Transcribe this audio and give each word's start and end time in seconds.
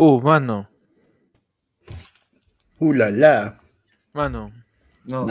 Uh, 0.00 0.20
mano. 0.22 0.68
Uh, 2.78 2.92
la, 2.94 3.10
la. 3.10 3.60
Mano. 4.14 4.46
No. 5.04 5.26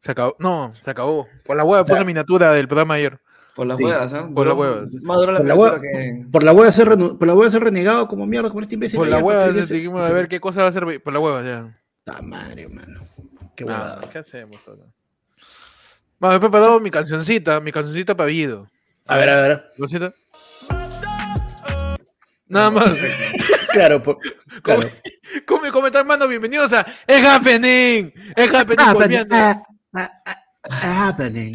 Se 0.00 0.10
acabó. 0.10 0.34
No, 0.40 0.70
se 0.72 0.90
acabó. 0.90 1.28
Por 1.44 1.56
la 1.56 1.64
hueá 1.64 1.82
O 1.82 1.84
sea- 1.84 1.94
puse 1.94 2.04
miniatura 2.04 2.52
del 2.52 2.66
programa 2.66 2.94
ayer. 2.94 3.20
por 3.54 3.66
las 3.66 3.76
Sí, 3.78 3.84
huevas, 3.84 4.12
¿ah? 4.14 4.28
por 4.34 4.46
las 4.46 4.56
huevas. 4.56 4.92
La 5.02 5.14
Por 5.14 5.44
la 5.46 5.54
hueva- 5.54 5.80
que... 5.80 6.24
Por 6.32 6.42
la 6.42 6.52
hueá 6.52 6.70
ser, 6.72 6.88
renu- 6.88 7.18
por 7.18 7.28
la 7.28 7.34
hueá 7.34 7.50
ser 7.50 7.62
renegado 7.62 8.08
como 8.08 8.26
mierda 8.26 8.50
con 8.50 8.62
este 8.62 8.74
imbécil. 8.74 8.98
Por 8.98 9.08
la 9.08 9.20
ya 9.20 9.52
dijimos 9.52 10.02
se- 10.08 10.12
a 10.12 10.16
ver 10.16 10.28
qué 10.28 10.40
cosa 10.40 10.62
va 10.62 10.68
a 10.70 10.72
ser. 10.72 11.02
Por 11.02 11.12
la 11.12 11.20
hueá, 11.20 11.42
ya. 11.44 11.78
Puta 12.04 12.22
madre, 12.22 12.68
mano. 12.68 13.02
Qué 13.54 13.64
Ah, 13.64 13.66
huevada. 13.66 14.10
¿Qué 14.10 14.18
hacemos 14.18 14.56
ahora? 14.66 14.82
Bueno, 16.18 16.36
he 16.36 16.40
preparado 16.40 16.80
mi 16.80 16.90
cancioncita, 16.90 17.60
mi 17.60 17.70
cancioncita 17.70 18.16
para. 18.16 18.30
A 19.06 19.16
ver, 19.16 19.28
a 19.28 19.40
ver. 19.42 19.70
¿Lo 19.78 19.86
siento? 19.86 20.12
Nada 22.48 22.70
más. 22.70 22.92
Claro, 23.72 24.02
por, 24.02 24.18
claro. 24.62 24.90
¿Cómo, 25.46 25.70
cómo 25.72 25.86
están, 25.86 26.06
mano? 26.06 26.26
Bienvenidos 26.26 26.72
a 26.72 26.86
Es 27.06 27.24
Happening. 27.24 28.12
Es 28.36 28.54
Happening. 28.54 29.26
Ah, 29.30 29.62
ah, 29.94 30.22
ah, 30.68 31.08
happening. 31.08 31.54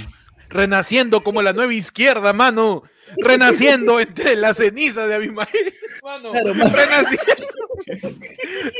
Renaciendo 0.49 1.21
como 1.23 1.41
la 1.41 1.53
nueva 1.53 1.73
izquierda, 1.73 2.33
mano. 2.33 2.83
Renaciendo 3.17 3.99
entre 3.99 4.35
las 4.35 4.57
cenizas 4.57 5.07
de 5.07 5.15
Abimael. 5.15 5.73
Mano, 6.03 6.31
Claro, 6.31 6.53
renaciendo. 6.53 7.47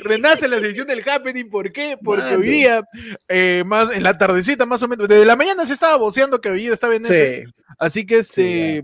Renace 0.03 0.47
la 0.47 0.59
sección 0.59 0.87
del 0.87 1.07
happening, 1.07 1.49
¿por 1.49 1.71
qué? 1.71 1.97
Porque 2.01 2.23
Mano. 2.23 2.37
hoy 2.37 2.47
día, 2.47 2.83
eh, 3.27 3.63
más, 3.65 3.91
en 3.91 4.03
la 4.03 4.17
tardecita 4.17 4.65
más 4.65 4.81
o 4.83 4.87
menos, 4.87 5.07
desde 5.07 5.25
la 5.25 5.35
mañana 5.35 5.65
se 5.65 5.73
estaba 5.73 5.97
voceando 5.97 6.39
que 6.39 6.49
Bellido 6.49 6.73
estaba 6.73 6.95
en. 6.95 7.05
Sí. 7.05 7.43
Así 7.77 8.05
que 8.05 8.19
este, 8.19 8.83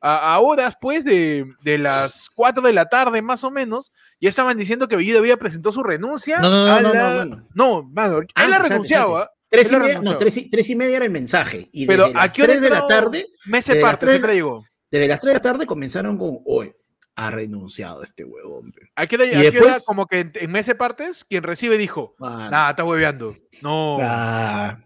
a, 0.00 0.34
a 0.34 0.40
horas 0.40 0.76
pues 0.80 1.04
de, 1.04 1.46
de 1.62 1.78
las 1.78 2.28
4 2.34 2.62
de 2.62 2.72
la 2.72 2.88
tarde 2.88 3.22
más 3.22 3.44
o 3.44 3.50
menos, 3.50 3.92
ya 4.20 4.28
estaban 4.28 4.56
diciendo 4.56 4.88
que 4.88 4.96
Bellido 4.96 5.18
había 5.18 5.36
presentado 5.36 5.72
su 5.72 5.82
renuncia. 5.82 6.38
No, 6.40 6.50
no, 6.50 6.66
no, 6.66 6.80
no, 6.80 6.92
la- 6.94 7.10
no, 7.10 7.16
mano. 7.18 7.48
No, 7.54 7.82
mano, 7.84 8.18
él 8.20 8.28
ha 8.34 8.56
Antes, 8.56 8.70
antes. 8.72 8.92
¿ah? 8.92 9.26
Tres 9.48 9.70
y, 9.70 9.74
Él 9.74 9.80
media, 9.80 10.00
no, 10.00 10.18
tres, 10.18 10.36
y, 10.38 10.50
tres 10.50 10.68
y 10.70 10.76
media 10.76 10.96
era 10.96 11.04
el 11.04 11.12
mensaje. 11.12 11.68
Y 11.72 11.86
Pero 11.86 12.06
¿a 12.14 12.28
qué 12.28 12.42
hora 12.42 12.52
3 12.54 12.62
de 12.62 12.70
la 12.70 12.86
tarde, 12.88 13.26
Meses 13.46 13.76
parte, 13.80 14.08
siempre 14.08 14.28
la- 14.30 14.34
digo. 14.34 14.64
desde 14.90 15.06
las 15.08 15.20
3 15.20 15.30
de 15.34 15.38
la 15.38 15.42
tarde 15.42 15.66
comenzaron 15.66 16.18
con 16.18 16.40
hoy. 16.44 16.72
Ha 17.18 17.30
renunciado 17.30 18.02
este 18.02 18.24
huevón. 18.24 18.72
pe". 18.72 18.90
¿A 18.94 19.06
qué 19.06 19.14
hora, 19.16 19.24
Y 19.24 19.34
a 19.34 19.50
qué 19.50 19.58
hora, 19.60 19.66
después- 19.68 19.84
como 19.86 20.06
que 20.06 20.20
en, 20.20 20.32
en 20.34 20.50
meses 20.50 20.74
partes, 20.74 21.24
quien 21.24 21.44
recibe 21.44 21.78
dijo, 21.78 22.14
nada, 22.18 22.70
está 22.70 22.84
hueveando. 22.84 23.34
No. 23.62 23.98
Ah, 24.02 24.78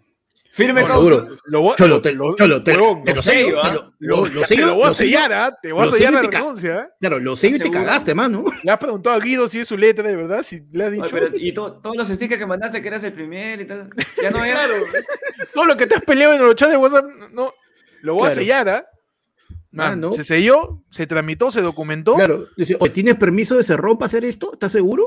Firme 0.52 0.80
No, 0.82 0.86
seguro. 0.88 1.28
Lo 1.44 1.60
voy, 1.60 1.76
Cholo, 1.76 2.00
te, 2.00 2.10
cholo, 2.10 2.34
te, 2.64 2.72
huevón, 2.76 3.04
te 3.04 3.10
lo 3.12 3.16
lo 3.16 3.22
sello, 3.22 3.60
¿ah? 3.62 3.68
te 3.68 3.74
lo, 3.74 3.92
Lo, 4.00 4.16
lo, 4.26 4.26
lo 4.26 4.42
te 4.42 4.56
lo 4.56 4.74
voy 4.74 4.82
a 4.82 4.86
lo 4.88 4.94
sellar, 4.94 5.32
¿ah? 5.32 5.58
Te 5.62 5.72
voy 5.72 5.82
a 5.82 5.86
lo 5.86 5.92
sellar 5.92 6.12
la 6.12 6.22
renuncia. 6.22 6.76
¿ah? 6.80 6.88
Claro, 7.00 7.18
lo 7.20 7.36
sello 7.36 7.56
y 7.56 7.58
te 7.60 7.70
cagaste, 7.70 8.14
mano. 8.16 8.44
Le 8.64 8.70
has 8.72 8.78
preguntado 8.78 9.14
a 9.16 9.20
Guido 9.20 9.48
si 9.48 9.60
es 9.60 9.68
su 9.68 9.76
letra 9.76 10.06
de 10.08 10.16
verdad, 10.16 10.42
si 10.42 10.60
le 10.72 10.84
has 10.84 10.90
dicho. 10.92 11.04
Oye, 11.04 11.12
pero- 11.12 11.36
y 11.36 11.52
to- 11.54 11.74
todos 11.80 11.96
los 11.96 12.08
stickers 12.08 12.38
que 12.40 12.46
mandaste 12.46 12.82
que 12.82 12.88
eras 12.88 13.04
el 13.04 13.12
primer 13.12 13.60
y 13.60 13.64
tal. 13.66 13.90
Ya 14.20 14.30
no 14.30 14.44
era. 14.44 14.66
Todo 15.54 15.64
lo 15.66 15.76
que 15.76 15.86
te 15.86 15.94
has 15.94 16.02
peleado 16.04 16.34
en 16.34 16.42
los 16.42 16.54
chats 16.56 16.72
de 16.72 16.76
WhatsApp, 16.76 17.06
no, 17.32 17.54
lo 18.02 18.14
voy 18.14 18.22
a 18.22 18.26
Claro. 18.26 18.40
sellar, 18.40 18.68
¿ah? 18.68 18.86
Ah, 18.90 19.54
Man, 19.70 20.00
¿no? 20.00 20.12
Se 20.14 20.24
selló, 20.24 20.82
se 20.90 21.06
tramitó, 21.06 21.52
se 21.52 21.60
documentó. 21.60 22.14
Claro, 22.16 22.38
Claro, 22.38 22.50
dice, 22.56 22.76
oye, 22.80 22.90
¿tienes 22.92 23.14
permiso 23.14 23.56
de 23.56 23.62
Cerrón 23.62 23.96
para 23.96 24.06
hacer 24.06 24.24
esto? 24.24 24.50
¿Estás 24.52 24.72
seguro? 24.72 25.06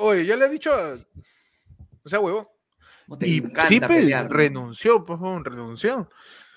oye, 0.00 0.26
ya 0.26 0.34
le 0.34 0.46
he 0.46 0.48
dicho. 0.50 0.72
a- 0.72 0.96
O 2.04 2.08
sea, 2.08 2.18
huevo. 2.18 2.55
Y 3.20 3.42
Zipe 3.66 3.86
pelear, 3.86 4.30
renunció, 4.30 5.04
por 5.04 5.18
favor, 5.18 5.44
renunció. 5.48 6.08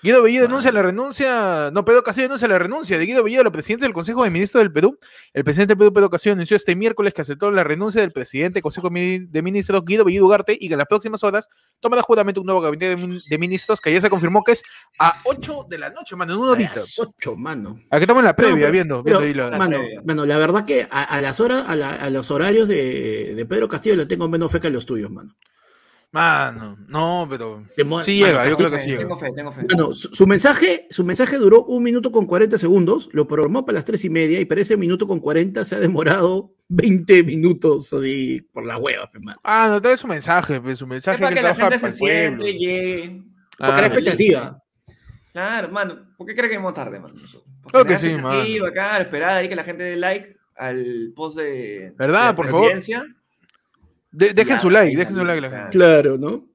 Guido 0.02 0.22
Bellido 0.22 0.44
denuncia 0.46 0.72
la 0.72 0.80
renuncia, 0.80 1.70
no, 1.74 1.84
Pedro 1.84 2.02
Castillo 2.02 2.24
denuncia 2.28 2.48
la 2.48 2.58
renuncia 2.58 2.96
de 2.96 3.04
Guido 3.04 3.22
Bellido, 3.22 3.44
la 3.44 3.50
presidenta 3.50 3.84
del 3.84 3.92
Consejo 3.92 4.24
de 4.24 4.30
Ministros 4.30 4.62
del 4.62 4.72
Perú. 4.72 4.98
El 5.34 5.44
presidente 5.44 5.72
del 5.72 5.78
Perú, 5.78 5.92
Pedro 5.92 6.08
Castillo, 6.08 6.32
anunció 6.32 6.56
este 6.56 6.74
miércoles 6.74 7.12
que 7.12 7.20
aceptó 7.20 7.50
la 7.50 7.64
renuncia 7.64 8.00
del 8.00 8.10
presidente 8.10 8.54
del 8.54 8.62
Consejo 8.62 8.88
de 8.90 9.42
Ministros, 9.42 9.84
Guido 9.84 10.06
Bellido 10.06 10.24
Ugarte, 10.24 10.56
y 10.58 10.68
que 10.68 10.72
en 10.74 10.78
las 10.78 10.86
próximas 10.88 11.22
horas 11.22 11.50
tomará 11.80 12.00
juramento 12.00 12.40
un 12.40 12.46
nuevo 12.46 12.62
gabinete 12.62 12.96
de, 12.96 13.06
min- 13.06 13.20
de 13.28 13.36
ministros 13.38 13.78
que 13.78 13.92
ya 13.92 14.00
se 14.00 14.08
confirmó 14.08 14.42
que 14.42 14.52
es 14.52 14.62
a 14.98 15.20
8 15.24 15.66
de 15.68 15.76
la 15.76 15.90
noche, 15.90 16.16
mano, 16.16 16.32
en 16.32 16.38
una 16.40 16.48
A 16.48 16.52
horita. 16.54 16.72
las 16.76 16.98
ocho, 16.98 17.36
mano. 17.36 17.78
Aquí 17.90 18.04
estamos 18.04 18.20
en 18.22 18.24
la 18.24 18.34
previa, 18.36 18.54
pero- 18.56 18.72
viendo, 18.72 19.04
Pero, 19.04 19.20
viendo 19.20 19.44
ahí 19.44 19.50
la- 19.50 19.58
mano, 19.58 19.78
previa. 19.80 20.02
mano, 20.06 20.24
la 20.24 20.38
verdad 20.38 20.64
que 20.64 20.86
a, 20.90 21.02
a 21.04 21.20
las 21.20 21.40
horas, 21.40 21.66
a, 21.68 21.76
la- 21.76 21.90
a 21.96 22.08
los 22.08 22.30
horarios 22.30 22.66
de, 22.68 23.34
de 23.34 23.44
Pedro 23.44 23.68
Castillo 23.68 23.96
le 23.96 24.06
tengo 24.06 24.26
menos 24.30 24.50
fe 24.50 24.60
que 24.60 24.68
a 24.68 24.70
los 24.70 24.86
tuyos, 24.86 25.10
mano. 25.10 25.36
Mano, 26.12 26.76
no, 26.88 27.26
pero. 27.30 27.64
Sí 27.76 27.84
mano, 27.84 28.04
llega, 28.04 28.48
yo 28.48 28.56
creo 28.56 28.70
que 28.70 28.78
sí 28.80 28.88
llega. 28.88 29.02
Tengo 29.02 29.16
fe, 29.16 29.30
tengo 29.32 29.52
fe. 29.52 29.62
Mano, 29.70 29.92
su, 29.92 30.08
su 30.12 30.26
mensaje, 30.26 30.88
su 30.90 31.04
mensaje 31.04 31.36
duró 31.38 31.64
un 31.64 31.84
minuto 31.84 32.10
con 32.10 32.26
40 32.26 32.58
segundos, 32.58 33.08
lo 33.12 33.28
programó 33.28 33.64
para 33.64 33.76
las 33.76 33.84
tres 33.84 34.04
y 34.04 34.10
media 34.10 34.40
y 34.40 34.44
para 34.44 34.60
ese 34.60 34.76
minuto 34.76 35.06
con 35.06 35.20
40 35.20 35.64
se 35.64 35.76
ha 35.76 35.78
demorado 35.78 36.52
20 36.68 37.22
minutos 37.22 37.92
así 37.92 38.40
por 38.52 38.66
la 38.66 38.76
hueva, 38.78 39.08
pe, 39.08 39.20
mano. 39.20 39.38
Ah, 39.44 39.68
no, 39.70 39.80
trae 39.80 39.96
su 39.96 40.08
mensaje, 40.08 40.60
pues, 40.60 40.78
su 40.78 40.84
Es 40.84 40.90
mensaje 40.90 41.18
para 41.22 41.30
que 41.30 41.36
que 41.36 41.42
la 41.42 41.54
trabaja 41.54 41.70
gente 41.70 41.80
para 41.80 41.92
se 41.92 41.96
el 41.96 41.98
pueblo. 42.00 42.44
siente, 42.44 42.58
llegue. 42.58 43.22
Porque 43.56 43.72
Ah, 43.72 43.78
era 43.78 43.86
expectativa. 43.86 44.62
Claro, 45.32 45.68
mano. 45.70 45.98
¿Por 46.16 46.26
qué 46.26 46.34
crees 46.34 46.50
que 46.50 46.56
vamos 46.56 46.74
tarde, 46.74 46.98
mano? 46.98 47.14
Claro 47.70 47.86
que 47.86 47.96
sí, 47.96 48.06
expectativa 48.08 48.68
Acá, 48.68 48.98
esperar 49.00 49.36
ahí 49.36 49.48
que 49.48 49.54
la 49.54 49.62
gente 49.62 49.84
dé 49.84 49.94
like 49.96 50.36
al 50.56 51.12
post 51.14 51.36
de. 51.36 51.92
¿Verdad? 51.96 52.20
de 52.20 52.26
la 52.26 52.36
Por 52.36 52.48
favor. 52.48 52.72
De- 54.12 54.32
dejen 54.34 54.56
Ya, 54.56 54.60
su 54.60 54.70
like, 54.70 54.96
dejen 54.96 55.14
su 55.14 55.24
like 55.24 55.40
la 55.40 55.50
gente. 55.50 55.70
Claro, 55.70 56.18
¿no? 56.18 56.46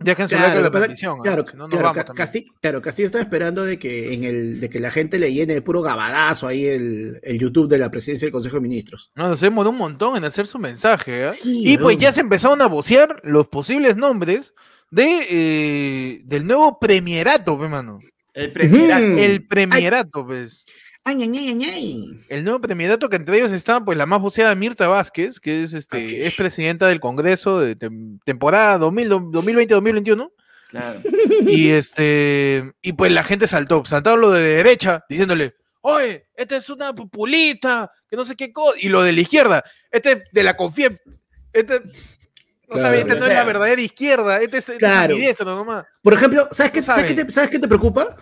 Dejen 0.00 0.28
su 0.28 0.36
Claro, 0.36 0.46
like 0.46 0.58
a 0.58 0.62
la 0.62 0.70
transmisión. 0.70 1.18
¿ah? 1.18 1.22
claro, 1.24 1.44
no, 1.56 1.68
claro, 1.68 1.82
vamos 1.86 1.96
Ca- 1.96 2.04
también. 2.04 2.26
Casti- 2.26 2.44
claro, 2.60 2.80
Castillo 2.80 3.06
estaba 3.06 3.22
esperando 3.22 3.64
de 3.64 3.80
que 3.80 4.14
en 4.14 4.22
el 4.22 4.60
de 4.60 4.70
que 4.70 4.78
la 4.78 4.92
gente 4.92 5.18
le 5.18 5.32
llene 5.32 5.54
de 5.54 5.62
puro 5.62 5.82
gabadazo 5.82 6.46
ahí 6.46 6.66
el, 6.66 7.18
el 7.24 7.38
YouTube 7.38 7.68
de 7.68 7.78
la 7.78 7.90
presidencia 7.90 8.26
del 8.26 8.32
Consejo 8.32 8.56
de 8.56 8.60
Ministros. 8.62 9.10
No, 9.16 9.28
nos 9.28 9.40
demoró 9.40 9.70
un 9.70 9.78
montón 9.78 10.16
en 10.16 10.24
hacer 10.24 10.46
su 10.46 10.58
mensaje. 10.60 11.24
¿ah? 11.24 11.30
Sí, 11.32 11.72
y 11.72 11.78
pues 11.78 11.98
ya 11.98 12.12
se 12.12 12.20
empezaron 12.20 12.62
a 12.62 12.66
vocear 12.66 13.20
los 13.24 13.48
posibles 13.48 13.96
nombres 13.96 14.54
de, 14.90 15.26
eh, 15.28 16.20
del 16.24 16.46
nuevo 16.46 16.78
premierato, 16.78 17.58
pe, 17.58 17.66
mano. 17.66 17.98
El 18.34 18.52
premierato. 18.52 19.04
El 19.04 19.46
premierato, 19.48 20.24
pues. 20.24 20.64
Ay, 20.64 20.72
ay, 21.04 21.22
ay, 21.22 21.64
ay. 21.64 22.20
El 22.28 22.44
nuevo 22.44 22.60
premierato 22.60 23.08
que 23.08 23.16
entre 23.16 23.38
ellos 23.38 23.52
está 23.52 23.84
pues 23.84 23.96
la 23.96 24.06
más 24.06 24.20
voceada 24.20 24.54
Mirta 24.54 24.86
Vázquez, 24.88 25.40
que 25.40 25.62
es 25.64 25.72
este 25.72 26.04
Achis. 26.04 26.26
es 26.26 26.34
presidenta 26.36 26.86
del 26.86 27.00
Congreso 27.00 27.60
de 27.60 27.76
tem- 27.78 28.20
temporada 28.24 28.78
2000 28.78 29.08
2020-2021 29.10 30.30
Claro. 30.68 31.00
y 31.46 31.70
este 31.70 32.72
y 32.82 32.92
pues 32.92 33.10
la 33.12 33.24
gente 33.24 33.46
saltó, 33.46 33.84
saltaron 33.86 34.20
lo 34.20 34.30
de 34.32 34.42
derecha 34.42 35.02
diciéndole, 35.08 35.54
"Oye, 35.80 36.28
esta 36.34 36.56
es 36.56 36.68
una 36.68 36.94
populista, 36.94 37.90
que 38.10 38.16
no 38.16 38.24
sé 38.26 38.36
qué 38.36 38.52
cosa", 38.52 38.76
y 38.78 38.90
lo 38.90 39.02
de 39.02 39.12
la 39.12 39.20
izquierda, 39.22 39.64
este 39.90 40.12
es 40.12 40.18
de 40.30 40.42
la 40.42 40.56
confía 40.56 40.90
este 41.54 41.80
no 41.80 42.74
Claro. 42.74 42.82
sabe, 42.82 42.98
esta 43.00 43.14
no 43.14 43.24
es 43.24 43.32
la 43.32 43.44
verdadera 43.44 43.80
izquierda, 43.80 44.42
este 44.42 44.58
es, 44.58 44.68
este 44.68 44.72
es 44.74 44.78
Claro. 44.78 45.14
ambidiestro 45.14 45.46
nomás. 45.56 45.86
Por 46.02 46.12
ejemplo, 46.12 46.46
¿sabes 46.50 46.70
qué, 46.70 46.80
No 46.80 46.86
¿sabes 46.86 47.04
qué, 47.06 47.14
te, 47.14 47.32
¿sabes 47.32 47.48
qué 47.48 47.58
te 47.58 47.66
preocupa? 47.66 48.14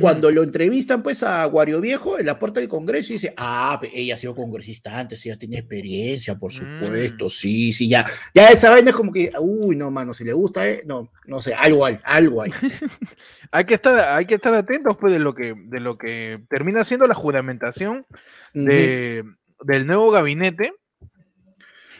Cuando 0.00 0.30
lo 0.30 0.42
entrevistan 0.42 1.02
pues 1.02 1.22
a 1.22 1.44
Guario 1.44 1.78
Viejo 1.78 2.18
en 2.18 2.24
la 2.24 2.38
puerta 2.38 2.60
del 2.60 2.68
Congreso 2.68 3.12
y 3.12 3.16
dice, 3.16 3.34
ah, 3.36 3.78
ella 3.92 4.14
ha 4.14 4.16
sido 4.16 4.34
congresista 4.34 4.98
antes, 4.98 5.24
ella 5.26 5.36
tiene 5.36 5.58
experiencia, 5.58 6.38
por 6.38 6.50
supuesto, 6.50 7.26
Mm. 7.26 7.30
sí, 7.30 7.72
sí, 7.74 7.90
ya. 7.90 8.06
Ya 8.34 8.48
esa 8.48 8.70
vaina 8.70 8.88
es 8.90 8.96
como 8.96 9.12
que, 9.12 9.30
uy, 9.38 9.76
no, 9.76 9.90
mano, 9.90 10.14
si 10.14 10.24
le 10.24 10.32
gusta, 10.32 10.66
eh, 10.66 10.82
no, 10.86 11.10
no 11.26 11.40
sé, 11.40 11.52
algo 11.52 11.84
hay, 11.84 11.98
algo 12.04 12.40
hay. 12.42 12.50
Hay 13.54 13.66
que 13.66 13.74
estar 13.74 14.16
hay 14.16 14.24
que 14.24 14.36
estar 14.36 14.54
atentos 14.54 14.96
pues 14.98 15.12
de 15.12 15.18
lo 15.18 15.34
que 15.34 15.52
de 15.54 15.78
lo 15.78 15.98
que 15.98 16.42
termina 16.48 16.84
siendo 16.84 17.06
la 17.06 17.12
juramentación 17.14 18.06
de, 18.54 19.24
del 19.62 19.86
nuevo 19.86 20.10
gabinete. 20.10 20.72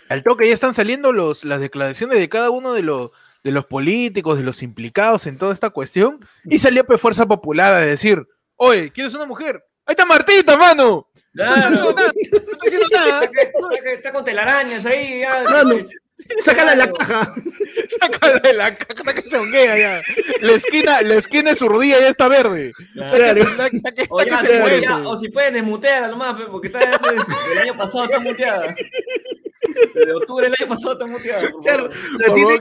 Al 0.08 0.22
toque 0.22 0.48
ya 0.48 0.54
están 0.54 0.72
saliendo 0.72 1.12
los, 1.12 1.44
las 1.44 1.60
declaraciones 1.60 2.18
de 2.18 2.30
cada 2.30 2.48
uno 2.48 2.72
de 2.72 2.80
los, 2.82 3.10
de 3.44 3.50
los 3.52 3.64
políticos, 3.66 4.38
de 4.38 4.44
los 4.44 4.62
implicados 4.62 5.26
en 5.26 5.36
toda 5.38 5.52
esta 5.52 5.70
cuestión. 5.70 6.20
Y 6.44 6.58
salió 6.58 6.84
pues 6.84 7.00
Fuerza 7.00 7.26
Popular 7.26 7.72
a 7.74 7.78
decir, 7.78 8.26
oye, 8.56 8.90
¿quieres 8.90 9.14
una 9.14 9.26
mujer? 9.26 9.62
Ahí 9.84 9.94
está 9.94 10.06
Martita, 10.06 10.56
mano. 10.56 11.08
Claro. 11.32 11.70
No. 11.70 11.88
Está, 11.90 13.24
está 13.24 13.28
que- 13.82 13.94
está 13.94 14.12
con 14.12 14.24
telarañas 14.24 14.84
ahí. 14.86 15.20
Ya, 15.20 15.44
Mano, 15.44 15.86
Sácala 16.38 16.72
de 16.72 16.76
la 16.76 16.92
caja. 16.92 17.34
Sácala 18.00 18.38
de 18.40 18.52
la 18.52 18.74
caja 18.76 19.14
que 19.14 19.22
se 19.22 19.36
honguea 19.36 19.78
ya. 19.78 20.02
La 20.40 20.52
esquina, 20.52 21.02
la 21.02 21.14
esquina 21.14 21.50
de 21.50 21.56
su 21.56 21.68
rodilla 21.68 21.98
ya 22.00 22.08
está 22.08 22.28
verde. 22.28 22.72
Claro. 22.92 23.16
Claro. 23.16 23.42
Está 23.42 23.70
que- 23.70 23.76
está 23.78 23.92
que- 23.92 24.06
O, 24.08 24.22
ya, 24.22 24.40
se 24.40 24.60
muere. 24.60 24.80
ya, 24.82 24.98
o 24.98 25.16
si 25.16 25.28
pueden 25.30 25.54
desmutearla 25.54 26.08
nomás, 26.08 26.36
pe, 26.40 26.46
porque 26.50 26.68
está 26.68 26.80
ese- 26.80 27.52
el 27.52 27.58
año 27.58 27.76
pasado 27.76 28.04
está 28.04 28.20
muteada. 28.20 28.74
De 29.94 30.12
octubre 30.12 30.44
del 30.46 30.54
año 30.60 30.68
pasado 30.68 30.92
está 30.92 31.06
muteada. 31.06 31.42
Claro, 31.62 31.88
la 32.18 32.34
tienen, 32.34 32.60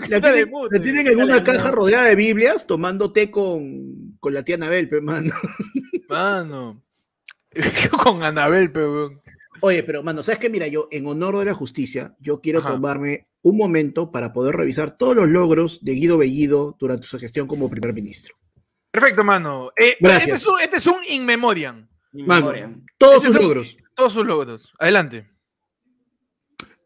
la 0.71 0.81
tienen 0.81 1.07
en 1.07 1.21
una 1.21 1.43
caja 1.43 1.71
rodeada 1.71 2.05
de 2.05 2.15
Biblias 2.15 2.65
tomando 2.67 3.11
té 3.11 3.29
con, 3.29 4.15
con 4.19 4.33
la 4.33 4.43
tía 4.43 4.55
Anabel, 4.55 4.87
pe, 4.89 5.01
mano. 5.01 5.33
Mano. 6.09 6.81
Con 8.03 8.23
Anabel, 8.23 8.71
pero. 8.71 9.21
Oye, 9.61 9.83
pero 9.83 10.03
mano, 10.03 10.23
¿sabes 10.23 10.39
qué? 10.39 10.49
Mira, 10.49 10.67
yo 10.67 10.87
en 10.91 11.05
honor 11.07 11.37
de 11.37 11.45
la 11.45 11.53
justicia, 11.53 12.15
yo 12.19 12.41
quiero 12.41 12.59
Ajá. 12.59 12.69
tomarme 12.71 13.27
un 13.43 13.57
momento 13.57 14.11
para 14.11 14.33
poder 14.33 14.55
revisar 14.55 14.97
todos 14.97 15.15
los 15.15 15.27
logros 15.27 15.83
de 15.83 15.93
Guido 15.93 16.17
Bellido 16.17 16.75
durante 16.79 17.07
su 17.07 17.17
gestión 17.19 17.47
como 17.47 17.69
primer 17.69 17.93
ministro. 17.93 18.35
Perfecto, 18.91 19.23
mano. 19.23 19.71
Eh, 19.77 19.95
Gracias. 19.99 20.39
Este 20.39 20.43
es, 20.43 20.47
un, 20.47 20.61
este 20.61 20.77
es 20.77 20.87
un 20.87 20.97
in 21.09 21.25
memoriam. 21.25 21.87
Mano. 22.13 22.51
Todos 22.97 23.23
sus 23.23 23.35
un- 23.35 23.41
logros. 23.41 23.77
Todos 23.95 24.13
sus 24.13 24.25
logros. 24.25 24.69
Adelante. 24.79 25.29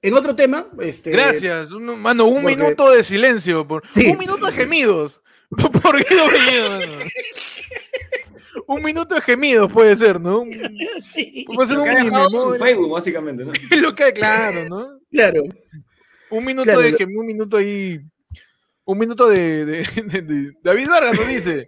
en 0.01 0.13
otro 0.13 0.35
tema, 0.35 0.67
este. 0.79 1.09
Gracias, 1.11 1.71
un- 1.71 1.99
mano, 1.99 2.25
un 2.25 2.43
porque- 2.43 2.55
minuto 2.57 2.91
de 2.91 3.03
silencio. 3.03 3.67
Por, 3.67 3.83
Sí. 3.91 4.07
Un 4.07 4.17
minuto 4.19 4.45
de 4.45 4.51
gemidos. 4.51 5.21
Por 5.49 5.97
Guido 5.97 6.25
Bellido, 6.27 6.69
mano. 6.71 6.91
Un 8.67 8.81
minuto 8.83 9.13
de 9.15 9.21
gemidos 9.21 9.71
puede 9.71 9.95
ser, 9.95 10.19
¿no? 10.19 10.43
Sí, 11.13 11.45
Puede 11.47 11.67
ser 11.67 11.77
Lo 11.77 11.83
un 11.83 11.89
que 11.89 11.95
mini 12.03 12.57
Facebook, 12.59 12.91
básicamente, 12.91 13.45
¿no? 13.45 13.51
Lo 13.81 13.95
que 13.95 14.13
claro, 14.13 14.59
¿no? 14.69 14.99
claro. 15.11 15.43
Un 16.31 16.43
minuto 16.45 16.63
Claro, 16.65 16.79
de 16.81 16.91
lo- 16.91 16.97
gem- 16.97 17.17
un 17.19 17.25
minuto 17.25 17.57
ahí. 17.57 17.99
Un 18.85 18.97
minuto 18.97 19.27
de, 19.27 19.65
de- 19.65 19.87
de- 20.07 20.21
de- 20.21 20.51
David 20.63 20.87
Vargas 20.89 21.17
nos 21.19 21.27
dice. 21.27 21.63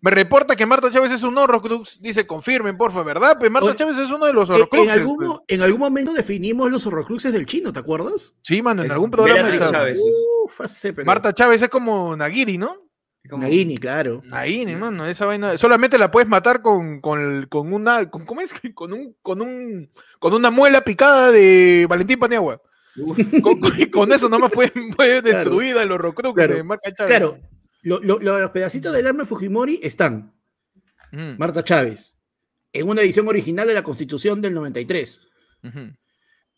Me 0.00 0.10
reporta 0.10 0.56
que 0.56 0.66
Marta 0.66 0.90
Chávez 0.90 1.12
es 1.12 1.22
un 1.22 1.36
horrocrux. 1.38 2.00
Dice, 2.00 2.26
confirmen, 2.26 2.76
porfa, 2.76 3.02
¿verdad? 3.02 3.36
Pues 3.38 3.50
Marta 3.50 3.68
Oye, 3.68 3.76
Chávez 3.78 3.96
es 3.98 4.10
uno 4.10 4.26
de 4.26 4.32
los 4.32 4.48
En, 4.48 4.56
horrocruxes. 4.56 4.86
en 4.86 4.90
algún, 5.00 5.16
pues. 5.18 5.38
en 5.48 5.62
algún 5.62 5.80
momento 5.80 6.12
definimos 6.12 6.70
los 6.70 6.86
horrocruxes 6.86 7.32
del 7.32 7.46
chino, 7.46 7.72
¿te 7.72 7.78
acuerdas? 7.80 8.34
Sí, 8.42 8.60
mano, 8.60 8.82
en 8.82 8.86
Es 8.88 8.92
algún 8.92 9.10
programa. 9.10 9.50
Chávez. 9.70 10.00
Uf, 10.44 10.60
hace, 10.60 10.92
pero- 10.92 11.06
Marta 11.06 11.32
Chávez 11.32 11.62
es 11.62 11.68
como 11.68 12.14
Nagiri, 12.16 12.58
¿no? 12.58 12.76
Como- 13.28 13.42
Nagini, 13.42 13.76
claro. 13.78 14.22
Nagini, 14.24 14.74
mano, 14.76 15.06
esa 15.06 15.26
vaina. 15.26 15.56
Solamente 15.58 15.98
la 15.98 16.10
puedes 16.10 16.28
matar 16.28 16.62
con, 16.62 17.00
con, 17.00 17.48
una. 17.72 18.08
Con, 18.10 18.24
¿Cómo 18.26 18.40
es? 18.40 18.52
Con 18.74 18.92
un, 18.92 19.16
con 19.22 19.42
un. 19.42 19.90
Con 20.18 20.34
una 20.34 20.50
muela 20.50 20.82
picada 20.82 21.30
de 21.30 21.86
Valentín 21.88 22.18
Paniagua. 22.18 22.60
Con, 23.42 23.60
con- 23.92 24.12
eso 24.12 24.28
nomás 24.28 24.50
puede, 24.50 24.70
puede 24.96 25.22
Claro. 25.22 25.38
destruir 25.38 25.76
a 25.78 25.84
los 25.84 25.94
horrocruxes 25.96 26.34
Claro. 26.34 26.54
de 26.56 26.62
Marta 26.64 26.92
Chávez. 26.92 27.10
Claro, 27.16 27.38
lo- 27.82 28.00
lo- 28.00 28.18
los 28.18 28.50
pedacitos 28.50 28.92
del 28.92 29.06
arma 29.06 29.20
de 29.22 29.28
Fujimori 29.28 29.78
están 29.82 30.34
Ujú, 31.12 31.22
Marta 31.38 31.62
Chávez 31.62 32.18
en 32.72 32.88
una 32.88 33.00
edición 33.02 33.28
original 33.28 33.68
de 33.68 33.74
la 33.74 33.82
Constitución 33.84 34.40
del 34.42 34.52
93. 34.54 35.20
ujú. 35.64 35.80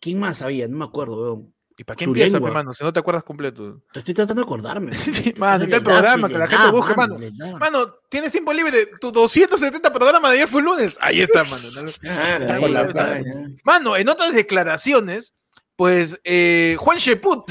¿Quién 0.00 0.18
más 0.18 0.40
había? 0.40 0.66
No 0.66 0.78
me 0.78 0.84
acuerdo, 0.86 1.22
weón. 1.22 1.54
¿Y 1.80 1.84
para 1.84 1.96
qué 1.96 2.04
Su 2.04 2.10
empieza, 2.10 2.34
lengua. 2.34 2.50
pe, 2.50 2.54
mano? 2.56 2.74
Si 2.74 2.84
no 2.84 2.92
te 2.92 3.00
acuerdas 3.00 3.24
completo. 3.24 3.80
Te 3.90 4.00
estoy 4.00 4.12
tratando 4.12 4.42
de 4.42 4.44
acordarme. 4.44 4.92
mano, 5.38 5.64
está 5.64 5.76
el 5.76 5.82
programa, 5.82 6.28
que 6.28 6.36
la 6.36 6.46
gente 6.46 6.70
busque, 6.70 6.94
mano. 6.94 7.16
Mano, 7.58 7.94
tienes 8.10 8.30
tiempo 8.30 8.52
libre. 8.52 8.90
Tu 9.00 9.10
270 9.10 9.90
programa 9.90 10.28
de 10.28 10.34
ayer 10.36 10.46
fue 10.46 10.60
el 10.60 10.66
lunes. 10.66 10.98
Ahí 11.00 11.22
está, 11.22 11.42
mano. 11.42 12.92
cara. 12.92 13.22
ya. 13.24 13.48
Mano, 13.64 13.96
en 13.96 14.10
otras 14.10 14.34
declaraciones, 14.34 15.32
pues 15.74 16.20
eh, 16.22 16.76
Juan 16.78 16.98
Sheput. 16.98 17.50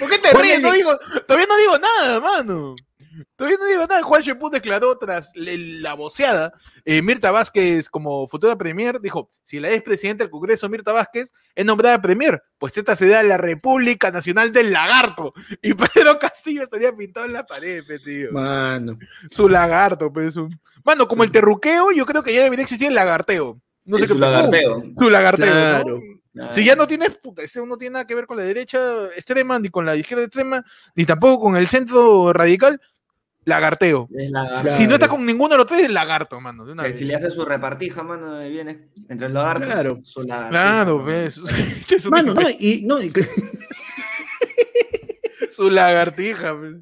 ¿Por 0.00 0.10
qué 0.10 0.18
te 0.18 0.32
ríes? 0.32 0.60
No 0.60 0.72
digo, 0.72 0.98
todavía 1.24 1.46
no 1.46 1.56
digo 1.56 1.78
nada, 1.78 2.18
mano. 2.18 2.74
Todavía 3.36 3.58
no 3.58 3.66
digo 3.66 3.86
nada. 3.86 4.02
Juan 4.02 4.22
Sheput 4.22 4.52
declaró 4.52 4.96
tras 4.98 5.32
la 5.34 5.94
voceada, 5.94 6.52
eh, 6.84 7.02
Mirta 7.02 7.30
Vázquez 7.30 7.88
como 7.88 8.26
futura 8.28 8.56
premier, 8.56 9.00
dijo, 9.00 9.30
si 9.42 9.60
la 9.60 9.70
expresidenta 9.70 10.24
del 10.24 10.30
Congreso, 10.30 10.68
Mirta 10.68 10.92
Vázquez, 10.92 11.32
es 11.54 11.64
nombrada 11.64 12.00
premier, 12.00 12.42
pues 12.58 12.76
esta 12.76 12.96
se 12.96 13.08
da 13.08 13.22
la 13.22 13.36
República 13.36 14.10
Nacional 14.10 14.52
del 14.52 14.72
Lagarto. 14.72 15.32
Y 15.62 15.74
Pedro 15.94 16.18
Castillo 16.18 16.62
estaría 16.62 16.94
pintado 16.94 17.26
en 17.26 17.32
la 17.32 17.46
pared, 17.46 17.84
pe, 17.86 17.98
tío. 17.98 18.32
Mano. 18.32 18.98
Su 19.30 19.48
lagarto, 19.48 20.12
pues. 20.12 20.34
Su... 20.34 20.48
Mano, 20.84 21.06
como 21.08 21.24
el 21.24 21.30
terruqueo, 21.30 21.92
yo 21.92 22.06
creo 22.06 22.22
que 22.22 22.34
ya 22.34 22.42
debería 22.42 22.64
existir 22.64 22.88
el 22.88 22.94
lagarteo. 22.94 23.60
No 23.84 23.98
sé 23.98 24.04
Es 24.04 24.10
qué 24.10 24.14
su 24.14 24.20
lagarteo. 24.20 24.82
Su 24.98 25.10
lagarteo. 25.10 25.46
¿no? 25.46 25.52
Claro. 25.52 26.00
Claro. 26.32 26.52
Si 26.52 26.64
ya 26.64 26.74
no 26.74 26.86
tienes, 26.86 27.10
puta, 27.18 27.42
ese 27.42 27.64
no 27.66 27.76
tiene 27.76 27.92
nada 27.94 28.06
que 28.06 28.14
ver 28.14 28.26
con 28.26 28.38
la 28.38 28.44
derecha 28.44 29.04
extrema, 29.16 29.58
ni 29.58 29.68
con 29.68 29.84
la 29.84 29.96
izquierda 29.96 30.24
extrema, 30.24 30.64
ni 30.94 31.04
tampoco 31.04 31.42
con 31.42 31.56
el 31.56 31.68
centro 31.68 32.32
radical, 32.32 32.80
lagarteo. 33.44 34.08
Es 34.16 34.30
lagarto. 34.30 34.60
Claro. 34.62 34.76
Si 34.76 34.86
no 34.86 34.94
está 34.94 35.08
con 35.08 35.24
ninguno 35.26 35.50
de 35.50 35.58
los 35.58 35.66
tres, 35.66 35.82
es 35.84 35.90
lagarto, 35.90 36.40
mano. 36.40 36.64
de 36.64 36.72
una 36.72 36.82
Que 36.82 36.88
vez. 36.90 36.98
si 36.98 37.04
le 37.04 37.14
hace 37.16 37.30
su 37.30 37.44
repartija, 37.44 38.02
mano, 38.02 38.34
de 38.34 38.48
bienes 38.48 38.78
entre 39.08 39.28
los 39.28 39.34
lagartos. 39.34 39.66
Claro. 39.68 40.00
Su 40.04 40.20
Claro, 40.22 40.50
mano. 40.98 41.04
ves. 41.04 41.40
Mano, 42.10 42.34
no, 42.34 42.40
y 42.58 42.82
no, 42.86 43.02
y- 43.02 43.12
Su 45.50 45.68
lagartija. 45.70 46.56
pues. 46.58 46.76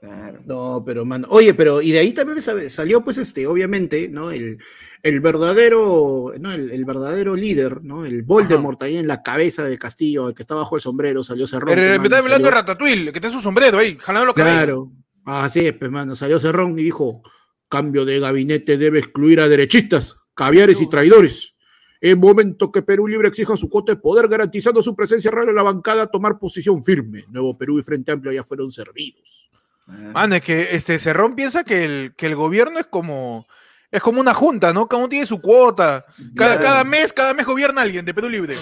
Claro. 0.00 0.40
no, 0.44 0.82
pero 0.86 1.04
mano. 1.04 1.26
Oye, 1.30 1.52
pero 1.54 1.80
y 1.82 1.90
de 1.90 1.98
ahí 1.98 2.12
también 2.12 2.40
salió, 2.40 3.00
pues, 3.02 3.18
este, 3.18 3.46
obviamente, 3.46 4.08
¿no? 4.08 4.30
El, 4.30 4.58
el 5.02 5.20
verdadero, 5.20 6.32
¿no? 6.38 6.52
El, 6.52 6.70
el 6.70 6.84
verdadero 6.84 7.34
líder, 7.34 7.82
¿no? 7.82 8.04
El 8.04 8.22
Voldemort 8.22 8.80
ahí 8.84 8.98
en 8.98 9.08
la 9.08 9.22
cabeza 9.22 9.64
de 9.64 9.78
Castillo, 9.78 10.28
el 10.28 10.34
que 10.34 10.42
está 10.42 10.54
bajo 10.54 10.76
el 10.76 10.80
sombrero, 10.82 11.24
salió 11.24 11.46
Cerrón. 11.46 11.74
Pero 11.74 11.98
me 12.00 12.04
está 12.06 12.18
hablando 12.18 12.44
de 12.46 12.54
Ratatouille, 12.54 13.10
que 13.10 13.18
está 13.18 13.28
en 13.28 13.34
su 13.34 13.40
sombrero 13.40 13.78
ahí, 13.78 13.96
jalando 14.00 14.26
los 14.26 14.34
cabellos. 14.34 14.88
Así 15.26 15.66
es, 15.66 15.74
pues, 15.74 15.90
mano. 15.90 16.14
Salió 16.14 16.38
Cerrón 16.38 16.78
y 16.78 16.84
dijo: 16.84 17.22
cambio 17.68 18.04
de 18.04 18.20
gabinete 18.20 18.78
debe 18.78 19.00
excluir 19.00 19.40
a 19.40 19.48
derechistas, 19.48 20.16
caviares 20.34 20.80
y 20.80 20.88
traidores. 20.88 21.54
En 22.00 22.20
momento 22.20 22.70
que 22.70 22.82
Perú 22.82 23.08
Libre 23.08 23.28
exija 23.28 23.56
su 23.56 23.68
cuota 23.68 23.92
de 23.92 24.00
poder, 24.00 24.28
garantizando 24.28 24.82
su 24.82 24.94
presencia 24.94 25.30
real 25.30 25.48
en 25.48 25.54
la 25.54 25.62
bancada, 25.62 26.06
tomar 26.06 26.38
posición 26.38 26.84
firme. 26.84 27.24
Nuevo 27.28 27.56
Perú 27.58 27.78
y 27.78 27.82
Frente 27.82 28.12
Amplio 28.12 28.32
ya 28.32 28.44
fueron 28.44 28.70
servidos. 28.70 29.50
Ah. 29.88 30.10
Mano, 30.14 30.36
es 30.36 30.42
que 30.42 30.74
este 30.76 30.98
Cerrón 30.98 31.34
piensa 31.34 31.64
que 31.64 31.84
el, 31.84 32.14
que 32.16 32.26
el 32.26 32.36
gobierno 32.36 32.78
es 32.78 32.86
como 32.86 33.46
es 33.90 34.02
como 34.02 34.20
una 34.20 34.34
junta, 34.34 34.72
¿no? 34.72 34.88
Cada 34.88 35.00
uno 35.00 35.08
tiene 35.08 35.26
su 35.26 35.40
cuota. 35.40 36.04
Cada, 36.36 36.58
cada 36.60 36.84
mes, 36.84 37.12
cada 37.12 37.34
mes 37.34 37.46
gobierna 37.46 37.82
alguien 37.82 38.04
de 38.04 38.12
Perú 38.12 38.28
Libre. 38.28 38.56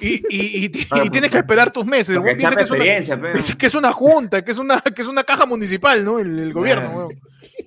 Y, 0.00 0.14
y, 0.14 0.20
y- 0.30 0.64
y 0.66 0.84
Claro, 0.86 1.10
tienes 1.10 1.20
pues, 1.22 1.30
que 1.32 1.38
esperar 1.38 1.72
tus 1.72 1.84
meses. 1.86 2.16
Porque 2.16 2.36
que 2.36 2.44
es, 2.62 2.70
una, 2.70 3.56
que 3.58 3.66
es 3.66 3.74
una 3.74 3.92
junta, 3.92 4.44
que 4.44 4.52
es 4.52 4.58
una, 4.58 4.80
que 4.80 5.02
es 5.02 5.08
una 5.08 5.24
caja 5.24 5.46
municipal, 5.46 6.04
¿no? 6.04 6.18
El, 6.18 6.38
el 6.38 6.52
gobierno. 6.52 7.08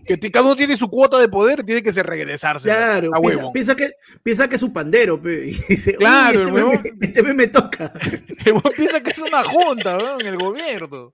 Que 0.06 0.18
cada 0.31 0.45
uno 0.45 0.56
tiene 0.56 0.75
su 0.78 0.89
cuota 0.89 1.18
de 1.19 1.28
poder, 1.30 1.63
tiene 1.63 1.81
que 1.83 1.94
ser 1.94 2.06
regresarse. 2.06 2.68
Claro, 2.68 3.10
a 3.13 3.19
piensa, 3.19 3.38
huevo. 3.39 3.54
piensa 3.54 3.75
que, 3.75 3.89
piensa 4.24 4.48
que 4.48 4.56
es 4.56 4.63
un 4.63 4.74
pandero, 4.74 5.22
pe, 5.22 5.45
y 5.48 5.51
dice, 5.69 5.95
Claro, 5.95 6.42
"Uy, 6.54 6.60
el 6.60 6.74
este, 6.74 6.94
me, 6.94 7.06
este 7.07 7.24
me, 7.24 7.33
me 7.33 7.48
toca. 7.48 7.92
Piensa 8.75 9.01
que 9.01 9.12
es 9.12 9.19
una 9.19 9.44
junta, 9.44 9.98
¿no? 9.98 10.19
En 10.19 10.28
el 10.28 10.38
gobierno. 10.38 11.13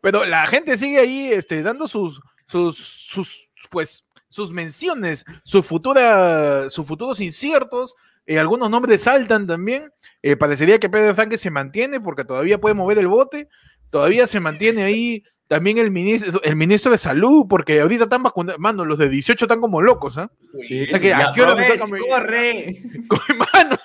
Pero 0.00 0.24
la 0.24 0.46
gente 0.46 0.76
sigue 0.78 0.98
ahí 1.00 1.32
este, 1.32 1.62
dando 1.62 1.88
sus, 1.88 2.20
sus, 2.46 2.76
sus, 2.78 3.48
pues, 3.70 4.04
sus 4.28 4.50
menciones, 4.52 5.24
sus, 5.44 5.66
futura, 5.66 6.70
sus 6.70 6.86
futuros 6.86 7.20
inciertos. 7.20 7.94
Eh, 8.26 8.38
algunos 8.38 8.70
nombres 8.70 9.02
saltan 9.02 9.46
también. 9.46 9.90
Eh, 10.22 10.36
parecería 10.36 10.78
que 10.78 10.88
Pedro 10.88 11.14
Sánchez 11.14 11.40
se 11.40 11.50
mantiene 11.50 12.00
porque 12.00 12.24
todavía 12.24 12.60
puede 12.60 12.74
mover 12.74 12.98
el 12.98 13.08
bote. 13.08 13.48
Todavía 13.90 14.26
se 14.26 14.40
mantiene 14.40 14.84
ahí 14.84 15.22
también 15.48 15.76
el 15.76 15.90
ministro, 15.90 16.40
el 16.44 16.56
ministro 16.56 16.90
de 16.92 16.96
Salud, 16.96 17.44
porque 17.46 17.80
ahorita 17.80 18.04
están 18.04 18.22
vacunando. 18.22 18.58
Mano, 18.58 18.86
los 18.86 18.98
de 18.98 19.10
18 19.10 19.44
están 19.44 19.60
como 19.60 19.82
locos, 19.82 20.16
¿ah? 20.16 20.30
Sí, 20.62 20.86
que, 20.86 20.98
sí, 20.98 21.10
¿a 21.10 21.18
ya, 21.26 21.32
qué 21.34 21.42
hora 21.42 21.54
me 21.54 21.64
Robert, 21.68 21.80
toca 21.80 21.92
mi- 21.92 22.00
corre. 22.08 22.76
Mano, 23.52 23.76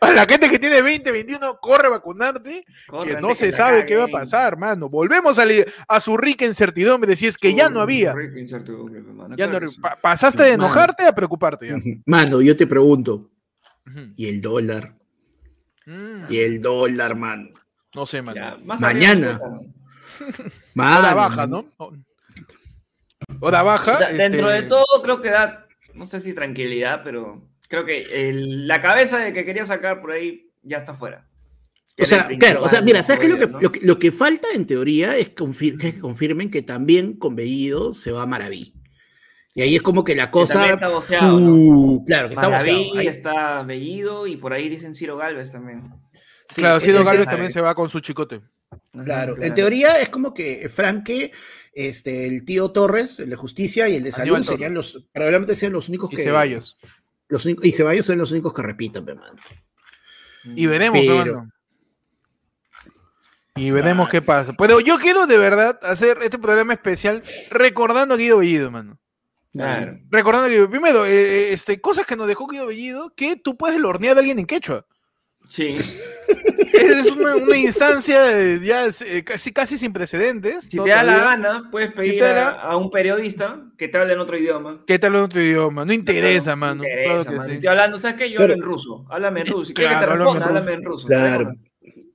a 0.00 0.10
la 0.10 0.26
gente 0.26 0.48
que 0.50 0.58
tiene 0.58 0.82
20, 0.82 1.12
21, 1.12 1.58
corre 1.60 1.86
a 1.86 1.90
vacunarte. 1.90 2.64
corre 2.88 3.14
que 3.14 3.20
no 3.20 3.32
se 3.36 3.52
sabe 3.52 3.86
qué 3.86 3.94
va 3.96 4.04
a 4.04 4.08
pasar, 4.08 4.58
mano. 4.58 4.88
Volvemos 4.88 5.38
a, 5.38 6.00
su 6.00 6.16
rica 6.16 6.46
incertidumbre, 6.46 7.14
si 7.14 7.28
es 7.28 7.38
que 7.38 7.54
ya 7.54 7.68
no 7.68 7.80
había. 7.80 8.12
Rica 8.12 8.40
incertidumbre, 8.40 8.98
hermano, 8.98 9.36
Ya 9.36 9.46
claro 9.48 9.60
no- 9.60 9.66
que 9.68 9.68
sí. 9.74 9.80
pa- 9.80 9.96
pasaste 10.02 10.42
de 10.42 10.56
Mano. 10.56 10.64
enojarte 10.64 11.06
a 11.06 11.14
preocuparte 11.14 11.68
ya. 11.68 11.76
Mano, 12.06 12.40
yo 12.40 12.56
te 12.56 12.66
pregunto, 12.66 13.30
¿y 14.16 14.26
el 14.28 14.40
dólar? 14.40 14.96
Mm, 15.86 16.24
¿Y 16.30 16.38
el 16.38 16.60
dólar, 16.62 17.14
mano? 17.16 17.50
no 17.94 18.06
sé, 18.06 18.22
mano. 18.22 18.34
Ya, 18.36 18.56
más 18.64 18.80
Mañana. 18.80 19.38
Hora 20.76 21.14
baja, 21.14 21.46
¿no? 21.46 21.68
Hora 23.40 23.62
baja. 23.62 23.94
O 23.94 23.98
sea, 23.98 24.12
dentro 24.12 24.50
este, 24.50 24.62
de 24.62 24.68
todo 24.68 24.84
creo 25.02 25.20
que 25.20 25.30
da, 25.30 25.66
no 25.94 26.06
sé 26.06 26.20
si 26.20 26.32
tranquilidad, 26.34 27.02
pero 27.04 27.48
creo 27.68 27.84
que 27.84 28.28
el- 28.28 28.66
la 28.66 28.80
cabeza 28.80 29.18
de 29.18 29.32
que 29.32 29.44
quería 29.44 29.64
sacar 29.64 30.00
por 30.00 30.12
ahí 30.12 30.50
ya 30.62 30.78
está 30.78 30.94
fuera. 30.94 31.28
O 31.96 32.04
sea, 32.04 32.26
claro, 32.38 32.62
o 32.64 32.68
sea, 32.68 32.80
mira, 32.82 33.04
¿sabes 33.04 33.20
qué? 33.20 33.28
Lo 33.28 33.36
que, 33.38 33.46
¿no? 33.46 33.60
lo, 33.60 33.70
que, 33.70 33.80
lo 33.82 33.98
que 34.00 34.10
falta 34.10 34.48
en 34.52 34.66
teoría 34.66 35.16
es 35.16 35.32
confir- 35.34 35.78
que 35.78 36.00
confirmen 36.00 36.50
que 36.50 36.62
también 36.62 37.12
con 37.16 37.36
Bellido 37.36 37.94
se 37.94 38.10
va 38.10 38.22
a 38.22 38.26
Maraví. 38.26 38.74
Y 39.54 39.62
ahí 39.62 39.76
es 39.76 39.82
como 39.82 40.02
que 40.02 40.14
la 40.16 40.30
cosa. 40.30 40.72
está 40.72 40.88
Uh, 40.90 42.04
Claro, 42.04 42.28
que 42.28 42.34
está 42.34 42.48
Maraví, 42.48 42.70
voceado. 42.72 42.98
Ahí- 42.98 43.06
está 43.06 43.62
Bellido 43.62 44.26
y 44.26 44.36
por 44.36 44.52
ahí 44.52 44.68
dicen 44.68 44.94
Ciro 44.94 45.16
Galvez 45.16 45.52
también. 45.52 45.90
sí, 46.48 46.60
claro, 46.60 46.80
Ciro 46.80 47.04
teo- 47.04 47.24
también 47.24 47.52
se 47.52 47.60
va 47.60 47.74
con 47.74 47.88
su 47.88 48.00
chicote. 48.00 48.40
Claro, 49.04 49.40
en 49.40 49.54
teoría 49.54 50.00
es 50.00 50.08
como 50.08 50.34
que 50.34 50.68
Franque, 50.68 51.30
este, 51.72 52.26
el 52.26 52.44
tío 52.44 52.70
Torres, 52.72 53.20
el 53.20 53.30
de 53.30 53.36
Justicia 53.36 53.88
y 53.88 53.96
el 53.96 54.02
de 54.02 54.10
Salud 54.10 54.22
Aníbal 54.34 54.44
Torres. 54.44 54.56
serían 54.58 54.74
los, 54.74 55.06
probablemente 55.12 55.54
sean 55.54 55.72
los 55.72 55.88
únicos 55.88 56.12
Y 56.12 56.16
que. 56.16 56.24
Ceballos. 56.24 56.76
Los, 57.28 57.46
y 57.46 57.72
Ceballos 57.72 58.06
son 58.06 58.18
los 58.18 58.32
únicos 58.32 58.52
que 58.52 58.62
repitan, 58.62 59.04
pe, 59.04 59.14
mano. 59.14 59.36
Y 60.44 60.66
veremos, 60.66 60.98
Pero-. 61.00 61.46
Y 63.56 63.70
veremos 63.70 64.08
qué 64.08 64.20
pasa. 64.20 64.52
Pero 64.58 64.80
yo 64.80 64.98
quiero 64.98 65.26
de 65.26 65.38
verdad 65.38 65.78
hacer 65.82 66.18
este 66.22 66.38
programa 66.38 66.72
especial 66.72 67.22
recordando 67.50 68.14
a 68.14 68.18
Guido 68.18 68.38
Bellido, 68.38 68.70
mano. 68.72 68.98
Claro. 69.54 69.98
Recordando 70.10 70.48
que, 70.48 70.68
primero, 70.68 71.06
eh, 71.06 71.52
este, 71.52 71.80
cosas 71.80 72.04
que 72.06 72.16
nos 72.16 72.26
dejó 72.26 72.46
Guido 72.48 72.66
Bellido, 72.66 73.12
que 73.16 73.36
tú 73.36 73.56
puedes 73.56 73.82
hornear 73.82 74.16
a 74.16 74.20
alguien 74.20 74.38
en 74.40 74.46
quechua. 74.46 74.84
Sí. 75.48 75.78
es 76.72 77.06
una, 77.12 77.36
una 77.36 77.56
instancia 77.56 78.38
eh, 78.40 78.60
ya 78.62 78.86
eh, 78.86 79.22
casi, 79.24 79.52
casi 79.52 79.78
sin 79.78 79.92
precedentes. 79.92 80.64
Si 80.64 80.76
¿no? 80.76 80.84
te 80.84 80.90
da 80.90 81.02
la 81.04 81.18
gana, 81.18 81.68
puedes 81.70 81.92
pedir 81.92 82.18
te 82.18 82.24
a, 82.26 82.48
a 82.48 82.76
un 82.76 82.90
periodista 82.90 83.60
que 83.78 83.88
te 83.88 83.98
hable 83.98 84.14
en 84.14 84.20
otro 84.20 84.36
idioma. 84.36 84.82
¿Qué 84.86 84.98
tal 84.98 85.14
en 85.14 85.20
otro 85.22 85.40
idioma? 85.40 85.84
No 85.84 85.92
interesa, 85.92 86.56
mano. 86.56 86.82
no 86.82 86.88
interesa, 86.88 87.12
Claro 87.12 87.24
que 87.30 87.36
mano. 87.36 87.48
sí. 87.48 87.54
Estoy 87.54 87.68
hablando, 87.68 87.98
¿sabes 87.98 88.16
qué? 88.16 88.30
Yo 88.30 88.38
Pero- 88.38 88.54
hablo 88.54 88.64
en 88.64 88.70
ruso. 88.70 89.06
Háblame 89.10 89.40
en 89.42 89.46
ruso. 89.48 89.64
Si 89.66 89.74
quieres 89.74 89.92
que 89.92 89.98
te 89.98 90.04
háblame 90.10 90.24
responda, 90.24 90.46
háblame 90.46 90.72
en 90.72 90.84
ruso. 90.84 91.06
Claro. 91.08 91.54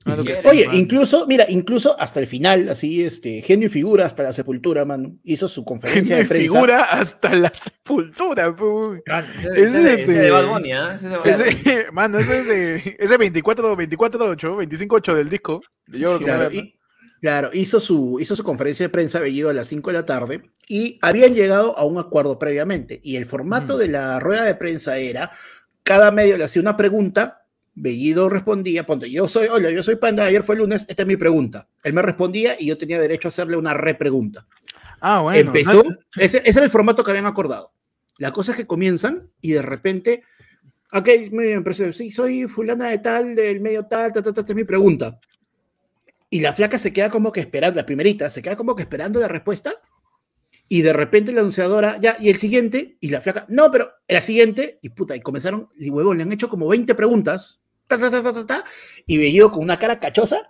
Sí. 0.04 0.12
sí, 0.26 0.48
Oye, 0.48 0.66
incluso, 0.72 1.26
mira, 1.26 1.44
incluso 1.48 1.94
hasta 2.00 2.20
el 2.20 2.26
final, 2.26 2.68
así, 2.70 3.04
este, 3.04 3.42
genio 3.42 3.66
y 3.66 3.70
figura 3.70 4.06
hasta 4.06 4.22
la 4.22 4.32
sepultura, 4.32 4.84
mano, 4.86 5.16
hizo 5.24 5.46
su 5.46 5.62
conferencia 5.64 6.16
Me 6.16 6.22
de 6.22 6.28
prensa. 6.28 6.42
figura 6.54 6.82
hasta 6.84 7.34
la 7.34 7.52
sepultura. 7.54 8.56
pu. 8.56 8.94
Ese, 9.04 9.48
ese 9.48 9.62
Ese 9.62 9.78
de, 9.78 9.96
de- 9.96 10.02
ese 10.04 10.18
de 10.18 10.30
Bad 10.30 10.46
Bunny, 10.48 10.72
¿ah? 10.72 10.94
Ese 10.94 11.06
es 11.06 11.10
de 11.12 11.16
Bad 11.18 11.38
Bunny. 11.38 11.50
Ese, 11.50 11.86
mano, 11.92 12.18
ese 12.18 12.38
es 12.38 12.46
de, 12.48 12.96
ese 12.98 13.16
24, 13.18 13.76
24, 13.76 14.24
8, 14.24 14.56
25, 14.56 14.96
8 14.96 15.14
del 15.16 15.28
disco. 15.28 15.60
Yo 15.88 16.18
que 16.18 16.24
Claro, 16.24 16.50
y- 16.50 16.74
claro, 17.20 17.50
hizo 17.52 17.78
su, 17.78 18.18
hizo 18.20 18.34
su 18.34 18.42
conferencia 18.42 18.84
de 18.86 18.90
prensa 18.90 19.20
Bellido 19.20 19.50
a 19.50 19.52
las 19.52 19.68
5 19.68 19.90
de 19.90 19.94
la 19.98 20.06
tarde 20.06 20.42
y 20.66 20.98
habían 21.02 21.34
llegado 21.34 21.76
a 21.76 21.84
un 21.84 21.98
acuerdo 21.98 22.38
previamente. 22.38 23.00
Y 23.02 23.16
el 23.16 23.26
formato 23.26 23.74
Ujú. 23.74 23.82
de 23.82 23.88
la 23.88 24.18
rueda 24.18 24.44
de 24.44 24.54
prensa 24.54 24.96
era, 24.96 25.30
cada 25.82 26.10
medio 26.10 26.38
le 26.38 26.44
hacía 26.44 26.62
una 26.62 26.78
pregunta, 26.78 27.39
Bellido 27.74 28.28
respondía, 28.28 28.84
ponte, 28.84 29.10
yo 29.10 29.28
soy, 29.28 29.46
hola, 29.48 29.70
yo 29.70 29.82
soy 29.82 29.96
Panda, 29.96 30.24
ayer 30.24 30.42
fue 30.42 30.56
lunes, 30.56 30.84
esta 30.88 31.02
es 31.02 31.06
mi 31.08 31.16
pregunta. 31.16 31.68
Él 31.82 31.92
me 31.92 32.02
respondía 32.02 32.54
y 32.58 32.66
yo 32.66 32.76
tenía 32.76 33.00
derecho 33.00 33.28
a 33.28 33.30
hacerle 33.30 33.56
una 33.56 33.74
repregunta. 33.74 34.46
Ah, 35.00 35.20
bueno. 35.20 35.38
Empezó, 35.40 35.82
no- 35.82 35.96
ese, 36.16 36.38
ese 36.38 36.58
era 36.58 36.64
el 36.64 36.70
formato 36.70 37.02
que 37.04 37.10
habían 37.10 37.26
acordado. 37.26 37.72
La 38.18 38.32
cosa 38.32 38.52
es 38.52 38.56
que 38.58 38.66
comienzan 38.66 39.30
y 39.40 39.52
de 39.52 39.62
repente, 39.62 40.24
ok, 40.92 41.08
muy 41.32 41.46
bien, 41.46 41.64
pero 41.64 41.92
sí, 41.92 42.10
soy 42.10 42.46
fulana 42.48 42.88
de 42.90 42.98
tal, 42.98 43.34
del 43.34 43.60
medio 43.60 43.86
tal, 43.86 44.12
ta, 44.12 44.20
ta, 44.22 44.32
ta, 44.32 44.40
esta 44.40 44.52
es 44.52 44.56
mi 44.56 44.64
pregunta. 44.64 45.18
Y 46.28 46.40
la 46.40 46.52
flaca 46.52 46.76
se 46.78 46.92
queda 46.92 47.08
como 47.08 47.32
que 47.32 47.40
esperando, 47.40 47.76
la 47.80 47.86
primerita, 47.86 48.28
se 48.30 48.42
queda 48.42 48.56
como 48.56 48.76
que 48.76 48.82
esperando 48.82 49.20
la 49.20 49.28
respuesta. 49.28 49.74
Y 50.68 50.82
de 50.82 50.92
repente 50.92 51.32
la 51.32 51.40
anunciadora, 51.40 51.98
ya, 52.00 52.16
y 52.20 52.28
el 52.28 52.36
siguiente, 52.36 52.96
y 53.00 53.10
la 53.10 53.20
flaca, 53.20 53.46
no, 53.48 53.70
pero 53.70 53.90
la 54.06 54.20
siguiente, 54.20 54.78
y 54.82 54.90
puta, 54.90 55.16
y 55.16 55.20
comenzaron, 55.20 55.68
y 55.76 55.90
huevón, 55.90 56.16
le 56.18 56.22
han 56.24 56.32
hecho 56.32 56.48
como 56.48 56.68
20 56.68 56.94
preguntas, 56.94 57.59
ta, 57.98 57.98
ta, 57.98 58.10
ta, 58.10 58.22
ta, 58.22 58.32
ta, 58.32 58.46
ta, 58.46 58.64
y 59.06 59.18
Bellido 59.18 59.50
con 59.50 59.62
una 59.62 59.78
cara 59.78 59.98
cachosa, 60.00 60.48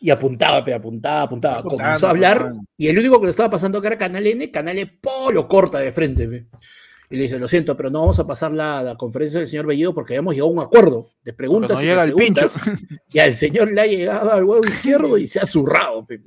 y 0.00 0.10
apuntaba, 0.10 0.64
pero 0.64 0.76
apuntaba, 0.76 1.22
apuntaba. 1.22 1.62
Comenzó 1.62 2.06
a 2.06 2.10
hablar, 2.10 2.52
y 2.76 2.86
el 2.88 2.98
único 2.98 3.18
que 3.18 3.24
lo 3.26 3.30
estaba 3.30 3.50
pasando 3.50 3.80
que 3.80 3.88
era 3.88 3.98
Canal 3.98 4.26
N, 4.26 4.50
Canal 4.50 4.78
E, 4.78 4.86
po, 4.86 5.30
lo 5.32 5.48
corta 5.48 5.78
de 5.78 5.90
frente. 5.92 6.28
pe. 6.28 6.46
Y 7.10 7.16
le 7.16 7.22
dice, 7.22 7.38
lo 7.38 7.48
siento, 7.48 7.74
pero 7.76 7.88
no 7.90 8.00
vamos 8.00 8.18
a 8.18 8.26
pasar 8.26 8.52
la, 8.52 8.82
la 8.82 8.94
conferencia 8.96 9.40
del 9.40 9.48
señor 9.48 9.66
Bellido 9.66 9.94
porque 9.94 10.12
habíamos 10.12 10.34
llegado 10.34 10.50
a 10.50 10.52
un 10.52 10.60
acuerdo 10.60 11.10
de 11.24 11.32
preguntas 11.32 11.78
no 11.78 11.82
y 11.82 11.86
llega 11.86 12.04
el 12.04 12.12
pincho. 12.14 12.46
preguntas, 12.46 12.60
Y 13.12 13.18
al 13.18 13.34
señor 13.34 13.72
le 13.72 13.80
ha 13.80 13.86
llegado 13.86 14.30
al 14.32 14.44
huevo 14.44 14.66
izquierdo 14.66 15.16
y 15.18 15.26
se 15.26 15.40
ha 15.40 15.46
zurrado. 15.46 16.06
pe. 16.06 16.20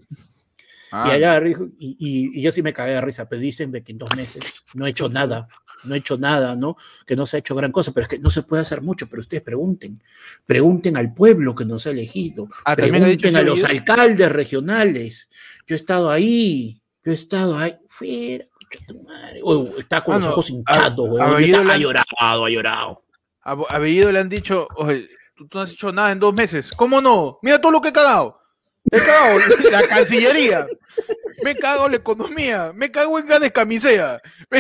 Ah, 0.91 1.05
Y, 1.07 1.11
allá 1.11 1.39
dijo- 1.39 1.67
y, 1.79 1.95
y- 1.99 2.39
y 2.39 2.41
yo 2.41 2.51
sí 2.51 2.61
me 2.63 2.73
cagué 2.73 2.93
de 2.93 2.99
risa, 3.01 3.29
pero 3.29 3.41
dicen 3.41 3.71
de 3.71 3.83
que 3.83 3.91
en 3.93 3.99
dos 3.99 4.13
meses 4.17 4.65
no 4.73 4.85
he 4.85 4.89
hecho 4.89 5.07
nada, 5.07 5.47
no 5.83 5.95
he 5.95 5.99
hecho 5.99 6.17
nada, 6.17 6.55
¿no? 6.55 6.77
Que 7.05 7.15
no 7.15 7.25
se 7.25 7.37
ha 7.37 7.39
hecho 7.39 7.55
gran 7.55 7.71
cosa, 7.71 7.91
pero 7.91 8.03
es 8.03 8.09
que 8.09 8.19
no 8.19 8.29
se 8.29 8.43
puede 8.43 8.61
hacer 8.61 8.81
mucho, 8.81 9.07
pero 9.07 9.19
ustedes 9.21 9.43
pregunten, 9.43 9.99
pregunten 10.45 10.97
al 10.97 11.13
pueblo 11.13 11.55
que 11.55 11.65
nos 11.65 11.85
ha 11.87 11.91
elegido, 11.91 12.47
Ah, 12.65 12.75
pregunten 12.75 13.35
a 13.35 13.41
los 13.41 13.63
alcaldes 13.63 14.31
regionales, 14.31 15.29
yo 15.67 15.75
he 15.75 15.77
estado 15.77 16.09
ahí, 16.09 16.81
yo 17.03 17.11
he 17.11 17.15
estado 17.15 17.57
ahí, 17.57 17.75
fuera, 17.87 18.45
tu 18.87 19.01
madre. 19.03 19.41
Uy, 19.43 19.71
está 19.79 20.03
con 20.03 20.15
Ah, 20.15 20.17
los 20.19 20.27
ojos 20.27 20.49
hinchados, 20.49 20.99
a 20.99 21.11
huevón, 21.11 21.31
y 21.33 21.35
Bellido 21.35 21.57
está- 21.61 21.67
le 21.67 21.73
ha 21.73 21.77
llorado, 21.77 22.45
ha 22.45 22.49
llorado. 22.49 23.03
A, 23.43 23.51
a 23.51 23.79
Bellido 23.79 24.11
le 24.11 24.19
han 24.19 24.29
dicho, 24.29 24.67
oye, 24.75 25.07
tú, 25.35 25.47
tú 25.47 25.57
no 25.57 25.63
has 25.63 25.71
hecho 25.73 25.91
nada 25.91 26.11
en 26.11 26.19
dos 26.19 26.33
meses. 26.33 26.71
¿Cómo 26.75 27.01
no? 27.01 27.39
Mira 27.41 27.59
todo 27.59 27.71
lo 27.71 27.81
que 27.81 27.89
he 27.89 27.93
cagado. 27.93 28.39
He 28.91 28.97
cagado 28.99 29.39
la 29.71 29.87
Cancillería. 29.87 30.65
Me 31.43 31.55
cago 31.55 31.85
en 31.85 31.91
la 31.91 31.97
economía. 31.97 32.71
Me 32.75 32.91
cago 32.91 33.19
en 33.19 33.27
Ganes 33.27 33.51
Camisea. 33.51 34.21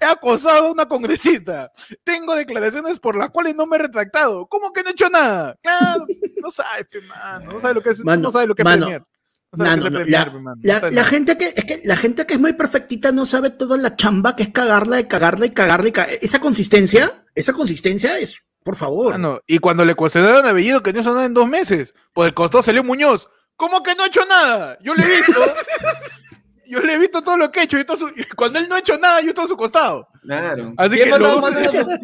He 0.00 0.04
acosado 0.04 0.68
a 0.68 0.72
una 0.72 0.86
congresista. 0.86 1.70
Tengo 2.04 2.34
declaraciones 2.34 2.98
por 3.00 3.16
las 3.16 3.30
cuales 3.30 3.54
no 3.56 3.66
me 3.66 3.76
he 3.76 3.80
retractado. 3.80 4.46
¿Cómo 4.48 4.72
que 4.72 4.82
no 4.82 4.90
he 4.90 4.92
hecho 4.92 5.08
nada? 5.10 5.56
Claro, 5.62 6.06
no 6.42 6.50
sabes, 6.50 6.86
mano. 7.08 7.52
No 7.52 7.60
sabes 7.60 7.76
lo 7.76 7.82
que 7.82 7.90
es, 7.90 8.04
Mano, 8.04 8.22
no 8.22 8.32
sabes 8.32 8.48
lo 8.48 8.54
que 8.54 8.62
es 8.62 8.64
mano. 8.64 8.86
No 9.52 9.64
la, 10.92 11.04
gente 11.04 11.36
que 11.36 11.52
es 11.56 11.64
que 11.64 11.80
la 11.84 11.96
gente 11.96 12.24
que 12.24 12.34
es 12.34 12.40
muy 12.40 12.52
perfectita 12.52 13.10
no 13.10 13.26
sabe 13.26 13.50
toda 13.50 13.76
la 13.76 13.96
chamba 13.96 14.36
que 14.36 14.44
es 14.44 14.50
cagarla 14.50 15.00
y 15.00 15.04
cagarla 15.08 15.46
y 15.46 15.50
cagarla 15.50 15.88
y 15.88 15.92
ca- 15.92 16.04
esa 16.04 16.38
consistencia, 16.40 17.24
esa 17.34 17.52
consistencia 17.52 18.16
es, 18.18 18.36
por 18.62 18.76
favor. 18.76 19.16
Ah. 19.20 19.40
Y 19.48 19.58
cuando 19.58 19.84
le 19.84 19.96
cuestionaron 19.96 20.46
a 20.46 20.52
Bellido 20.52 20.84
que 20.84 20.92
no 20.92 21.00
hizo 21.00 21.12
nada 21.12 21.26
en 21.26 21.34
dos 21.34 21.48
meses, 21.48 21.94
pues 22.14 22.28
el 22.28 22.34
costado 22.34 22.62
salió 22.62 22.84
Muñoz. 22.84 23.28
¿Cómo 23.60 23.82
que 23.82 23.94
no 23.94 24.04
ha 24.04 24.06
hecho 24.06 24.24
nada? 24.24 24.78
Yo 24.80 24.94
le 24.94 25.04
he 25.04 25.16
visto. 25.16 25.32
yo 26.66 26.80
le 26.80 26.94
he 26.94 26.98
visto 26.98 27.20
todo 27.22 27.36
lo 27.36 27.52
que 27.52 27.60
ha 27.60 27.64
hecho. 27.64 27.78
Y 27.78 27.84
todo 27.84 27.98
su- 27.98 28.10
cuando 28.34 28.58
él 28.58 28.66
no 28.70 28.76
ha 28.76 28.78
hecho 28.78 28.96
nada, 28.96 29.20
yo 29.20 29.28
estoy 29.28 29.44
a 29.44 29.48
su 29.48 29.56
costado. 29.58 30.08
Claro. 30.22 30.72
Así 30.78 30.92
¿Quién 30.96 31.04
que 31.04 31.10
mandado- 31.10 31.42
su- 31.42 31.52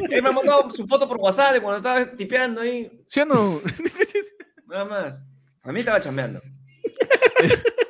quién 0.07 0.23
me 0.23 0.29
ha 0.29 0.33
mandado 0.33 0.71
su 0.71 0.87
foto 0.87 1.09
por 1.09 1.17
WhatsApp 1.17 1.55
de 1.55 1.63
cuando 1.63 1.79
estaba 1.79 2.05
tipeando 2.15 2.61
ahí? 2.61 2.93
¿Sí 3.09 3.21
o 3.21 3.25
no? 3.25 3.63
Nada 4.67 4.85
más. 4.85 5.23
A 5.63 5.73
mí 5.73 5.81
estaba 5.81 5.99
chambeando. 5.99 6.41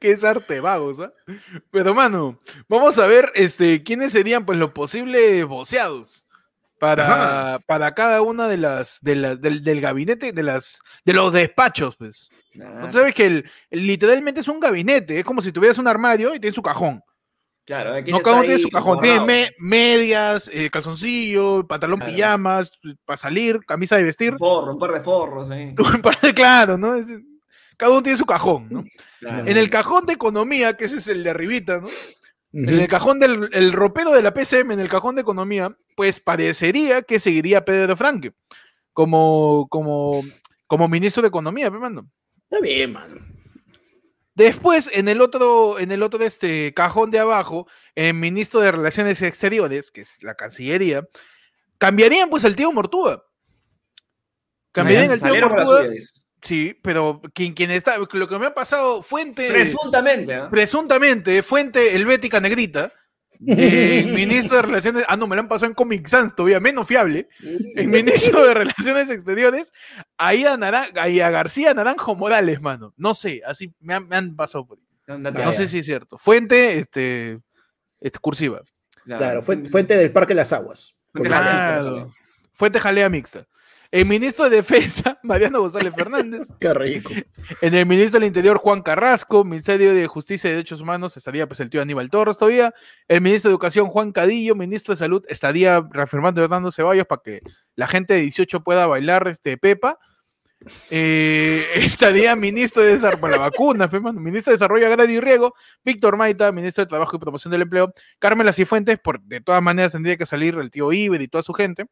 que 0.00 0.10
es 0.12 0.24
arte 0.24 0.60
vagos, 0.60 0.98
¿ah? 1.00 1.12
Pero, 1.70 1.94
mano, 1.94 2.40
vamos 2.68 2.96
a 2.98 3.06
ver 3.06 3.30
este, 3.34 3.82
quiénes 3.82 4.12
serían 4.12 4.46
pues 4.46 4.58
los 4.58 4.72
posibles 4.72 5.44
voceados 5.46 6.25
para, 6.78 7.58
para 7.66 7.94
cada 7.94 8.22
una 8.22 8.48
de 8.48 8.56
las 8.56 8.98
de 9.00 9.14
la- 9.16 9.36
del, 9.36 9.62
del 9.62 9.80
gabinete, 9.80 10.32
de 10.32 10.42
las 10.42 10.78
de 11.04 11.12
los 11.12 11.32
despachos, 11.32 11.96
pues. 11.96 12.28
Nah, 12.54 12.90
sabes 12.92 13.14
que 13.14 13.26
el, 13.26 13.50
literalmente 13.70 14.40
es 14.40 14.48
un 14.48 14.60
gabinete, 14.60 15.18
es 15.18 15.24
como 15.24 15.40
si 15.42 15.52
tuvieras 15.52 15.78
un 15.78 15.88
armario 15.88 16.34
y 16.34 16.40
tienes 16.40 16.54
su 16.54 16.62
cajón. 16.62 17.02
Claro, 17.64 17.92
¿quién 18.04 18.14
No, 18.16 18.20
cada 18.20 18.36
uno 18.36 18.44
tiene 18.44 18.60
su 18.60 18.68
cajón. 18.70 19.00
Tiene 19.00 19.20
me- 19.26 19.50
medias, 19.58 20.48
eh, 20.52 20.70
calzoncillo, 20.70 21.66
pantalón 21.66 21.98
Claro. 21.98 22.12
pijamas, 22.14 22.70
para 23.04 23.16
salir, 23.16 23.58
camisa 23.66 23.96
de 23.96 24.04
vestir. 24.04 24.32
Un 24.34 24.38
forro, 24.38 24.72
un 24.74 24.78
par 24.78 24.92
de 24.92 25.00
forros 25.00 25.50
ahí. 25.50 25.74
claro, 26.36 26.78
¿no? 26.78 26.94
Es- 26.94 27.06
cada 27.76 27.92
uno 27.92 28.02
tiene 28.02 28.16
su 28.18 28.24
cajón, 28.24 28.68
¿no? 28.70 28.84
Claro. 29.20 29.46
En 29.46 29.56
el 29.56 29.68
cajón 29.68 30.06
de 30.06 30.12
economía, 30.12 30.76
que 30.76 30.84
ese 30.86 30.98
es 30.98 31.08
el 31.08 31.24
de 31.24 31.30
arribita, 31.30 31.78
¿no? 31.80 31.88
En 32.52 32.68
el 32.68 32.88
cajón 32.88 33.18
del 33.18 33.50
el 33.52 33.72
ropero 33.72 34.12
de 34.12 34.22
la 34.22 34.32
PCM, 34.32 34.72
en 34.72 34.80
el 34.80 34.88
cajón 34.88 35.14
de 35.14 35.20
economía, 35.20 35.76
pues 35.94 36.20
parecería 36.20 37.02
que 37.02 37.20
seguiría 37.20 37.64
Pedro 37.64 37.96
Franque 37.96 38.32
como, 38.96 39.66
como, 39.68 40.22
como 40.66 40.88
ministro 40.88 41.20
de 41.20 41.28
economía, 41.28 41.70
pe, 41.70 41.78
mano. 41.78 42.10
Está 42.44 42.60
bien, 42.62 42.94
mano. 42.94 43.16
Después, 44.34 44.88
en 44.90 45.08
el 45.08 45.20
otro, 45.20 45.78
en 45.78 45.92
el 45.92 46.02
otro 46.02 46.24
este 46.24 46.72
cajón 46.72 47.10
de 47.10 47.18
abajo, 47.18 47.66
el 47.94 48.14
ministro 48.14 48.60
de 48.60 48.72
Relaciones 48.72 49.20
Exteriores, 49.20 49.90
que 49.90 50.00
es 50.00 50.16
la 50.22 50.34
Cancillería, 50.34 51.06
cambiarían 51.76 52.30
pues 52.30 52.46
al 52.46 52.56
tío 52.56 52.72
Mortúa. 52.72 53.22
Cambiarían 54.72 55.12
al 55.12 55.20
tío 55.20 55.40
Mortúa. 55.46 55.88
Sí, 56.46 56.78
pero 56.80 57.20
quien, 57.34 57.54
quien 57.54 57.70
está, 57.72 57.96
lo 57.98 58.06
que 58.28 58.38
me 58.38 58.46
ha 58.46 58.54
pasado, 58.54 59.02
fuente. 59.02 59.48
Presuntamente, 59.50 60.34
¿ah? 60.34 60.48
presuntamente, 60.48 61.42
fuente 61.42 61.94
helvética 61.96 62.38
negrita, 62.40 62.92
eh, 63.46 64.08
ministro 64.14 64.56
de 64.56 64.62
Relaciones, 64.62 65.04
ah, 65.08 65.16
no, 65.16 65.26
me 65.26 65.34
lo 65.36 65.42
han 65.42 65.48
pasado 65.48 65.66
en 65.66 65.74
Comic 65.74 66.06
Sans 66.06 66.34
todavía, 66.34 66.60
menos 66.60 66.86
fiable, 66.86 67.28
el 67.74 67.88
ministro 67.88 68.46
de 68.46 68.54
Relaciones 68.54 69.10
Exteriores, 69.10 69.72
ahí 70.16 70.44
a, 70.44 70.56
Naran- 70.56 70.96
ahí 70.98 71.20
a 71.20 71.30
García 71.30 71.74
Naranjo 71.74 72.14
Morales, 72.14 72.60
mano, 72.60 72.94
no 72.96 73.12
sé, 73.14 73.42
así 73.44 73.74
me 73.80 73.94
han, 73.94 74.06
me 74.06 74.16
han 74.16 74.36
pasado 74.36 74.66
por 74.66 74.78
ahí. 74.78 75.18
No 75.18 75.28
allá. 75.28 75.52
sé 75.52 75.66
si 75.68 75.80
es 75.80 75.86
cierto, 75.86 76.16
fuente, 76.16 76.78
este, 76.78 77.40
este, 78.00 78.18
cursiva, 78.20 78.62
Claro, 79.04 79.42
fue- 79.42 79.64
fuente 79.66 79.96
del 79.96 80.12
Parque 80.12 80.30
de 80.32 80.36
las 80.36 80.50
las 80.52 80.60
Aguas. 80.60 80.94
Claro. 81.12 82.12
fuente 82.54 82.78
jalea 82.80 83.08
mixta. 83.08 83.46
El 83.90 84.06
ministro 84.06 84.48
de 84.48 84.56
Defensa, 84.56 85.18
Mariano 85.22 85.60
González 85.60 85.92
Fernández, 85.96 86.48
Qué 86.58 86.74
rico. 86.74 87.12
En 87.60 87.74
el 87.74 87.86
ministro 87.86 88.18
del 88.18 88.26
Interior, 88.26 88.58
Juan 88.58 88.82
Carrasco, 88.82 89.44
Ministerio 89.44 89.94
de 89.94 90.06
Justicia 90.06 90.48
y 90.48 90.52
Derechos 90.52 90.80
Humanos, 90.80 91.16
estaría 91.16 91.46
pues 91.46 91.60
el 91.60 91.70
tío 91.70 91.82
Aníbal 91.82 92.10
Torres 92.10 92.36
todavía. 92.36 92.74
El 93.08 93.20
ministro 93.20 93.48
de 93.48 93.52
Educación, 93.52 93.86
Juan 93.86 94.12
Cadillo, 94.12 94.54
ministro 94.54 94.94
de 94.94 94.98
Salud, 94.98 95.24
estaría 95.28 95.86
reafirmando 95.90 96.42
Hernando 96.42 96.72
Ceballos 96.72 97.06
para 97.06 97.22
que 97.24 97.40
la 97.74 97.86
gente 97.86 98.14
de 98.14 98.20
18 98.20 98.62
pueda 98.62 98.86
bailar 98.86 99.28
este 99.28 99.56
Pepa. 99.56 99.98
Eh, 100.90 101.64
estaría 101.76 102.34
ministro 102.34 102.82
de 102.82 102.92
Desarrollo, 102.92 103.28
la 103.28 103.38
vacuna, 103.38 103.88
ministro 104.14 104.50
de 104.50 104.56
Desarrollo 104.56 104.86
Agrario 104.86 105.16
y 105.16 105.20
Riego, 105.20 105.54
Víctor 105.84 106.16
Maita, 106.16 106.50
ministro 106.52 106.84
de 106.84 106.88
Trabajo 106.88 107.16
y 107.16 107.20
Promoción 107.20 107.52
del 107.52 107.62
Empleo, 107.62 107.92
Carmela 108.18 108.52
Cifuentes, 108.52 108.98
por, 108.98 109.20
de 109.20 109.40
todas 109.40 109.62
maneras 109.62 109.92
tendría 109.92 110.16
que 110.16 110.26
salir 110.26 110.54
el 110.56 110.70
tío 110.70 110.92
Iber 110.92 111.20
y 111.20 111.28
toda 111.28 111.42
su 111.42 111.52
gente. 111.52 111.86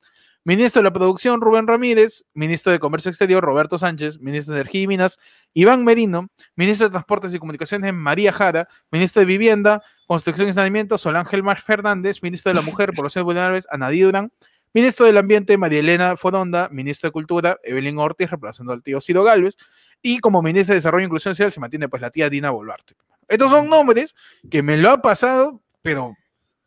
Ministro 0.47 0.81
de 0.81 0.85
la 0.85 0.93
Producción, 0.93 1.41
Rubén 1.41 1.67
Ramírez. 1.67 2.25
Ministro 2.35 2.71
de 2.71 2.79
Comercio 2.79 3.09
Exterior, 3.09 3.43
Roberto 3.43 3.79
Sánchez. 3.79 4.21
Ministro 4.21 4.55
de 4.55 4.61
Energía 4.61 4.83
y 4.83 4.87
Minas, 4.87 5.19
Iván 5.55 5.85
Merino. 5.85 6.29
Ministro 6.55 6.87
de 6.87 6.91
Transportes 6.93 7.35
y 7.35 7.39
Comunicaciones, 7.39 7.95
María 7.95 8.31
Jara. 8.33 8.69
Ministro 8.91 9.21
de 9.21 9.27
Vivienda, 9.27 9.83
Construcción 10.07 10.49
y 10.49 10.53
Saneamiento, 10.53 10.99
Sol 10.99 11.17
Ángel 11.17 11.43
Mar 11.43 11.61
Fernández. 11.61 12.23
Ministro 12.23 12.51
de 12.51 12.55
la 12.55 12.63
Mujer, 12.63 12.93
Poblaciones 12.95 13.25
Vulnerables, 13.25 13.67
Anadí 13.71 14.01
Durán. 14.01 14.31
Ministro 14.75 15.07
del 15.07 15.17
Ambiente, 15.17 15.57
María 15.57 15.79
Elena 15.79 16.17
Foronda. 16.17 16.69
Ministro 16.71 17.09
de 17.09 17.13
Cultura, 17.13 17.59
Evelyn 17.63 17.97
Ortiz, 17.99 18.29
reemplazando 18.29 18.73
al 18.73 18.83
tío 18.83 19.01
Ciro 19.01 19.25
Galvez. 19.25 19.57
Y 20.03 20.19
como 20.19 20.43
ministra 20.43 20.75
de 20.75 20.81
Desarrollo 20.81 21.05
e 21.05 21.07
Inclusión 21.07 21.35
Social 21.35 21.53
se 21.53 21.61
mantiene 21.61 21.89
pues 21.89 22.03
la 22.03 22.11
tía 22.11 22.29
Dina 22.29 22.51
Boluarte. 22.51 22.95
Estos 23.29 23.51
son 23.51 23.71
nombres 23.71 24.15
que 24.51 24.63
me 24.63 24.77
lo 24.77 24.91
ha 24.91 25.01
pasado, 25.01 25.63
pero 25.81 26.15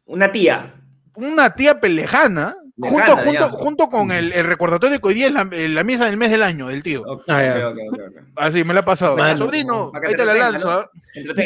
Una 0.06 0.32
tía. 0.32 0.74
una 1.14 1.54
tía 1.54 1.80
pelejana, 1.80 2.58
junto, 2.80 3.18
junto, 3.18 3.50
junto 3.50 3.90
con 3.90 4.12
el, 4.12 4.32
el 4.34 4.44
recordatorio 4.46 5.00
que 5.02 5.08
hoy 5.08 5.14
día 5.16 5.28
es 5.28 5.34
la, 5.34 5.46
la 5.46 5.84
misa 5.84 6.06
del 6.06 6.18
mes 6.18 6.30
del 6.30 6.44
año 6.44 6.68
del 6.68 6.84
tío. 6.84 7.04
Ah. 7.28 7.74
Así 8.36 8.64
me 8.64 8.74
la 8.74 8.82
ha 8.82 8.86
pasado. 8.86 9.18
Sobrino, 9.38 9.92
ahí 9.96 10.16
te 10.16 10.26
la 10.26 10.34
lanzo. 10.34 10.68
¿no? 10.68 10.72
¿ah? 10.74 10.90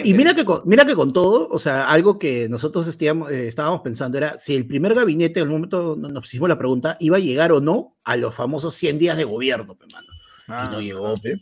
Y 0.03 0.13
mira 0.13 0.33
que, 0.33 0.43
con, 0.43 0.61
mira 0.65 0.85
que 0.85 0.93
con 0.95 1.13
todo, 1.13 1.47
o 1.49 1.57
sea, 1.57 1.87
algo 1.89 2.19
que 2.19 2.49
nosotros 2.49 2.87
estíamos, 2.87 3.31
eh, 3.31 3.47
estábamos 3.47 3.79
pensando 3.81 4.17
era 4.17 4.37
si 4.37 4.55
el 4.55 4.67
primer 4.67 4.93
gabinete, 4.93 5.39
en 5.39 5.47
el 5.47 5.51
momento 5.53 5.95
no- 5.97 6.09
nos 6.09 6.25
hicimos 6.25 6.49
la 6.49 6.57
pregunta, 6.57 6.97
iba 6.99 7.15
a 7.17 7.21
llegar 7.21 7.51
o 7.53 7.61
no 7.61 7.97
a 8.03 8.17
los 8.17 8.35
famosos 8.35 8.73
100 8.75 8.99
días 8.99 9.15
de 9.15 9.23
gobierno, 9.23 9.75
pe, 9.75 9.85
mano. 9.93 10.07
Ah, 10.47 10.67
y 10.67 10.73
no 10.75 10.81
llegó, 10.81 11.15
pe. 11.17 11.37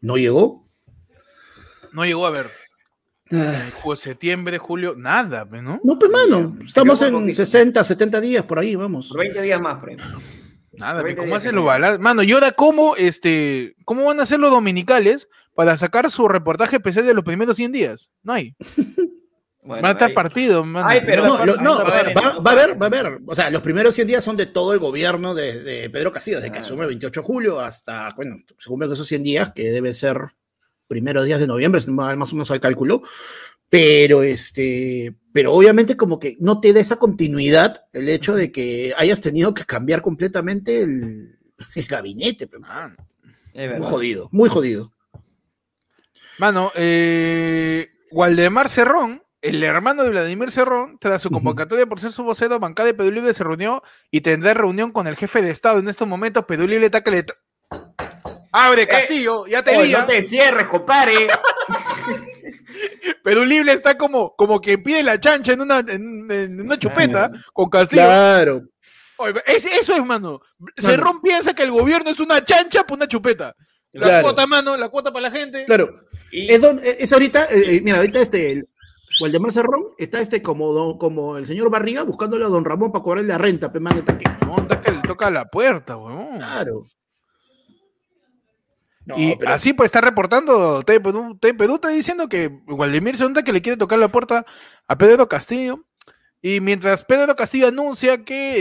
No 0.00 0.16
llegó. 0.16 0.64
no 1.92 2.04
llegó 2.04 2.26
a 2.26 2.30
ver. 2.30 2.50
Pues 3.82 4.00
septiembre, 4.00 4.58
julio, 4.58 4.94
nada, 4.96 5.44
¿no? 5.50 5.80
No, 5.82 5.98
pues, 5.98 6.10
mano. 6.10 6.56
Estamos 6.62 7.00
en 7.02 7.12
poquito. 7.12 7.36
60, 7.36 7.82
70 7.82 8.20
días 8.20 8.44
por 8.44 8.58
ahí, 8.58 8.74
vamos. 8.76 9.08
Por 9.08 9.20
20 9.20 9.42
días 9.42 9.60
más, 9.60 9.78
por 9.80 9.90
ahí. 9.90 9.96
Nada, 10.72 11.02
20 11.02 11.20
¿cómo 11.22 11.36
hacen 11.36 11.50
que 11.50 11.54
los 11.54 11.62
no. 11.62 11.66
balances? 11.68 12.00
Mano, 12.00 12.22
y 12.22 12.32
ahora, 12.32 12.52
¿cómo, 12.52 12.96
este, 12.96 13.76
¿cómo 13.84 14.04
van 14.04 14.20
a 14.20 14.24
hacer 14.24 14.40
los 14.40 14.50
dominicales 14.50 15.28
para 15.54 15.76
sacar 15.76 16.10
su 16.10 16.28
reportaje 16.28 16.76
especial 16.76 17.06
de 17.06 17.14
los 17.14 17.24
primeros 17.24 17.56
100 17.56 17.72
días? 17.72 18.10
No 18.22 18.32
hay. 18.34 18.54
Bueno, 19.66 19.82
va 19.82 19.88
a 19.88 19.92
estar 19.92 20.08
ahí- 20.10 20.14
partido. 20.14 20.62
mano. 20.62 20.86
Ay, 20.86 21.00
pero 21.06 21.24
No, 21.24 21.46
lo- 21.46 21.56
no, 21.56 21.78
o 21.78 21.90
sea, 21.90 22.02
va, 22.14 22.38
va 22.38 22.50
a 22.50 22.52
haber, 22.52 22.72
va 22.78 22.84
a 22.84 22.88
haber. 22.88 23.18
O 23.26 23.34
sea, 23.34 23.48
los 23.48 23.62
primeros 23.62 23.94
100 23.94 24.06
días 24.08 24.22
son 24.22 24.36
de 24.36 24.44
todo 24.44 24.74
el 24.74 24.78
gobierno 24.78 25.34
de, 25.34 25.62
de 25.62 25.88
Pedro 25.88 26.12
Castillo, 26.12 26.36
desde 26.36 26.52
que 26.52 26.58
Ah. 26.58 26.60
asume 26.60 26.82
el 26.82 26.88
28 26.88 27.22
de 27.22 27.26
julio 27.26 27.60
hasta, 27.60 28.10
bueno, 28.14 28.36
se 28.58 28.68
cumplen 28.68 28.92
esos 28.92 29.06
100 29.08 29.22
días, 29.22 29.52
que 29.54 29.70
debe 29.70 29.94
ser 29.94 30.18
primeros 30.86 31.26
días 31.26 31.40
de 31.40 31.46
noviembre, 31.46 31.80
más 31.88 32.32
o 32.32 32.36
menos 32.36 32.50
al 32.50 32.60
cálculo. 32.60 33.02
Pero, 33.70 34.22
este, 34.22 35.16
pero 35.32 35.52
obviamente 35.52 35.96
como 35.96 36.20
que 36.20 36.36
no 36.38 36.60
te 36.60 36.72
da 36.72 36.80
esa 36.80 36.96
continuidad 36.96 37.74
el 37.92 38.08
hecho 38.08 38.34
de 38.34 38.52
que 38.52 38.94
hayas 38.96 39.20
tenido 39.20 39.52
que 39.52 39.64
cambiar 39.64 40.00
completamente 40.02 40.82
el, 40.82 41.38
el 41.74 41.84
gabinete. 41.84 42.46
pe, 42.46 42.58
Mano, 42.58 42.94
Es 43.52 43.78
Muy 43.78 43.88
jodido, 43.88 44.28
muy 44.30 44.48
jodido. 44.48 44.92
Mano, 46.38 46.72
eh, 46.74 47.90
Waldemar 48.10 48.68
Cerrón, 48.68 49.22
el 49.40 49.62
hermano 49.62 50.02
de 50.02 50.10
Vladimir 50.10 50.50
Cerrón, 50.50 50.98
tras 51.00 51.22
su 51.22 51.30
convocatoria 51.30 51.86
por 51.86 52.00
ser 52.00 52.12
su 52.12 52.24
vocero, 52.24 52.58
bancada 52.58 52.86
de 52.86 52.94
Perú 52.94 53.10
Libre 53.10 53.34
se 53.34 53.44
reunió 53.44 53.82
y 54.10 54.20
tendrá 54.22 54.54
reunión 54.54 54.90
con 54.90 55.06
el 55.06 55.16
jefe 55.16 55.42
de 55.42 55.50
Estado. 55.50 55.78
En 55.78 55.88
estos 55.88 56.08
momentos, 56.08 56.44
Perú 56.44 56.66
Libre 56.66 56.86
está 56.86 57.02
que 57.02 57.10
le... 57.10 57.26
¡Abre, 58.56 58.86
Castillo! 58.86 59.46
¡Ya 59.48 59.64
te 59.64 59.76
vi! 59.82 59.90
no 59.92 60.06
te 60.06 60.22
cierres, 60.28 60.68
compadre. 60.68 61.26
Perú 63.22 63.44
Libre 63.44 63.72
está 63.72 63.96
como, 63.96 64.34
como 64.36 64.60
quien 64.60 64.82
pide 64.82 65.02
la 65.02 65.18
chancha 65.18 65.52
en 65.52 65.60
una, 65.62 65.78
en, 65.80 66.30
en 66.30 66.60
una 66.60 66.78
chupeta 66.78 67.30
con 67.52 67.68
Castillo. 67.70 68.02
Claro. 68.02 68.62
Oye, 69.16 69.34
es- 69.46 69.64
eso 69.64 69.94
es, 69.94 70.04
mano. 70.04 70.40
Cerrón 70.76 71.20
piensa 71.20 71.54
que 71.54 71.62
el 71.62 71.70
gobierno 71.70 72.10
es 72.10 72.20
una 72.20 72.44
chancha 72.44 72.84
por 72.84 72.96
una 72.96 73.08
chupeta. 73.08 73.54
La 73.92 74.06
Claro. 74.06 74.22
cuota, 74.24 74.46
mano, 74.46 74.76
la 74.76 74.88
cuota 74.88 75.12
para 75.12 75.30
la 75.30 75.36
gente. 75.36 75.64
Claro. 75.66 75.88
Y- 76.32 76.52
Es, 76.52 76.60
don- 76.60 76.80
es 76.82 77.12
ahorita, 77.12 77.44
eh, 77.46 77.76
eh, 77.76 77.80
mira, 77.82 77.98
ahorita 77.98 78.20
este, 78.20 78.52
el, 78.52 78.68
Waldemar 79.20 79.52
Cerrón 79.52 79.84
está 79.98 80.20
este 80.20 80.42
como, 80.42 80.72
don- 80.72 80.98
como 80.98 81.36
el 81.38 81.46
señor 81.46 81.70
Barriga 81.70 82.02
buscándole 82.02 82.44
a 82.44 82.48
don 82.48 82.64
Ramón 82.64 82.90
para 82.90 83.04
cobrarle 83.04 83.28
la 83.28 83.38
renta, 83.38 83.72
pe, 83.72 83.78
mano, 83.80 83.98
está 83.98 84.18
que- 84.18 84.28
No, 84.46 84.56
está 84.58 84.80
que 84.80 84.90
le 84.90 85.00
toca 85.02 85.30
la 85.30 85.44
puerta, 85.44 85.96
weón. 85.96 86.38
Claro. 86.38 86.84
No, 89.06 89.18
y 89.18 89.36
pero- 89.36 89.52
así 89.52 89.72
pues 89.74 89.88
está 89.88 90.00
reportando 90.00 90.82
Perú 90.84 91.38
está 91.74 91.88
diciendo 91.88 92.28
que 92.28 92.48
Waldemir 92.66 93.16
se 93.16 93.24
nota 93.24 93.42
que 93.42 93.52
le 93.52 93.60
quiere 93.60 93.76
tocar 93.76 93.98
la 93.98 94.08
puerta 94.08 94.44
a 94.86 94.98
Pedro 94.98 95.28
Castillo. 95.28 95.84
Y 96.40 96.60
mientras 96.60 97.04
Pedro 97.04 97.34
Castillo 97.36 97.68
anuncia 97.68 98.22
que 98.24 98.56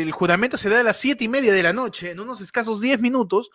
eh, 0.00 0.02
el 0.02 0.10
juramento 0.10 0.56
se 0.56 0.68
da 0.68 0.80
a 0.80 0.82
las 0.82 0.96
siete 0.96 1.24
y 1.24 1.28
media 1.28 1.52
de 1.52 1.62
la 1.62 1.72
noche, 1.72 2.10
en 2.10 2.18
unos 2.20 2.40
escasos 2.40 2.80
10 2.80 3.00
minutos, 3.00 3.50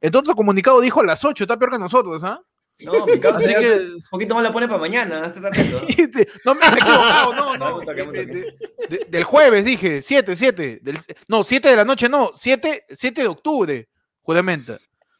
el 0.00 0.16
otro 0.16 0.34
comunicado 0.34 0.80
dijo 0.80 1.00
a 1.00 1.04
las 1.04 1.24
8, 1.24 1.44
está 1.44 1.58
peor 1.58 1.72
que 1.72 1.78
nosotros, 1.78 2.22
¿ah? 2.24 2.40
No, 2.84 3.04
mi 3.06 3.12
Así 3.12 3.54
que- 3.54 3.74
un 3.96 4.02
poquito 4.10 4.34
más 4.34 4.44
la 4.44 4.52
pone 4.52 4.66
para 4.68 4.78
mañana, 4.80 5.26
atento. 5.26 5.82
Este, 5.88 6.26
no 6.44 6.54
me 6.54 6.60
he 6.64 6.68
equivocado, 6.68 7.34
no, 7.34 7.56
no. 7.56 7.80
De- 7.80 8.04
de- 8.26 8.54
de- 8.88 9.06
del 9.08 9.24
jueves 9.24 9.64
dije, 9.64 10.00
7, 10.00 10.34
7. 10.36 10.80
no, 11.26 11.44
7 11.44 11.68
de 11.68 11.76
la 11.76 11.84
noche, 11.84 12.08
no, 12.08 12.30
7, 12.34 12.84
7 12.90 13.22
de 13.22 13.28
octubre, 13.28 13.88
juramenta. 14.22 14.78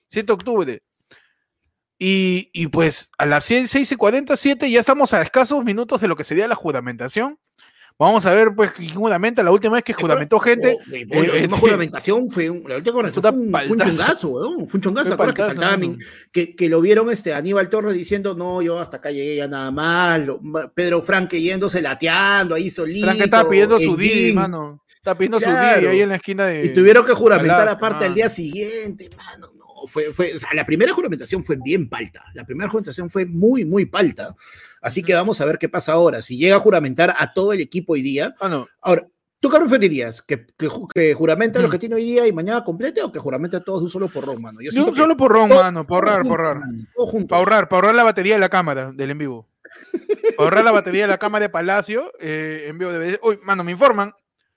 7 0.09 0.27
de 0.27 0.33
octubre. 0.33 0.83
Y, 1.99 2.51
y 2.53 2.69
pues 2.69 3.11
a 3.19 3.27
las 3.27 3.45
6, 3.45 3.71
6 3.71 3.93
y 3.93 3.97
47 3.97 4.71
ya 4.71 4.81
estamos 4.81 5.13
a 5.15 5.23
escasos 5.23 5.65
minutos 5.65 6.01
de 6.01 6.09
lo 6.09 6.17
que 6.17 6.25
sería 6.25 6.47
la 6.47 6.55
juramentación. 6.55 7.39
Vamos 7.99 8.25
a 8.27 8.33
ver, 8.33 8.55
pues, 8.55 8.71
quién 8.71 8.95
juramenta. 8.95 9.43
La 9.43 9.51
última 9.51 9.75
vez 9.75 9.83
que 9.83 9.93
juramentó 9.93 10.39
gente. 10.39 10.79
Oh, 10.79 10.89
güey, 10.89 11.05
la 11.05 11.17
eh, 11.17 11.43
última 11.43 11.57
eh, 11.57 11.61
juramentación 11.61 12.31
fue 12.31 12.49
un, 12.49 12.63
la 12.69 12.77
última 12.77 12.95
fue 13.11 13.31
un, 13.33 13.51
fue 13.51 13.71
un 13.71 13.79
chongazo, 13.79 14.29
weón, 14.29 14.69
Fue 14.69 14.79
un 14.79 14.83
chongazo. 14.83 15.09
Fue 15.09 15.17
¿te 15.17 15.23
acuerdas 15.23 15.35
que 15.35 15.43
faltaba 15.43 15.97
que, 16.31 16.55
que 16.55 16.69
lo 16.69 16.81
vieron 16.81 17.11
este 17.11 17.35
Aníbal 17.35 17.69
Torres 17.69 17.95
diciendo, 17.95 18.37
no, 18.37 18.63
yo 18.63 18.79
hasta 18.79 18.99
acá 18.99 19.11
llegué 19.11 19.35
ya 19.35 19.49
nada 19.49 19.73
más. 19.73 20.21
Pedro 20.75 21.03
Franque 21.03 21.43
yéndose 21.43 21.83
lateando 21.83 22.55
ahí 22.55 22.71
solito. 22.71 23.09
Frank 23.09 23.21
estaba 23.21 23.51
pidiendo 23.51 23.81
su 23.81 23.97
jean. 23.97 24.37
mano. 24.37 24.85
Estaba 24.95 25.19
pidiendo 25.19 25.41
su. 25.41 25.47
Didi 25.47 25.87
ahí 25.89 26.01
en 26.01 26.11
la 26.11 26.17
esquina 26.17 26.47
de. 26.47 26.67
Y 26.67 26.73
tuvieron 26.73 27.05
que 27.05 27.15
juramentar 27.15 27.67
aparte 27.67 28.05
al 28.05 28.11
mano. 28.11 28.15
día 28.15 28.29
siguiente, 28.29 29.11
mano. 29.17 29.58
No, 29.83 29.87
fue, 29.87 30.13
fue, 30.13 30.35
o 30.35 30.39
sea, 30.39 30.51
la 30.55 30.65
primera 30.67 30.93
juramentación 30.93 31.45
fue 31.45 31.57
bien 31.63 31.89
palta. 31.89 32.25
La 32.35 32.45
primera 32.45 32.69
juramentación 32.69 33.11
fue 33.11 33.27
muy, 33.27 33.65
muy 33.65 33.87
palta. 33.87 34.35
Así 34.81 35.03
que 35.03 35.15
vamos 35.15 35.41
a 35.41 35.45
ver 35.45 35.59
qué 35.59 35.69
pasa 35.69 35.93
ahora. 35.93 36.23
Si 36.23 36.37
llega 36.37 36.57
a 36.57 36.61
juramentar 36.61 37.15
a 37.19 37.33
todo 37.33 37.53
el 37.53 37.61
equipo 37.61 37.93
hoy 37.95 38.03
día. 38.03 38.35
Mano, 38.41 38.67
Ahora, 38.81 39.07
¿tú 39.41 39.51
qué 39.51 39.59
preferirías? 39.59 40.23
¿Que, 40.23 40.47
que, 40.57 40.69
que 40.95 41.15
juramente 41.15 41.59
a 41.59 41.63
los 41.63 41.69
Mm. 41.69 41.73
que 41.73 41.79
tiene 41.79 41.95
hoy 41.97 42.05
día 42.05 42.27
y 42.27 42.33
mañana 42.33 42.65
complete 42.65 43.03
o 43.03 43.11
que 43.13 43.19
juramente 43.19 43.57
a 43.57 43.61
todos 43.61 43.81
de 43.81 43.85
un 43.85 43.91
solo 43.91 44.09
porrón, 44.09 44.41
mano? 44.43 44.61
Yo 44.61 44.71
siento 44.73 44.93
que 44.93 44.99
solo 44.99 45.17
por 45.17 45.31
ron, 45.33 45.49
todo- 45.49 45.63
mano, 45.63 45.85
todo 45.85 45.97
ahorrar, 45.97 46.23
por 46.23 46.41
ahorrar. 46.41 46.63
Para 47.29 47.39
ahorrar, 47.39 47.69
para 47.69 47.77
ahorrar 47.79 47.95
la 47.95 48.05
batería 48.05 48.35
de 48.35 48.41
la 48.41 48.49
cámara 48.49 48.93
del 48.93 49.11
en 49.11 49.19
vivo. 49.19 49.49
Para 50.37 50.49
ahorrar 50.49 50.65
la 50.65 50.73
batería 50.73 51.03
de 51.03 51.09
la 51.09 51.19
cámara 51.19 51.45
de 51.45 51.49
Palacio, 51.51 52.13
eh, 52.21 52.67
en 52.69 52.79
vivo 52.79 52.91
de 52.93 53.19
Uy, 53.23 53.39
mano, 53.43 53.63
me 53.65 53.73
informan. 53.73 54.15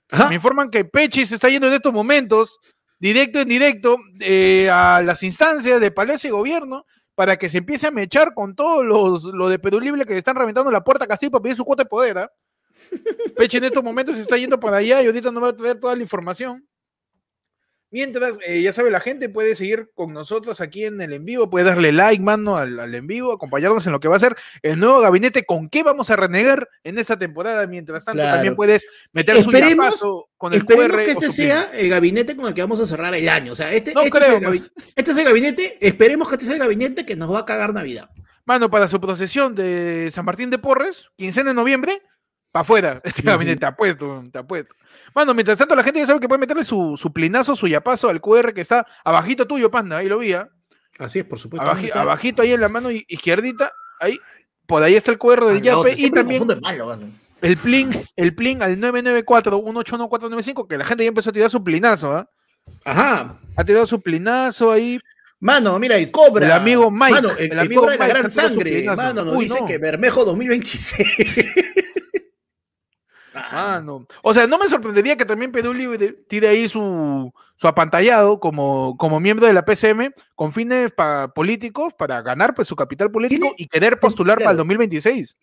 Ajá. 0.09 0.29
Me 0.29 0.35
informan 0.35 0.69
que 0.69 0.83
Pechi 0.85 1.25
se 1.25 1.35
está 1.35 1.49
yendo 1.49 1.67
en 1.67 1.73
estos 1.73 1.93
momentos, 1.93 2.59
directo 3.01 3.39
en 3.39 3.49
directo, 3.49 3.97
eh, 4.19 4.69
a 4.69 5.01
las 5.01 5.23
instancias 5.23 5.81
de 5.81 5.91
Palacio 5.91 6.29
y 6.29 6.31
Gobierno 6.31 6.85
para 7.15 7.35
que 7.35 7.49
se 7.49 7.57
empiece 7.57 7.87
a 7.87 7.91
mechar 7.91 8.33
con 8.35 8.55
todos 8.55 8.85
los, 8.85 9.23
los 9.23 9.49
de 9.49 9.59
Perú 9.59 9.79
Libre 9.79 10.05
que 10.05 10.17
están 10.17 10.35
reventando 10.35 10.71
la 10.71 10.83
puerta 10.83 11.05
a 11.05 11.07
Castillo 11.07 11.31
para 11.31 11.41
pedir 11.41 11.57
su 11.57 11.65
cuota 11.65 11.83
de 11.83 11.89
poder. 11.89 12.17
¿ah? 12.19 12.31
Pechi 13.35 13.57
en 13.57 13.65
estos 13.65 13.83
momentos 13.83 14.15
se 14.15 14.21
está 14.21 14.37
yendo 14.37 14.59
para 14.59 14.77
allá 14.77 15.01
y 15.01 15.07
ahorita 15.07 15.31
nos 15.31 15.43
va 15.43 15.49
a 15.49 15.55
traer 15.55 15.79
toda 15.79 15.95
la 15.95 16.01
información. 16.01 16.65
Mientras, 17.93 18.35
eh, 18.47 18.61
ya 18.61 18.71
sabe, 18.71 18.89
la 18.89 19.01
gente 19.01 19.27
puede 19.27 19.55
seguir 19.57 19.89
con 19.93 20.13
nosotros 20.13 20.61
aquí 20.61 20.85
en 20.85 21.01
el 21.01 21.11
en 21.11 21.25
vivo, 21.25 21.49
puede 21.49 21.65
darle 21.65 21.91
like, 21.91 22.23
mano, 22.23 22.55
al, 22.55 22.79
al 22.79 22.95
en 22.95 23.05
vivo, 23.05 23.33
acompañarnos 23.33 23.85
en 23.85 23.91
lo 23.91 23.99
que 23.99 24.07
va 24.07 24.15
a 24.15 24.19
ser 24.19 24.37
el 24.61 24.79
nuevo 24.79 25.01
gabinete, 25.01 25.43
con 25.45 25.69
qué 25.69 25.83
vamos 25.83 26.09
a 26.09 26.15
renegar 26.15 26.69
en 26.85 26.97
esta 26.97 27.19
temporada. 27.19 27.67
Mientras 27.67 28.05
tanto, 28.05 28.19
Claro. 28.21 28.35
también 28.35 28.55
puedes 28.55 28.85
meter 29.11 29.35
Esperemos- 29.35 29.97
su 29.99 30.25
con 30.37 30.53
el 30.53 30.59
Esperemos 30.59 30.87
QR 30.95 31.03
que 31.03 31.11
este 31.11 31.29
sea 31.31 31.69
el 31.73 31.89
gabinete 31.89 32.35
con 32.35 32.47
el 32.47 32.53
que 32.53 32.61
vamos 32.61 32.79
a 32.79 32.85
cerrar 32.87 33.13
el 33.13 33.27
año. 33.27 33.51
O 33.51 33.55
sea, 33.55 33.73
este, 33.73 33.93
No 33.93 34.01
este, 34.01 34.11
creo, 34.17 34.37
es 34.37 34.43
el 34.61 34.71
este 34.95 35.11
es 35.11 35.17
el 35.17 35.25
gabinete, 35.25 35.77
esperemos 35.85 36.27
que 36.29 36.35
este 36.35 36.45
sea 36.45 36.55
el 36.55 36.61
gabinete 36.61 37.05
que 37.05 37.15
nos 37.17 37.31
va 37.31 37.39
a 37.39 37.45
cagar 37.45 37.73
Navidad. 37.73 38.09
Mano, 38.45 38.71
para 38.71 38.87
su 38.87 38.99
procesión 39.01 39.53
de 39.53 40.09
San 40.13 40.25
Martín 40.25 40.49
de 40.49 40.57
Porres, 40.57 41.09
quincena 41.17 41.49
de 41.51 41.55
noviembre, 41.55 42.01
para 42.51 42.61
afuera. 42.61 43.01
Este 43.03 43.21
gabinete, 43.21 43.59
te 43.59 43.65
apuesto, 43.65 44.23
te 44.31 44.39
apuesto. 44.39 44.73
Mano, 45.13 45.33
mientras 45.33 45.57
tanto, 45.57 45.75
la 45.75 45.83
gente 45.83 45.99
ya 45.99 46.05
sabe 46.07 46.19
que 46.19 46.27
puede 46.27 46.39
meterle 46.39 46.63
su, 46.63 46.95
su 46.97 47.11
plinazo, 47.11 47.55
su 47.55 47.67
yapazo 47.67 48.09
al 48.09 48.21
QR 48.21 48.53
que 48.53 48.61
está 48.61 48.85
abajito 49.03 49.45
tuyo, 49.45 49.69
panda, 49.69 49.97
ahí 49.97 50.07
lo 50.07 50.19
vi, 50.19 50.33
¿ah? 50.33 50.49
Así 50.99 51.19
es, 51.19 51.25
por 51.25 51.39
supuesto. 51.39 51.67
Abajito 51.95 52.41
ahí 52.41 52.53
en 52.53 52.61
la 52.61 52.69
mano 52.69 52.89
izquierdita, 52.91 53.71
ahí, 53.99 54.19
por 54.65 54.83
ahí 54.83 54.95
está 54.95 55.11
el 55.11 55.17
QR 55.17 55.45
del 55.45 55.55
no, 55.55 55.61
yape 55.61 55.95
y 55.97 56.11
también 56.11 56.47
de 56.47 56.55
malo, 56.57 56.97
el 57.41 57.57
plin, 57.57 57.99
el 58.15 58.35
plin 58.35 58.61
al 58.61 58.77
994-181-495, 58.79 60.67
que 60.67 60.77
la 60.77 60.85
gente 60.85 61.03
ya 61.03 61.07
empezó 61.07 61.31
a 61.31 61.33
tirar 61.33 61.49
su 61.49 61.63
plinazo, 61.63 62.11
¿ah? 62.13 62.29
Ajá. 62.85 63.39
Ha 63.55 63.63
tirado 63.63 63.87
su 63.87 63.99
plinazo 63.99 64.71
ahí. 64.71 64.99
Mano, 65.39 65.79
mira, 65.79 65.97
el 65.97 66.11
Cobra. 66.11 66.45
El 66.45 66.51
amigo 66.51 66.91
Mike, 66.91 67.13
Mano, 67.13 67.31
el, 67.31 67.45
el 67.45 67.51
el 67.53 67.59
amigo 67.59 67.81
Cobra 67.81 67.93
de 67.93 67.97
la 67.97 68.05
Mike 68.05 68.19
gran 68.19 68.31
tirado 68.31 68.47
su 68.49 68.53
sangre. 68.53 68.83
Mano, 68.95 69.25
nos 69.25 69.35
Uy, 69.35 69.45
dice 69.45 69.59
que 69.67 69.79
Bermejo 69.79 70.23
2026. 70.23 71.07
Ah, 73.33 73.81
no. 73.83 74.05
O 74.21 74.33
sea, 74.33 74.47
no 74.47 74.57
me 74.57 74.67
sorprendería 74.67 75.15
que 75.15 75.25
también 75.25 75.51
Libre 75.53 76.13
tire 76.27 76.49
ahí 76.49 76.67
su, 76.67 77.33
su 77.55 77.67
apantallado 77.67 78.39
como, 78.39 78.97
como 78.97 79.19
miembro 79.19 79.47
de 79.47 79.53
la 79.53 79.63
PCM 79.65 80.13
con 80.35 80.51
fines 80.51 80.91
pa- 80.91 81.29
políticos 81.33 81.93
para 81.93 82.21
ganar 82.21 82.53
pues 82.53 82.67
su 82.67 82.75
capital 82.75 83.09
político 83.11 83.53
y 83.57 83.67
querer 83.67 83.97
postular 83.97 84.37
claro. 84.37 84.45
para 84.45 84.51
el 84.51 84.57
2026. 84.57 85.37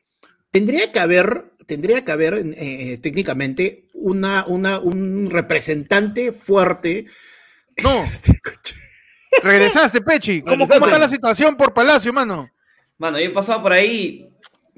Tendría 0.51 0.93
que 0.93 1.01
haber, 1.01 1.53
tendría 1.67 2.05
que 2.05 2.13
haber 2.13 2.35
eh, 2.57 2.99
técnicamente 2.99 3.85
una, 3.95 4.45
una, 4.47 4.79
un 4.79 5.31
representante 5.31 6.33
fuerte. 6.33 7.07
No. 7.83 8.03
Regresaste, 9.43 10.01
Pechi. 10.01 10.43
¿Cómo, 10.43 10.67
¿Cómo 10.67 10.87
está 10.87 10.99
la 10.99 11.09
situación 11.09 11.57
por 11.57 11.73
Palacio, 11.73 12.13
mano? 12.13 12.51
Mano, 12.99 13.19
yo 13.19 13.27
he 13.27 13.31
pasado 13.31 13.63
por 13.63 13.73
ahí, 13.73 14.28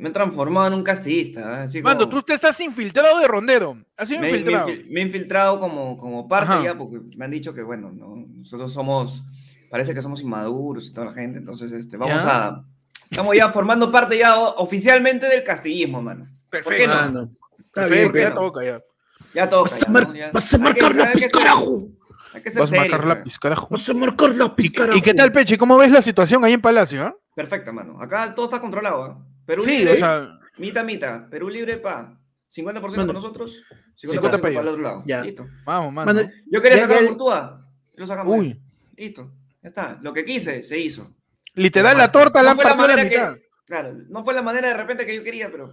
me 0.00 0.08
he 0.08 0.12
transformado 0.12 0.66
en 0.68 0.74
un 0.74 0.82
castillista. 0.82 1.40
¿eh? 1.40 1.62
Así 1.64 1.82
Mano, 1.82 2.00
como- 2.00 2.10
tú 2.10 2.22
te 2.22 2.34
estás 2.34 2.58
infiltrado 2.60 3.18
de 3.20 3.28
rondero. 3.28 3.76
Has 3.96 4.08
sido 4.08 4.20
me, 4.20 4.30
infiltrado. 4.30 4.68
infil- 4.68 4.86
me 4.90 5.00
he 5.00 5.02
infiltrado 5.04 5.60
como, 5.60 5.96
como 5.96 6.26
parte 6.26 6.52
Ajá. 6.54 6.64
ya, 6.64 6.76
porque 6.78 7.00
me 7.16 7.24
han 7.24 7.30
dicho 7.30 7.52
que, 7.54 7.62
bueno, 7.62 7.90
no, 7.92 8.26
nosotros 8.36 8.72
somos, 8.72 9.22
parece 9.70 9.94
que 9.94 10.02
somos 10.02 10.20
inmaduros 10.22 10.88
y 10.88 10.92
toda 10.92 11.06
la 11.08 11.12
gente, 11.12 11.38
entonces 11.38 11.70
este, 11.72 11.96
vamos 11.96 12.22
Ya. 12.22 12.46
a, 12.48 12.64
estamos 13.10 13.36
ya 13.36 13.50
formando 13.50 13.90
parte 13.92 14.16
ya 14.18 14.38
oficialmente 14.38 15.26
del 15.26 15.44
castillismo, 15.44 16.00
mano. 16.02 16.24
¿Por 16.50 16.62
qué 16.62 16.68
Perfecto. 16.68 16.88
no? 16.94 17.00
Mano, 17.02 17.30
está 17.58 17.80
Perfecto, 17.82 17.92
bien, 17.94 18.06
¿por 18.06 18.12
qué 18.14 18.20
ya 18.22 18.28
no? 18.30 18.34
toca 18.34 18.64
ya. 18.64 18.80
Ya 19.34 19.48
toca. 19.50 19.62
Vas 19.70 19.82
a, 19.82 19.86
ya, 19.86 19.92
mar- 19.92 20.08
¿no? 20.08 20.14
Ya- 20.14 20.30
vas 20.32 20.54
a 20.54 20.58
marcar 20.58 20.94
la. 20.96 21.04
Hay 22.32 22.42
que 22.42 22.50
ser 22.50 22.60
Vas 22.60 22.72
a 22.72 22.76
marcar 22.76 23.04
la 23.06 23.22
pizcarajo. 23.22 23.68
Vas 23.70 23.88
a 23.90 23.94
marcar 23.94 24.30
la 24.34 24.54
pizcarajo. 24.56 24.96
¿Y 24.98 25.02
qué 25.02 25.14
tal, 25.14 25.32
Pechi? 25.32 25.56
¿Cómo 25.56 25.76
ves 25.76 25.90
la 25.90 26.00
situación 26.00 26.44
ahí 26.44 26.52
en 26.52 26.60
Palacio? 26.60 27.02
ah? 27.04 27.14
Perfecto, 27.34 27.72
mano. 27.72 28.00
Acá 28.00 28.32
todo 28.34 28.46
está 28.46 28.60
controlado. 28.60 29.02
¿ah? 29.04 29.18
Perú 29.46 29.62
Sí, 29.64 29.78
libre, 29.78 29.92
o 29.94 29.96
sea, 29.96 30.38
mitad, 30.58 30.84
mitad. 30.84 31.28
Perú 31.28 31.48
libre, 31.48 31.76
pa. 31.78 32.16
50% 32.54 32.64
Mano, 32.64 32.80
para 32.82 33.12
nosotros, 33.12 33.62
50%, 33.96 34.10
50 34.12 34.30
para 34.40 34.54
pa' 34.54 34.60
el 34.60 34.68
otro 34.68 34.82
lado. 34.82 35.02
Ya. 35.06 35.22
Listo. 35.22 35.46
vamos, 35.64 35.92
mano. 35.92 36.12
Mano, 36.12 36.28
Yo 36.50 36.60
quería 36.62 36.78
Ya, 36.78 36.82
sacar 36.88 36.98
ya- 36.98 37.04
a 37.04 37.08
Courtois. 37.16 37.66
Lo 37.96 38.06
sacamos. 38.06 38.36
Uy. 38.38 38.46
ahí. 38.48 38.60
Listo. 38.96 39.32
Ya 39.62 39.68
está. 39.68 39.98
Lo 40.02 40.12
que 40.12 40.24
quise, 40.24 40.62
se 40.62 40.78
hizo. 40.78 41.10
Literal, 41.54 41.96
la 41.98 42.10
torta 42.10 42.42
la 42.42 42.50
han 42.52 42.56
fue 42.56 42.64
la 42.64 42.70
la 42.70 42.76
manera 42.76 43.04
mitad. 43.04 43.34
que- 43.34 43.42
Claro, 43.66 43.94
no 44.08 44.24
fue 44.24 44.34
la 44.34 44.42
manera 44.42 44.68
de 44.68 44.74
repente 44.74 45.06
que 45.06 45.14
yo 45.14 45.22
quería, 45.22 45.48
pero 45.50 45.72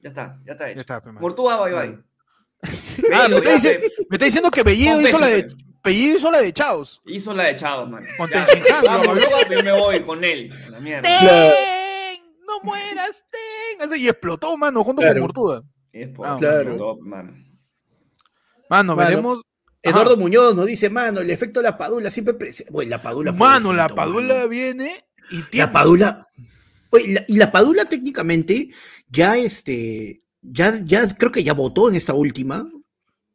ya 0.00 0.10
está, 0.10 0.38
ya 0.46 0.52
está 0.52 0.66
Ya 0.66 0.70
hecho. 0.72 0.80
está, 0.82 1.00
pe, 1.00 1.08
mano. 1.08 1.20
Mortúa, 1.20 1.64
bye 1.64 1.72
bye. 1.74 1.98
Ah, 3.12 3.26
me 3.28 3.36
está, 3.36 3.50
ya 3.50 3.54
dice- 3.54 3.80
me 4.08 4.14
está 4.16 4.24
diciendo 4.24 4.50
que 4.52 4.62
Bellido 4.62 5.00
hizo 5.00 5.18
la 5.18 5.26
de 5.26 5.46
Bellido 5.82 6.16
hizo 6.16 6.30
la 6.30 6.40
de 6.40 6.52
Chaos. 6.52 7.00
Hizo 7.06 7.32
la 7.34 7.44
de 7.44 7.56
Chavos, 7.56 7.88
man. 7.90 8.04
Con 8.16 8.28
Ya, 8.30 8.46
vamos, 8.84 9.18
yo 9.20 9.62
me 9.64 9.72
voy 9.72 10.00
con 10.00 10.22
él. 10.22 10.48
a 10.66 10.70
La 10.70 10.80
mierda. 10.80 11.08
¡No 12.48 12.60
mueras, 12.64 13.22
ten! 13.30 13.90
Y 14.00 14.08
explotó, 14.08 14.56
mano, 14.56 14.82
junto 14.82 15.02
Claro. 15.02 15.14
con 15.14 15.22
Mortuda. 15.22 15.62
Ah, 16.24 16.36
claro. 16.38 16.76
top, 16.76 17.00
mano. 17.02 17.32
Mano, 18.70 18.94
Mano, 18.94 18.96
veremos. 18.96 19.42
Eduardo 19.82 20.12
Ajá. 20.12 20.20
Muñoz 20.20 20.54
nos 20.56 20.66
dice, 20.66 20.90
mano, 20.90 21.20
el 21.20 21.30
efecto 21.30 21.60
de 21.60 21.64
la 21.64 21.78
padula 21.78 22.10
siempre. 22.10 22.34
Bueno, 22.70 22.90
la 22.90 23.00
padula. 23.02 23.32
Mano, 23.32 23.72
la 23.72 23.88
padula 23.88 24.34
mano. 24.34 24.48
viene 24.48 25.04
y 25.30 25.42
tiene. 25.42 25.66
La 25.66 25.72
padula. 25.72 26.26
Oye, 26.90 27.12
la- 27.14 27.24
y 27.28 27.36
la 27.36 27.52
padula 27.52 27.84
técnicamente 27.84 28.68
ya 29.08 29.36
este. 29.36 30.22
Ya, 30.42 30.74
ya 30.84 31.06
creo 31.16 31.32
que 31.32 31.42
ya 31.44 31.52
votó 31.54 31.88
en 31.88 31.94
esta 31.96 32.14
última. 32.14 32.68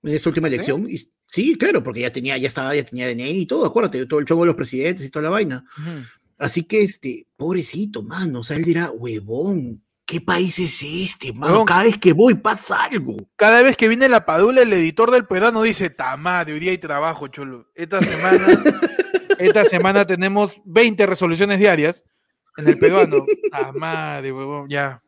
En 0.04 0.14
esta 0.14 0.30
última 0.30 0.48
elección. 0.48 0.86
Y, 0.90 0.98
sí, 1.26 1.56
claro, 1.58 1.82
porque 1.84 2.02
ya 2.02 2.12
tenía, 2.12 2.38
ya 2.38 2.48
estaba, 2.48 2.76
ya 2.76 2.84
tenía 2.84 3.08
DNI 3.08 3.42
y 3.42 3.46
todo, 3.46 3.66
acuérdate, 3.66 4.06
todo 4.06 4.20
el 4.20 4.26
chongo 4.26 4.44
de 4.44 4.48
los 4.48 4.56
presidentes 4.56 5.06
y 5.06 5.10
toda 5.10 5.24
la 5.24 5.30
vaina. 5.30 5.64
Ujú. 5.78 5.90
Así 6.38 6.64
que 6.64 6.82
este, 6.82 7.28
pobrecito, 7.38 8.04
mano. 8.04 8.40
O 8.40 8.44
sea, 8.44 8.58
él 8.58 8.64
dirá, 8.66 8.90
huevón, 8.92 9.84
¿qué 10.06 10.20
país 10.22 10.60
es 10.60 10.82
este, 10.84 11.34
mano? 11.34 11.54
Huevón. 11.54 11.66
Cada 11.68 11.84
vez 11.84 11.98
que 11.98 12.14
voy 12.14 12.36
pasa 12.36 12.84
algo. 12.84 13.16
Cada 13.36 13.62
vez 13.62 13.78
que 13.78 13.88
viene 13.88 14.10
la 14.10 14.26
padula, 14.26 14.62
el 14.62 14.74
editor 14.74 15.12
del 15.12 15.26
pedano 15.26 15.62
dice: 15.64 15.90
Tamadre, 15.90 16.54
hoy 16.54 16.60
día 16.60 16.72
hay 16.72 16.78
trabajo, 16.78 17.28
cholo. 17.28 17.68
Esta 17.76 18.02
semana, 18.02 18.46
esta 19.40 19.66
semana 19.66 20.06
tenemos 20.06 20.54
20 20.66 21.06
resoluciones 21.06 21.60
diarias 21.60 22.04
en 22.58 22.68
el 22.68 22.78
peruano. 22.80 23.26
Tamadre, 23.52 24.32
huevón, 24.32 24.70
ya. 24.70 25.02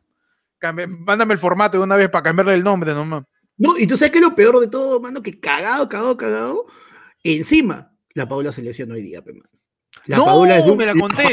Cambia- 0.58 0.86
mándame 0.86 1.34
el 1.34 1.38
formato 1.40 1.76
de 1.78 1.84
una 1.84 1.96
vez 1.96 2.08
para 2.08 2.22
cambiarle 2.24 2.54
el 2.54 2.64
nombre 2.64 2.94
nomás. 2.94 3.24
No, 3.58 3.76
y 3.78 3.86
tú 3.86 3.96
sabes 3.96 4.12
que 4.12 4.20
lo 4.20 4.34
peor 4.34 4.60
de 4.60 4.68
todo, 4.68 5.00
mano, 5.00 5.22
que 5.22 5.38
cagado, 5.40 5.88
cagado, 5.88 6.16
cagado. 6.16 6.66
Encima, 7.22 7.92
la 8.14 8.28
Paula 8.28 8.52
se 8.52 8.62
lesionó 8.62 8.94
hoy 8.94 9.02
día, 9.02 9.22
pe, 9.22 9.32
mano. 9.32 9.48
La 10.04 10.18
No, 10.18 10.26
Padula 10.26 10.58
es 10.58 10.76
me 10.76 10.86
la 10.86 10.94
conté. 10.94 11.24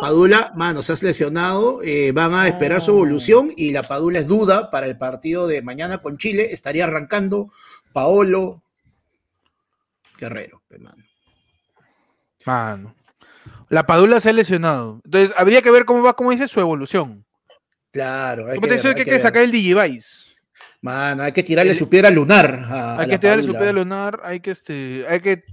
Padula, 0.00 0.52
mano, 0.54 0.82
se 0.82 0.92
ha 0.92 0.96
lesionado, 1.02 1.80
eh, 1.82 2.12
van 2.12 2.32
a 2.34 2.46
esperar 2.46 2.80
su 2.80 2.92
No. 2.92 2.98
evolución 2.98 3.50
y 3.56 3.72
la 3.72 3.82
Padula 3.82 4.20
es 4.20 4.28
duda 4.28 4.70
para 4.70 4.86
el 4.86 4.96
partido 4.96 5.48
de 5.48 5.62
mañana 5.62 5.98
con 5.98 6.16
Chile. 6.16 6.48
Estaría 6.52 6.84
arrancando 6.84 7.50
Paolo 7.92 8.62
Guerrero, 10.18 10.62
pe, 10.68 10.78
mano. 10.78 11.04
La 13.68 13.86
padula 13.86 14.20
se 14.20 14.30
ha 14.30 14.32
lesionado. 14.32 15.00
Entonces, 15.04 15.34
habría 15.36 15.62
que 15.62 15.70
ver 15.70 15.84
cómo 15.84 16.02
va, 16.02 16.14
como 16.14 16.30
dice, 16.30 16.48
su 16.48 16.60
evolución. 16.60 17.24
Claro, 17.92 18.46
hay 18.50 18.58
que, 18.58 18.68
te 18.68 18.76
ver, 18.76 18.86
hay 18.86 18.94
que 18.94 19.04
que 19.04 19.20
sacar 19.20 19.42
el 19.42 19.50
Digivice. 19.50 20.24
Mano, 20.80 21.22
hay 21.24 21.32
que 21.32 21.42
tirarle 21.42 21.72
El- 21.72 21.78
su 21.78 21.88
piedra 21.88 22.10
lunar. 22.10 22.64
a- 22.68 23.00
Hay 23.00 23.08
que 23.08 23.18
tirarle 23.18 23.42
su 23.42 23.48
Padula. 23.48 23.58
piedra 23.60 23.72
lunar, 23.80 24.20
hay 24.24 24.40
que 24.40 24.50
este, 24.52 25.04
hay 25.08 25.20
que 25.20 25.44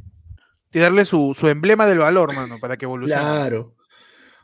tirarle 0.75 1.05
su, 1.05 1.33
su 1.33 1.47
emblema 1.47 1.85
del 1.85 1.99
valor, 1.99 2.35
mano, 2.35 2.57
para 2.59 2.75
que 2.75 2.83
evolucione. 2.83 3.21
Claro. 3.21 3.75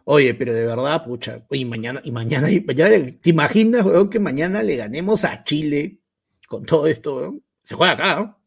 Oye, 0.06 0.34
pero 0.34 0.54
de 0.54 0.66
verdad, 0.66 1.04
pucha. 1.04 1.46
Oye, 1.50 1.66
mañana, 1.66 2.00
y 2.06 2.12
mañana, 2.14 2.50
y 2.50 2.62
mañana, 2.62 2.96
¿te 3.22 3.30
imaginas, 3.32 3.84
weón, 3.86 4.10
que 4.10 4.22
mañana 4.22 4.64
le 4.64 4.78
ganemos 4.78 5.26
a 5.26 5.44
Chile 5.44 6.00
con 6.48 6.64
todo 6.64 6.88
esto, 6.88 7.18
weón? 7.18 7.44
Se 7.62 7.76
juega 7.76 7.92
acá, 7.92 8.16
¿no? 8.16 8.42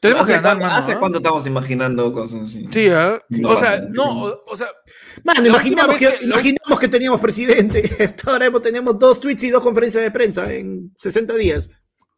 Tenemos 0.00 0.26
que 0.26 0.34
¿Hace, 0.34 0.42
ganar, 0.42 0.58
mano. 0.62 0.74
¿Hace 0.76 0.92
¿ah? 0.92 0.98
cuánto 0.98 1.16
estamos 1.16 1.46
imaginando 1.46 2.12
cosas 2.12 2.42
así? 2.42 2.68
Sí, 2.70 2.88
¿ah? 2.90 3.18
Sí, 3.30 3.42
o 3.42 3.56
sea, 3.56 3.82
no, 3.90 4.24
o, 4.26 4.42
o 4.48 4.56
sea, 4.58 4.68
Mano, 5.24 5.46
imaginamos 5.46 5.96
que, 5.96 6.10
imaginamos 6.20 6.78
que 6.78 6.88
teníamos 6.88 7.22
presidente. 7.22 7.82
Hasta 8.04 8.32
ahora 8.32 8.44
hemos- 8.46 8.60
tenemos 8.60 8.98
dos 8.98 9.18
tweets 9.18 9.44
y 9.44 9.50
dos 9.50 9.62
conferencias 9.62 10.04
de 10.04 10.10
prensa 10.10 10.52
en 10.52 10.92
60 10.98 11.34
días. 11.36 11.70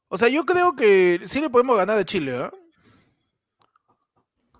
o 0.08 0.18
sea, 0.18 0.26
yo 0.26 0.44
creo 0.44 0.74
que 0.74 1.20
sí 1.26 1.40
le 1.40 1.48
podemos 1.48 1.76
ganar 1.76 1.96
a 1.96 2.04
Chile, 2.04 2.36
¿ah? 2.36 2.50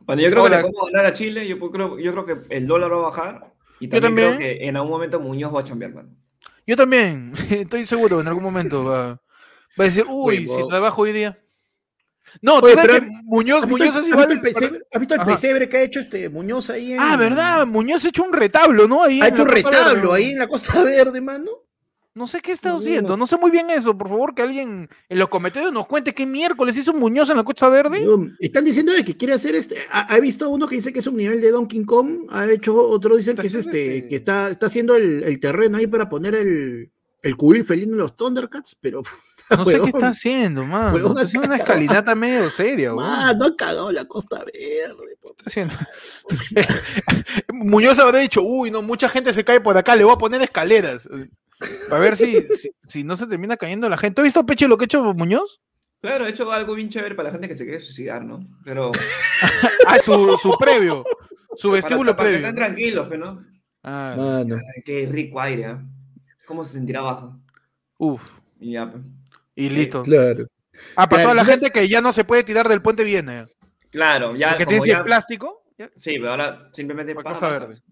Bueno, 0.07 0.23
yo 0.23 0.31
creo 0.31 0.43
Hola. 0.45 0.57
que 0.59 0.62
le 0.62 0.69
podemos 0.71 0.93
ganar 0.93 1.07
a 1.07 1.12
Chile. 1.12 1.47
Yo 1.49 1.59
creo, 1.71 1.99
yo 1.99 2.12
creo 2.12 2.27
que 2.27 2.55
el 2.57 2.67
dólar 2.67 2.93
va 2.93 2.97
a 2.97 3.01
bajar. 3.01 3.53
Y 3.81 3.88
Yo 3.88 4.01
también, 4.01 4.31
también. 4.31 4.37
creo 4.37 4.59
que 4.59 4.69
en 4.69 4.77
algún 4.77 4.91
momento 4.93 5.21
Muñoz 5.21 5.55
va 5.55 5.61
a 5.61 5.65
chambear, 5.65 5.93
mano. 5.95 6.09
Yo 6.67 6.77
también, 6.77 7.33
estoy 7.51 7.87
seguro, 7.87 8.21
en 8.21 8.29
algún 8.29 8.43
momento 8.45 8.85
va, 8.85 9.07
va 9.09 9.21
a 9.79 9.83
decir, 9.85 10.05
uy, 10.09 10.47
si 10.49 10.69
trabajo 10.69 11.03
hoy 11.03 11.12
día. 11.12 11.38
No, 12.41 12.59
Oye, 12.61 12.75
pero- 12.81 12.95
que 12.95 13.09
Muñoz, 13.25 13.65
¿Has 13.65 13.69
visto, 13.69 13.79
Muñoz 13.85 13.97
has 13.97 14.07
visto 14.07 14.23
el 14.33 14.41
pesebre, 14.41 14.81
has 14.93 15.01
visto 15.01 15.15
el 15.17 15.21
pesebre 15.23 15.69
que 15.69 15.77
ha 15.77 15.83
hecho 15.83 15.99
este 16.01 16.29
Muñoz 16.31 16.71
ahí 16.71 16.93
en. 16.93 17.01
Ah, 17.01 17.17
¿verdad? 17.17 17.67
Muñoz 17.67 18.05
ha 18.05 18.09
hecho 18.09 18.23
un 18.23 18.33
retablo, 18.33 18.87
¿no? 18.87 19.03
Ahí 19.03 19.21
Ha 19.21 19.29
hecho 19.29 19.43
un 19.43 19.49
retablo 19.49 20.11
Verde. 20.11 20.15
ahí 20.25 20.31
en 20.31 20.38
la 20.38 20.47
Costa 20.47 20.83
Verde, 20.85 21.21
mano. 21.21 21.51
No 22.14 22.27
sé 22.27 22.40
qué 22.42 22.53
está 22.53 22.68
No. 22.70 22.77
haciendo, 22.77 23.16
no 23.16 23.27
sé 23.27 23.38
muy 23.38 23.51
bien 23.51 23.70
eso. 23.70 23.96
Por 23.96 24.09
favor, 24.09 24.35
que 24.35 24.42
alguien 24.42 24.88
en 25.09 25.18
los 25.18 25.29
comentarios 25.31 25.72
nos 25.72 25.87
cuente 25.87 26.12
qué 26.14 26.27
miércoles 26.27 26.77
hizo 26.77 26.92
Muñoz 26.92 27.31
en 27.31 27.38
la 27.38 27.44
Costa 27.44 27.70
Verde. 27.70 28.05
Están 28.38 28.64
diciendo 28.64 28.92
de 28.92 29.03
que 29.05 29.16
quiere 29.16 29.33
hacer 29.35 29.55
este. 29.55 29.77
Ha, 29.90 30.14
ha 30.14 30.20
visto 30.20 30.51
uno 30.51 30.68
que 30.68 30.77
dice 30.77 30.92
que 30.92 30.98
es 30.98 31.07
un 31.07 31.16
nivel 31.16 31.40
de 31.40 31.51
Donkey 31.51 31.85
Kong. 31.87 32.27
Ha 32.31 32.51
hecho 32.51 32.77
otro, 32.77 33.16
dicen 33.16 33.37
que 33.37 33.46
es 33.46 33.55
este, 33.55 33.96
este- 33.96 34.09
que 34.09 34.16
está, 34.16 34.51
está 34.51 34.66
haciendo 34.66 34.94
el, 34.94 35.22
el 35.22 35.40
terreno 35.40 35.79
ahí 35.79 35.87
para 35.87 36.11
poner 36.11 36.35
el, 36.35 36.92
el 37.22 37.37
cubil 37.37 37.64
felino 37.64 37.92
en 37.92 37.98
los 37.98 38.14
Thundercats, 38.16 38.77
pero. 38.81 39.03
No 39.51 39.66
sé 39.66 39.81
qué 39.81 39.90
está 39.90 40.09
haciendo, 40.09 40.64
mano. 40.64 40.94
Huevón, 40.94 41.11
Está 41.12 41.25
haciendo 41.25 41.46
una 41.48 41.57
escalinata 41.57 42.14
medio 42.14 42.48
seria, 42.48 42.94
weón. 42.94 43.07
Mano, 43.07 43.44
ha 43.44 43.57
cagado 43.57 43.92
la 43.92 44.05
Costa 44.07 44.38
Verde. 44.38 44.94
Está 45.31 45.44
haciendo. 45.44 45.75
Muñoz 47.53 47.98
habrá 47.98 48.20
dicho, 48.20 48.42
uy, 48.42 48.70
no, 48.70 48.81
mucha 48.83 49.09
gente 49.11 49.35
se 49.35 49.44
cae 49.44 49.61
por 49.61 49.77
acá, 49.77 49.94
le 49.96 50.05
voy 50.05 50.14
a 50.14 50.18
poner 50.18 50.40
escaleras. 50.42 51.07
A 51.90 51.98
ver 51.98 52.16
si, 52.16 52.40
si, 52.57 52.70
si 52.87 53.05
no 53.05 53.16
se 53.16 53.27
termina 53.27 53.57
cayendo 53.57 53.88
la 53.88 53.96
gente. 53.96 54.20
¿Has 54.20 54.25
visto, 54.25 54.44
Peche, 54.46 54.68
lo 54.68 54.77
que 54.79 54.85
ha 54.85 54.87
hecho 54.87 55.14
Muñoz? 55.14 55.61
Claro, 56.01 56.27
he 56.27 56.31
hecho 56.31 56.51
algo 56.51 56.75
bien 56.75 56.88
chévere 56.88 57.14
para 57.14 57.29
la 57.29 57.33
gente 57.33 57.48
que 57.48 57.57
se 57.57 57.64
quiere 57.64 57.81
suicidar, 57.81 58.25
¿no? 58.25 58.46
Pero. 58.64 58.90
Ah, 59.87 59.98
su, 59.98 60.38
su 60.40 60.57
previo. 60.59 61.05
Su 61.57 61.70
vestíbulo 61.72 62.16
para 62.16 62.29
previo. 62.29 62.46
estén 62.46 62.55
tranquilos, 62.55 63.07
pero 63.11 63.25
no. 63.27 63.44
Ah, 63.83 64.14
Mano. 64.16 64.57
Qué 64.85 65.09
rico 65.11 65.40
aire, 65.40 65.64
¿ah? 65.66 65.83
¿Cómo 66.46 66.64
se 66.64 66.75
sentirá 66.75 67.01
bajo? 67.03 67.38
uf. 67.98 68.22
Y 68.61 68.72
ya, 68.72 68.90
pues. 68.90 69.03
Y 69.57 69.68
listo. 69.68 70.03
Claro. 70.03 70.46
Ah, 70.96 71.09
para 71.09 71.22
Claro, 71.22 71.22
toda 71.25 71.35
la 71.35 71.44
gente 71.44 71.70
que 71.70 71.88
ya 71.88 72.01
no 72.01 72.12
se 72.12 72.25
puede 72.25 72.44
tirar 72.44 72.68
del 72.68 72.81
puente 72.81 73.03
viene. 73.05 73.44
Claro, 73.90 74.35
ya. 74.37 74.51
Porque 74.51 74.64
como 74.66 74.83
tiene 74.83 74.98
ya- 75.01 75.05
plástico. 75.05 75.64
Sí, 75.96 76.12
pero 76.18 76.31
ahora 76.31 76.70
simplemente. 76.72 77.14
para 77.14 77.33
pasa. 77.33 77.48
Verde. 77.48 77.83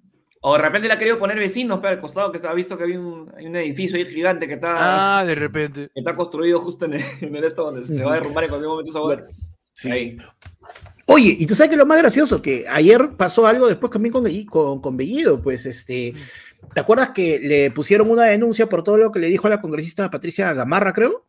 O 0.42 0.54
de 0.54 0.62
repente 0.62 0.88
le 0.88 0.94
ha 0.94 0.98
querido 0.98 1.18
poner 1.18 1.38
vecinos 1.38 1.80
pero 1.80 1.94
al 1.94 2.00
costado, 2.00 2.32
que 2.32 2.38
está, 2.38 2.50
ha 2.50 2.54
visto 2.54 2.76
que 2.78 2.84
había 2.84 2.98
un, 2.98 3.30
hay 3.36 3.46
un 3.46 3.56
edificio 3.56 3.98
ahí 3.98 4.06
gigante 4.06 4.48
que 4.48 4.54
está, 4.54 5.18
Ah, 5.18 5.24
de 5.24 5.34
repente. 5.34 5.90
que 5.92 6.00
está 6.00 6.14
construido 6.16 6.60
justo 6.60 6.86
en 6.86 6.94
el, 6.94 7.04
en 7.20 7.36
el 7.36 7.44
esto 7.44 7.64
donde 7.64 7.86
se 7.86 8.02
va 8.02 8.12
a 8.12 8.14
derrumbar 8.14 8.44
en 8.44 8.50
cualquier 8.50 8.70
momento 8.70 8.90
esa. 8.90 9.00
Bueno, 9.00 9.24
sí. 9.72 9.90
Ahí. 9.90 10.18
Oye, 11.06 11.36
y 11.38 11.44
tú 11.44 11.54
sabes 11.54 11.70
que 11.70 11.76
lo 11.76 11.86
más 11.86 11.98
gracioso, 11.98 12.40
que 12.40 12.66
ayer 12.68 13.10
pasó 13.16 13.46
algo 13.46 13.66
después 13.66 13.90
también 13.90 14.12
con, 14.12 14.24
con, 14.44 14.80
con 14.80 14.96
Bellido, 14.96 15.42
pues 15.42 15.66
este, 15.66 16.14
¿te 16.72 16.80
acuerdas 16.80 17.10
que 17.10 17.40
le 17.40 17.70
pusieron 17.72 18.08
una 18.10 18.24
denuncia 18.24 18.68
por 18.68 18.84
todo 18.84 18.96
lo 18.96 19.10
que 19.10 19.18
le 19.18 19.26
dijo 19.26 19.48
a 19.48 19.50
la 19.50 19.60
congresista 19.60 20.08
Patricia 20.10 20.52
Gamarra, 20.52 20.92
creo? 20.92 21.26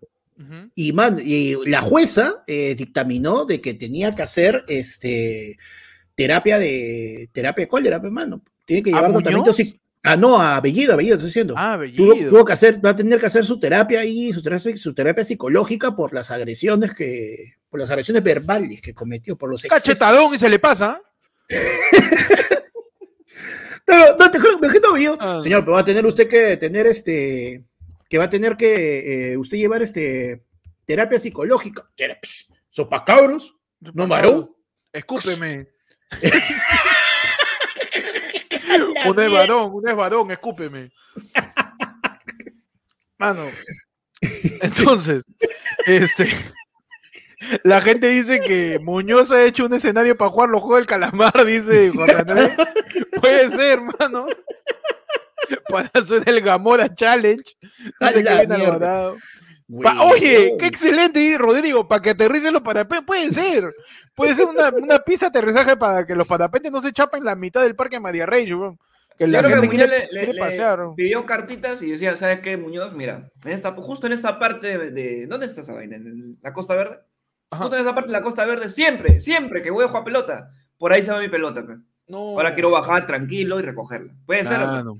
Y, 0.73 0.93
man, 0.93 1.17
y 1.23 1.55
la 1.69 1.81
jueza 1.81 2.43
eh, 2.47 2.73
dictaminó 2.75 3.45
de 3.45 3.61
que 3.61 3.73
tenía 3.75 4.15
que 4.15 4.23
hacer 4.23 4.65
este 4.67 5.57
terapia 6.15 6.57
de 6.57 7.29
terapia 7.31 7.65
de 7.65 7.67
cólera, 7.67 7.99
pues, 8.01 8.11
mano. 8.11 8.41
Tiene 8.65 8.83
que 8.83 8.91
¿A 8.91 8.95
llevar 8.95 9.11
tratamiento 9.13 9.51
Ah, 10.03 10.17
no, 10.17 10.41
a 10.41 10.59
Bellido, 10.61 10.93
a 10.93 10.95
Bellido, 10.95 11.15
estoy 11.17 11.27
diciendo. 11.27 11.53
Ah, 11.55 11.79
Tuvo, 11.95 12.09
Bellido. 12.13 12.29
tuvo 12.31 12.45
que 12.45 12.53
hacer, 12.53 12.83
va 12.83 12.89
a 12.89 12.95
tener 12.95 13.19
que 13.19 13.27
hacer 13.27 13.45
su 13.45 13.59
terapia 13.59 14.03
y 14.03 14.33
su 14.33 14.41
terapia, 14.41 14.75
su 14.75 14.93
terapia 14.95 15.23
psicológica 15.23 15.95
por 15.95 16.11
las 16.11 16.31
agresiones 16.31 16.93
que, 16.95 17.53
por 17.69 17.79
las 17.79 17.89
agresiones 17.91 18.23
verbales 18.23 18.81
que 18.81 18.95
cometió, 18.95 19.37
por 19.37 19.51
los 19.51 19.63
excesos. 19.63 19.99
Cachetadón 19.99 20.33
y 20.33 20.39
se 20.39 20.49
le 20.49 20.59
pasa. 20.59 21.01
No, 23.87 24.15
no, 24.17 24.31
te 24.31 24.39
juro, 24.39 24.57
me 24.59 24.67
imagino, 24.67 24.93
Bellido, 24.93 25.17
Ah. 25.19 25.39
Señor, 25.41 25.61
pero 25.65 25.73
va 25.73 25.79
a 25.81 25.85
tener 25.85 26.05
usted 26.05 26.27
que 26.27 26.55
tener 26.55 26.87
este, 26.87 27.65
que 28.07 28.17
va 28.17 28.25
a 28.25 28.29
tener 28.29 28.55
que 28.55 29.33
eh, 29.33 29.37
usted 29.37 29.57
llevar 29.57 29.81
este 29.81 30.45
terapia 30.85 31.19
psicológica. 31.19 31.89
Sopa 32.69 33.03
cabros, 33.03 33.55
no 33.81 34.07
varón. 34.07 34.55
Escúpeme. 34.93 35.67
un 39.05 39.19
es 39.19 39.31
varón, 39.31 39.71
un 39.73 39.87
es 39.87 39.95
varón, 39.95 40.31
escúpeme. 40.31 40.91
Mano. 43.17 43.45
Entonces, 44.61 45.23
este. 45.85 46.29
La 47.63 47.81
gente 47.81 48.07
dice 48.07 48.39
que 48.39 48.77
Muñoz 48.79 49.31
ha 49.31 49.43
hecho 49.43 49.65
un 49.65 49.73
escenario 49.73 50.15
para 50.15 50.29
jugar 50.29 50.49
los 50.49 50.61
juegos 50.61 50.79
del 50.79 50.87
calamar, 50.87 51.45
dice 51.45 51.91
Jorge 51.93 52.15
Andrés. 52.15 52.51
Puede 53.19 53.49
ser, 53.51 53.81
mano. 53.81 54.27
Para 55.67 55.89
hacer 55.93 56.23
el 56.27 56.41
Gamora 56.41 56.93
Challenge. 56.93 57.43
La 57.99 58.11
mierda. 58.57 59.11
Pa- 59.81 60.01
oye, 60.03 60.55
qué 60.59 60.67
excelente, 60.67 61.35
Rodrigo, 61.37 61.87
para 61.87 62.01
que 62.01 62.09
aterricen 62.11 62.53
los 62.53 62.61
parapentes. 62.61 63.05
Puede 63.07 63.31
ser. 63.31 63.63
Puede 64.13 64.35
ser 64.35 64.45
una, 64.45 64.69
una 64.69 64.99
pista 64.99 65.29
de 65.29 65.39
aterrizaje 65.39 65.77
para 65.77 66.05
que 66.05 66.15
los 66.15 66.27
parapentes 66.27 66.71
no 66.71 66.81
se 66.81 66.91
chapen 66.91 67.19
en 67.19 67.25
la 67.25 67.35
mitad 67.35 67.61
del 67.61 67.75
parque 67.75 67.99
María 67.99 68.25
Rey, 68.25 68.53
weón. 68.53 68.77
Que 69.21 69.27
Yo 69.27 69.33
la 69.33 69.43
creo 69.43 69.61
que 69.61 69.67
Muñoz 69.67 69.85
quiere, 69.87 69.99
le, 69.99 70.03
le- 70.05 70.09
quiere 70.09 70.33
le 70.33 70.39
pasear. 70.39 70.79
weón. 70.79 70.95
pidió 70.95 71.25
cartitas 71.27 71.79
y 71.83 71.91
decía, 71.91 72.17
¿sabes 72.17 72.39
qué, 72.39 72.57
Muñoz? 72.57 72.91
Mira, 72.93 73.29
en 73.45 73.51
esta, 73.51 73.71
justo 73.73 74.07
en 74.07 74.13
esta 74.13 74.39
parte 74.39 74.79
de, 74.79 74.89
de- 74.89 75.27
¿Dónde 75.27 75.45
está 75.45 75.61
esa 75.61 75.73
vaina? 75.73 75.97
¿En 75.97 76.39
la 76.41 76.51
Costa 76.53 76.73
Verde? 76.73 77.01
Ajá. 77.51 77.61
Justo 77.65 77.75
en 77.75 77.83
esa 77.83 77.93
parte 77.93 78.07
de 78.07 78.13
la 78.13 78.23
Costa 78.23 78.47
Verde, 78.47 78.67
siempre, 78.69 79.21
siempre 79.21 79.61
que 79.61 79.69
voy 79.69 79.85
a 79.85 79.89
jugar 79.89 80.05
pelota, 80.05 80.49
por 80.79 80.91
ahí 80.91 81.03
se 81.03 81.11
va 81.11 81.19
mi 81.19 81.29
pelota. 81.29 81.63
pe. 81.67 81.75
No. 82.07 82.17
Ahora 82.17 82.55
quiero 82.55 82.71
bajar 82.71 83.05
tranquilo 83.05 83.59
y 83.59 83.61
recogerla. 83.61 84.11
Puede 84.25 84.43
ser. 84.43 84.57
No. 84.57 84.97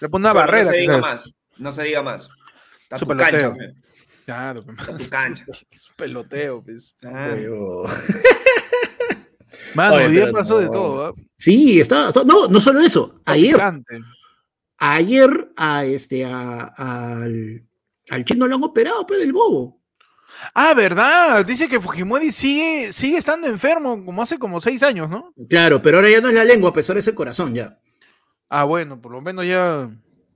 Le 0.00 0.08
pone 0.08 0.22
una 0.22 0.32
barrera. 0.32 0.66
No 0.66 0.70
se 0.70 0.76
diga 0.76 0.98
más. 0.98 1.34
No 1.58 1.72
se 1.72 1.82
diga 1.82 2.02
más. 2.04 2.28
Está 2.80 2.96
Su 2.98 3.06
tu 3.06 3.16
cancha, 3.16 3.52
pe. 3.52 3.74
Claro, 4.24 4.64
pe, 4.64 4.70
Está 4.72 4.96
tu 4.96 5.08
cancha. 5.10 5.44
es 5.72 5.88
un 5.90 5.96
peloteo, 5.96 6.62
pues. 6.62 6.94
Ah. 7.02 7.34
Mano, 9.74 9.94
Oye, 9.96 10.06
hoy 10.06 10.12
día 10.12 10.20
pero 10.22 10.32
pasó 10.36 10.58
de 10.58 10.66
todo. 10.66 11.06
¿ah? 11.06 11.12
Sí, 11.36 11.80
está, 11.80 12.08
está- 12.08 12.24
no, 12.24 12.48
no 12.48 12.60
solo 12.60 12.80
eso. 12.80 13.14
Ayer, 13.24 13.60
ayer 14.78 15.50
a 15.56 15.84
este, 15.84 16.24
a- 16.24 16.72
al, 16.76 17.62
al 18.10 18.24
chino 18.24 18.46
lo 18.46 18.56
han 18.56 18.64
operado, 18.64 19.06
pues, 19.06 19.20
del 19.20 19.32
bobo. 19.32 19.80
Ah, 20.52 20.74
¿verdad? 20.74 21.44
Dice 21.46 21.68
que 21.68 21.80
Fujimori 21.80 22.32
sigue, 22.32 22.92
sigue 22.92 23.18
estando 23.18 23.46
enfermo 23.46 24.04
como 24.04 24.22
hace 24.22 24.38
como 24.38 24.60
seis 24.60 24.82
años, 24.82 25.08
¿no? 25.08 25.32
Claro, 25.48 25.80
pero 25.80 25.98
ahora 25.98 26.10
ya 26.10 26.20
no 26.20 26.28
es 26.28 26.34
la 26.34 26.44
lengua, 26.44 26.72
pues 26.72 26.88
ahora 26.90 26.98
es 26.98 27.08
el 27.08 27.14
corazón 27.14 27.54
ya. 27.54 27.78
Ah, 28.48 28.64
bueno, 28.64 29.00
por 29.00 29.12
lo 29.12 29.20
menos 29.20 29.46
ya. 29.46 29.88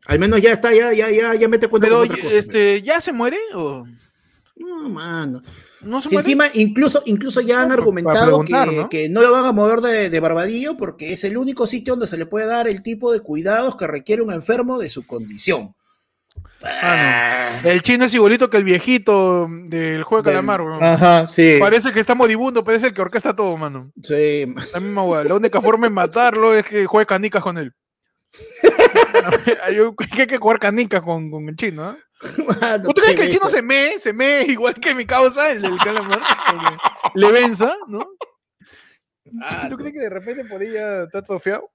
Al 0.07 0.19
menos 0.19 0.41
ya 0.41 0.53
está, 0.53 0.73
ya, 0.73 0.93
ya, 0.95 1.11
ya, 1.11 1.35
ya 1.35 1.49
mete 1.49 1.69
cuenta 1.69 1.89
Pero, 1.89 1.99
con 1.99 2.05
otra 2.07 2.17
cosa. 2.17 2.29
pues. 2.29 2.35
este, 2.37 2.81
¿ya 2.83 3.01
se 3.01 3.13
muere 3.13 3.37
o 3.55 3.85
No, 4.59 4.88
mano. 4.88 5.42
no 5.83 6.01
se 6.01 6.09
Si 6.09 6.16
encima, 6.16 6.47
incluso, 6.55 7.03
incluso 7.07 7.40
ya 7.40 7.62
han 7.62 7.68
No, 7.68 7.75
argumentado 7.75 8.44
que, 8.44 8.53
¿no? 8.53 8.88
que 8.88 9.09
no 9.09 9.23
lo 9.23 9.31
van 9.31 9.44
a 9.47 9.53
mover 9.53 9.81
de, 9.81 10.11
de 10.11 10.21
Barbadillo 10.21 10.77
porque 10.77 11.12
es 11.12 11.25
el 11.25 11.37
único 11.37 11.66
sitio 11.66 11.92
donde 11.94 12.07
se 12.07 12.16
le 12.16 12.27
puede 12.27 12.47
dar 12.47 12.66
el 12.68 12.83
tipo 12.83 13.12
de 13.12 13.21
cuidados 13.21 13.77
que 13.77 13.87
requiere 13.87 14.23
un 14.23 14.33
enfermo 14.33 14.79
de 14.79 14.88
su 14.88 15.07
condición. 15.07 15.75
Ah, 16.64 17.61
El 17.64 17.83
chino 17.83 18.05
es 18.05 18.14
igualito 18.14 18.51
que 18.51 18.57
el 18.57 18.64
viejito 18.64 19.49
del 19.66 20.03
juego 20.03 20.23
de 20.23 20.31
calamar, 20.31 20.61
weón. 20.61 20.83
Ajá, 20.83 21.27
sí. 21.27 21.57
Parece 21.61 21.92
que 21.92 22.01
está 22.01 22.14
modibundo, 22.16 22.64
parece 22.64 22.88
el 22.88 22.92
que 22.94 23.01
orquesta 23.03 23.35
todo, 23.35 23.57
mano. 23.57 23.92
sí. 24.03 24.53
La 24.73 24.81
misma 24.81 25.05
weá. 25.05 25.25
La 25.25 25.35
única 25.35 25.61
forma 25.61 25.87
de 25.87 25.94
matarlo 25.94 26.55
es 26.55 26.64
que 26.64 26.85
juegue 26.87 27.07
canicas 27.07 27.42
con 27.42 27.59
él. 27.59 27.73
Hay 29.62 30.27
que 30.27 30.38
jugar 30.38 30.59
canicas 30.59 31.01
con, 31.03 31.31
con 31.31 31.49
el 31.49 31.57
chino, 31.57 31.85
¿ah? 31.85 31.97
Mano, 32.61 32.85
¿Tú 32.89 32.95
crees 32.95 33.15
que 33.17 33.23
el 33.27 33.33
chino 33.33 33.49
se 33.49 33.63
mee, 33.63 33.99
se 33.99 34.13
mee 34.13 34.43
igual 34.49 34.75
que 34.75 34.95
mi 34.95 35.07
causa, 35.07 35.51
el 35.51 35.63
del 35.63 35.79
calamar? 35.79 36.21
Le 37.15 37.31
venza, 37.33 37.75
¿no? 37.87 38.05
Ah, 39.43 39.67
¿Tú 39.69 39.77
crees 39.77 39.93
que 39.93 40.01
de 40.01 40.09
repente 40.11 40.45
podría 40.45 41.05
estar 41.05 41.23
trofeado? 41.25 41.71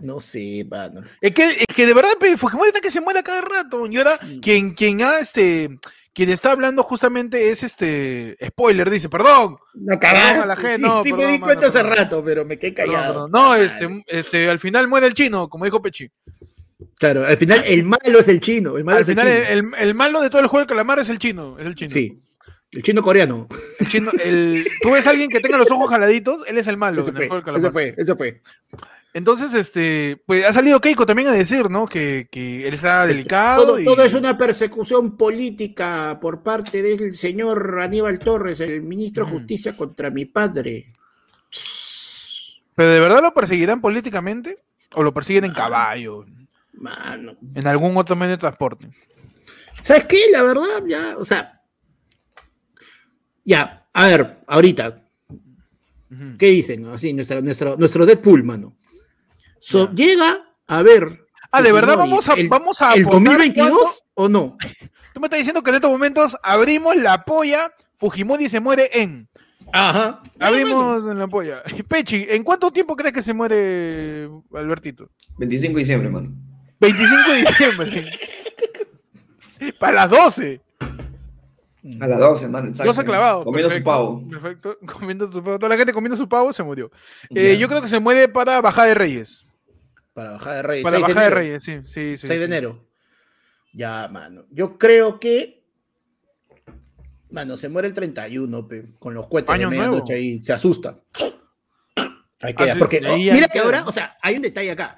No 0.00 0.20
sé, 0.20 0.64
mano. 0.70 1.02
Es 1.20 1.34
que, 1.34 1.48
es 1.48 1.66
que 1.74 1.86
de 1.86 1.94
verdad, 1.94 2.10
Fujimori 2.36 2.68
está 2.68 2.80
que 2.80 2.90
se 2.90 3.00
muere 3.00 3.22
cada 3.22 3.40
rato. 3.40 3.86
Y 3.86 3.96
ahora, 3.96 4.16
Sí. 4.18 4.40
quien, 4.40 4.72
quien 4.74 5.02
ha, 5.02 5.18
este, 5.18 5.76
quien 6.12 6.30
está 6.30 6.52
hablando 6.52 6.84
justamente 6.84 7.50
es 7.50 7.64
este, 7.64 8.36
spoiler, 8.46 8.90
dice, 8.90 9.08
perdón. 9.08 9.58
No 9.74 9.98
Perdón 9.98 10.42
a 10.42 10.46
la 10.46 10.54
gente, 10.54 10.76
Sí, 10.76 10.82
no, 10.82 11.02
sí 11.02 11.12
me 11.12 11.18
perdón, 11.18 11.32
di 11.32 11.38
mano, 11.40 11.46
cuenta 11.46 11.66
hace 11.66 11.78
perdón. 11.80 11.96
rato, 11.96 12.22
pero 12.24 12.44
me 12.44 12.58
quedé 12.60 12.72
perdón, 12.72 12.94
callado. 12.94 13.12
perdón. 13.14 13.30
No, 13.32 13.48
Madre. 13.48 13.64
este, 13.64 14.04
este, 14.06 14.48
al 14.50 14.60
final 14.60 14.86
muere 14.86 15.08
el 15.08 15.14
chino, 15.14 15.48
como 15.48 15.64
dijo 15.64 15.82
Pechi. 15.82 16.08
Claro, 16.98 17.24
al 17.26 17.36
final 17.36 17.62
el 17.66 17.84
malo 17.84 18.18
es 18.18 18.28
el 18.28 18.40
chino. 18.40 18.76
El 18.76 18.84
malo 18.84 18.96
Al 18.96 19.02
es 19.02 19.08
el 19.08 19.14
final, 19.18 19.26
chino. 19.32 19.46
el, 19.48 19.58
el- 19.58 19.88
el 19.88 19.94
malo 19.94 20.20
de 20.20 20.30
todo 20.30 20.40
el 20.40 20.48
juego 20.48 20.62
del 20.62 20.68
calamar 20.68 20.98
es 20.98 21.08
el 21.08 21.18
chino, 21.18 21.58
es 21.58 21.66
el 21.66 21.74
chino. 21.74 21.90
Sí, 21.90 22.20
el 22.72 22.82
chino 22.82 23.02
coreano. 23.02 23.46
El 23.78 23.88
chino, 23.88 24.10
el, 24.22 24.66
tú 24.82 24.90
ves 24.90 25.06
a 25.06 25.10
alguien 25.10 25.30
que 25.30 25.40
tenga 25.40 25.56
los 25.58 25.70
ojos 25.70 25.88
jaladitos, 25.88 26.46
él 26.48 26.58
es 26.58 26.66
el 26.66 26.76
malo 26.76 27.00
Ese 27.00 27.10
en 27.10 27.16
el 27.16 27.20
fue, 27.22 27.28
juego 27.28 27.36
del 27.36 27.44
calamar. 27.44 27.66
ese 27.66 27.72
fue, 27.72 27.94
ese 27.96 28.14
fue. 28.16 28.42
Entonces, 29.14 29.54
este, 29.54 30.20
pues 30.26 30.44
ha 30.44 30.52
salido 30.52 30.80
Keiko 30.80 31.06
también 31.06 31.28
a 31.28 31.32
decir, 31.32 31.70
¿no? 31.70 31.86
Que, 31.86 32.28
que 32.30 32.68
él 32.68 32.74
está 32.74 33.06
delicado. 33.06 33.64
Todo, 33.64 33.78
y- 33.80 33.84
todo 33.84 34.02
es 34.02 34.14
una 34.14 34.36
persecución 34.36 35.16
política 35.16 36.18
por 36.20 36.42
parte 36.42 36.82
del 36.82 37.14
señor 37.14 37.78
Aníbal 37.80 38.18
Torres, 38.18 38.60
el 38.60 38.82
ministro 38.82 39.24
de 39.24 39.30
Ujú. 39.30 39.38
Justicia 39.38 39.76
contra 39.76 40.10
mi 40.10 40.26
padre. 40.26 40.92
¿Pero 42.74 42.90
de 42.90 43.00
verdad 43.00 43.22
lo 43.22 43.34
perseguirán 43.34 43.80
políticamente? 43.80 44.58
¿O 44.94 45.02
lo 45.02 45.12
persiguen 45.12 45.44
en 45.46 45.50
Ah. 45.52 45.54
caballo? 45.54 46.24
Mano. 46.78 47.36
En 47.54 47.66
algún 47.66 47.96
otro 47.96 48.14
medio 48.14 48.32
de 48.32 48.38
transporte. 48.38 48.88
¿Sabes 49.80 50.04
qué? 50.04 50.18
La 50.32 50.42
verdad, 50.42 50.84
ya, 50.86 51.16
o 51.18 51.24
sea. 51.24 51.62
Ya, 53.44 53.88
a 53.92 54.06
ver, 54.06 54.38
ahorita. 54.46 54.96
¿qué 56.38 56.46
dicen? 56.46 56.86
Así, 56.86 57.12
nuestra, 57.12 57.40
nuestro, 57.40 57.76
nuestro 57.76 58.06
Deadpool, 58.06 58.44
mano. 58.44 58.76
So. 59.60 59.92
Llega 59.92 60.54
a 60.66 60.82
ver. 60.82 61.26
Ah, 61.50 61.62
¿de 61.62 61.72
verdad 61.72 61.96
vamos 61.96 62.28
a, 62.28 62.34
el, 62.34 62.48
vamos 62.48 62.80
a 62.82 62.94
el 62.94 63.02
apostar 63.02 63.24
2022 63.24 63.70
cuánto? 63.70 63.92
o 64.14 64.28
no? 64.28 64.56
Tú 65.14 65.20
me 65.20 65.26
estás 65.26 65.38
diciendo 65.38 65.62
que 65.62 65.70
en 65.70 65.76
estos 65.76 65.90
momentos 65.90 66.36
abrimos 66.42 66.94
la 66.96 67.24
polla, 67.24 67.72
Fujimori 67.96 68.48
se 68.48 68.60
muere 68.60 68.90
en. 68.92 69.28
Ajá. 69.72 70.22
Abrimos 70.38 71.10
en 71.10 71.18
la 71.18 71.26
polla. 71.26 71.62
Pechi, 71.88 72.26
¿en 72.28 72.44
cuánto 72.44 72.70
tiempo 72.70 72.94
crees 72.94 73.14
que 73.14 73.22
se 73.22 73.34
muere 73.34 74.28
Albertito? 74.54 75.10
25 75.38 75.74
de 75.74 75.80
diciembre, 75.80 76.10
mano. 76.10 76.47
25 76.80 77.32
de 77.32 77.38
diciembre. 77.38 78.06
Para 79.78 79.92
las 79.92 80.10
12. 80.10 80.60
A 82.00 82.06
las 82.06 82.18
12, 82.18 82.48
mano. 82.48 82.68
exacto. 82.68 82.92
12 82.92 83.04
clavado. 83.04 83.44
Comiendo 83.44 83.70
su 83.70 83.82
pavo. 83.82 84.28
Perfecto. 84.28 84.78
Comiendo 84.86 85.32
su 85.32 85.42
pavo. 85.42 85.58
Toda 85.58 85.70
la 85.70 85.76
gente 85.76 85.92
comiendo 85.92 86.16
su 86.16 86.28
pavo 86.28 86.52
se 86.52 86.62
murió. 86.62 86.90
Eh, 87.30 87.56
yo 87.58 87.68
creo 87.68 87.80
que 87.80 87.88
se 87.88 88.00
muere 88.00 88.28
para 88.28 88.60
Bajada 88.60 88.88
de 88.88 88.94
Reyes. 88.94 89.44
Para 90.12 90.32
bajar 90.32 90.56
de 90.56 90.62
Reyes. 90.62 90.84
Para 90.84 90.96
6 90.96 91.02
Bajada 91.02 91.20
de 91.20 91.26
enero. 91.26 91.40
Reyes, 91.40 91.62
sí. 91.62 91.80
sí, 91.84 92.16
sí 92.16 92.26
6 92.26 92.40
de 92.40 92.44
enero. 92.44 92.84
Ya, 93.72 94.08
mano. 94.08 94.44
Yo 94.50 94.78
creo 94.78 95.18
que. 95.20 95.64
Mano, 97.30 97.56
se 97.56 97.68
muere 97.68 97.88
el 97.88 97.94
31, 97.94 98.66
pe, 98.66 98.86
con 98.98 99.12
los 99.12 99.26
cohetes 99.26 99.50
Año 99.50 99.68
de 99.68 99.76
medianoche 99.76 100.14
ahí. 100.14 100.42
Se 100.42 100.52
asusta. 100.52 100.98
Ahí 102.40 102.54
queda. 102.54 102.72
Ah, 102.72 102.76
porque, 102.78 103.00
ahí 103.04 103.28
oh, 103.28 103.32
mira 103.32 103.46
que 103.46 103.54
queda. 103.54 103.64
ahora, 103.64 103.84
o 103.86 103.92
sea, 103.92 104.16
hay 104.22 104.36
un 104.36 104.42
detalle 104.42 104.70
acá. 104.70 104.96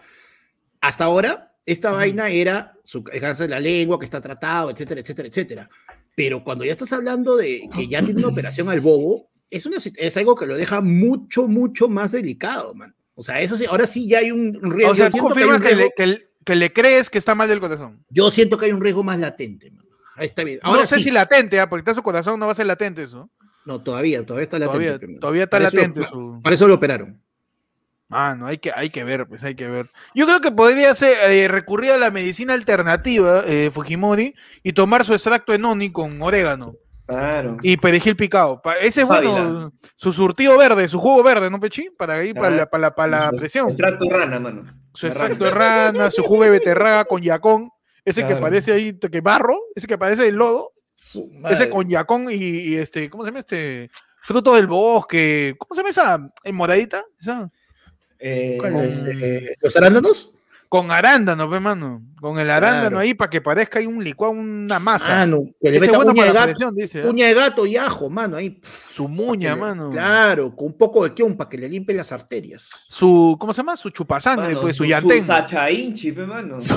Hasta 0.80 1.04
ahora, 1.04 1.49
esta 1.66 1.92
vaina 1.92 2.28
era 2.30 2.72
su 2.84 3.02
cáncer 3.04 3.46
de 3.48 3.54
la 3.54 3.60
lengua 3.60 3.98
que 3.98 4.04
está 4.04 4.20
tratado, 4.20 4.70
etcétera, 4.70 5.00
etcétera, 5.00 5.28
etcétera. 5.28 5.70
Pero 6.16 6.42
cuando 6.42 6.64
ya 6.64 6.72
estás 6.72 6.92
hablando 6.92 7.36
de 7.36 7.68
que 7.74 7.86
ya 7.88 8.02
tiene 8.02 8.20
una 8.20 8.28
operación 8.28 8.68
al 8.68 8.80
bobo, 8.80 9.30
es, 9.48 9.66
una, 9.66 9.76
es 9.96 10.16
algo 10.16 10.34
que 10.34 10.46
lo 10.46 10.56
deja 10.56 10.80
mucho, 10.80 11.46
mucho 11.48 11.88
más 11.88 12.12
delicado, 12.12 12.74
man. 12.74 12.94
O 13.14 13.22
sea, 13.22 13.40
eso 13.40 13.56
sí, 13.56 13.66
ahora 13.66 13.86
sí 13.86 14.08
ya 14.08 14.18
hay 14.18 14.30
un 14.30 14.54
riesgo. 14.70 14.92
O 14.92 14.94
sea, 14.94 15.10
tú 15.10 15.18
que 15.18 15.22
confirmas 15.22 15.56
un 15.58 15.62
que, 15.62 15.76
le, 15.76 15.90
que 15.96 16.06
le- 16.06 16.30
que 16.44 16.54
le 16.56 16.72
crees 16.72 17.10
que 17.10 17.18
está 17.18 17.34
mal 17.34 17.48
del 17.48 17.60
corazón. 17.60 18.02
yo 18.08 18.30
siento 18.30 18.56
que 18.56 18.64
hay 18.66 18.72
un 18.72 18.80
riesgo 18.80 19.02
más 19.04 19.18
latente, 19.18 19.70
man. 19.70 19.84
Ahí 20.16 20.26
está 20.26 20.42
bien. 20.42 20.58
no 20.62 20.70
Ahora 20.70 20.86
sé 20.86 20.96
sí. 20.96 21.04
si 21.04 21.10
latente, 21.10 21.60
¿ah? 21.60 21.68
porque 21.68 21.80
está 21.80 21.94
su 21.94 22.02
corazón, 22.02 22.40
no 22.40 22.46
va 22.46 22.52
a 22.52 22.54
ser 22.54 22.66
latente 22.66 23.02
eso. 23.02 23.30
No, 23.66 23.82
todavía, 23.82 24.24
todavía 24.24 24.44
está 24.44 24.58
latente. 24.58 24.86
Todavía, 24.98 25.20
todavía 25.20 25.42
está 25.44 25.56
Para 25.58 25.68
eso 25.68 25.76
latente 25.76 26.00
su. 26.08 26.40
Para 26.42 26.54
eso 26.54 26.66
lo 26.66 26.74
operaron. 26.74 27.22
Ah, 28.10 28.34
no, 28.36 28.46
hay 28.46 28.58
que, 28.58 28.72
hay 28.74 28.90
que 28.90 29.04
ver, 29.04 29.26
pues 29.26 29.44
hay 29.44 29.54
que 29.54 29.68
ver. 29.68 29.86
Yo 30.14 30.26
creo 30.26 30.40
que 30.40 30.50
podría 30.50 30.94
ser, 30.94 31.30
eh, 31.30 31.46
recurrir 31.48 31.92
a 31.92 31.98
la 31.98 32.10
medicina 32.10 32.54
alternativa, 32.54 33.44
eh, 33.46 33.70
Fujimori, 33.72 34.34
y 34.64 34.72
tomar 34.72 35.04
su 35.04 35.14
extracto 35.14 35.52
de 35.52 35.58
noni 35.58 35.92
con 35.92 36.20
orégano. 36.20 36.74
Claro. 37.06 37.56
y 37.62 37.76
perejil 37.76 38.14
picado. 38.14 38.62
Ese 38.80 39.00
es 39.00 39.06
bueno, 39.08 39.72
su 39.96 40.12
surtido 40.12 40.56
verde, 40.56 40.86
su 40.86 41.00
jugo 41.00 41.24
verde, 41.24 41.50
¿no, 41.50 41.58
Pechi? 41.58 41.90
Para 41.98 42.14
ahí, 42.14 42.32
para 42.32 42.50
la, 42.50 42.66
para 42.66 42.80
la, 42.82 42.94
para 42.94 43.08
la 43.08 43.30
Su 43.30 43.36
presión. 43.36 43.68
Extracto 43.70 44.08
rana, 44.08 44.38
mano. 44.38 44.72
Su 44.94 45.08
extracto 45.08 45.42
de 45.44 45.50
rana, 45.50 46.10
su 46.12 46.22
jugo 46.22 46.44
de 46.44 46.50
beterraga 46.50 47.04
con 47.06 47.20
yacón, 47.20 47.70
ese 48.04 48.24
que 48.24 48.36
parece 48.36 48.72
ahí, 48.72 48.96
que 48.96 49.20
barro, 49.20 49.58
ese 49.74 49.88
que 49.88 49.98
parece 49.98 50.28
el 50.28 50.36
lodo, 50.36 50.70
ese 51.48 51.68
con 51.68 51.88
yacón 51.88 52.30
y, 52.30 52.34
y 52.34 52.76
este, 52.76 53.10
¿cómo 53.10 53.24
se 53.24 53.30
llama 53.30 53.40
este? 53.40 53.90
Fruto 54.22 54.54
del 54.54 54.68
bosque, 54.68 55.56
¿cómo 55.58 55.74
se 55.74 55.80
llama 55.80 55.90
esa? 55.90 56.32
¿En 56.44 56.54
moradita? 56.54 57.02
Esa. 57.18 57.50
Eh, 58.20 58.56
¿Cuál 58.60 58.72
con- 58.74 58.82
es? 58.82 59.00
Eh, 59.00 59.56
¿Los 59.60 59.76
arándanos? 59.76 60.34
Con 60.68 60.92
arándano, 60.92 61.48
ve, 61.48 61.58
mano. 61.58 62.00
Con 62.20 62.38
el 62.38 62.48
arándano 62.48 62.90
Claro. 62.90 62.98
ahí 63.00 63.14
para 63.14 63.28
que 63.28 63.40
parezca 63.40 63.80
ahí 63.80 63.86
un 63.86 64.04
licuado, 64.04 64.34
una 64.34 64.78
masa. 64.78 65.22
Ah, 65.22 65.26
no. 65.26 65.46
Que 65.60 65.68
le 65.72 65.80
meta 65.80 65.96
bueno 65.96 66.12
uña 66.12 66.24
de 66.26 66.32
gato, 66.32 66.70
dice. 66.72 67.00
¿eh? 67.00 67.08
uña 67.08 67.26
de 67.26 67.34
gato 67.34 67.66
y 67.66 67.76
ajo, 67.76 68.08
mano. 68.08 68.36
Ahí. 68.36 68.60
Su 68.88 69.08
muña, 69.08 69.56
le- 69.56 69.60
mano. 69.60 69.90
Claro, 69.90 70.54
con 70.54 70.66
un 70.68 70.78
poco 70.78 71.02
de 71.02 71.12
kion 71.12 71.36
para 71.36 71.50
que 71.50 71.58
le 71.58 71.68
limpie 71.68 71.92
las 71.96 72.12
arterias. 72.12 72.70
Su, 72.86 73.36
¿cómo 73.40 73.52
se 73.52 73.56
llama? 73.62 73.76
Su 73.76 73.90
chupasangre, 73.90 74.46
mano, 74.50 74.60
pues, 74.60 74.76
su 74.76 74.84
su 74.84 74.88
yantén. 74.88 75.24
Sacha 75.24 75.68
Inchi, 75.72 76.12
pe, 76.12 76.24
mano. 76.24 76.56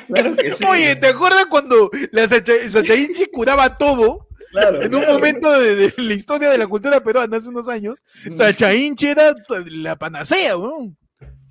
claro 0.12 0.36
que 0.36 0.54
sí. 0.54 0.64
Oye, 0.68 0.94
¿te 0.96 1.08
acuerdas 1.08 1.46
cuando 1.46 1.90
la 2.12 2.28
Sacha- 2.28 2.68
Sachainchi 2.70 3.26
curaba 3.32 3.76
todo? 3.76 4.28
Claro, 4.50 4.82
En 4.82 4.94
un 4.94 5.00
claro. 5.00 5.14
momento 5.14 5.58
de, 5.58 5.74
de 5.74 5.94
la 5.96 6.14
historia 6.14 6.50
de 6.50 6.58
la 6.58 6.66
cultura 6.66 7.00
peruana 7.00 7.36
hace 7.36 7.48
unos 7.48 7.68
años, 7.68 8.02
Sachainchi 8.36 9.06
era 9.08 9.34
la 9.66 9.96
panacea, 9.96 10.56
weón. 10.56 10.96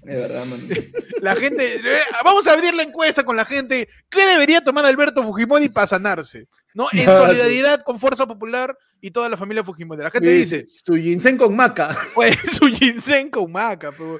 De 0.01 0.15
verdad, 0.15 0.45
mano. 0.45 0.63
La 1.21 1.35
gente, 1.35 1.75
eh, 1.75 2.01
vamos 2.23 2.47
a 2.47 2.53
abrir 2.53 2.73
la 2.73 2.83
encuesta 2.83 3.23
con 3.25 3.35
la 3.35 3.43
gente. 3.43 3.89
¿Qué 4.09 4.25
debería 4.25 4.61
tomar 4.61 4.85
Alberto 4.85 5.21
Fujimori 5.21 5.67
para 5.67 5.87
sanarse? 5.87 6.47
¿No? 6.73 6.87
En 6.93 7.05
solidaridad 7.05 7.83
con 7.83 7.99
Fuerza 7.99 8.25
Popular 8.25 8.77
y 9.01 9.11
toda 9.11 9.27
la 9.27 9.35
familia 9.35 9.63
Fujimori. 9.63 10.01
La 10.01 10.09
gente 10.09 10.29
dice, 10.29 10.63
Su 10.65 10.95
ginseng 10.95 11.35
con 11.37 11.53
maca. 11.53 11.95
pues 12.15 12.37
su 12.57 12.67
ginseng 12.67 13.29
con 13.29 13.51
maca, 13.51 13.91
pero 13.91 14.19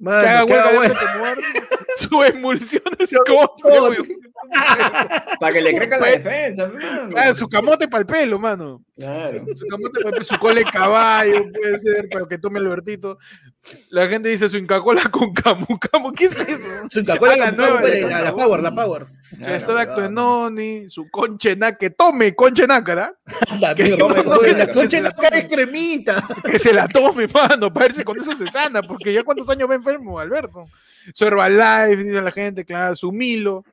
Mano, 0.00 0.46
que 0.46 0.54
haga 0.54 0.80
de 0.80 0.94
su 1.98 2.22
emulsión 2.24 2.82
es. 2.98 3.10
Para 5.38 5.52
que 5.52 5.60
le 5.60 5.76
crezca 5.76 5.96
la 5.96 6.00
Pues, 6.00 6.24
defensa, 6.24 6.68
mano. 6.68 7.14
Ah, 7.16 7.34
su 7.34 7.46
camote 7.48 7.86
para 7.86 8.00
el 8.00 8.06
pelo, 8.06 8.38
mano. 8.38 8.82
Claro. 8.96 9.44
Su 9.54 9.66
camote 9.66 10.00
pa'l 10.02 10.12
pelo, 10.12 10.24
su 10.24 10.38
cola 10.38 10.54
de 10.54 10.64
caballo, 10.64 11.44
puede 11.52 11.78
ser, 11.78 12.08
para 12.08 12.26
que 12.26 12.38
tome 12.38 12.58
Albertito. 12.58 13.18
La 13.90 14.08
gente 14.08 14.28
dice 14.30 14.48
su 14.48 14.56
Inca 14.56 14.80
Cola 14.80 15.02
con 15.10 15.32
camu. 15.34 15.66
camu 15.92 16.12
¿Qué 16.12 16.26
es 16.26 16.38
eso? 16.40 16.88
Su 16.88 17.04
Coca-Cola 17.04 17.32
Ah, 17.32 17.36
la 17.38 17.50
la 17.52 18.20
la, 18.22 18.34
Power, 18.34 18.62
la 18.62 18.74
Power. 18.74 19.06
Su 19.30 19.36
Claro, 19.36 19.54
extracto 19.54 20.00
de 20.00 20.10
noni, 20.10 20.90
su 20.90 21.08
conche 21.10 21.54
nácara, 21.54 21.78
que 21.78 21.90
tome 21.90 22.34
conche 22.34 22.66
nácara, 22.66 23.14
La 23.60 23.74
Que 23.74 23.84
mierda, 23.84 23.98
no, 23.98 24.32
oye, 24.32 24.52
no, 24.52 24.58
la 24.58 24.66
que 24.66 24.72
concha 24.72 24.90
se 24.90 24.96
de 24.96 25.02
la 25.02 25.08
la 25.10 25.14
cara 25.14 25.28
tome. 25.28 25.38
es 25.40 25.44
cremita. 25.46 26.24
que 26.50 26.58
se 26.58 26.72
la 26.72 26.88
tome, 26.88 27.28
mano, 27.28 27.72
para 27.72 27.86
ver 27.86 27.94
si 27.96 28.02
con 28.02 28.18
eso 28.18 28.34
se 28.34 28.46
sana, 28.48 28.82
porque 28.82 29.12
ya 29.12 29.22
cuántos 29.22 29.48
años 29.50 29.68
va 29.70 29.74
enfermo, 29.74 30.18
Alberto. 30.18 30.64
Su 31.14 31.24
Herbalife, 31.26 32.02
dice 32.02 32.22
la 32.22 32.30
gente, 32.32 32.64
claro, 32.64 32.96
su 32.96 33.12
Milo, 33.12 33.64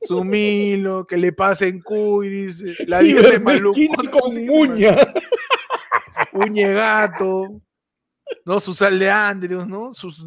su 0.00 0.24
Milo, 0.24 1.04
que 1.06 1.16
le 1.18 1.32
pasen 1.32 1.80
cuy, 1.82 2.28
dice, 2.28 2.84
la 2.86 3.00
dieta 3.00 3.28
de 3.30 3.38
maluco. 3.40 3.78
Con 4.10 4.46
muña. 4.46 4.96
Uñegato, 6.32 7.60
¿no? 8.44 8.60
Su 8.60 8.74
sal 8.74 8.98
de 8.98 9.10
Andrews, 9.10 9.66
¿no? 9.66 9.92
Sus, 9.94 10.24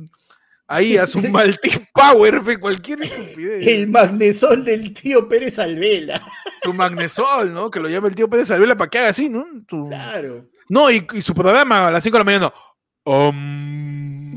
ahí 0.68 0.98
a 0.98 1.08
su 1.08 1.22
Maltic 1.22 1.90
Power, 1.94 2.44
fe, 2.44 2.60
cualquier 2.60 3.02
estupidez. 3.04 3.68
El 3.68 3.88
magnesol 3.88 4.64
del 4.64 4.94
tío 4.94 5.28
Pérez 5.28 5.60
Alvela. 5.60 6.22
Su 6.64 6.74
magnesol, 6.74 7.54
¿no? 7.54 7.70
Que 7.70 7.80
lo 7.80 7.90
llama 7.90 8.08
el 8.08 8.16
tío 8.16 8.30
Pérez 8.30 8.50
Alvela 8.52 8.76
para 8.76 8.90
que 8.90 9.00
haga 9.00 9.10
así, 9.10 9.30
¿no? 9.30 9.46
Claro. 9.68 10.48
No, 10.70 10.90
y, 10.90 11.06
y 11.14 11.22
su 11.22 11.34
programa 11.34 11.88
a 11.88 11.92
las 11.92 12.04
5 12.04 12.18
de 12.18 12.20
la 12.20 12.26
mañana. 12.26 12.54
Om. 13.04 14.36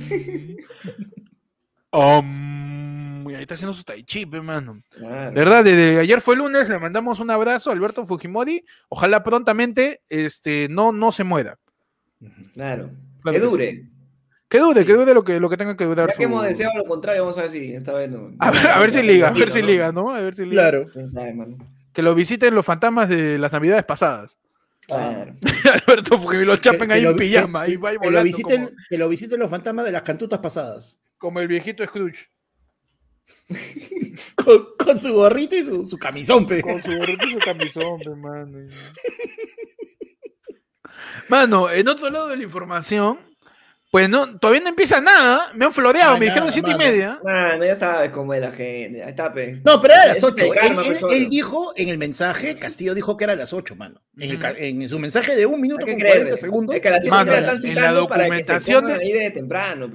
Om. 1.91 3.31
Y 3.31 3.35
ahí 3.35 3.43
está 3.43 3.55
haciendo 3.55 3.75
su 3.75 3.83
tai 3.83 4.05
chi, 4.05 4.27
pe, 4.27 4.41
mano. 4.41 4.83
Claro. 4.91 5.33
¿Verdad? 5.33 5.65
Desde 5.65 6.01
ayer 6.01 6.21
fue 6.21 6.37
lunes, 6.37 6.69
le 6.69 6.79
mandamos 6.79 7.21
un 7.21 7.31
abrazo 7.31 7.71
a 7.71 7.73
Alberto 7.73 8.05
Fujimori. 8.07 8.65
Ojalá 8.89 9.23
prontamente 9.23 10.03
este, 10.09 10.69
no, 10.69 10.93
no 10.93 11.13
se 11.13 11.25
muera. 11.25 11.59
Claro. 12.53 12.91
Claro 13.31 13.33
que 13.33 13.41
que 13.41 13.51
dure. 13.51 13.83
Que 14.49 14.59
dure, 14.61 14.81
Sí. 14.81 14.87
que 14.87 14.93
dure 14.95 15.15
lo 15.15 15.25
que, 15.25 15.41
lo 15.41 15.49
que 15.51 15.57
tenga 15.59 15.77
que 15.77 15.85
durar. 15.85 16.07
Ya 16.09 16.13
que 16.15 16.17
su- 16.17 16.23
hemos 16.23 16.43
deseado 16.47 16.73
lo 16.77 16.85
contrario, 16.85 17.23
vamos 17.23 17.37
a 17.39 17.43
ver 17.43 17.51
si 17.51 17.73
esta 17.75 17.93
vez 17.93 18.11
no. 18.11 18.31
A 18.39 18.51
ver, 18.51 18.67
a 18.67 18.79
ver 18.79 18.93
si 18.93 19.03
liga, 19.03 19.29
a 19.29 19.33
ver 19.33 19.51
si 19.53 19.61
liga, 19.63 19.93
¿no? 19.93 20.15
A 20.15 20.21
ver 20.21 20.35
si 20.35 20.45
liga. 20.45 20.63
Claro. 20.71 20.87
¿Quién 20.93 21.11
sabe, 21.11 21.35
mano? 21.35 21.57
Que 21.93 22.01
lo 22.03 22.15
visiten 22.15 22.55
los 22.55 22.65
fantasmas 22.65 23.09
de 23.09 23.37
las 23.39 23.53
navidades 23.53 23.85
pasadas. 23.85 24.39
Claro. 24.87 25.35
Alberto 25.87 26.19
Fujimori 26.19 26.47
lo 26.47 26.57
chapen 26.57 26.89
Que- 26.89 26.95
ahí 26.95 27.01
que 27.03 27.07
en 27.09 27.13
lo- 27.13 27.19
pijama. 27.19 27.65
que- 27.67 27.71
ahí 27.73 27.77
va 27.77 27.91
que 27.91 27.95
lo 27.97 28.01
volando 28.05 28.25
visiten, 28.25 28.65
como, 28.65 28.77
que 28.89 28.99
lo 28.99 29.09
visiten 29.11 29.39
los 29.41 29.51
fantasmas 29.51 29.85
de 29.85 29.93
las 29.93 30.03
cantutas 30.03 30.39
pasadas. 30.39 30.99
como 31.19 31.41
el 31.41 31.49
viejito 31.49 31.85
Scrooge. 31.85 32.27
Con, 34.35 34.65
con 34.79 34.99
su 34.99 35.13
gorrito 35.13 35.55
y 35.55 35.63
su, 35.63 35.85
su 35.85 35.99
camisón, 35.99 36.47
pe. 36.47 36.63
Con 36.63 36.81
su 36.83 36.97
gorrito 36.97 37.27
y 37.27 37.33
su 37.33 37.39
camisón, 37.39 37.99
pe, 38.01 38.11
mano. 38.17 38.59
Mano, 41.29 41.71
en 41.71 41.89
otro 41.89 42.11
lado 42.11 42.29
de 42.29 42.37
la 42.37 42.43
información, 42.43 43.19
pues 43.91 44.09
no, 44.09 44.39
todavía 44.39 44.61
no 44.63 44.69
empieza 44.69 45.01
nada. 45.01 45.41
Me 45.55 45.65
han 45.65 45.73
floreado, 45.73 46.15
Ah, 46.15 46.19
me 46.19 46.27
dijeron 46.27 46.53
siete 46.53 46.71
y 46.73 46.75
media. 46.75 47.19
Mano, 47.25 47.65
ya 47.65 47.75
sabes 47.75 48.11
cómo 48.11 48.35
es 48.35 48.41
la 48.43 48.53
gente. 48.53 49.03
Ahí 49.03 49.11
está, 49.11 49.33
pe. 49.33 49.61
No, 49.65 49.81
pero 49.81 49.95
era 49.95 50.03
a 50.03 50.07
las 50.09 50.19
Ese 50.19 50.27
es 50.27 50.33
8. 50.35 50.45
el 50.45 50.53
karma, 50.55 50.83
él, 51.11 51.29
dijo 51.31 51.73
en 51.77 51.89
el 51.89 51.97
mensaje, 51.99 52.59
Castillo 52.59 52.95
dijo 52.95 53.17
que 53.17 53.25
era 53.25 53.33
a 53.33 53.37
las 53.37 53.53
8, 53.55 53.77
mano. 53.77 54.03
En, 54.19 54.31
el 54.83 54.89
su 54.89 54.99
mensaje 54.99 55.35
de 55.37 55.47
un 55.47 55.61
minuto 55.61 55.87
con 55.87 55.95
40 55.95 56.13
creerle. 56.13 56.37
segundos. 56.37 56.77
Es 56.77 56.83
que 56.83 56.89
a 56.89 56.91
las 56.93 57.01
siete 57.03 57.17
Mano, 57.17 57.33
en 57.35 57.43
la- 57.47 57.53
están 57.53 57.71
en 57.71 57.75
la 57.77 57.81
citando 57.83 58.09
para 58.09 58.25
que 58.25 58.31
se 58.31 58.37
documentación 58.53 58.83
pongan 58.83 58.99
de- 58.99 59.05
ahí 59.05 59.13
de 59.13 59.31
temprano. 59.31 59.91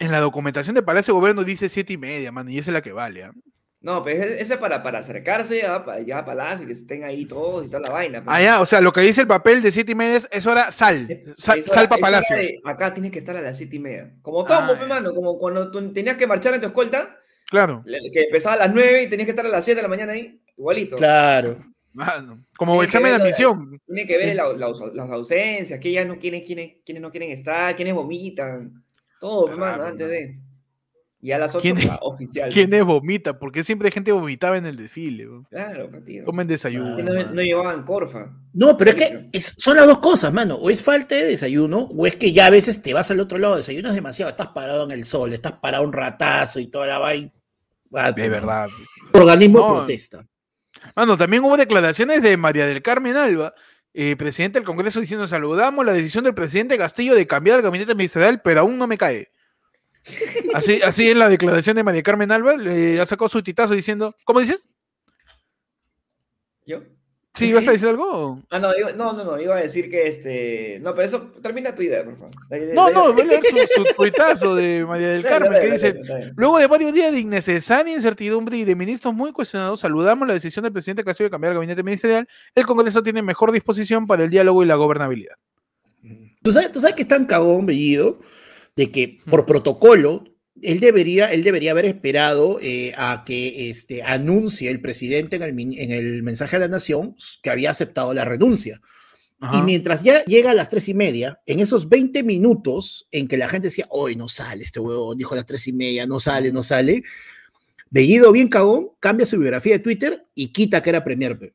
En 0.00 0.12
la 0.12 0.20
documentación 0.20 0.74
de 0.74 0.82
Palacio 0.82 1.14
de 1.14 1.20
Gobierno 1.20 1.44
dice 1.44 1.68
siete 1.68 1.92
y 1.92 1.96
media, 1.98 2.30
mano, 2.32 2.50
y 2.50 2.58
esa 2.58 2.70
es 2.70 2.74
la 2.74 2.82
que 2.82 2.92
vale. 2.92 3.24
¿ah? 3.24 3.32
No, 3.80 4.02
pues 4.02 4.18
ese 4.18 4.40
ese 4.42 4.54
es 4.54 4.58
para, 4.58 4.82
para 4.82 4.98
acercarse 4.98 5.58
ya, 5.60 5.84
para, 5.84 6.00
ya 6.00 6.18
a 6.18 6.24
Palacio, 6.24 6.66
que 6.66 6.72
estén 6.72 7.04
ahí 7.04 7.26
todos 7.26 7.64
y 7.64 7.68
toda 7.68 7.80
la 7.80 7.90
vaina. 7.90 8.18
pe. 8.20 8.26
Ah, 8.28 8.42
ya, 8.42 8.60
o 8.60 8.66
sea, 8.66 8.80
lo 8.80 8.92
que 8.92 9.02
dice 9.02 9.20
el 9.20 9.28
papel 9.28 9.62
de 9.62 9.70
siete 9.70 9.92
y 9.92 9.94
media 9.94 10.16
es, 10.16 10.28
es 10.32 10.46
hora 10.46 10.72
sal. 10.72 11.06
Es- 11.08 11.42
Sal, 11.42 11.58
es 11.60 11.66
hora- 11.68 11.74
sal 11.74 11.88
para 11.88 12.00
Palacio. 12.00 12.36
de- 12.36 12.58
acá 12.64 12.92
tienes 12.92 13.12
que 13.12 13.20
estar 13.20 13.36
a 13.36 13.40
las 13.40 13.56
siete 13.56 13.76
y 13.76 13.78
media. 13.78 14.12
Como 14.20 14.44
todo, 14.44 14.58
Ah, 14.58 14.68
pe, 14.74 14.80
ya. 14.80 14.86
mano, 14.86 15.14
como 15.14 15.38
cuando 15.38 15.70
tú 15.70 15.92
tenías 15.92 16.16
que 16.16 16.26
marchar 16.26 16.54
en 16.54 16.60
tu 16.60 16.66
escolta, 16.66 17.16
Claro, 17.50 17.82
que 18.12 18.22
empezaba 18.24 18.56
a 18.56 18.58
las 18.66 18.74
nueve 18.74 19.04
y 19.04 19.08
tenías 19.08 19.24
que 19.26 19.30
estar 19.30 19.46
a 19.46 19.48
las 19.48 19.64
siete 19.64 19.76
de 19.78 19.82
la 19.82 19.88
mañana 19.88 20.12
ahí, 20.12 20.40
igualito. 20.56 20.96
Claro. 20.96 21.56
mano. 21.94 22.44
Como 22.56 22.72
Tiene 22.74 22.84
examen 22.86 23.06
de 23.06 23.10
ver 23.12 23.18
lo 23.18 23.24
de- 23.24 23.30
admisión. 23.30 23.80
Tiene 23.86 24.06
que 24.06 24.16
ver 24.18 24.34
la- 24.36 24.52
la- 24.52 24.90
las 24.94 25.10
ausencias, 25.10 25.80
que 25.80 25.90
ya 25.92 26.04
no 26.04 26.18
quieren, 26.18 26.44
quiénes, 26.44 26.74
quiénes 26.84 27.00
no 27.02 27.10
quieren 27.10 27.30
estar, 27.32 27.74
quiénes 27.74 27.94
vomitan. 27.94 28.84
Todo, 29.18 29.46
pe, 29.46 29.50
Verdad, 29.52 29.66
mano, 29.66 29.82
pe, 29.84 29.88
antes 29.90 30.06
mano. 30.06 30.18
de. 30.18 30.38
Y 31.20 31.32
a 31.32 31.38
las 31.38 31.52
ocho, 31.54 31.62
¿Quién 31.62 31.78
es- 31.78 31.86
pa, 31.86 31.98
oficial. 32.02 32.50
¿Quiénes 32.52 32.84
vomita? 32.84 33.38
Porque 33.38 33.64
siempre 33.64 33.88
hay 33.88 33.92
gente 33.92 34.12
vomitaba 34.12 34.56
en 34.56 34.66
el 34.66 34.76
desfile. 34.76 35.26
bro. 35.26 35.44
Claro, 35.50 35.90
partido. 35.90 36.24
Tomen 36.26 36.46
desayuno. 36.46 36.96
No, 36.98 37.42
llevaban 37.42 37.82
corfa. 37.84 38.30
No, 38.52 38.76
pero 38.78 38.90
es 38.92 38.96
que 38.96 39.28
es- 39.32 39.54
son 39.58 39.76
las 39.76 39.86
dos 39.86 39.98
cosas, 39.98 40.32
mano. 40.32 40.54
O 40.56 40.70
es 40.70 40.82
falta 40.82 41.14
de 41.16 41.24
desayuno, 41.26 41.78
o 41.92 42.06
es 42.06 42.14
que 42.16 42.32
ya 42.32 42.46
a 42.46 42.50
veces 42.50 42.80
te 42.82 42.94
vas 42.94 43.10
al 43.10 43.20
otro 43.20 43.38
lado. 43.38 43.56
Desayunas 43.56 43.94
demasiado, 43.94 44.28
estás 44.30 44.48
parado 44.48 44.84
en 44.84 44.92
el 44.92 45.04
sol, 45.04 45.32
estás 45.32 45.52
parado 45.54 45.82
un 45.84 45.92
ratazo 45.92 46.60
y 46.60 46.68
toda 46.68 46.86
la 46.86 46.98
vaina. 46.98 47.32
Ah, 47.92 48.12
De 48.12 48.28
verdad. 48.28 48.68
Organismo 49.12 49.58
No. 49.60 49.76
protesta. 49.78 50.24
Mano, 50.94 51.16
también 51.16 51.42
hubo 51.42 51.56
declaraciones 51.56 52.22
de 52.22 52.36
María 52.36 52.66
del 52.66 52.82
Carmen 52.82 53.16
Alba, 53.16 53.54
eh, 53.92 54.14
presidente 54.16 54.58
del 54.58 54.66
Congreso, 54.66 55.00
diciendo: 55.00 55.26
Saludamos 55.26 55.84
la 55.84 55.92
decisión 55.94 56.22
del 56.24 56.34
presidente 56.34 56.78
Castillo 56.78 57.14
de 57.16 57.26
cambiar 57.26 57.56
el 57.56 57.62
gabinete 57.62 57.94
ministerial, 57.96 58.40
pero 58.42 58.60
aún 58.60 58.78
no 58.78 58.86
me 58.86 58.96
cae. 58.98 59.30
Así, 60.54 60.80
así 60.82 61.10
en 61.10 61.18
la 61.18 61.28
declaración 61.28 61.76
de 61.76 61.84
María 61.84 62.02
Carmen 62.02 62.30
Alba, 62.32 62.56
le 62.56 63.00
ha 63.00 63.06
sacado 63.06 63.28
su 63.28 63.42
titazo 63.42 63.74
diciendo: 63.74 64.14
¿Cómo 64.24 64.40
dices? 64.40 64.68
¿Yo? 66.66 66.82
¿Sí, 67.34 67.52
vas 67.52 67.68
a 67.68 67.70
decir 67.72 67.86
algo? 67.86 68.42
Ah, 68.50 68.58
no, 68.58 68.76
iba- 68.76 68.92
no, 68.94 69.12
no, 69.12 69.22
no, 69.22 69.40
iba 69.40 69.56
a 69.56 69.60
decir 69.60 69.88
que 69.88 70.08
este. 70.08 70.80
No, 70.80 70.92
pero 70.92 71.04
eso, 71.06 71.32
termina 71.40 71.72
tu 71.72 71.82
idea, 71.82 72.02
por 72.04 72.16
favor. 72.16 72.34
No, 72.74 72.90
no, 72.90 73.12
voy 73.12 73.22
a 73.22 73.24
leer 73.26 73.42
su, 73.44 73.84
su 73.84 73.94
tuitazo 73.94 74.56
de 74.56 74.84
María 74.84 75.08
del 75.10 75.22
Carmen, 75.22 75.60
que 75.62 75.70
dice. 75.70 76.00
Luego 76.34 76.58
de 76.58 76.66
varios 76.66 76.92
días 76.92 77.12
de 77.12 77.20
innecesaria 77.20 77.94
incertidumbre 77.94 78.56
y 78.56 78.64
de 78.64 78.74
ministros 78.74 79.14
muy 79.14 79.30
cuestionados, 79.30 79.78
saludamos 79.78 80.26
la 80.26 80.34
decisión 80.34 80.64
del 80.64 80.72
presidente 80.72 81.04
Castillo 81.04 81.26
de 81.26 81.30
cambiar 81.30 81.52
el 81.52 81.58
gabinete 81.58 81.82
ministerial. 81.84 82.26
El 82.56 82.66
Congreso 82.66 83.04
tiene 83.04 83.22
mejor 83.22 83.52
disposición 83.52 84.06
para 84.08 84.24
el 84.24 84.30
diálogo 84.30 84.64
y 84.64 84.66
la 84.66 84.74
gobernabilidad. 84.74 85.36
¿Tú 86.42 86.50
sabes, 86.50 86.72
tú 86.72 86.80
sabes 86.80 86.96
que 86.96 87.02
es 87.02 87.08
tan 87.08 87.24
cagón, 87.24 87.66
Bellido, 87.66 88.18
de 88.78 88.92
que 88.92 89.18
por 89.28 89.44
protocolo 89.44 90.22
él 90.62 90.78
debería, 90.78 91.32
él 91.32 91.42
debería 91.42 91.72
haber 91.72 91.84
esperado 91.84 92.60
eh, 92.62 92.92
a 92.96 93.24
que 93.26 93.70
este, 93.70 94.04
anuncie 94.04 94.70
el 94.70 94.80
presidente 94.80 95.34
en 95.34 95.42
el, 95.42 95.58
en 95.58 95.90
el 95.90 96.22
mensaje 96.22 96.54
a 96.54 96.60
la 96.60 96.68
nación 96.68 97.16
que 97.42 97.50
había 97.50 97.72
aceptado 97.72 98.14
la 98.14 98.24
renuncia. 98.24 98.80
Y 99.40 99.46
Ajá. 99.46 99.62
mientras 99.62 100.04
ya 100.04 100.22
llega 100.26 100.52
a 100.52 100.54
las 100.54 100.68
tres 100.68 100.88
y 100.88 100.94
media, 100.94 101.40
en 101.46 101.58
esos 101.58 101.88
20 101.88 102.22
minutos 102.22 103.08
en 103.10 103.26
que 103.26 103.36
la 103.36 103.48
gente 103.48 103.66
decía, 103.66 103.86
hoy 103.90 104.14
no 104.14 104.28
sale 104.28 104.62
este 104.62 104.78
huevón, 104.78 105.18
dijo 105.18 105.34
a 105.34 105.38
las 105.38 105.46
tres 105.46 105.66
y 105.66 105.72
media, 105.72 106.06
no 106.06 106.20
sale, 106.20 106.52
no 106.52 106.62
sale, 106.62 107.02
Bellido 107.90 108.30
bien 108.30 108.48
cagón, 108.48 108.90
cambia 109.00 109.26
su 109.26 109.38
biografía 109.38 109.72
de 109.72 109.78
Twitter 109.80 110.24
y 110.34 110.52
quita 110.52 110.82
que 110.82 110.90
era 110.90 111.02
premier. 111.02 111.36
pe. 111.36 111.54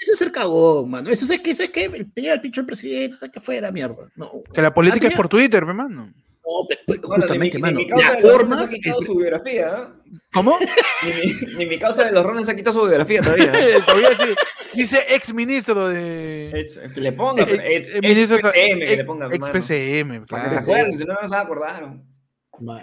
Eso 0.00 0.12
es 0.12 0.18
ser 0.18 0.32
cagón, 0.32 0.90
mano. 0.90 1.10
Eso 1.10 1.30
es 1.30 1.40
que, 1.40 1.50
eso 1.50 1.62
es 1.62 1.70
que 1.70 1.84
el 1.84 2.30
al 2.30 2.40
presidente, 2.66 3.14
eso 3.16 3.26
es 3.26 3.30
que 3.30 3.40
fuera 3.40 3.70
mierda. 3.70 4.08
No, 4.16 4.42
Que 4.52 4.62
la 4.62 4.72
política 4.72 5.06
es 5.08 5.14
Ah, 5.14 5.16
por 5.16 5.28
Twitter, 5.28 5.64
pe, 5.66 5.72
mano. 5.74 6.06
no, 6.12 6.66
pe- 6.68 6.78
pe- 6.86 6.98
Bueno, 7.06 7.22
justamente, 7.22 7.58
ni 7.58 7.62
mi- 7.62 7.68
mano. 7.70 7.78
ni 7.78 7.84
mi 7.84 7.90
causa 7.90 8.12
Las 8.14 8.22
de 8.22 8.28
los 8.28 8.38
rones 8.38 8.48
formas. 8.56 8.70
ha 8.70 8.74
quitado 8.74 9.00
el- 9.00 9.06
su 9.06 9.14
biografía. 9.16 9.88
¿Cómo? 10.32 10.58
Ni 11.02 11.10
mi, 11.10 11.54
ni 11.58 11.66
mi 11.66 11.78
causa 11.78 12.04
de 12.04 12.12
los 12.12 12.24
rones 12.26 12.48
ha 12.48 12.56
quitado 12.56 12.74
su 12.80 12.86
biografía 12.86 13.20
todavía. 13.22 13.52
Todavía 13.86 14.08
sí. 14.18 14.34
Dice 14.74 15.04
ex 15.08 15.32
ministro 15.34 15.88
de. 15.88 16.50
Ex- 16.60 16.80
que 16.94 17.00
le 17.00 17.12
ponga, 17.12 17.42
Ex- 17.42 17.52
ex, 17.52 17.62
ex, 17.62 17.94
eh, 17.94 18.00
PCM, 18.00 18.78
que 18.80 18.84
ex- 18.88 18.96
le 18.96 19.04
ponga. 19.04 19.26
ex 19.26 19.34
hermano. 19.34 19.52
PCM, 19.52 20.26
Para 20.26 20.42
que 20.44 20.48
claro. 20.48 20.50
se 20.64 20.72
acuerden, 20.72 20.98
si 20.98 21.04
no, 21.04 21.14
no 21.20 21.28
se 21.28 21.36
acordaron. 21.36 22.04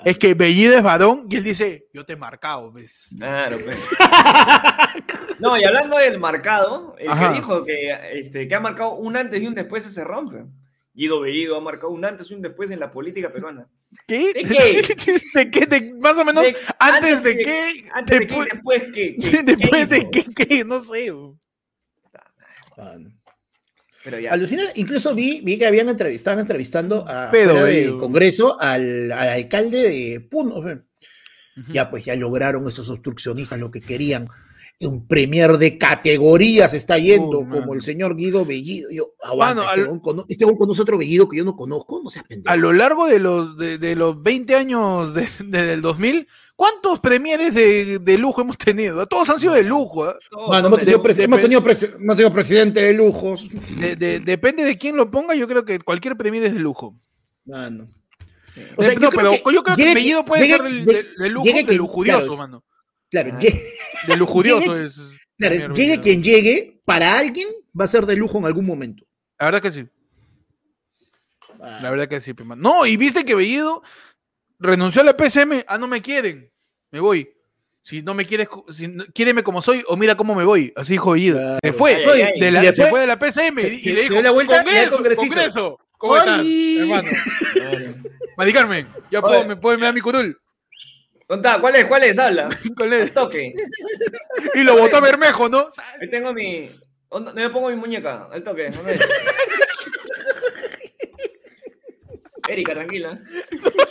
Es 0.06 0.18
que 0.18 0.34
Bellido 0.34 0.76
es 0.76 0.84
varón 0.84 1.28
y 1.30 1.36
él 1.38 1.44
dice, 1.44 1.88
yo 1.94 2.06
te 2.06 2.14
he 2.14 2.18
marcado, 2.18 2.72
¿ves? 2.72 3.16
Claro, 3.18 3.58
pues. 3.64 3.78
No, 5.40 5.56
y 5.56 5.64
hablando 5.66 5.98
del 5.98 6.20
marcado, 6.20 6.96
el 6.98 7.10
Ajá. 7.12 7.30
que 7.30 7.36
dijo 7.36 7.64
que, 7.64 7.96
este, 8.14 8.48
que 8.48 8.56
ha 8.56 8.60
marcado 8.60 8.96
un 8.96 9.16
antes 9.16 9.40
y 9.40 9.46
un 9.46 9.54
después 9.54 9.84
se 9.84 10.04
rompe. 10.04 10.46
Guido 10.96 11.20
Bellido 11.22 11.56
ha 11.56 11.62
marcado 11.62 11.90
un 11.92 12.04
antes 12.04 12.32
y 12.32 12.34
un 12.34 12.42
después 12.42 12.72
en 12.72 12.80
la 12.80 12.92
política 12.92 13.32
peruana. 13.32 13.68
¿Qué? 14.08 14.34
¿De 14.34 14.44
qué? 14.44 15.22
¿De 15.36 15.52
qué? 15.52 15.66
De- 15.68 15.94
más 16.00 16.18
o 16.18 16.26
menos, 16.26 16.44
De- 16.44 16.58
antes, 16.80 17.22
de, 17.22 17.36
de- 17.36 17.44
qué, 17.44 17.86
Antes 17.94 18.20
después, 18.20 18.48
de 18.50 18.50
qué 18.50 18.50
y 18.50 18.56
después 18.56 18.84
qué. 18.94 19.16
¿Qué- 19.32 19.44
después 19.44 19.90
qué 19.90 19.96
de 19.96 20.10
qué, 20.10 20.26
qué, 20.48 20.64
no 20.66 20.82
sé. 20.82 21.12
bro. 21.12 21.38
Pero 24.10 24.20
ya. 24.22 24.32
Alucina, 24.32 24.64
incluso 24.76 25.14
vi, 25.14 25.42
vi 25.44 25.58
que 25.58 25.68
habían 25.68 25.90
entrevistado, 25.90 26.16
estaban 26.36 26.40
entrevistando 26.40 27.06
a, 27.08 27.30
Pero, 27.32 27.66
del. 27.66 27.98
Congreso 27.98 28.58
al, 28.60 29.12
al 29.12 29.30
alcalde 29.30 29.78
de 29.90 30.20
Puno. 30.22 30.64
Ya 31.74 31.90
pues 31.90 32.06
ya 32.06 32.16
lograron 32.16 32.68
esos 32.68 32.90
obstruccionistas 32.90 33.60
lo 33.60 33.72
que 33.72 33.82
querían. 33.82 34.28
Un 34.80 35.08
premier 35.08 35.58
de 35.58 35.80
categorías 35.80 36.76
está 36.76 37.00
yendo, 37.00 37.40
como 37.50 37.74
el 37.74 37.82
señor 37.82 38.16
Guido 38.16 38.46
Bellido. 38.46 38.90
Yo, 38.92 39.14
aguanta, 39.24 39.64
este, 39.74 39.82
al- 39.82 40.26
este 40.30 40.46
conoce 40.56 40.82
otro 40.84 41.00
Bellido 41.00 41.28
que 41.28 41.38
yo 41.38 41.44
no 41.44 41.56
conozco, 41.56 42.00
no 42.04 42.12
seas 42.12 42.26
pendejo. 42.28 42.54
A 42.54 42.58
lo 42.58 42.72
largo 42.74 43.08
de 43.08 43.18
los, 43.18 43.58
de, 43.58 43.80
de 43.80 43.96
los 43.96 44.22
20 44.22 44.56
años 44.56 45.16
de- 45.16 45.28
de- 45.44 45.64
del 45.64 45.82
2000, 45.82 46.28
¿cuántos 46.58 47.00
premieres 47.00 47.54
de, 47.54 48.00
de 48.00 48.18
lujo 48.18 48.42
hemos 48.42 48.58
tenido? 48.58 49.06
Todos 49.06 49.30
han 49.30 49.40
sido 49.40 49.54
de 49.54 49.64
lujo. 49.64 50.10
¿eh? 50.10 50.16
Mano, 50.50 50.68
hemos 50.68 50.80
tenido, 50.80 50.98
de- 51.02 51.24
hemos 51.24 51.40
tenido 51.40 51.62
hemos 51.62 52.16
tenido 52.18 52.34
presidente 52.34 52.82
de 52.82 52.94
lujos. 52.94 53.48
De- 53.80 53.96
de- 53.96 54.20
depende 54.20 54.66
de 54.66 54.78
quién 54.78 54.98
lo 54.98 55.10
ponga, 55.10 55.36
yo 55.36 55.48
creo 55.48 55.64
que 55.64 55.80
cualquier 55.80 56.18
premier 56.18 56.44
es 56.44 56.54
de 56.54 56.60
lujo. 56.60 57.00
Mano. 57.46 57.88
Sí. 58.54 58.62
O 58.76 58.84
sea, 58.84 58.92
Eh, 58.92 58.98
yo 59.00 59.10
creo 59.10 59.12
pero 59.12 59.32
que 59.32 59.54
yo 59.54 59.64
creo 59.64 59.76
que 59.78 59.84
llegue- 59.84 59.94
Bellido 59.94 60.26
puede 60.26 60.48
ser 60.50 60.62
del, 60.64 60.84
de- 60.86 60.94
del- 60.94 61.16
del 61.16 61.32
lujo, 61.32 61.46
llegue 61.46 61.64
de 61.64 61.76
lujurioso, 61.76 62.28
claro, 62.28 62.38
mano. 62.38 62.64
Claro, 63.10 63.32
Ah. 63.36 63.40
llegue- 63.40 63.64
De 64.08 64.18
lujurioso 64.18 64.76
llegue- 64.76 64.86
es. 64.88 65.00
claro, 65.38 65.74
llegue 65.74 66.00
quien 66.02 66.22
llegue, 66.24 66.82
para 66.84 67.18
alguien 67.18 67.48
va 67.80 67.86
a 67.86 67.88
ser 67.88 68.06
de 68.06 68.16
lujo 68.16 68.38
en 68.40 68.46
algún 68.46 68.66
momento. 68.66 69.06
La 69.40 69.46
verdad 69.46 69.62
que 69.62 69.72
sí. 69.72 69.86
Ah, 71.62 71.80
La 71.82 71.90
verdad 71.90 72.08
que 72.08 72.22
sí, 72.22 72.34
pe, 72.34 72.44
mano. 72.44 72.62
No, 72.62 72.86
y 72.86 72.98
viste 72.98 73.26
que 73.26 73.34
Bellido 73.36 73.82
renunció 74.60 75.02
a 75.02 75.06
la 75.06 75.16
PSM. 75.18 75.64
Ah, 75.68 75.78
no 75.78 75.88
me 75.88 76.02
quieren. 76.02 76.52
Me 76.92 77.00
voy. 77.00 77.30
Si 77.82 78.02
no 78.02 78.14
me 78.14 78.26
quieres, 78.26 78.50
si 78.74 78.88
no- 78.88 79.06
quiéreme 79.14 79.44
como 79.44 79.62
soy 79.62 79.84
o 79.88 79.96
mira 79.96 80.16
cómo 80.16 80.36
me 80.36 80.44
voy. 80.44 80.74
Así 80.76 80.94
dijo 80.94 81.12
Bellido. 81.12 81.38
Claro. 81.40 81.58
Se 81.64 81.74
fue. 81.74 81.96
Ay, 81.96 82.06
ay, 82.08 82.22
ay. 82.34 82.40
de 82.40 82.52
la- 82.52 82.74
se 82.74 82.86
fue 82.88 83.00
de 83.02 83.08
la 83.08 83.18
PSM 83.18 83.62
se- 83.62 83.68
y, 83.74 83.80
se- 83.80 83.90
y 83.90 83.94
le 83.94 83.98
se 83.98 84.02
dijo, 84.04 84.14
dio 84.16 84.24
la 84.24 84.32
vuelta 84.32 84.64
Congreso, 84.64 84.96
congresito". 84.96 85.28
Congreso. 85.28 85.80
¿Cómo 85.98 86.18
estás, 86.18 86.46
hermano? 86.46 87.10
Mari 88.38 88.54
Carmen, 88.54 88.88
ya 89.10 89.20
puedo, 89.22 89.46
me 89.46 89.56
puedo 89.56 89.78
me 89.80 89.86
da 89.86 89.92
mi 89.94 90.02
curul. 90.02 90.38
Contá, 91.26 91.60
¿cuál 91.60 91.76
es? 91.76 91.86
¿Cuál 91.86 92.04
es? 92.04 92.20
Habla. 92.20 92.50
¿Cuál 92.78 92.94
es? 92.94 93.14
Toque. 93.14 93.54
Y 94.54 94.64
lo 94.64 94.78
botó 94.78 94.98
a 94.98 95.02
Bermejo, 95.02 95.50
¿no? 95.50 95.68
Ahí 96.00 96.10
tengo 96.10 96.34
mi. 96.34 96.70
¿Dónde 97.10 97.34
me 97.34 97.50
pongo 97.50 97.70
mi 97.70 97.76
muñeca? 97.78 98.28
Al 98.32 98.44
toque. 98.44 98.70
¿dónde 98.70 98.94
es? 98.96 99.02
Erika, 102.50 102.74
tranquila. 102.74 103.20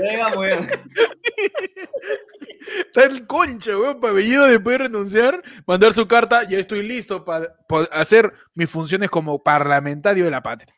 Llegamos 0.00 0.48
ya. 0.48 0.60
Está 2.86 3.04
el 3.04 3.26
concha, 3.26 3.76
weón, 3.76 4.00
para 4.00 4.12
Bellido 4.14 4.46
después 4.46 4.74
de 4.78 4.84
renunciar, 4.84 5.42
mandar 5.66 5.92
su 5.92 6.06
carta, 6.06 6.44
ya 6.48 6.58
estoy 6.58 6.82
listo 6.86 7.24
para 7.24 7.54
hacer 7.90 8.32
mis 8.54 8.70
funciones 8.70 9.10
como 9.10 9.42
parlamentario 9.42 10.24
de 10.24 10.30
la 10.30 10.42
patria. 10.42 10.74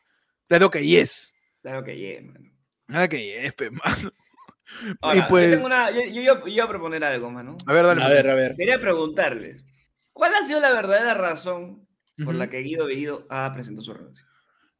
Claro 0.47 0.69
que 0.69 0.85
yes. 0.85 1.33
Claro 1.61 1.83
que 1.83 1.97
yeah, 1.97 2.21
mano. 2.21 2.51
Claro 2.87 3.09
que 3.09 3.25
yes, 3.25 3.53
pe, 3.53 3.71
mano. 3.71 4.11
Ahora, 5.01 5.17
y 5.17 5.21
yo, 5.21 5.27
pues, 5.29 5.51
tengo 5.51 5.65
una- 5.65 5.91
yo, 5.91 6.01
yo- 6.05 6.21
yo- 6.21 6.47
iba 6.47 6.65
a 6.65 6.69
proponer 6.69 7.03
algo, 7.03 7.29
mano. 7.31 7.57
a 7.65 7.73
ver, 7.73 7.85
dale. 7.85 8.03
A 8.03 8.07
ver, 8.09 8.29
a 8.29 8.35
ver. 8.35 8.55
Quería 8.55 8.79
preguntarles, 8.79 9.63
¿cuál 10.11 10.33
ha 10.35 10.43
sido 10.43 10.59
la 10.59 10.71
verdadera 10.73 11.13
razón 11.13 11.87
por 12.23 12.35
la 12.35 12.49
que 12.49 12.59
Guido 12.59 12.85
Bellido 12.87 13.25
ha 13.29 13.51
presentado 13.53 13.83
su 13.83 13.93
renuncia? 13.93 14.25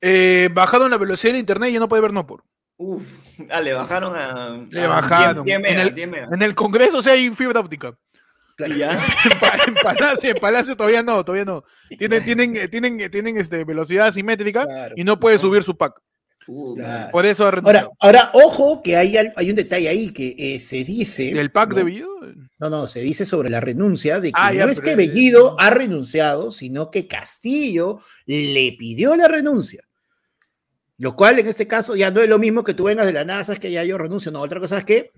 Eh, 0.02 0.50
bajaron 0.54 0.92
la 0.92 0.98
velocidad 0.98 1.34
del 1.34 1.40
internet 1.40 1.70
y 1.70 1.74
ya 1.74 1.80
no 1.80 1.88
puede 1.90 2.02
ver 2.02 2.14
no 2.14 2.28
por. 2.28 2.44
Uf, 2.78 3.04
ah, 3.50 3.62
le 3.62 3.74
bajaron 3.74 4.16
a. 4.16 4.66
Le 4.70 4.82
a 4.84 4.88
bajaron. 4.88 5.46
10 5.46 5.56
En 5.56 5.62
megas, 5.62 5.88
el- 5.88 5.96
10 5.96 6.08
megas. 6.10 6.30
En 6.32 6.42
el 6.42 6.56
Congreso 6.56 7.02
sí 7.02 7.10
hay 7.10 7.30
fibra 7.32 7.60
óptica. 7.60 7.94
Ya. 8.58 8.94
En, 8.94 9.40
Pa- 9.40 9.58
en 9.68 9.74
Palacio, 9.76 10.30
en 10.30 10.38
Palacio 10.38 10.78
todavía 10.78 11.04
no, 11.04 11.26
todavía 11.26 11.44
no. 11.44 11.66
Tienen, 11.98 12.24
tienen, 12.24 12.70
tienen, 12.70 13.12
tienen 13.12 13.36
este, 13.36 13.66
velocidad 13.66 14.08
asimétrica 14.08 14.64
Claro. 14.64 14.94
y 14.98 15.04
no 15.04 15.20
puede 15.20 15.38
subir 15.38 15.62
su 15.64 15.76
pack. 15.76 16.00
Uh. 16.48 16.78
Por 17.12 17.26
eso 17.26 17.44
Ahora, 17.44 17.90
ahora, 18.00 18.30
ojo 18.34 18.82
que 18.82 18.96
hay, 18.96 19.18
hay 19.36 19.50
un 19.50 19.56
detalle 19.58 19.90
ahí 19.90 20.14
que 20.14 20.36
eh, 20.38 20.60
se 20.60 20.86
dice. 20.86 21.32
¿El 21.32 21.52
pack 21.52 21.72
¿no? 21.72 21.76
de 21.76 21.84
Bellido? 21.84 22.10
No, 22.60 22.70
no, 22.70 22.88
se 22.88 23.02
dice 23.02 23.26
sobre 23.26 23.50
la 23.50 23.60
renuncia 23.60 24.22
de 24.22 24.30
que 24.30 24.40
Ah, 24.40 24.54
ya, 24.54 24.66
no 24.66 24.72
es 24.72 24.80
que 24.80 24.96
Bellido 24.96 25.60
ha 25.60 25.70
renunciado, 25.70 26.52
sino 26.54 26.92
que 26.92 27.08
Castillo 27.08 28.00
le 28.26 28.74
pidió 28.80 29.18
la 29.18 29.28
renuncia. 29.28 29.82
Lo 30.98 31.16
cual 31.16 31.40
en 31.40 31.48
este 31.48 31.68
caso 31.68 31.96
ya 31.96 32.10
no 32.12 32.22
es 32.22 32.30
lo 32.30 32.40
mismo 32.40 32.64
que 32.64 32.74
tú 32.74 32.86
vengas 32.86 33.06
de 33.06 33.14
la 33.14 33.26
nada, 33.26 33.44
sabes 33.44 33.60
que 33.60 33.72
ya 33.72 33.84
yo 33.84 33.98
renuncio. 33.98 34.32
No, 34.32 34.42
otra 34.42 34.60
cosa 34.60 34.78
es 34.78 34.86
que 34.86 35.12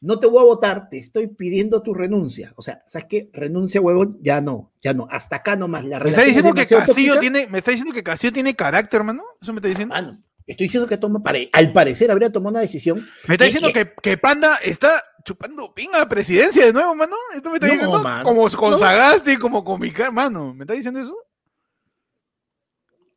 no 0.00 0.18
te 0.18 0.26
voy 0.26 0.40
a 0.40 0.44
votar, 0.44 0.88
te 0.88 0.98
estoy 0.98 1.28
pidiendo 1.28 1.82
tu 1.82 1.92
renuncia. 1.94 2.52
O 2.56 2.62
sea, 2.62 2.82
¿sabes 2.86 3.06
qué? 3.08 3.30
Renuncia, 3.32 3.80
huevón, 3.80 4.18
ya 4.20 4.40
no, 4.40 4.72
ya 4.82 4.94
no. 4.94 5.06
Hasta 5.10 5.36
acá 5.36 5.56
nomás. 5.56 5.84
La 5.84 5.98
¿Me 6.00 6.10
está 6.10 6.22
diciendo 6.22 6.52
que 6.54 6.60
Castillo 6.66 6.84
tóxica. 6.86 7.20
tiene, 7.20 7.46
me 7.48 7.58
está 7.58 7.70
diciendo 7.72 7.92
que 7.94 8.02
Castillo 8.02 8.32
tiene 8.32 8.54
carácter, 8.56 8.98
hermano? 8.98 9.22
¿Eso 9.40 9.52
me 9.52 9.58
está 9.58 9.68
diciendo? 9.68 9.94
Mano, 9.94 10.22
estoy 10.46 10.66
diciendo 10.66 10.88
que 10.88 10.96
toma, 10.96 11.20
al 11.52 11.72
parecer 11.72 12.10
habría 12.10 12.30
tomado 12.30 12.50
una 12.52 12.60
decisión. 12.60 13.06
Me 13.28 13.34
está 13.34 13.44
diciendo 13.44 13.68
y- 13.70 13.72
que, 13.72 13.92
que 14.00 14.16
Panda 14.18 14.56
está 14.56 15.02
chupando 15.24 15.72
pinga 15.72 16.00
a 16.02 16.08
presidencia 16.08 16.64
de 16.66 16.72
nuevo, 16.72 16.94
mano. 16.96 17.16
Esto 17.34 17.50
me 17.50 17.56
está 17.56 17.66
No, 17.68 17.72
diciendo 17.72 18.02
mano. 18.02 18.24
como 18.24 18.48
con 18.50 18.70
No. 18.72 18.78
Sagasti, 18.78 19.36
como 19.36 19.64
con 19.64 19.80
mi 19.80 19.92
mano. 20.12 20.52
¿Me 20.54 20.64
está 20.64 20.74
diciendo 20.74 21.00
eso? 21.00 21.16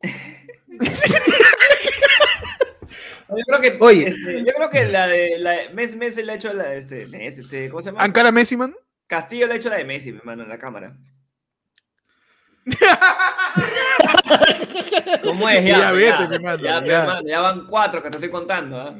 Yo 3.28 3.36
creo 3.46 3.60
que, 3.60 3.76
Oye. 3.80 4.08
este, 4.08 4.44
yo 4.44 4.52
creo 4.54 4.70
que 4.70 4.84
la 4.86 5.06
de 5.06 5.38
la 5.38 5.50
de 5.52 5.68
Messi, 5.70 5.96
Messi 5.96 6.22
le 6.22 6.32
ha 6.32 6.34
hecho 6.36 6.52
la 6.52 6.64
de 6.64 6.78
este, 6.78 7.06
Messi, 7.06 7.40
este, 7.42 7.68
¿cómo 7.68 7.82
se 7.82 7.90
llama? 7.90 8.02
Ankara 8.02 8.30
Messi, 8.32 8.56
mano. 8.56 8.74
Castillo 9.06 9.46
le 9.46 9.54
ha 9.54 9.56
hecho 9.56 9.68
la 9.70 9.76
de 9.76 9.84
Messi, 9.84 10.12
mi 10.12 10.18
hermano, 10.18 10.42
en 10.44 10.48
la 10.48 10.58
cámara. 10.58 10.96
¿Cómo 15.22 15.48
es? 15.48 15.64
Ya, 15.64 15.78
Ya 15.78 15.92
vete, 15.92 16.08
ya, 16.08 16.28
mi 16.28 16.34
hermano, 16.36 16.62
ya, 16.62 16.80
pe, 16.80 16.86
ya. 16.88 17.00
hermano, 17.02 17.22
ya 17.28 17.40
van 17.40 17.66
cuatro 17.66 18.02
que 18.02 18.10
te 18.10 18.16
estoy 18.16 18.30
contando. 18.30 18.80
¿ah? 18.80 18.94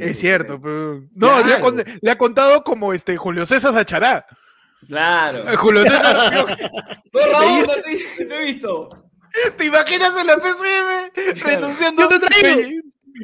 Es 0.00 0.18
cierto, 0.18 0.60
pero. 0.60 1.02
No, 1.14 1.38
le, 1.38 1.54
ha, 1.54 1.58
Claro. 1.58 1.62
con- 1.62 1.84
le 2.00 2.10
ha 2.10 2.18
contado 2.18 2.64
como 2.64 2.92
este 2.92 3.16
Julio 3.16 3.46
César 3.46 3.72
Sachará. 3.74 4.26
Claro. 4.88 5.38
Eh, 5.48 5.56
Julio 5.56 5.82
César. 5.82 6.32
Raúl, 7.12 7.66
no 7.66 7.74
te, 7.74 8.24
te 8.26 8.36
he 8.36 8.40
visto. 8.44 8.88
¿Te 9.56 9.64
imaginas 9.64 10.12
en 10.18 10.26
la 10.26 10.36
PCM 10.36 11.40
renunciando? 11.42 12.02
Yo 12.02 12.08
te 12.08 12.18
traigo. 12.18 12.70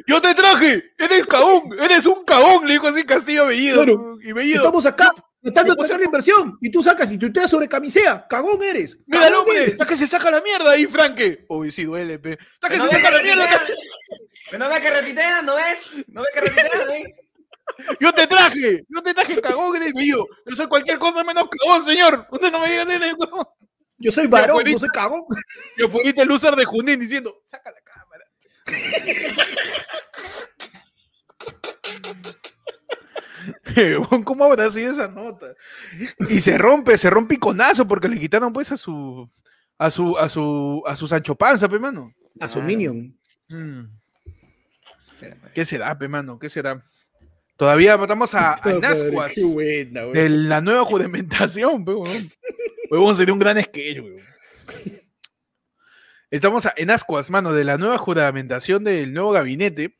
Yo 0.07 0.21
te 0.21 0.33
traje. 0.35 0.83
Eres 0.97 1.25
cagón. 1.27 1.63
Eres 1.79 2.05
un 2.05 2.23
cagón. 2.25 2.67
Le 2.67 2.73
dijo 2.73 2.87
así 2.87 3.03
Castillo 3.05 3.43
a 3.43 3.47
Bellido. 3.47 3.83
Claro. 3.83 4.17
Y 4.21 4.31
Bellido. 4.33 4.57
Estamos 4.57 4.85
acá 4.85 5.11
tratando 5.41 5.73
de 5.73 5.77
yo- 5.77 5.83
tratar 5.83 5.99
la 5.99 6.05
inversión 6.05 6.57
y 6.61 6.69
tú 6.69 6.83
sacas 6.83 7.11
y 7.11 7.17
tú 7.17 7.31
te 7.31 7.39
das 7.39 7.49
sobre 7.49 7.67
camisea. 7.67 8.27
Cagón 8.27 8.61
eres. 8.63 8.99
Mira 9.07 9.27
el 9.27 9.33
Cagón 9.33 9.47
hombre. 9.49 9.73
que 9.87 9.95
se 9.95 10.07
saca 10.07 10.29
la 10.31 10.41
mierda 10.41 10.71
ahí, 10.71 10.85
Franque. 10.85 11.45
Uy, 11.49 11.71
sí 11.71 11.83
duele, 11.85 12.19
pe. 12.19 12.33
Está 12.53 12.69
que 12.69 12.77
¿No 12.77 12.87
se 12.87 12.89
ves 12.95 13.01
saca 13.03 13.17
la 13.17 13.23
mierda. 13.23 13.45
repitean? 13.45 14.59
¿No 14.59 14.69
ves 14.69 14.79
que 14.79 14.89
repitean? 14.89 15.45
¿No 15.45 15.55
ves? 15.55 15.79
¿No 16.07 16.21
ves 16.21 16.31
que 16.33 16.41
repitean? 16.41 16.91
eh? 16.91 17.15
Yo 17.99 18.11
te 18.13 18.27
traje. 18.27 18.83
Yo 18.89 19.01
te 19.03 19.13
traje 19.13 19.39
cagón, 19.41 19.75
eres 19.75 19.93
Bellido. 19.93 20.25
Yo 20.45 20.55
soy 20.55 20.67
cualquier 20.67 20.97
cosa 20.99 21.23
menos 21.23 21.47
cagón, 21.49 21.85
señor. 21.85 22.27
Usted 22.31 22.51
no 22.51 22.59
me 22.59 22.69
diga 22.71 22.85
nada. 22.85 23.13
Yo 24.01 24.11
soy 24.11 24.27
varón, 24.27 24.63
no 24.65 24.79
soy 24.79 24.89
cagón. 24.89 25.21
Y 25.77 25.83
fuiste 25.87 26.21
el 26.21 26.31
user 26.31 26.55
de 26.55 26.65
Junín 26.65 26.99
diciendo, 26.99 27.41
saca 27.45 27.69
la 27.69 27.81
cámara. 27.81 28.08
Huevón, 33.75 34.23
¿Cómo 34.23 34.45
habrá 34.45 34.69
sido 34.71 34.91
esa 34.91 35.07
nota? 35.07 35.55
Y 36.29 36.39
se 36.41 36.57
rompe, 36.57 36.97
se 36.97 37.09
rompe 37.09 37.35
iconazo 37.35 37.87
porque 37.87 38.07
le 38.07 38.19
quitaron 38.19 38.53
pues 38.53 38.71
a 38.71 38.77
su 38.77 39.29
a 39.77 39.89
su 39.89 40.17
a 40.17 40.27
su 40.27 40.83
a 40.85 40.95
su 40.95 41.07
Sancho 41.07 41.35
Panza, 41.35 41.69
pe 41.69 41.79
mano. 41.79 42.13
A 42.39 42.47
su 42.47 42.61
minion. 42.61 43.17
Mm. 43.49 43.83
¿Qué 45.53 45.65
será, 45.65 45.97
pe 45.97 46.07
mano? 46.07 46.39
¿Qué 46.39 46.49
será? 46.49 46.83
Todavía 47.57 47.95
votamos 47.95 48.33
a, 48.35 48.53
a 48.53 48.61
Qué 49.35 49.43
buena, 49.43 50.03
güey. 50.03 50.13
de 50.13 50.29
la 50.29 50.61
nueva 50.61 50.85
juramentación, 50.85 51.83
pe. 51.83 51.93
Huevón, 52.89 53.15
sería 53.15 53.33
un 53.33 53.39
gran 53.39 53.61
sketch, 53.61 53.99
huevón. 53.99 54.21
Estamos 56.31 56.67
en 56.75 56.91
Ascuas, 56.91 57.31
mano, 57.31 57.53
de 57.53 57.63
la 57.63 57.77
nueva 57.79 57.97
juramentación 57.97 58.83
del 58.83 59.13
nuevo 59.13 59.31
gabinete. 59.31 59.95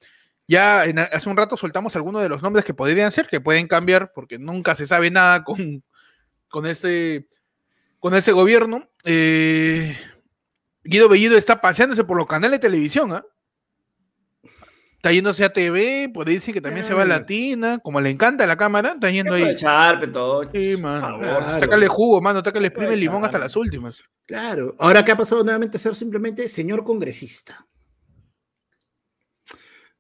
Ya 0.48 0.82
hace 0.82 1.30
un 1.30 1.38
rato 1.38 1.58
soltamos 1.58 1.96
algunos 1.96 2.22
de 2.22 2.30
los 2.30 2.44
nombres 2.44 2.64
que 2.66 2.74
podrían 2.76 3.12
ser, 3.12 3.28
que 3.28 3.42
pueden 3.42 3.68
cambiar, 3.68 4.12
porque 4.14 4.38
nunca 4.38 4.76
se 4.76 4.86
sabe 4.86 5.10
nada 5.10 5.44
con, 5.44 5.84
con, 6.48 6.68
este, 6.68 7.28
con 8.00 8.14
ese 8.14 8.32
gobierno. 8.32 8.88
Eh, 9.04 9.98
Guido 10.84 11.10
Bellido 11.10 11.36
está 11.36 11.62
paseándose 11.62 12.04
por 12.04 12.18
los 12.18 12.28
canales 12.28 12.60
de 12.60 12.68
televisión, 12.68 13.12
¿ah? 13.14 13.26
Está 15.00 15.14
yéndose 15.14 15.46
a 15.46 15.54
TV, 15.54 16.12
ahí 16.14 16.34
dice 16.34 16.52
que 16.52 16.60
también 16.60 16.86
se 16.86 16.94
va 16.94 17.04
a 17.04 17.06
Claro. 17.06 17.22
Latina, 17.22 17.80
como 17.80 18.02
le 18.02 18.10
encanta 18.10 18.46
la 18.46 18.58
cámara, 18.58 18.92
está 18.96 19.10
yendo 19.10 19.34
ahí. 19.34 19.44
Aprovechar, 19.44 20.02
pe, 20.02 20.08
todo. 20.08 20.52
Sí, 20.52 20.76
mano. 20.76 21.20
Claro. 21.20 21.60
Sácale 21.62 21.88
jugo, 21.88 22.20
mano, 22.20 22.44
sácale 22.44 22.68
exprime 22.68 22.96
el 22.96 23.00
limón 23.00 23.24
hasta 23.24 23.40
las 23.40 23.56
últimas. 23.56 23.98
Claro. 24.26 24.76
Ahora 24.78 25.06
que 25.06 25.14
ha 25.14 25.16
pasado 25.16 25.42
nuevamente 25.42 25.78
a 25.78 25.80
ser 25.80 25.96
simplemente 25.96 26.50
señor 26.50 26.84
congresista. 26.84 27.66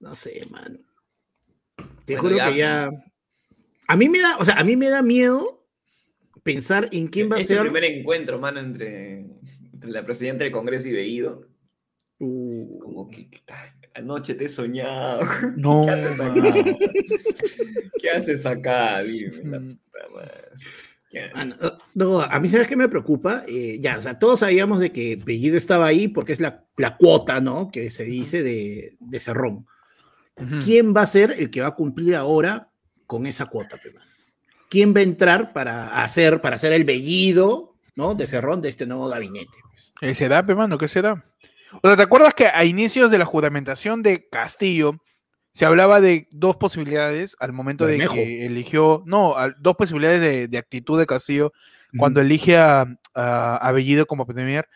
No 0.01 0.15
sé, 0.15 0.45
mano. 0.49 0.79
Te 2.03 2.15
Bueno, 2.17 2.21
juro 2.21 2.35
ya, 2.35 2.49
que 2.49 2.57
ya. 2.57 2.89
A 3.87 3.95
mí 3.95 4.09
me 4.09 4.19
da, 4.19 4.35
o 4.37 4.43
sea, 4.43 4.55
a 4.55 4.65
mí 4.65 4.75
me 4.75 4.89
da 4.89 5.01
miedo 5.01 5.65
pensar 6.43 6.89
en 6.91 7.07
quién 7.07 7.31
va 7.31 7.37
a 7.37 7.41
ser. 7.41 7.61
primer 7.61 7.85
encuentro, 7.85 8.37
mano, 8.37 8.59
entre, 8.59 9.19
entre 9.73 9.91
la 9.91 10.03
presidenta 10.03 10.43
del 10.43 10.51
Congreso 10.51 10.89
y 10.89 10.91
Bellido. 10.91 11.47
Uh, 12.17 12.79
Como 12.79 13.09
que 13.09 13.29
ay, 13.47 13.69
anoche 13.99 14.33
te 14.35 14.45
he 14.45 14.49
soñado. 14.49 15.21
No, 15.55 15.85
¿Qué 15.85 15.91
haces 15.91 16.19
acá? 16.19 16.53
¿Qué 18.01 18.09
haces 18.09 18.45
acá? 18.45 19.03
Dime, 19.03 19.31
la 19.43 19.59
puta 19.59 19.99
madre. 20.15 20.31
¿Qué 21.09 21.29
Ah, 21.33 21.45
no, 21.45 21.55
no, 21.95 22.21
a 22.21 22.39
mí, 22.39 22.47
¿sabes 22.47 22.67
qué 22.67 22.75
me 22.75 22.87
preocupa? 22.87 23.43
Eh, 23.47 23.79
ya, 23.81 23.97
o 23.97 24.01
sea, 24.01 24.19
todos 24.19 24.41
sabíamos 24.41 24.79
de 24.79 24.91
que 24.91 25.15
Bellido 25.15 25.57
estaba 25.57 25.87
ahí 25.87 26.07
porque 26.07 26.33
es 26.33 26.39
la, 26.39 26.65
la 26.77 26.97
cuota, 26.97 27.41
¿no? 27.41 27.71
Que 27.71 27.89
se 27.89 28.03
dice 28.03 28.43
de, 28.43 28.95
de 28.99 29.19
Cerrón. 29.19 29.65
¿Quién 30.63 30.93
va 30.95 31.01
a 31.01 31.07
ser 31.07 31.35
el 31.37 31.49
que 31.49 31.61
va 31.61 31.67
a 31.67 31.75
cumplir 31.75 32.15
ahora 32.15 32.69
con 33.07 33.25
esa 33.25 33.47
cuota, 33.47 33.75
mano? 33.93 34.05
¿Quién 34.69 34.93
va 34.95 34.99
a 34.99 35.03
entrar 35.03 35.51
para 35.51 36.01
hacer, 36.03 36.41
para 36.41 36.55
hacer 36.55 36.71
el 36.71 36.85
Bellido, 36.85 37.75
¿no? 37.95 38.13
De 38.13 38.25
Cerrón 38.27 38.61
de 38.61 38.69
este 38.69 38.85
nuevo 38.85 39.09
gabinete. 39.09 39.57
pues? 39.71 39.91
¿Qué 39.99 40.15
se 40.15 40.29
da, 40.29 40.45
pe, 40.45 40.55
mano? 40.55 40.77
¿Qué 40.77 40.87
se 40.87 41.01
da? 41.01 41.25
O 41.81 41.87
sea, 41.87 41.97
¿te 41.97 42.03
acuerdas 42.03 42.33
que 42.33 42.47
a 42.47 42.65
inicios 42.65 43.11
de 43.11 43.17
la 43.17 43.25
juramentación 43.25 44.03
de 44.03 44.27
Castillo 44.29 45.01
se 45.51 45.65
hablaba 45.65 45.99
de 46.01 46.27
dos 46.31 46.57
posibilidades 46.57 47.35
al 47.39 47.53
momento 47.53 47.85
de 47.85 47.97
que 48.07 48.45
eligió, 48.45 49.03
no, 49.05 49.35
dos 49.59 49.75
posibilidades 49.75 50.21
de, 50.21 50.47
de 50.47 50.57
actitud 50.57 50.99
de 50.99 51.05
Castillo 51.05 51.53
cuando 51.97 52.21
elige 52.21 52.57
a, 52.57 52.85
a, 53.13 53.55
a 53.57 53.71
Bellido 53.71 54.05
como 54.05 54.25
premier? 54.25 54.67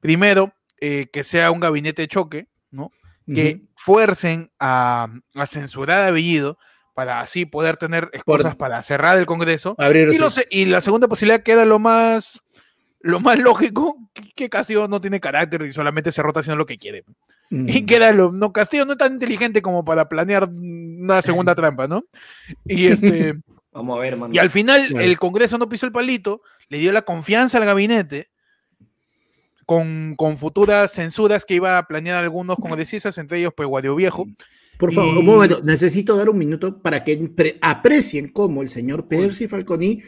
Primero, 0.00 0.52
eh, 0.80 1.08
que 1.12 1.22
sea 1.22 1.50
un 1.50 1.60
gabinete 1.60 2.02
de 2.02 2.08
choque, 2.08 2.48
¿no? 2.70 2.90
que 3.32 3.62
fuercen 3.76 4.50
a, 4.58 5.08
a 5.34 5.46
censurar 5.46 6.06
a 6.06 6.10
Bellido 6.10 6.58
para 6.94 7.20
así 7.20 7.46
poder 7.46 7.76
tener 7.76 8.10
excusas 8.12 8.56
para 8.56 8.82
cerrar 8.82 9.16
el 9.16 9.26
Congreso. 9.26 9.74
Abrir 9.78 10.08
Y, 10.08 10.18
lo 10.18 10.28
y 10.50 10.64
la 10.66 10.80
segunda 10.80 11.08
posibilidad 11.08 11.42
que 11.42 11.52
era 11.52 11.64
lo 11.64 11.78
más, 11.78 12.42
lo 13.02 13.20
más 13.20 13.38
lógico, 13.38 13.96
que, 14.12 14.30
que 14.34 14.48
Castillo 14.48 14.86
no 14.88 15.00
tiene 15.00 15.20
carácter 15.20 15.62
y 15.62 15.72
solamente 15.72 16.12
se 16.12 16.22
rota 16.22 16.40
haciendo 16.40 16.56
lo 16.58 16.66
que 16.66 16.78
quiere. 16.78 17.04
Mm. 17.50 17.68
Y 17.68 17.84
que 17.86 17.96
era 17.96 18.12
lo, 18.12 18.32
no, 18.32 18.52
Castillo 18.52 18.84
no 18.86 18.92
es 18.92 18.98
tan 18.98 19.14
inteligente 19.14 19.60
como 19.62 19.84
para 19.84 20.08
planear 20.08 20.48
una 20.48 21.20
segunda 21.22 21.54
trampa, 21.56 21.86
¿no? 21.88 22.04
Y 22.64 22.86
este, 22.86 23.34
Vamos 23.72 23.96
a 23.98 24.00
ver, 24.02 24.16
mano. 24.16 24.34
y 24.34 24.38
al 24.38 24.50
final 24.50 24.86
Claro. 24.88 25.04
el 25.04 25.18
Congreso 25.18 25.58
no 25.58 25.68
pisó 25.68 25.86
el 25.86 25.92
palito, 25.92 26.42
le 26.68 26.78
dio 26.78 26.92
la 26.92 27.02
confianza 27.02 27.58
al 27.58 27.64
gabinete 27.64 28.28
con, 29.66 30.14
con 30.16 30.36
futuras 30.36 30.92
censuras 30.92 31.44
que 31.44 31.54
iba 31.54 31.78
a 31.78 31.86
planear 31.86 32.22
algunos 32.22 32.56
congresistas, 32.56 33.16
entre 33.18 33.38
ellos 33.38 33.52
pues 33.56 33.68
Guadio 33.68 33.94
Viejo. 33.94 34.26
Por 34.78 34.92
favor, 34.92 35.14
Y- 35.14 35.18
un 35.18 35.26
momento, 35.26 35.60
necesito 35.62 36.16
dar 36.16 36.28
un 36.28 36.38
minuto 36.38 36.80
para 36.82 37.04
que 37.04 37.16
pre- 37.16 37.58
aprecien 37.60 38.28
cómo 38.28 38.62
el 38.62 38.68
señor 38.68 39.06
Percy 39.06 39.46
Falconi 39.46 40.02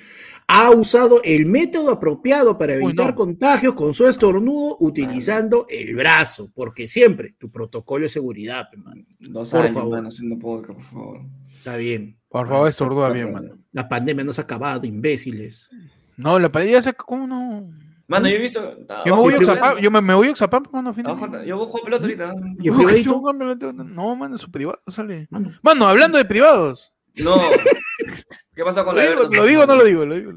ha 0.47 0.71
usado 0.71 1.21
el 1.25 1.47
método 1.47 1.91
apropiado 1.91 2.57
para 2.59 2.75
Uy, 2.77 2.85
evitar 2.85 3.11
no. 3.11 3.15
contagios 3.17 3.75
con 3.75 3.95
su 3.95 4.07
estornudo 4.07 4.77
utilizando 4.81 5.67
el 5.69 5.95
brazo, 5.97 6.51
porque 6.55 6.87
siempre 6.89 7.33
tu 7.39 7.51
protocolo 7.51 8.03
de 8.05 8.09
seguridad, 8.11 8.69
pe, 8.71 8.77
mano. 8.77 9.03
Dos 9.21 9.51
por 9.51 9.61
años, 9.61 9.73
favor. 9.75 9.91
mano, 9.97 10.09
haciendo 10.09 10.39
podcast, 10.39 10.75
por 10.79 10.85
favor. 10.85 11.21
Está 11.53 11.77
bien. 11.77 12.19
Por 12.29 12.49
favor, 12.49 12.69
estornuda 12.69 13.11
bien, 13.11 13.33
Mano. 13.33 13.59
La 13.73 13.89
pandemia 13.89 14.25
no 14.25 14.33
se 14.33 14.41
ha 14.41 14.45
acabado, 14.45 14.85
imbéciles. 14.87 15.69
No, 16.17 16.39
la 16.39 16.51
pandemia 16.51 16.83
se... 16.83 16.93
¿Cómo 16.95 17.27
no? 17.27 17.71
Mano, 18.07 18.29
yo 18.29 18.35
he 18.35 18.39
visto. 18.39 18.61
Yo 19.07 19.15
me 19.17 19.23
voy 19.23 19.35
a 19.35 19.39
Oxapam, 19.39 19.79
yo 19.79 19.91
me, 19.91 20.01
me 20.03 20.15
voy 20.15 20.29
a 20.29 20.31
Oxapam, 20.33 20.65
mano, 20.73 20.91
a 20.91 20.93
fin 20.93 21.05
de 21.05 21.11
abajo, 21.11 21.27
mes. 21.27 21.47
Yo 21.47 21.57
voy 21.57 21.67
a 21.67 21.69
jugar 21.71 21.85
pelota 21.85 22.05
ahorita. 22.05 22.35
¿Y 22.61 22.69
el 22.69 22.73
No, 22.75 22.79
privadito? 22.79 23.73
No, 23.73 24.17
mano, 24.17 24.37
su 24.37 24.51
privado 24.51 24.79
sale. 24.89 25.27
Mano, 25.31 25.53
Mano, 25.63 25.87
hablando 25.87 26.19
de 26.19 26.25
privados. 26.25 26.93
No. 27.25 27.37
¿Qué 28.55 28.63
pasó 28.65 28.85
con 28.85 28.95
¿Lo 28.95 29.01
la 29.03 29.09
digo, 29.09 29.21
Everton? 29.23 29.41
lo 29.41 29.47
digo 29.47 29.63
o 29.63 29.67
no 29.67 29.77
lo 29.77 29.85
digo? 29.85 30.05
Lo 30.07 30.15
digo. 30.15 30.33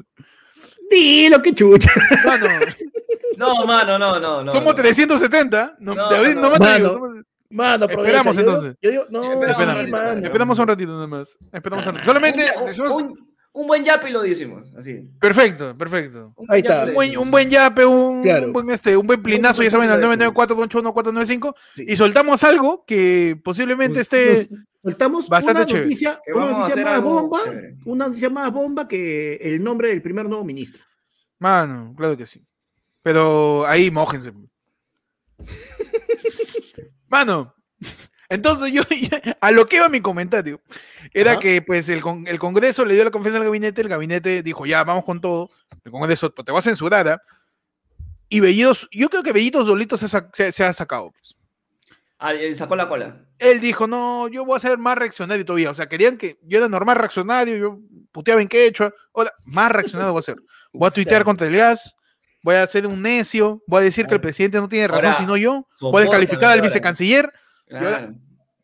Dilo, 0.90 1.42
que 1.42 1.54
chucha. 1.54 1.90
Mano, 2.24 2.46
No, 3.36 3.66
mano, 3.66 3.98
no, 3.98 4.18
no. 4.18 4.42
no 4.44 4.50
somos 4.52 4.68
no. 4.68 4.74
370. 4.74 5.76
No, 5.80 5.94
No, 5.94 6.10
David, 6.10 6.34
no. 6.34 6.40
no, 6.42 6.50
me 6.50 6.58
Mano. 6.58 7.00
Mano, 7.50 7.86
Esperamos. 7.86 8.34
Yo 8.36 8.40
entonces. 8.40 8.76
Yo 8.82 8.90
digo, 8.90 9.04
no, 9.10 9.22
Esperamos, 9.22 9.56
sí, 9.56 9.62
esperamos. 9.62 9.90
mano. 9.90 10.26
Esperamos 10.26 10.58
un 10.58 10.68
ratito 10.68 10.92
nada 10.92 11.06
más. 11.06 11.28
Esperamos 11.52 11.86
un 11.86 11.92
ratito. 11.94 12.04
Solamente 12.12 12.52
Un, 12.58 12.66
decimos- 12.66 12.92
un- 12.92 13.28
un 13.52 13.66
buen 13.66 13.84
yapi 13.84 14.10
lo 14.10 14.22
decimos, 14.22 14.72
así. 14.76 15.08
Perfecto, 15.20 15.76
perfecto. 15.76 16.32
Un 16.36 16.46
Ahí 16.50 16.60
está. 16.60 16.84
Un 16.86 16.94
buen, 16.94 17.08
decimos. 17.08 17.24
un 17.24 17.30
buen 17.30 17.50
yape, 17.50 17.84
un, 17.86 18.22
Claro. 18.22 18.46
un 18.46 18.52
buen 18.52 18.70
este, 18.70 18.96
un 18.96 19.06
buen 19.06 19.22
plinazo, 19.22 19.62
ya 19.62 19.70
saben, 19.70 19.90
al 19.90 20.00
994-281-495 20.02 21.54
Sí. 21.74 21.86
y 21.88 21.96
soltamos 21.96 22.44
algo 22.44 22.84
que 22.86 23.40
posiblemente 23.42 23.94
Nos- 23.98 24.02
esté 24.02 24.34
nos 24.34 24.48
soltamos 24.82 25.28
bastante 25.28 25.72
una 25.72 25.80
noticia, 25.82 26.20
una 26.34 26.50
noticia 26.50 26.76
más 26.84 26.94
algo 26.94 27.10
bomba, 27.20 27.38
chévere. 27.44 27.76
una 27.86 28.06
noticia 28.06 28.30
más 28.30 28.52
bomba 28.52 28.86
que 28.88 29.34
el 29.42 29.62
nombre 29.62 29.88
del 29.88 30.02
primer 30.02 30.28
nuevo 30.28 30.44
ministro. 30.44 30.84
Mano, 31.40 31.94
claro 31.96 32.16
que 32.16 32.26
sí. 32.26 32.44
Pero 33.02 33.66
ahí 33.66 33.90
mójense. 33.90 34.32
Mano, 37.08 37.54
entonces 38.28 38.72
yo 38.72 38.82
a 39.40 39.50
lo 39.50 39.66
que 39.66 39.76
iba 39.76 39.88
mi 39.88 40.00
comentario 40.00 40.60
era 41.14 41.32
Ajá. 41.32 41.40
que 41.40 41.62
pues 41.62 41.88
el, 41.88 42.00
con- 42.00 42.26
el 42.26 42.38
Congreso 42.38 42.84
le 42.84 42.94
dio 42.94 43.04
la 43.04 43.10
confianza 43.10 43.38
al 43.38 43.44
gabinete, 43.44 43.80
el 43.80 43.88
gabinete 43.88 44.42
dijo 44.42 44.66
ya, 44.66 44.84
vamos 44.84 45.04
con 45.04 45.20
todo, 45.20 45.50
el 45.84 45.90
Congreso 45.92 46.32
pues, 46.34 46.44
te 46.44 46.52
va 46.52 46.58
a 46.58 46.62
censurar, 46.62 47.08
¿ah? 47.08 47.22
y 48.28 48.40
Bellidos, 48.40 48.88
yo 48.92 49.08
creo 49.08 49.22
que 49.22 49.32
Bellidos 49.32 49.66
solito 49.66 49.96
se, 49.96 50.06
se- 50.08 50.52
se 50.52 50.64
ha 50.64 50.72
sacado. 50.72 51.10
pues. 51.12 51.34
Ah, 52.20 52.32
él 52.32 52.56
sacó 52.56 52.74
la 52.74 52.88
cola. 52.88 53.16
Él 53.38 53.60
dijo, 53.60 53.86
no, 53.86 54.26
yo 54.26 54.44
voy 54.44 54.56
a 54.56 54.60
ser 54.60 54.76
más 54.76 54.98
reaccionario 54.98 55.44
todavía. 55.44 55.70
O 55.70 55.74
sea, 55.74 55.86
querían 55.88 56.18
que 56.18 56.36
yo 56.42 56.58
era 56.58 56.68
normal 56.68 56.96
reaccionario, 56.96 57.56
yo 57.56 57.78
puteaba 58.10 58.42
en 58.42 58.48
quechua. 58.48 58.92
Ahora, 59.14 59.32
más 59.44 59.70
reaccionario 59.70 60.12
voy 60.12 60.18
a 60.18 60.22
ser. 60.22 60.36
Voy 60.72 60.88
a 60.88 60.90
tuitear 60.90 61.24
contra 61.24 61.46
el 61.46 61.56
gas, 61.56 61.94
voy 62.42 62.56
a 62.56 62.66
ser 62.66 62.86
un 62.86 63.00
necio, 63.00 63.62
voy 63.66 63.80
a 63.80 63.84
decir 63.84 64.06
que 64.06 64.14
el 64.14 64.20
presidente 64.20 64.58
no 64.58 64.68
tiene 64.68 64.86
razón, 64.88 65.06
Ahora, 65.06 65.18
sino 65.18 65.36
yo. 65.38 65.66
Voy 65.80 66.00
a 66.00 66.00
descalificar 66.02 66.44
al 66.50 66.58
ahora. 66.58 66.62
vicecanciller 66.68 67.32
Claro. 67.68 68.14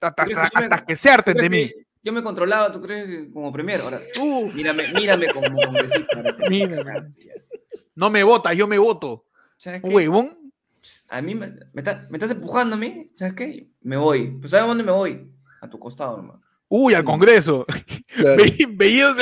hasta, 0.00 0.14
¿Tú 0.14 0.22
crees 0.24 0.38
hasta- 0.38 0.50
que 0.50 0.55
yo 0.55 0.61
me- 0.68 0.74
hasta 0.74 0.86
que 0.86 0.96
se 0.96 1.11
harten 1.11 1.36
¿Tú 1.36 1.42
de 1.42 1.50
mí. 1.50 1.72
Yo 2.02 2.12
me 2.12 2.22
controlaba, 2.22 2.70
¿tú 2.70 2.80
crees? 2.82 3.07
que 3.07 3.32
Como 3.32 3.50
premier. 3.52 3.80
Ahora, 3.80 3.98
Uh, 4.20 4.50
mírame, 4.52 4.84
mírame 4.94 5.26
como 5.32 5.57
congresista. 5.57 6.22
te- 6.36 6.50
Mírame. 6.50 6.92
no 7.94 8.11
me 8.11 8.22
vota, 8.22 8.52
yo 8.52 8.66
me 8.66 8.78
voto. 8.78 9.24
¿Sabes 9.57 9.80
qué? 9.82 9.88
Huevón. 9.88 10.38
A 11.09 11.22
mí 11.22 11.34
me, 11.34 11.46
me, 11.72 11.80
está- 11.80 12.07
me 12.11 12.18
estás 12.18 12.30
empujando 12.32 12.74
a 12.74 12.78
mí, 12.78 13.11
¿sabes 13.16 13.34
qué? 13.34 13.68
Me 13.80 13.96
voy. 13.96 14.36
Pues 14.38 14.50
¿sabes 14.50 14.64
a 14.64 14.68
dónde 14.68 14.84
me 14.84 14.92
voy? 14.92 15.30
A 15.62 15.68
tu 15.70 15.78
costado, 15.78 16.16
hermano. 16.18 16.42
Uy, 16.68 16.92
al 16.92 17.05
Congreso. 17.05 17.64
Be- 18.18 18.66
Bellidos, 18.68 19.16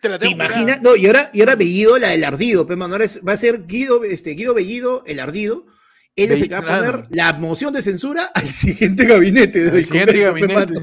te 0.00 0.08
la 0.08 0.18
¿Te 0.18 0.26
tengo 0.28 0.36
imaginas? 0.42 0.80
No, 0.80 0.96
y 0.96 1.06
ahora, 1.06 1.30
y 1.34 1.40
ahora 1.40 1.54
Bellido, 1.56 1.98
la 1.98 2.08
del 2.10 2.24
ardido, 2.24 2.66
pero 2.66 2.82
ahora 2.82 3.04
es- 3.04 3.20
va 3.26 3.32
a 3.32 3.36
ser 3.36 3.66
Guido, 3.66 4.04
este, 4.04 4.30
Guido 4.30 4.54
Bellido, 4.54 5.02
el 5.04 5.20
ardido. 5.20 5.66
Él 6.16 6.32
es 6.32 6.40
el 6.42 6.48
que 6.48 6.54
va 6.54 6.60
a 6.60 6.78
poner 6.78 7.06
la 7.10 7.32
moción 7.34 7.72
de 7.74 7.82
censura 7.82 8.24
al 8.34 8.48
siguiente 8.48 9.04
gabinete 9.04 9.64
del 9.64 9.76
El 9.76 9.84
siguiente 9.84 10.18
gabinete. 10.18 10.74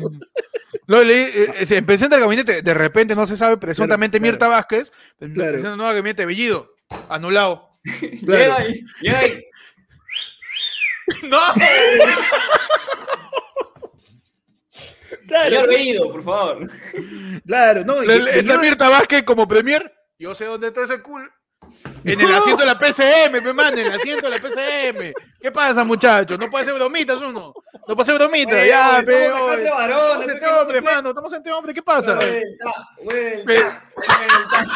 Lo 0.86 1.04
leí, 1.04 1.22
eh, 1.24 1.54
eh, 1.60 1.66
se 1.66 1.82
presenta 1.82 2.16
el 2.18 2.22
gabinete, 2.22 2.62
de 2.62 2.74
repente 2.74 3.16
no 3.16 3.26
se 3.26 3.36
sabe, 3.36 3.58
presuntamente 3.58 4.20
Claro, 4.20 4.32
Mirta 4.32 4.48
Vázquez, 4.48 4.92
Claro. 5.18 5.34
presenta 5.52 5.72
un 5.72 5.78
nuevo 5.78 5.94
gabinete, 5.94 6.26
Bellido, 6.26 6.76
anulado. 7.10 7.80
Llega 8.02 8.58
ahí, 8.58 8.86
llega 9.02 9.20
ahí. 9.20 9.44
¡No! 11.24 11.38
Claro, 15.28 15.50
Señor 15.56 15.68
Veído, 15.70 16.12
por 16.12 16.24
favor. 16.24 16.70
claro, 17.46 17.86
no. 17.86 18.04
y- 18.04 18.08
Le- 18.08 18.16
y 18.16 18.20
le- 18.22 18.40
Está 18.40 18.54
Bellido- 18.58 18.62
Mirta 18.62 18.90
Vázquez 18.90 19.24
como 19.24 19.48
premier, 19.48 19.94
yo 20.20 20.36
sé 20.36 20.46
dónde 20.46 20.68
está 20.68 20.84
ese 20.84 21.02
culo. 21.02 21.30
En 22.06 22.20
el 22.20 22.34
asiento 22.34 22.58
de 22.62 22.66
la 22.66 22.76
PCM, 22.76 23.44
me 23.44 23.54
manda, 23.54 23.80
en 23.82 23.88
el 23.88 23.94
asiento 23.94 24.30
de 24.30 24.38
la 24.38 24.42
PCM. 24.42 25.14
¿Qué 25.42 25.52
pasa, 25.52 25.84
muchachos? 25.84 26.38
No 26.38 26.48
puede 26.48 26.66
ser 26.66 26.74
bromitas 26.74 27.22
uno. 27.22 27.54
No 27.88 27.96
puede 27.96 28.06
ser 28.06 28.16
bromitas. 28.16 28.54
Oye, 28.54 28.68
ya, 28.68 28.98
oye, 28.98 29.04
pe, 29.04 29.26
estamos 29.26 29.52
oye. 29.52 29.70
Varón, 29.70 30.00
Estamos 30.22 30.28
entre 30.30 30.48
hombres, 30.50 30.82
puede. 30.82 30.96
mano. 30.96 31.10
Estamos 31.10 31.34
entre 31.34 31.52
hombres. 31.54 31.76
¿Qué 31.76 31.82
pasa? 31.84 32.16
Vuelta, 32.16 32.72
vuelta, 33.04 33.84
vuelta. 34.06 34.68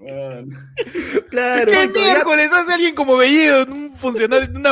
Claro, 1.30 1.72
¿Qué 1.72 1.88
miércoles 1.88 2.50
hace 2.52 2.72
alguien 2.72 2.94
como 2.94 3.16
Bellido 3.16 3.64
un 3.66 3.94
funcionario, 3.96 4.46
en 4.46 4.62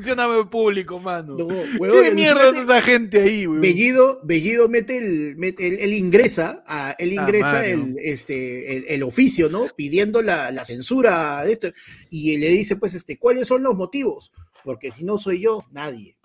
una 0.00 0.24
funcionario 0.26 0.50
público, 0.50 0.98
mano? 0.98 1.36
No, 1.36 1.46
¿Qué 1.48 1.78
huevón, 1.78 2.14
mierda 2.14 2.40
hace 2.40 2.48
imagínate, 2.58 2.62
esa 2.62 2.82
gente 2.82 3.20
ahí, 3.22 3.46
weón? 3.46 3.60
Bellido, 3.60 4.20
Bellido 4.24 4.68
mete 4.68 4.96
el, 4.98 5.36
mete 5.36 5.84
el- 5.84 5.92
ingresa, 5.92 6.62
a, 6.66 6.92
él 6.98 7.10
Ah, 7.18 7.22
ingresa 7.22 7.66
el, 7.66 7.94
este, 7.98 8.76
el, 8.76 8.84
el 8.88 9.02
oficio, 9.02 9.48
¿no? 9.48 9.66
Pidiendo 9.76 10.22
la, 10.22 10.50
la 10.50 10.64
censura 10.64 11.44
de 11.44 11.52
esto, 11.52 11.68
y 12.10 12.36
le 12.38 12.48
dice, 12.48 12.76
pues, 12.76 12.94
este, 12.94 13.18
¿cuáles 13.18 13.46
son 13.48 13.62
los 13.62 13.74
motivos? 13.74 14.32
Porque 14.64 14.90
si 14.90 15.04
no 15.04 15.18
soy 15.18 15.42
yo, 15.42 15.64
nadie. 15.70 16.16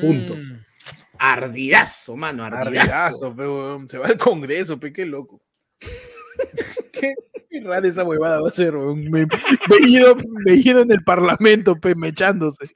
punto. 0.00 0.36
Mm, 0.36 0.64
Ardidazo, 1.18 2.16
mano, 2.16 2.44
ardidazo. 2.44 2.94
ardidazo, 2.94 3.36
pe, 3.36 3.42
weón. 3.42 3.88
Se 3.88 3.98
va 3.98 4.06
al 4.06 4.16
Congreso, 4.16 4.78
pe, 4.80 4.92
qué 4.92 5.04
loco. 5.06 5.42
qué, 7.00 7.14
qué 7.48 7.60
rara 7.60 7.86
esa 7.88 8.04
huevada 8.04 8.40
va 8.40 8.48
a 8.48 8.52
ser, 8.52 8.76
weón. 8.76 9.10
Me- 9.10 9.26
Bellido, 9.68 10.16
Bellido 10.44 10.80
en 10.80 10.92
el 10.92 11.02
Parlamento, 11.02 11.76
pe, 11.76 11.94
mechándose. 11.94 12.70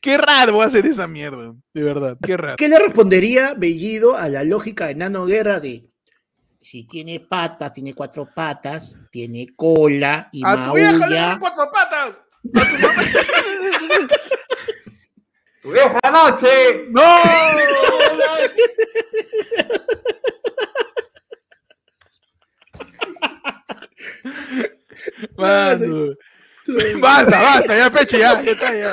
Qué 0.00 0.16
raro 0.18 0.58
va 0.58 0.66
a 0.66 0.70
ser 0.70 0.86
esa 0.86 1.06
mierda, 1.06 1.54
de 1.72 1.82
verdad, 1.82 2.16
qué 2.24 2.36
raro. 2.36 2.56
¿Qué 2.56 2.68
le 2.68 2.78
respondería 2.78 3.54
Bellido 3.54 4.16
a 4.16 4.28
la 4.28 4.44
lógica 4.44 4.86
de 4.86 4.94
Nano 4.94 5.26
Guerra 5.26 5.60
de 5.60 5.86
si 6.60 6.86
tiene 6.86 7.20
patas, 7.20 7.72
tiene 7.74 7.94
cuatro 7.94 8.26
patas, 8.34 8.96
tiene 9.10 9.48
cola 9.54 10.28
y 10.32 10.40
¡A 10.44 10.68
tu 10.70 10.76
vieja 10.76 11.06
le 11.06 11.16
ponen 11.16 11.38
cuatro 11.38 11.64
patas! 11.70 12.16
Tu 15.62 15.72
vieja 15.72 16.00
noche. 16.10 16.46
¡No! 16.90 17.02
Mano. 25.36 26.14
Basta, 27.00 27.42
basta, 27.42 27.76
ya, 27.76 27.90
Peche, 27.90 28.18
ya, 28.18 28.40
ya 28.42 28.50
está, 28.52 28.78
ya. 28.78 28.92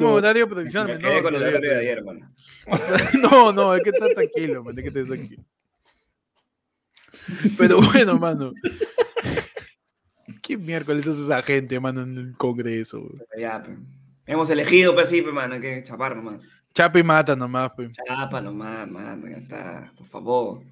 no, 0.94 0.98
quedé 1.00 1.22
con 1.22 1.34
el 1.34 1.40
todavía. 1.40 1.48
horario 1.58 1.70
de 1.70 1.80
ayer, 1.80 2.04
mano. 2.04 2.32
No, 3.22 3.52
no, 3.52 3.72
hay 3.72 3.82
que 3.82 3.90
estar 3.90 4.08
tranquilo, 4.10 4.62
man, 4.64 4.74
hay 4.76 4.82
que 4.84 4.88
estar 4.88 5.04
tranquilo. 5.04 5.42
Pero 7.58 7.80
bueno, 7.82 8.18
mano. 8.18 8.52
¿Qué 10.42 10.56
miércoles 10.56 11.06
hace 11.06 11.22
esa 11.22 11.42
gente, 11.42 11.78
mano, 11.80 12.02
en 12.02 12.16
el 12.18 12.36
Congreso? 12.36 13.02
Ya. 13.38 13.64
Hemos 14.26 14.48
elegido, 14.50 14.94
pues 14.94 15.08
sí, 15.08 15.22
pe, 15.22 15.32
mano, 15.32 15.54
hay 15.54 15.60
que 15.60 15.82
chapar 15.82 16.14
nomás. 16.16 16.40
Chapa 16.72 16.98
y 16.98 17.02
mata 17.02 17.36
nomás, 17.36 17.72
pe. 17.72 17.90
Chapa 17.90 18.40
nomás, 18.40 18.88
mano, 18.90 19.28
ya 19.28 19.36
está, 19.36 19.92
por 19.96 20.06
favor. 20.06 20.62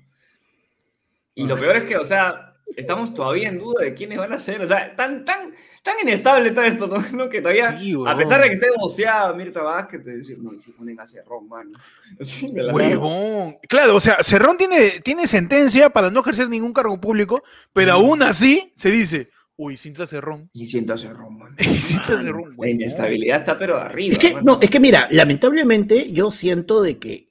Y 1.35 1.47
lo 1.47 1.57
peor 1.57 1.77
es 1.77 1.85
que, 1.85 1.97
o 1.97 2.05
sea, 2.05 2.55
estamos 2.77 3.15
todavía 3.15 3.49
en 3.49 3.59
duda 3.59 3.83
de 3.83 3.95
quiénes 3.95 4.19
van 4.19 4.33
a 4.33 4.39
ser. 4.39 4.63
O 4.63 4.67
sea, 4.67 4.95
tan, 4.95 5.25
tan, 5.25 5.55
tan 5.83 5.95
inestable 6.03 6.51
todo 6.51 6.65
esto, 6.65 6.87
¿no? 6.87 7.29
Que 7.31 7.41
todavía, 7.41 7.79
Sí, 7.79 7.95
a 8.07 8.17
pesar 8.17 8.43
de 8.43 8.49
que 8.49 8.55
esté 8.55 8.69
boceado 8.77 9.35
Mirta 9.35 9.63
Vázquez, 9.63 10.05
te 10.05 10.17
dicen, 10.17 10.43
no, 10.43 10.53
y 10.53 10.61
se 10.61 10.73
ponen 10.73 10.99
a 11.01 11.07
Cerrón, 11.07 11.49
mano. 11.49 11.79
Así, 12.21 12.51
de 12.51 12.63
la 12.63 12.73
nada. 12.73 12.85
Huevón. 12.85 13.59
Claro, 13.69 13.97
o 13.97 14.01
sea, 14.01 14.23
Cerrón 14.23 14.57
tiene, 14.57 15.01
tiene 15.03 15.27
sentencia 15.27 15.91
para 15.91 16.11
no 16.11 16.21
ejercer 16.21 16.49
ningún 16.49 16.73
cargo 16.73 17.01
público, 17.01 17.43
pero 17.73 17.93
aún 17.93 18.23
así 18.23 18.73
se 18.77 18.91
dice, 18.91 19.31
uy, 19.63 19.77
Cinta 19.77 20.07
Cerrón. 20.07 20.49
Y 20.53 20.67
siento 20.67 20.95
a 20.95 20.99
Cerrón, 20.99 21.39
mano. 21.39 21.55
Cinta 21.59 22.11
Mano, 22.11 22.23
Cerrón, 22.23 22.55
La 22.59 22.71
inestabilidad 22.71 23.41
está 23.41 23.59
pero 23.59 23.79
arriba. 23.79 24.13
Es 24.13 24.19
que, 24.19 24.35
no, 24.43 24.59
es 24.61 24.71
que 24.71 24.81
mira, 24.81 25.07
lamentablemente 25.11 26.13
yo 26.13 26.31
siento 26.31 26.83
de 26.83 26.99
que 26.99 27.27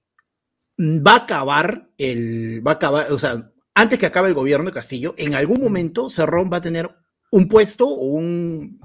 va 0.80 1.13
a 1.13 1.17
acabar 1.17 1.89
el, 1.97 2.61
va 2.65 2.71
a 2.71 2.75
acabar, 2.75 3.11
o 3.11 3.17
sea, 3.17 3.51
antes 3.75 3.97
que 3.99 4.05
acabe 4.05 4.27
el 4.30 4.34
gobierno 4.34 4.65
de 4.67 4.71
Castillo, 4.73 5.13
en 5.17 5.34
algún 5.36 5.59
momento 5.61 6.09
Cerrón 6.09 6.49
va 6.51 6.57
a 6.57 6.61
tener 6.61 6.89
un 7.32 7.47
puesto 7.47 7.88
o 7.88 8.05
un, 8.13 8.80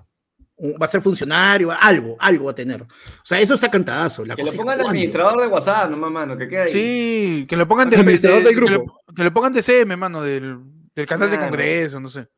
un- 0.57 0.73
va 0.81 0.87
a 0.87 0.89
ser 0.89 1.01
funcionario, 1.03 1.71
algo, 1.71 2.17
algo 2.21 2.47
va 2.47 2.51
a 2.53 2.55
tener. 2.55 2.83
O 2.83 2.87
sea, 3.25 3.41
eso 3.41 3.55
está 3.55 3.71
cantadazo. 3.71 4.25
La 4.25 4.37
Que 4.37 4.43
es 4.43 4.55
pongan 4.55 4.79
de 4.79 4.85
administrador 4.85 5.41
de 5.41 5.47
WhatsApp, 5.49 5.91
nomás, 5.91 6.11
mano, 6.11 6.37
que 6.37 6.49
quede 6.49 6.61
ahí. 6.63 6.69
Sí, 6.71 7.47
que 7.49 7.57
lo 7.57 7.67
pongan 7.69 7.91
de, 7.91 7.97
Administrador 7.97 8.39
de- 8.41 8.45
del 8.47 8.55
que, 8.55 8.61
grupo. 8.61 9.01
lo, 9.07 9.15
que 9.15 9.25
lo 9.25 9.33
pongan 9.33 9.53
de 9.53 9.63
CM, 9.63 9.97
mano, 9.97 10.23
del, 10.23 10.59
del 10.95 11.07
canal 11.07 11.31
de. 11.31 11.39
Congreso, 11.39 12.01
no 12.01 12.09
sé. 12.09 12.29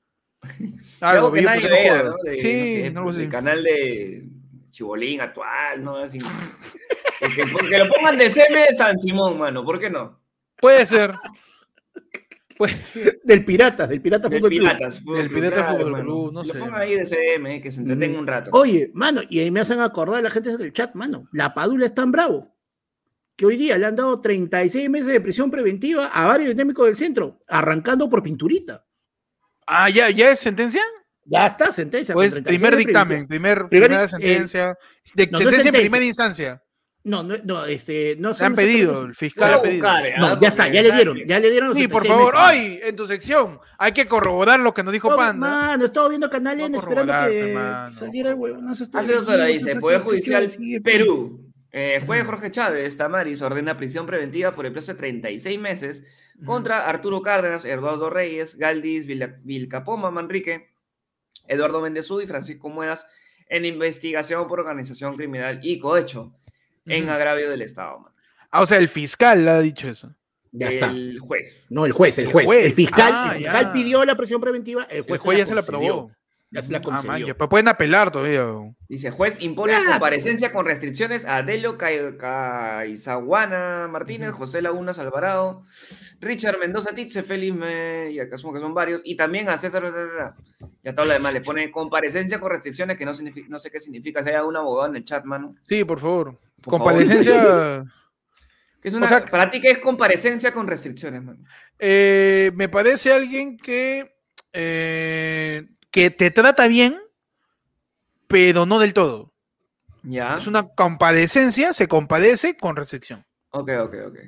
Algo 1.01 1.33
que 1.33 1.41
bien, 1.41 1.45
nadie 1.47 1.61
porque 1.63 1.77
no 1.77 1.83
vea, 1.83 1.99
joda. 2.01 2.11
¿no? 2.11 2.17
De, 2.31 2.39
sí, 2.39 2.91
no 2.93 3.13
sé, 3.13 3.19
del 3.21 3.29
canal 3.31 3.63
de 3.65 4.25
Chibolín 4.71 5.21
actual, 5.21 5.85
¿no? 5.85 5.97
Así. 5.99 6.19
que, 6.19 7.27
que- 7.29 7.69
que 7.71 7.79
lo 7.79 7.89
pongan 7.89 8.19
de 8.19 8.31
CM 8.31 8.67
San 8.77 8.99
Simón, 8.99 9.39
mano, 9.39 9.65
¿por 9.65 9.79
qué 9.81 9.89
no? 9.91 10.21
Puede 10.61 10.85
ser. 10.87 11.15
Puede 12.57 12.75
ser. 12.75 13.21
Del 13.23 13.45
Piratas, 13.45 13.89
del 13.89 14.01
Pirata 14.01 14.29
Del 14.29 14.39
Fútbol 14.39 14.51
Club. 14.51 14.61
Piratas. 14.63 15.01
Fútbol 15.01 15.17
Del 15.19 15.27
Club, 15.29 15.37
Pirata 15.41 15.57
claro, 15.57 15.77
Fútbol 15.77 15.93
mano. 15.93 16.05
Club, 16.05 16.33
no 16.33 16.43
Lo 16.45 16.53
sé. 16.55 16.59
pongan 16.59 16.81
ahí 16.81 16.95
de 16.97 17.05
CM, 17.05 17.61
que 17.61 17.71
se 17.71 17.81
entretenga 17.83 18.19
un 18.19 18.27
rato. 18.27 18.51
Oye, 18.55 18.91
mano, 18.95 19.21
y 19.29 19.41
ahí 19.41 19.51
me 19.51 19.61
hacen 19.61 19.81
acordar 19.81 20.23
la 20.23 20.31
gente 20.31 20.57
del 20.57 20.73
chat, 20.73 20.95
mano. 20.95 21.29
La 21.33 21.53
Padula 21.53 21.85
es 21.85 21.95
tan 21.95 22.11
bravo 22.11 22.55
que 23.37 23.45
hoy 23.45 23.57
día 23.59 23.77
le 23.77 23.85
han 23.85 23.95
dado 23.97 24.19
36 24.23 24.89
meses 24.89 25.09
de 25.09 25.21
prisión 25.21 25.51
preventiva 25.51 26.07
a 26.07 26.25
varios 26.25 26.49
dinámicos 26.49 26.87
del 26.87 26.97
centro, 26.97 27.43
arrancando 27.47 28.09
por 28.09 28.23
pinturita. 28.23 28.86
Ah, 29.67 29.91
¿ya, 29.91 30.11
¿ya 30.11 30.31
es 30.31 30.39
sentencia? 30.41 30.83
Ya 31.25 31.47
está, 31.47 31.73
sentencia. 31.73 32.15
Pues 32.15 32.33
36 32.33 32.61
primer 32.61 32.77
dictamen, 32.79 33.27
primer, 33.27 33.67
Primer- 33.69 33.89
primera 33.89 34.05
eh, 34.05 34.09
sentencia. 34.09 34.77
de, 35.15 35.27
no, 35.27 35.33
no 35.33 35.39
es 35.39 35.45
sentencia 35.45 35.47
en 35.49 35.63
sentencia. 35.63 35.81
primera 35.81 36.05
instancia. 36.05 36.63
No, 37.03 37.23
no, 37.23 37.37
no, 37.45 37.65
este, 37.67 38.17
no 38.19 38.35
Se 38.35 38.45
han 38.45 38.55
pedido, 38.57 39.05
el 39.07 39.15
fiscal 39.15 39.55
ha 39.55 39.63
pedido. 39.63 39.85
buscar, 39.87 40.07
¿eh? 40.07 40.15
No, 40.19 40.41
ya 40.41 40.49
está, 40.49 40.67
ya 40.69 40.83
le 40.83 40.91
dieron, 40.91 41.19
ya 41.25 41.39
le 41.39 41.51
dieron 41.53 41.69
los 41.69 41.79
Sí, 41.79 41.87
por 41.87 42.03
36 42.03 42.33
favor, 42.33 42.53
meses. 42.53 42.81
hoy 42.83 42.89
en 42.89 42.97
tu 42.97 43.07
sección 43.07 43.61
hay 43.79 43.93
que 43.93 44.07
corroborar 44.07 44.59
lo 44.59 44.75
que 44.75 44.83
nos 44.83 44.93
dijo 44.93 45.11
No, 45.11 45.17
Panda. 45.17 45.49
Mano, 45.49 45.85
estaba 45.85 46.09
viendo 46.09 46.29
Canal 46.29 46.57
Voy 46.57 46.65
a 46.65 46.67
N 46.67 46.79
esperando 46.79 47.13
que 47.29 47.53
mano. 47.55 47.93
saliera 47.93 48.31
el 48.31 48.35
huevo. 48.35 48.61
No, 48.61 48.73
eso 48.73 48.83
está 48.83 49.01
Hace 49.01 49.15
dos 49.15 49.29
horas 49.29 49.47
dice, 49.47 49.75
¿qué- 49.75 49.81
Poder 49.81 50.01
Judicial? 50.01 50.51
Perú. 50.83 51.53
Eh, 51.71 52.03
juez 52.07 52.25
Jorge 52.27 52.51
Chávez 52.51 52.97
Tamaris 52.97 53.41
ordena 53.43 53.77
prisión 53.77 54.07
preventiva 54.07 54.53
por 54.53 54.67
el 54.67 54.73
plazo 54.73 54.93
de 54.93 54.99
36 54.99 55.61
meses 55.61 56.05
contra 56.45 56.87
Arturo 56.89 57.23
Cárdenas, 57.23 57.65
Eduardo 57.65 58.11
Reyes, 58.11 58.57
Galdis 58.57 59.07
Vilcapoma 59.43 60.11
Manrique, 60.11 60.67
Eduardo 61.49 61.81
Mendezú 61.81 62.21
y 62.21 62.27
Francisco 62.27 62.69
Muedas 62.69 63.07
en 63.49 63.65
investigación 63.65 64.47
por 64.49 64.61
organización 64.61 65.17
criminal 65.17 65.61
y 65.63 65.79
cohecho 65.79 66.33
en 66.85 67.09
agravio 67.09 67.49
del 67.51 67.63
Estado. 67.63 68.01
man. 68.01 68.13
Ah, 68.51 68.61
o 68.63 68.67
sea, 68.67 68.79
el 68.79 68.89
fiscal 68.89 69.47
ha 69.49 69.61
dicho 69.61 69.89
eso. 69.89 70.15
Ya 70.53 70.69
está. 70.69 70.91
El 70.91 71.19
juez. 71.19 71.65
No, 71.69 71.85
el 71.87 71.93
juez, 71.93 72.19
el 72.19 72.27
El 72.27 72.33
juez. 72.33 72.47
juez. 72.47 72.65
El 72.65 72.73
fiscal, 72.73 73.13
Ah, 73.15 73.31
el 73.35 73.39
fiscal 73.43 73.73
pidió 73.73 74.05
la 74.05 74.15
prisión 74.15 74.41
preventiva, 74.41 74.85
el 74.85 74.99
El 74.99 75.03
juez, 75.05 75.21
juez 75.21 75.39
ya 75.39 75.47
se 75.47 75.55
la 75.55 75.61
aprobó. 75.61 76.11
Ya 76.51 76.63
se 76.63 76.73
la 76.73 76.81
Ah, 76.85 77.03
man, 77.05 77.49
pueden 77.51 77.67
apelar 77.69 78.13
todavía. 78.13 78.47
Dice, 78.89 79.11
juez 79.11 79.39
impone 79.43 79.75
Ah, 79.75 79.83
comparecencia 79.91 80.53
con 80.53 80.65
restricciones 80.65 81.25
a 81.25 81.43
Delio 81.43 81.77
Cai- 81.77 82.17
Caizaguana 82.17 83.89
Martínez, 83.91 84.31
José 84.31 84.63
Lagunas 84.63 84.99
Alvarado, 85.01 85.63
Richard 86.21 86.59
Mendoza 86.59 86.95
Titze, 86.95 87.25
Félix, 87.25 87.57
y 88.13 88.21
acá 88.21 88.37
asumo 88.37 88.53
que 88.55 88.61
son 88.61 88.75
varios, 88.75 89.01
y 89.05 89.17
también 89.17 89.49
a 89.49 89.59
César, 89.59 89.93
y 90.85 90.89
a 90.89 90.95
todo 90.95 91.07
lo 91.07 91.13
demás, 91.15 91.35
le 91.35 91.41
pone 91.41 91.71
comparecencia 91.73 92.39
con 92.39 92.51
restricciones, 92.51 92.97
que 92.97 93.05
no, 93.05 93.13
signifi- 93.13 93.49
no 93.49 93.59
sé 93.59 93.71
qué 93.73 93.81
significa, 93.81 94.23
si 94.23 94.29
hay 94.31 94.37
algún 94.37 94.57
abogado 94.57 94.89
en 94.89 94.97
el 94.97 95.05
chat, 95.05 95.25
mano. 95.25 95.57
Sí, 95.69 95.85
por 95.85 95.99
favor. 95.99 96.39
Por 96.63 96.71
Comparecencia. 96.79 97.85
¿Qué 98.81 98.89
es 98.89 98.95
una, 98.95 99.07
O 99.07 99.09
sea- 99.09 99.27
para 99.27 99.51
ti, 99.51 99.61
¿qué 99.61 99.73
es 99.73 99.79
comparecencia 99.79 100.53
con 100.53 100.69
restricciones, 100.69 101.23
mano? 101.25 101.43
eh, 101.81 102.53
me 102.55 102.69
parece 102.69 103.13
alguien 103.13 103.57
que, 103.59 104.15
eh, 104.53 105.67
que 105.97 106.11
te 106.11 106.31
trata 106.31 106.69
bien, 106.69 107.01
pero 108.27 108.67
no 108.67 108.79
del 108.79 108.93
todo. 108.93 109.33
Ya. 110.03 110.35
Es 110.35 110.47
una 110.47 110.69
compadecencia, 110.69 111.73
se 111.73 111.89
compadece 111.89 112.55
con 112.55 112.77
restricción. 112.77 113.25
Ok, 113.49 113.71
ok, 113.81 113.95
ok. 114.09 114.19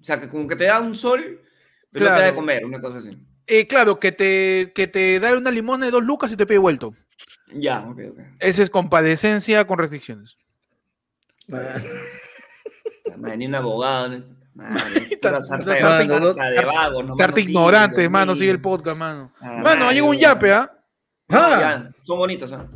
O 0.00 0.04
sea, 0.04 0.18
que 0.18 0.26
como 0.30 0.48
que 0.48 0.56
te 0.56 0.64
da 0.64 0.80
un 0.80 0.94
sol, 0.94 1.42
pero 1.90 2.06
no 2.06 2.14
te 2.14 2.20
da 2.22 2.26
de 2.28 2.34
comer, 2.34 2.64
una 2.64 2.80
cosa 2.80 3.00
así. 3.00 3.10
Eh, 3.46 3.66
claro, 3.66 4.00
que 4.00 4.10
te, 4.10 4.72
que 4.74 4.86
te 4.86 5.20
da 5.20 5.36
una 5.36 5.50
limosna 5.50 5.84
de 5.84 5.92
dos 5.92 6.02
lucas 6.02 6.32
y 6.32 6.36
te 6.38 6.46
pide 6.46 6.56
vuelto. 6.56 6.94
Ya, 7.52 7.80
ok, 7.80 7.98
ok. 8.12 8.20
Esa 8.38 8.62
es 8.62 8.70
compadecencia 8.70 9.66
con 9.66 9.78
restricciones. 9.78 10.34
Madre, 11.46 13.36
Ni 13.36 13.46
un 13.48 13.54
abogado. 13.54 14.24
Sarte 17.18 17.42
ignorante, 17.42 18.08
mano, 18.08 18.34
sigue 18.34 18.50
el 18.50 18.62
podcast, 18.62 18.96
mano. 18.96 19.30
Ah, 19.42 19.60
Mano, 19.62 19.92
llegó 19.92 20.08
un 20.08 20.16
ya. 20.16 20.32
yape, 20.32 20.52
¿ah? 20.52 20.72
Ah, 21.28 21.58
Ya, 21.60 21.90
son 22.02 22.18
bonitos, 22.18 22.52
¿ah? 22.52 22.66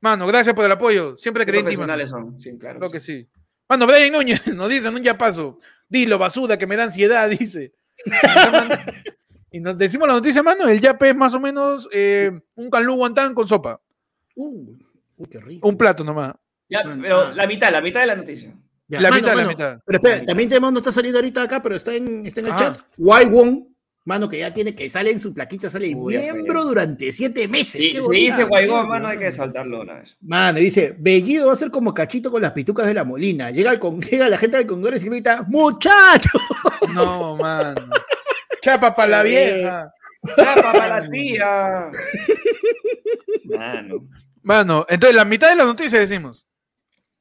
Mano, 0.00 0.26
gracias 0.26 0.54
por 0.54 0.64
el 0.64 0.72
apoyo. 0.72 1.16
Siempre 1.18 1.46
creí 1.46 1.60
en 1.60 1.66
ti, 1.66 1.76
mano. 1.76 1.94
profesionales 1.94 2.10
son, 2.10 2.40
sí, 2.40 2.58
claro. 2.58 2.78
Creo 2.80 2.90
que 2.90 3.00
sí. 3.00 3.28
Mano, 3.68 3.86
Brian 3.86 4.12
Núñez 4.12 4.44
nos 4.54 4.68
dice 4.68 4.88
en 4.88 4.94
un 4.96 5.02
ya 5.02 5.16
paso. 5.16 5.58
Dilo, 5.88 6.18
basuda, 6.18 6.58
que 6.58 6.66
me 6.66 6.76
da 6.76 6.84
ansiedad, 6.84 7.28
dice. 7.38 7.72
Y 9.50 9.60
nos 9.60 9.76
decimos 9.76 10.08
la 10.08 10.14
noticia, 10.14 10.42
mano, 10.42 10.66
el 10.66 10.80
yape 10.80 11.10
es 11.10 11.16
más 11.16 11.34
o 11.34 11.40
menos 11.40 11.88
eh, 11.92 12.32
un 12.54 12.70
calú 12.70 12.94
guantán 12.96 13.34
con 13.34 13.46
sopa. 13.46 13.80
Uh, 14.34 14.74
uy, 15.18 15.28
qué 15.30 15.40
rico. 15.40 15.68
Un 15.68 15.76
plato 15.76 16.02
nomás. 16.02 16.34
Ya, 16.68 16.82
Mano, 16.84 17.02
pero 17.02 17.20
ah. 17.20 17.32
la 17.34 17.46
mitad, 17.46 17.70
la 17.70 17.82
mitad 17.82 18.00
de 18.00 18.06
la 18.06 18.16
noticia. 18.16 18.54
Ya, 18.88 19.00
La 19.00 19.10
mano, 19.10 19.22
mitad, 19.22 19.36
la 19.36 19.48
mitad. 19.48 19.78
Pero 19.84 19.98
espera, 19.98 20.24
también 20.24 20.48
tenemos, 20.48 20.72
no 20.72 20.78
está 20.78 20.90
saliendo 20.90 21.18
ahorita 21.18 21.42
acá, 21.42 21.62
pero 21.62 21.76
está 21.76 21.94
en, 21.94 22.24
está 22.24 22.40
en 22.40 22.46
el 22.46 22.52
Ah. 22.52 22.56
chat. 22.58 22.78
Wai 22.96 23.26
Wong, 23.26 23.66
mano, 24.04 24.28
que 24.28 24.38
ya 24.38 24.52
tiene 24.52 24.74
que 24.74 24.88
sale 24.90 25.10
en 25.10 25.20
su 25.20 25.32
plaquita, 25.32 25.70
sale 25.70 25.94
Uy, 25.94 26.14
ya 26.14 26.20
fue. 26.20 26.32
miembro 26.32 26.64
durante 26.64 27.12
siete 27.12 27.46
meses. 27.48 27.72
Si 27.80 27.98
bonita 27.98 28.36
dice 28.36 28.44
Guaigó, 28.44 28.84
mano, 28.86 29.08
hay 29.08 29.18
que 29.18 29.30
saltarlo 29.32 29.82
una 29.82 29.94
vez. 29.94 30.16
Mano, 30.20 30.58
dice, 30.58 30.94
Bellido 30.98 31.46
va 31.46 31.52
a 31.52 31.56
ser 31.56 31.70
como 31.70 31.94
cachito 31.94 32.30
con 32.30 32.42
las 32.42 32.52
pitucas 32.52 32.86
de 32.86 32.94
la 32.94 33.04
Molina. 33.04 33.50
Llega, 33.50 33.70
al 33.70 33.78
con- 33.78 34.00
llega 34.02 34.28
la 34.28 34.38
gente 34.38 34.56
del 34.56 34.66
Congreso 34.66 35.06
y 35.06 35.10
grita, 35.10 35.44
¡muchacho! 35.48 36.30
No, 36.94 37.36
mano. 37.36 37.90
Chapa 38.60 38.94
para 38.94 39.08
la 39.08 39.22
vieja. 39.22 39.92
¡Chapa 40.36 40.72
para 40.72 41.00
la 41.00 41.08
tía! 41.10 41.90
Mano, 43.44 44.08
Mano, 44.42 44.86
entonces 44.88 45.14
la 45.14 45.24
mitad 45.24 45.48
de 45.50 45.56
la 45.56 45.64
noticia 45.64 45.98
decimos. 46.00 46.46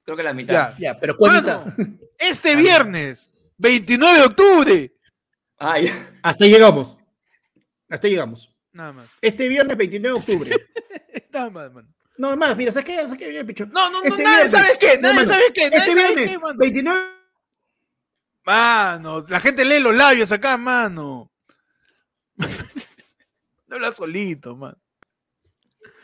creo 0.03 0.17
que 0.17 0.23
la 0.23 0.33
mitad. 0.33 0.53
Ya. 0.53 0.93
Ya, 0.93 0.99
pero 0.99 1.15
¿cuánta? 1.15 1.63
Mano, 1.77 1.97
este 2.17 2.55
viernes, 2.55 3.29
29 3.57 4.17
de 4.19 4.25
octubre. 4.25 4.93
Ah, 5.63 5.79
ya. 5.79 6.11
Hasta 6.23 6.45
llegamos. 6.45 6.97
Hasta 7.87 8.07
llegamos. 8.07 8.51
Nada 8.73 8.93
más. 8.93 9.07
Este 9.21 9.47
viernes 9.47 9.77
29 9.77 10.07
de 10.15 10.19
octubre. 10.19 10.67
Nada 11.31 11.49
más, 11.51 11.71
mano. 11.71 11.87
No, 12.17 12.35
más, 12.35 12.57
mira, 12.57 12.71
¿sabes 12.71 12.85
qué? 12.85 12.95
¿Sabes 13.03 13.17
qué? 13.17 13.29
Bien, 13.29 13.45
picho. 13.45 13.65
No, 13.67 13.91
no, 13.91 13.99
no, 14.01 14.03
Este 14.03 14.23
nadie 14.23 14.43
viernes. 14.47 14.51
sabe 14.51 14.77
qué, 14.79 14.95
No, 14.95 15.01
nadie 15.03 15.15
mano. 15.17 15.27
sabe 15.27 15.43
qué, 15.53 15.69
nadie 15.69 15.77
Este 15.77 15.91
sabe 15.91 16.07
viernes, 16.15 16.29
qué, 16.29 16.39
mano. 16.39 16.57
29 16.59 16.99
Mano, 18.43 19.25
la 19.29 19.39
gente 19.39 19.63
lee 19.63 19.79
los 19.79 19.95
labios 19.95 20.31
acá, 20.31 20.57
mano. 20.57 21.31
No 23.67 23.75
habla 23.75 23.93
solito, 23.93 24.55
mano. 24.57 24.77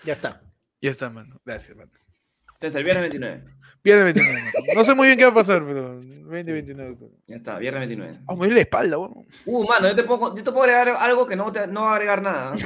Ya 0.05 0.13
está. 0.13 0.41
Ya 0.81 0.91
está, 0.91 1.09
mano. 1.09 1.41
Gracias, 1.43 1.75
mano. 1.75 1.91
Entonces, 2.53 2.75
el 2.77 2.83
viernes 2.85 3.09
29. 3.09 3.43
Pierde 3.87 4.03
29. 4.03 4.33
mano. 4.33 4.73
No 4.75 4.83
sé 4.83 4.95
muy 4.95 5.07
bien 5.07 5.17
qué 5.17 5.23
va 5.23 5.31
a 5.31 5.33
pasar, 5.33 5.65
pero 5.65 5.97
20, 6.01 6.51
29. 6.51 6.97
Ya 7.25 7.37
está, 7.37 7.57
viernes 7.57 7.87
29. 7.87 8.19
Vamos 8.25 8.43
a 8.43 8.47
ir 8.49 8.53
la 8.53 8.59
espalda, 8.59 8.97
weón. 8.97 9.25
Uh, 9.45 9.65
mano, 9.65 9.87
yo 9.87 9.95
te 9.95 10.03
puedo, 10.03 10.35
yo 10.35 10.43
te 10.43 10.51
puedo 10.51 10.63
agregar 10.63 10.89
algo 10.89 11.25
que 11.25 11.37
no, 11.37 11.49
te, 11.53 11.67
no 11.67 11.83
va 11.83 11.91
a 11.91 11.95
agregar 11.95 12.21
nada. 12.21 12.53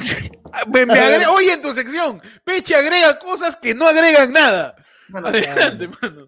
Ah, 0.54 0.66
Me, 0.68 0.86
me 0.86 1.28
Oye, 1.28 1.54
en 1.54 1.62
tu 1.62 1.74
sección, 1.74 2.22
Peche 2.44 2.76
agrega 2.76 3.18
cosas 3.20 3.56
que 3.56 3.74
no 3.74 3.88
agregan 3.88 4.34
nada. 4.34 4.76
Mano, 5.08 5.30
Adelante, 5.30 5.88
mano. 5.88 6.28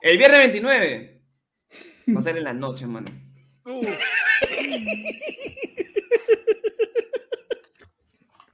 El 0.00 0.16
viernes 0.16 0.38
29 0.38 1.22
va 2.16 2.20
a 2.20 2.22
ser 2.22 2.38
en 2.38 2.44
la 2.44 2.54
noche, 2.54 2.86
mano. 2.86 3.06
Uh. 3.66 3.84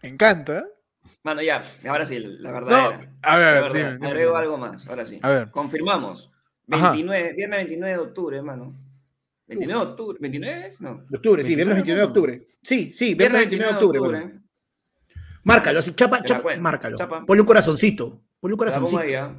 Me 0.03 0.09
encanta. 0.09 0.59
¿eh? 0.59 0.80
Mano, 1.23 1.43
ya, 1.43 1.61
ahora 1.89 2.07
sí, 2.07 2.19
la 2.19 2.49
No, 2.51 2.55
verdad. 2.55 3.01
a 3.23 3.37
ver, 3.37 3.55
verdad. 3.63 3.73
dime, 3.75 3.93
dime, 3.95 4.07
Agrego 4.09 4.31
dime. 4.31 4.43
algo 4.43 4.59
más, 4.59 4.87
ahora 4.89 5.05
sí. 5.05 5.19
A 5.23 5.29
ver. 5.29 5.51
Confirmamos. 5.51 6.31
Ajá. 6.71 6.93
29, 6.93 7.33
viernes 7.35 7.59
29 7.59 7.95
de 7.95 8.01
octubre, 8.01 8.43
mano. 8.43 8.73
29 9.49 9.85
de 9.85 9.91
octubre. 9.91 10.19
¿29 10.21 10.67
es? 10.67 10.81
No. 10.81 11.05
De 11.09 11.17
octubre, 11.19 11.43
sí, 11.45 11.55
viernes 11.55 11.75
29 11.77 12.01
de 12.01 12.07
octubre. 12.07 12.47
Sí, 12.63 12.93
sí, 12.95 13.15
viernes 13.15 13.41
29 13.41 13.71
de 13.73 13.75
octubre. 13.77 13.99
bueno. 14.01 14.41
Márcalo, 15.45 15.83
sí, 15.83 15.95
chapa, 15.95 16.23
chapa, 16.23 16.57
márcalo. 16.57 16.97
chapa. 16.97 17.25
Ponle 17.27 17.41
un 17.43 17.47
corazoncito. 17.47 18.23
Ponle 18.41 18.55
un 18.55 18.59
corazoncito. 18.59 19.01
ahí, 19.01 19.15
¿ah? 19.15 19.35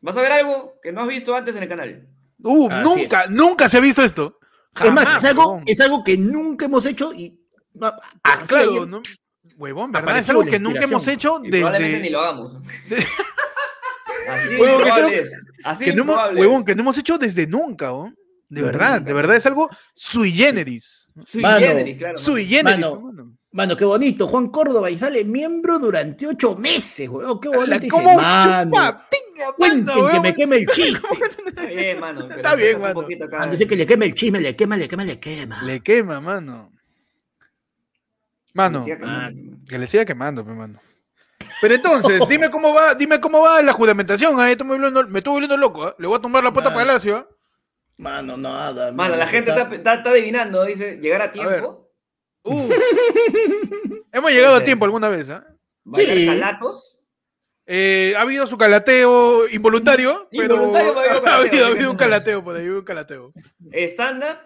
Vas 0.00 0.16
a 0.16 0.20
ver 0.22 0.32
algo 0.32 0.78
que 0.82 0.92
no 0.92 1.02
has 1.02 1.08
visto 1.08 1.34
antes 1.34 1.56
en 1.56 1.62
el 1.62 1.68
canal. 1.68 2.08
Uh, 2.42 2.68
Así 2.70 3.00
nunca, 3.00 3.24
nunca 3.30 3.68
se 3.68 3.78
ha 3.78 3.80
visto 3.80 4.02
esto. 4.02 4.38
Es 4.74 4.92
más, 4.92 5.04
Jamás, 5.06 5.24
es 5.24 5.30
algo, 5.30 5.62
es 5.66 5.80
algo 5.80 6.04
que 6.04 6.18
nunca 6.18 6.66
hemos 6.66 6.84
hecho 6.84 7.12
y. 7.14 7.40
Ah, 7.80 7.98
así 8.22 8.48
claro, 8.48 8.86
¿no? 8.86 9.00
Huevón, 9.56 9.90
¿verdad? 9.92 10.08
Apareció 10.10 10.20
Es 10.34 10.38
algo 10.38 10.44
que 10.50 10.58
nunca 10.58 10.84
hemos 10.84 11.06
hecho 11.08 11.40
Y 11.42 11.50
probablemente 11.50 11.86
ni 11.96 12.02
desde. 12.02 12.10
lo 12.10 12.20
hagamos. 12.20 12.56
Así 14.28 14.56
Huevón, 14.56 15.10
que. 15.10 15.24
Así 15.64 15.84
Que 15.84 15.90
de 15.90 15.96
no 15.96 16.02
hemos, 16.02 16.18
huevón, 16.36 16.64
que 16.64 16.74
no 16.74 16.82
hemos 16.82 16.98
hecho 16.98 17.18
desde 17.18 17.46
nunca, 17.46 17.92
¿oh? 17.92 18.10
De 18.48 18.62
verdad, 18.62 19.00
de 19.02 19.12
verdad 19.12 19.36
es 19.36 19.46
algo 19.46 19.68
sui 19.94 20.30
generis. 20.30 21.10
Sui 21.26 21.42
Mano, 21.42 21.66
generis, 21.66 21.96
claro. 21.98 22.18
Sui 22.18 22.42
mano. 22.44 22.48
generis. 22.56 22.80
Mano, 22.80 23.00
mano. 23.00 23.32
Mano, 23.52 23.76
qué 23.76 23.84
bonito. 23.84 24.26
Juan 24.26 24.48
Córdoba 24.48 24.90
y 24.90 24.98
sale 24.98 25.24
miembro 25.24 25.78
durante 25.78 26.26
ocho 26.26 26.54
meses, 26.56 27.08
weón. 27.08 27.40
Qué 27.40 27.48
bonito. 27.48 27.66
La- 27.70 27.88
¿Cómo 27.88 28.10
chupa 28.10 29.06
cuenten 29.56 29.86
que 29.86 29.92
me 29.92 30.02
huevón? 30.02 30.34
queme 30.34 30.56
el 30.56 30.66
chiste. 30.72 31.00
Está 31.48 31.62
bien, 31.66 32.00
mano. 32.00 32.28
Está 32.34 32.54
bien, 32.54 32.76
un 32.76 32.82
mano. 32.82 32.94
poquito 32.94 33.24
acá. 33.24 33.36
Cuando 33.38 33.52
dice 33.52 33.66
que 33.66 33.76
le 33.76 33.86
queme 33.86 34.06
el 34.06 34.14
chisme, 34.14 34.40
le 34.40 34.54
quema, 34.54 34.76
le 34.76 34.86
quema, 34.88 35.04
le 35.04 35.18
quema. 35.18 35.62
Le 35.62 35.80
quema, 35.80 36.20
mano. 36.20 36.70
Mano, 38.56 38.84
que 38.84 38.92
Ah. 38.94 39.30
mano. 39.30 39.58
le 39.68 39.86
siga 39.86 40.04
quemando, 40.04 40.44
mi 40.44 40.54
mano. 40.56 40.80
Pero 41.60 41.74
entonces, 41.74 42.26
dime 42.28 42.50
cómo 42.50 42.72
va, 42.74 42.94
dime 42.94 43.20
cómo 43.20 43.40
va 43.42 43.60
la 43.62 43.72
juramentación. 43.72 44.40
¿eh? 44.40 44.52
Estoy 44.52 44.66
volviendo- 44.66 45.06
me 45.08 45.18
estoy 45.20 45.32
volviendo 45.34 45.56
loco. 45.56 45.88
¿eh? 45.88 45.94
Le 45.98 46.06
voy 46.06 46.16
a 46.18 46.20
tumbar 46.22 46.42
la 46.42 46.52
puerta 46.52 46.70
Mano. 46.70 46.78
para 46.80 46.86
Palacio. 46.88 47.18
¿eh? 47.18 47.26
Mano, 47.98 48.36
nada. 48.36 48.92
Mano, 48.92 49.16
la 49.16 49.26
gente 49.26 49.50
está, 49.50 49.62
está- 49.74 49.94
está 49.94 50.10
adivinando, 50.10 50.64
dice, 50.64 50.96
llegar 50.96 51.22
a 51.22 51.30
tiempo, 51.30 51.84
Uh. 52.48 52.68
Hemos 54.12 54.30
llegado 54.30 54.54
a 54.56 54.62
tiempo 54.64 54.84
alguna 54.84 55.08
vez. 55.08 55.28
¿eh? 55.28 55.40
bailar 55.84 56.16
Sí. 56.16 56.26
calatos. 56.26 56.98
Eh, 57.66 58.14
ha 58.16 58.20
habido 58.20 58.46
su 58.46 58.56
calateo 58.56 59.48
involuntario, 59.48 60.28
pero 60.30 60.54
Involuntario, 60.54 60.94
pero 60.94 61.26
ha 61.26 61.36
habido 61.36 61.36
ha 61.36 61.36
habido, 61.38 61.46
ha 61.46 61.50
¿qué 61.50 61.74
habido 61.74 61.90
un 61.90 61.96
calateo 61.96 62.44
por 62.44 62.54
ahí, 62.56 62.68
un 62.68 62.84
calateo. 62.84 63.32
Stand-up, 63.72 64.38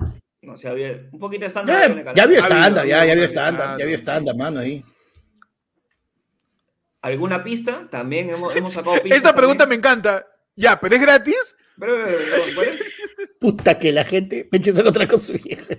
no 0.42 0.54
había 0.64 1.08
un 1.12 1.18
poquito 1.18 1.44
de 1.44 1.50
stand-up. 1.50 1.74
Ya, 2.14 2.22
había 2.22 2.38
ya 2.38 2.40
estándar, 2.40 2.86
ya, 2.86 2.96
ya 3.04 3.12
había 3.12 3.22
ha 3.22 3.26
estándar, 3.26 3.78
ya 3.78 3.84
había 3.84 3.94
estándar, 3.94 4.36
mano, 4.36 4.60
ahí. 4.60 4.82
¿Alguna 7.02 7.42
pista? 7.42 7.88
También 7.90 8.30
hemos, 8.30 8.54
hemos 8.56 8.72
sacado 8.72 8.94
pistas. 9.02 9.18
Esta 9.18 9.34
pregunta 9.34 9.66
me 9.66 9.74
encanta. 9.74 10.26
Ya, 10.56 10.80
pero 10.80 10.96
es 10.96 11.00
gratis. 11.00 11.56
Pero, 11.78 12.04
pero, 12.04 12.18
pero, 12.18 12.54
¿puede? 12.54 12.78
Puta 13.40 13.78
que 13.78 13.92
la 13.92 14.04
gente 14.04 14.48
me 14.50 14.58
echó 14.58 14.72
otra 14.86 15.08
con 15.08 15.20
su 15.20 15.34
vieja. 15.34 15.76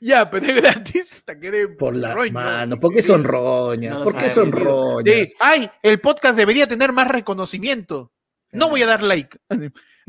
Ya, 0.00 0.30
pero 0.30 0.46
es 0.46 0.56
gratis. 0.56 1.22
Te 1.24 1.38
quedé 1.38 1.68
Por 1.68 1.96
la 1.96 2.14
roño. 2.14 2.32
mano, 2.32 2.80
¿por 2.80 2.94
qué 2.94 3.02
son 3.02 3.24
roñas? 3.24 3.94
No 3.98 4.04
¿Por 4.04 4.16
qué 4.16 4.28
son 4.28 4.52
roñas? 4.52 5.34
Ay, 5.40 5.70
el 5.82 6.00
podcast 6.00 6.36
debería 6.36 6.66
tener 6.66 6.92
más 6.92 7.08
reconocimiento. 7.08 8.12
No 8.52 8.68
voy 8.68 8.82
a 8.82 8.86
dar 8.86 9.02
like. 9.02 9.38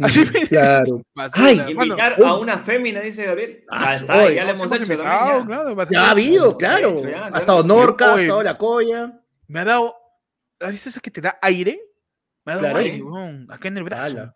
Así 0.02 0.26
me- 0.26 0.48
Claro. 0.48 1.02
Ay. 1.34 1.62
Invitar 1.70 2.16
a 2.22 2.34
una 2.36 2.60
fémina, 2.60 3.00
dice 3.02 3.26
Gabriel. 3.26 3.64
Ah, 3.70 3.86
Ya 3.86 3.96
está, 3.96 4.32
ya 4.32 4.44
le 4.44 4.52
hemos 4.52 4.72
hecho 4.72 4.84
invitado, 4.84 5.38
también. 5.40 5.58
ya. 5.60 5.64
claro, 5.76 5.90
Ya 5.92 6.02
ha 6.08 6.12
habido, 6.12 6.58
claro. 6.58 7.02
ya, 7.04 7.08
Ha 7.08 7.12
claro. 7.28 7.38
estado 7.38 7.64
Norca, 7.64 8.06
ha 8.12 8.14
Oye. 8.16 8.24
estado 8.24 8.44
La 8.44 8.58
Coya. 8.58 9.22
Me 9.48 9.60
ha 9.62 9.66
dado. 9.66 9.96
¿Has 10.60 10.72
visto 10.72 10.90
esa 10.90 11.00
que 11.00 11.12
te 11.12 11.22
da 11.22 11.38
aire? 11.42 11.80
Me 12.46 12.54
ha 12.54 12.56
dado 12.56 12.68
Claro. 12.68 12.80
aire, 12.80 13.02
weón, 13.04 13.48
acá 13.50 13.68
en 13.70 13.78
el 13.78 13.84
brazo. 13.84 14.04
Ala. 14.04 14.36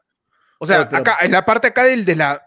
O 0.60 0.66
sea, 0.66 0.88
pero- 0.90 1.02
acá, 1.02 1.18
en 1.22 1.32
la 1.32 1.46
parte 1.46 1.68
acá 1.68 1.84
del 1.84 2.06
de 2.06 2.16
la. 2.16 2.46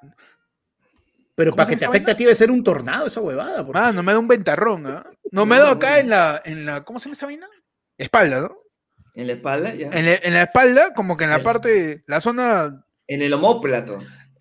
Pero 1.34 1.50
¿Cómo 1.52 1.56
para 1.56 1.68
que 1.70 1.76
te 1.76 1.84
esa 1.84 1.90
afecte 1.90 2.10
a 2.10 2.16
ti 2.16 2.24
debe 2.24 2.34
ser 2.34 2.50
un 2.50 2.62
tornado 2.62 3.06
esa 3.06 3.20
huevada. 3.20 3.64
porque- 3.64 3.78
Ah, 3.80 3.90
no 3.92 4.02
me 4.02 4.12
da 4.12 4.18
un 4.18 4.28
ventarrón, 4.28 4.86
¿ah? 4.86 5.04
No, 5.30 5.46
me 5.46 5.56
ha 5.56 5.60
dado 5.60 5.72
acá 5.72 5.98
en 5.98 6.10
la, 6.10 6.42
en 6.44 6.66
la. 6.66 6.84
¿Cómo 6.84 6.98
se 6.98 7.04
llama 7.06 7.12
esta 7.14 7.26
vaina? 7.26 7.48
Espalda, 7.96 8.40
¿no? 8.40 8.58
En 9.14 9.26
la 9.26 9.32
espalda, 9.34 9.74
ya. 9.74 9.88
En 9.92 10.04
la, 10.06 10.14
en 10.14 10.34
la 10.34 10.42
espalda, 10.42 10.92
como 10.94 11.16
que 11.16 11.24
en 11.24 11.30
la 11.30 11.42
parte. 11.42 12.04
La 12.06 12.20
zona. 12.20 12.84
En 13.06 13.22
el 13.22 13.32
homóplato. 13.32 13.98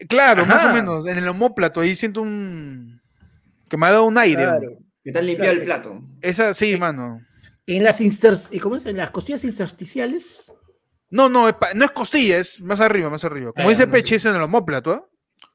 Claro, 0.08 0.46
más 0.46 0.66
o 0.66 0.74
menos. 0.74 1.08
En 1.08 1.18
el 1.18 1.28
homóplato, 1.28 1.82
ahí 1.82 1.96
siento 1.96 2.22
un. 2.22 3.02
Que 3.70 3.78
me 3.78 3.88
ha 3.88 3.92
dado 3.92 4.06
un 4.06 4.18
aire. 4.18 4.44
Claro. 4.44 4.78
Que 5.04 5.12
te 5.12 5.20
han 5.20 5.26
limpiado 5.26 5.52
Claro. 5.54 5.60
el 5.60 5.66
plato. 5.66 6.02
Esa, 6.22 6.54
sí, 6.54 6.78
mano. 6.78 7.20
En 7.68 7.84
las 7.84 8.02
inter... 8.02 8.34
¿y 8.52 8.60
¿cómo 8.60 8.76
es? 8.76 8.86
En 8.86 8.98
las 8.98 9.12
costillas 9.12 9.44
intersticiales. 9.44 10.54
No, 11.10 11.30
no, 11.30 11.48
es 11.48 11.56
pa- 11.56 11.74
no 11.74 11.86
es 11.86 11.92
costilla, 11.92 12.38
es 12.38 12.60
más 12.62 12.80
arriba, 12.80 13.10
más 13.10 13.24
arriba. 13.24 13.52
Como 13.54 13.70
dice 13.70 13.86
no 13.86 13.92
Peche, 13.92 14.10
sé. 14.12 14.16
es 14.16 14.26
en 14.26 14.36
el 14.36 14.42
homóplato, 14.42 14.92
¿ah? 14.92 15.06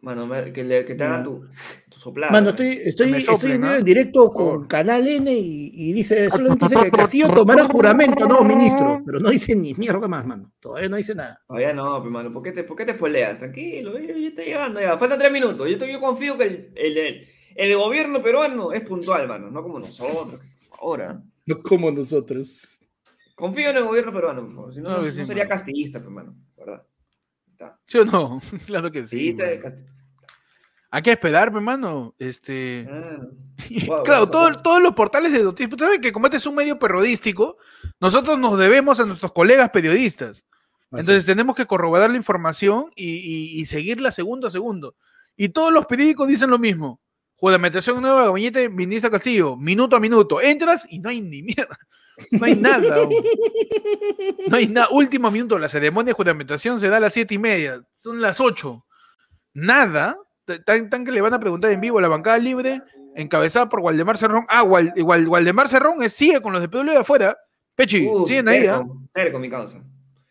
Mano, 0.00 0.26
me- 0.26 0.52
que, 0.52 0.62
le- 0.62 0.84
que 0.84 0.94
te 0.94 1.02
hagan 1.04 1.24
tu, 1.24 1.46
tu 1.88 1.98
soplada. 1.98 2.30
Mano, 2.30 2.50
estoy, 2.50 2.68
estoy, 2.84 3.10
me 3.10 3.16
estoy 3.18 3.52
en, 3.52 3.60
¿no? 3.62 3.74
en 3.74 3.84
directo 3.84 4.28
con. 4.30 4.66
Canal 4.66 5.06
N 5.08 5.32
y, 5.32 5.70
y 5.72 5.92
dice, 5.92 6.28
solamente 6.30 6.66
dice 6.68 6.82
que 6.84 6.90
Castillo 6.90 7.28
tomará 7.34 7.64
juramento, 7.64 8.28
no, 8.28 8.44
ministro. 8.44 9.02
Pero 9.04 9.18
no 9.20 9.30
dice 9.30 9.56
ni 9.56 9.74
mierda 9.74 10.06
más, 10.06 10.24
mano. 10.26 10.52
Todavía 10.60 10.88
no 10.90 10.96
dice 10.96 11.14
nada. 11.14 11.40
Todavía 11.48 11.72
no, 11.72 11.98
pero 12.00 12.10
mano, 12.10 12.32
¿por 12.32 12.42
qué 12.42 12.52
te, 12.52 12.62
por 12.64 12.76
qué 12.76 12.84
te 12.84 12.92
spoileas? 12.92 13.38
Tranquilo, 13.38 13.98
yo, 13.98 14.14
yo 14.16 14.28
estoy 14.28 14.44
llegando 14.44 14.80
ya. 14.80 14.96
Faltan 14.98 15.18
tres 15.18 15.32
minutos. 15.32 15.68
Yo, 15.68 15.78
te- 15.78 15.90
yo 15.90 15.98
confío 15.98 16.36
que 16.38 16.44
el, 16.44 16.72
el, 16.76 16.98
el- 16.98 17.26
el 17.56 17.74
gobierno 17.76 18.22
peruano 18.22 18.72
es 18.72 18.82
puntual, 18.82 19.26
mano. 19.26 19.50
No 19.50 19.62
como 19.62 19.78
nosotros. 19.78 20.38
Ahora. 20.78 21.22
No 21.46 21.62
como 21.62 21.90
nosotros. 21.90 22.80
Confío 23.34 23.70
en 23.70 23.78
el 23.78 23.84
gobierno 23.84 24.12
peruano, 24.12 24.42
por 24.44 24.54
favor. 24.54 24.74
Si 24.74 24.80
no, 24.82 24.90
no, 24.98 25.02
que 25.02 25.12
sí, 25.12 25.20
no 25.20 25.26
sería 25.26 25.48
castillista, 25.48 25.98
pues, 25.98 26.10
mano. 26.10 26.34
¿Verdad? 26.56 26.82
Está. 27.56 27.78
¿Sí 27.86 27.98
o 27.98 28.04
no? 28.04 28.42
claro 28.66 28.92
que 28.92 29.06
sí. 29.06 29.34
Hay 30.90 31.02
que 31.02 31.12
esperar, 31.12 31.48
hermano. 31.48 32.14
Este. 32.18 32.86
Ah, 32.90 33.18
Wow, 33.86 34.02
claro, 34.02 34.22
wow, 34.24 34.30
todo- 34.30 34.50
wow. 34.52 34.62
todos 34.62 34.82
los 34.82 34.92
portales 34.94 35.32
de 35.32 35.42
noticias. 35.42 35.70
Tú 35.70 35.78
sabes 35.82 35.98
que 36.00 36.12
como 36.12 36.26
este 36.26 36.36
es 36.36 36.46
un 36.46 36.54
medio 36.54 36.78
periodístico, 36.78 37.56
nosotros 38.00 38.38
nos 38.38 38.58
debemos 38.58 39.00
a 39.00 39.06
nuestros 39.06 39.32
colegas 39.32 39.70
periodistas. 39.70 40.44
Entonces 40.92 41.26
tenemos 41.26 41.56
que 41.56 41.66
corroborar 41.66 42.10
la 42.10 42.16
información 42.16 42.90
y, 42.94 43.14
y- 43.56 43.60
y 43.60 43.64
seguirla 43.64 44.12
segundo 44.12 44.46
a 44.46 44.50
segundo. 44.50 44.94
Y 45.36 45.48
todos 45.48 45.72
los 45.72 45.86
periódicos 45.86 46.28
dicen 46.28 46.50
lo 46.50 46.58
mismo. 46.58 47.00
Juramentación 47.36 48.00
nueva, 48.00 48.24
gabinete, 48.26 48.68
ministro 48.68 49.10
Castillo, 49.10 49.56
minuto 49.56 49.96
a 49.96 50.00
minuto. 50.00 50.40
Entras 50.40 50.86
y 50.90 51.00
no 51.00 51.08
hay 51.10 51.20
ni 51.22 51.42
mierda. 51.42 51.78
No 52.32 52.46
hay 52.46 52.56
nada. 52.56 52.96
No 54.48 54.56
hay 54.56 54.68
nada. 54.68 54.88
Último 54.90 55.30
minuto, 55.30 55.58
la 55.58 55.68
ceremonia 55.68 56.10
de 56.10 56.14
juramentación 56.14 56.78
se 56.78 56.88
da 56.88 56.96
a 56.98 57.00
las 57.00 57.12
siete 57.12 57.34
y 57.34 57.38
media. 57.38 57.82
Son 57.92 58.20
las 58.20 58.40
ocho. 58.40 58.84
Nada. 59.54 60.16
T- 60.44 60.60
Tan, 60.60 60.88
tan 60.90 61.04
que 61.04 61.10
le 61.12 61.20
van 61.20 61.34
a 61.34 61.40
preguntar 61.40 61.70
en 61.72 61.80
vivo 61.80 61.98
a 61.98 62.02
la 62.02 62.08
bancada 62.08 62.38
libre, 62.38 62.80
encabezada 63.16 63.68
por 63.68 63.80
Waldemar 63.80 64.16
Cerrón. 64.16 64.46
Ah, 64.48 64.62
Wal- 64.64 64.92
igual, 64.96 65.26
Waldemar 65.28 65.68
Cerrón 65.68 66.02
es- 66.02 66.12
sigue 66.12 66.40
con 66.40 66.52
los 66.52 66.62
de 66.62 66.68
PW 66.68 66.84
de 66.92 66.96
afuera. 66.98 67.36
Pechi, 67.74 68.06
Uf, 68.06 68.28
siguen 68.28 68.48
ahí, 68.48 68.66
¿ah? 68.66 68.82
mi 69.38 69.50
causa. 69.50 69.82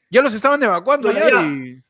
Ya 0.10 0.22
los 0.22 0.34
estaban 0.34 0.62
evacuando 0.64 1.12
ya, 1.12 1.30
ya. 1.30 1.42
y. 1.44 1.82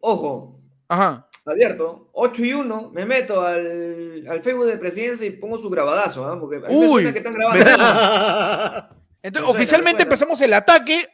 Ojo, 0.00 0.60
Ajá. 0.88 1.28
abierto, 1.44 2.08
8 2.12 2.44
y 2.44 2.52
1, 2.54 2.90
me 2.94 3.04
meto 3.04 3.42
al, 3.42 4.24
al 4.28 4.42
Facebook 4.42 4.66
de 4.66 4.78
presidencia 4.78 5.26
y 5.26 5.30
pongo 5.30 5.58
su 5.58 5.68
grabadazo, 5.68 6.26
¿ah? 6.26 6.38
Porque 6.40 6.60
Uy, 6.68 7.12
que 7.12 7.18
están 7.18 7.32
grabando. 7.34 8.88
Entonces, 9.22 9.50
oficialmente 9.50 9.98
me 9.98 10.00
suena. 10.00 10.02
empezamos 10.04 10.40
el 10.40 10.52
ataque 10.54 11.08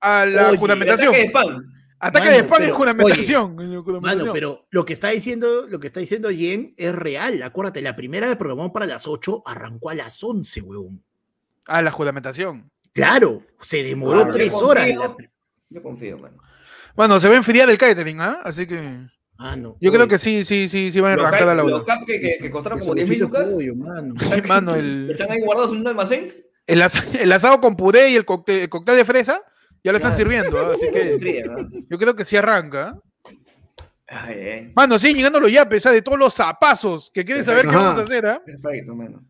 a 0.00 0.24
la 0.26 0.48
Oye, 0.48 0.58
juramentación. 0.58 1.08
Ataque 1.14 1.22
de 1.22 1.28
spam. 1.28 1.72
Ataque 2.02 2.24
Mano, 2.26 2.36
de 2.36 2.42
spam 2.44 2.58
en 2.60 2.64
pero, 2.66 2.76
juramentación. 2.76 3.50
en 3.50 3.56
la 3.56 3.64
Mano, 3.66 3.82
juramentación. 3.82 4.32
pero 4.32 4.66
lo 4.70 4.84
que 4.86 4.92
está 4.94 5.08
diciendo, 5.10 5.66
lo 5.68 5.78
que 5.80 5.86
está 5.88 6.00
diciendo 6.00 6.30
Jen 6.30 6.74
es 6.78 6.94
real. 6.94 7.42
Acuérdate, 7.42 7.82
la 7.82 7.94
primera 7.96 8.28
que 8.28 8.36
programó 8.36 8.72
para 8.72 8.86
las 8.86 9.06
8 9.06 9.42
arrancó 9.44 9.90
a 9.90 9.94
las 9.94 10.22
11, 10.24 10.62
huevón. 10.62 11.02
Ah, 11.66 11.82
la 11.82 11.90
juramentación. 11.90 12.70
Claro, 12.94 13.42
se 13.60 13.82
demoró 13.82 14.20
Claro, 14.22 14.32
tres 14.34 14.52
yo 14.52 14.58
horas. 14.66 14.86
confío. 14.88 15.14
la- 15.18 15.30
Yo 15.68 15.82
confío, 15.82 16.18
mano. 16.18 16.38
Bueno, 16.96 17.20
se 17.20 17.28
va 17.28 17.34
a 17.34 17.36
enfriar 17.36 17.68
el 17.70 17.78
catering, 17.78 18.20
¿ah? 18.20 18.40
Así 18.42 18.66
que. 18.66 18.80
Mano, 19.38 19.76
Yo 19.80 19.90
creo 19.90 20.02
oye, 20.02 20.10
que 20.10 20.18
sí, 20.18 20.42
sí, 20.44 20.68
sí, 20.68 20.90
sí 20.92 21.00
van 21.00 21.12
a 21.12 21.16
Los 21.16 21.26
arrancar 21.26 21.48
a 21.50 21.54
la 21.54 21.62
una. 21.64 21.70
los 21.78 21.84
cap 21.84 22.00
que, 22.06 22.20
que, 22.20 22.38
que 22.40 22.50
costaron 22.50 22.78
como 22.78 22.94
10 22.94 23.08
mil 23.08 23.20
lucas, 23.20 23.46
pollo, 23.48 23.74
mano. 23.76 24.14
Ay, 24.30 24.42
mano, 24.42 24.74
el, 24.74 25.10
están 25.12 25.30
ahí 25.30 25.40
guardados 25.40 25.72
en 25.72 25.78
un 25.80 25.86
almacén. 25.88 26.26
El, 26.72 26.82
as- 26.82 27.06
el 27.14 27.32
asado 27.32 27.60
con 27.60 27.76
puré 27.76 28.10
y 28.10 28.16
el 28.16 28.24
cóctel, 28.24 28.60
el 28.60 28.68
cóctel 28.68 28.96
de 28.96 29.04
fresa 29.04 29.42
ya 29.82 29.92
lo 29.92 29.98
están 29.98 30.12
Claro. 30.12 30.16
sirviendo, 30.30 30.58
¿ah? 30.58 30.72
así 30.74 30.90
que 30.92 31.84
yo 31.88 31.98
creo 31.98 32.14
que 32.16 32.24
sí 32.24 32.36
arranca. 32.36 32.88
¿ah? 32.88 33.00
Ay, 34.12 34.34
ay, 34.40 34.72
Mano, 34.74 34.98
sí, 34.98 35.14
llegando 35.14 35.38
los 35.40 35.52
yapes, 35.52 35.86
¿ah? 35.86 35.92
de 35.92 36.02
todos 36.02 36.18
los 36.18 36.34
zapazos 36.34 37.10
que 37.12 37.24
quieren 37.24 37.44
saber 37.44 37.62
qué 37.66 37.76
vamos 37.76 37.98
a 37.98 38.02
hacer, 38.02 38.40
perfecto, 38.44 38.94
mano. 38.94 39.24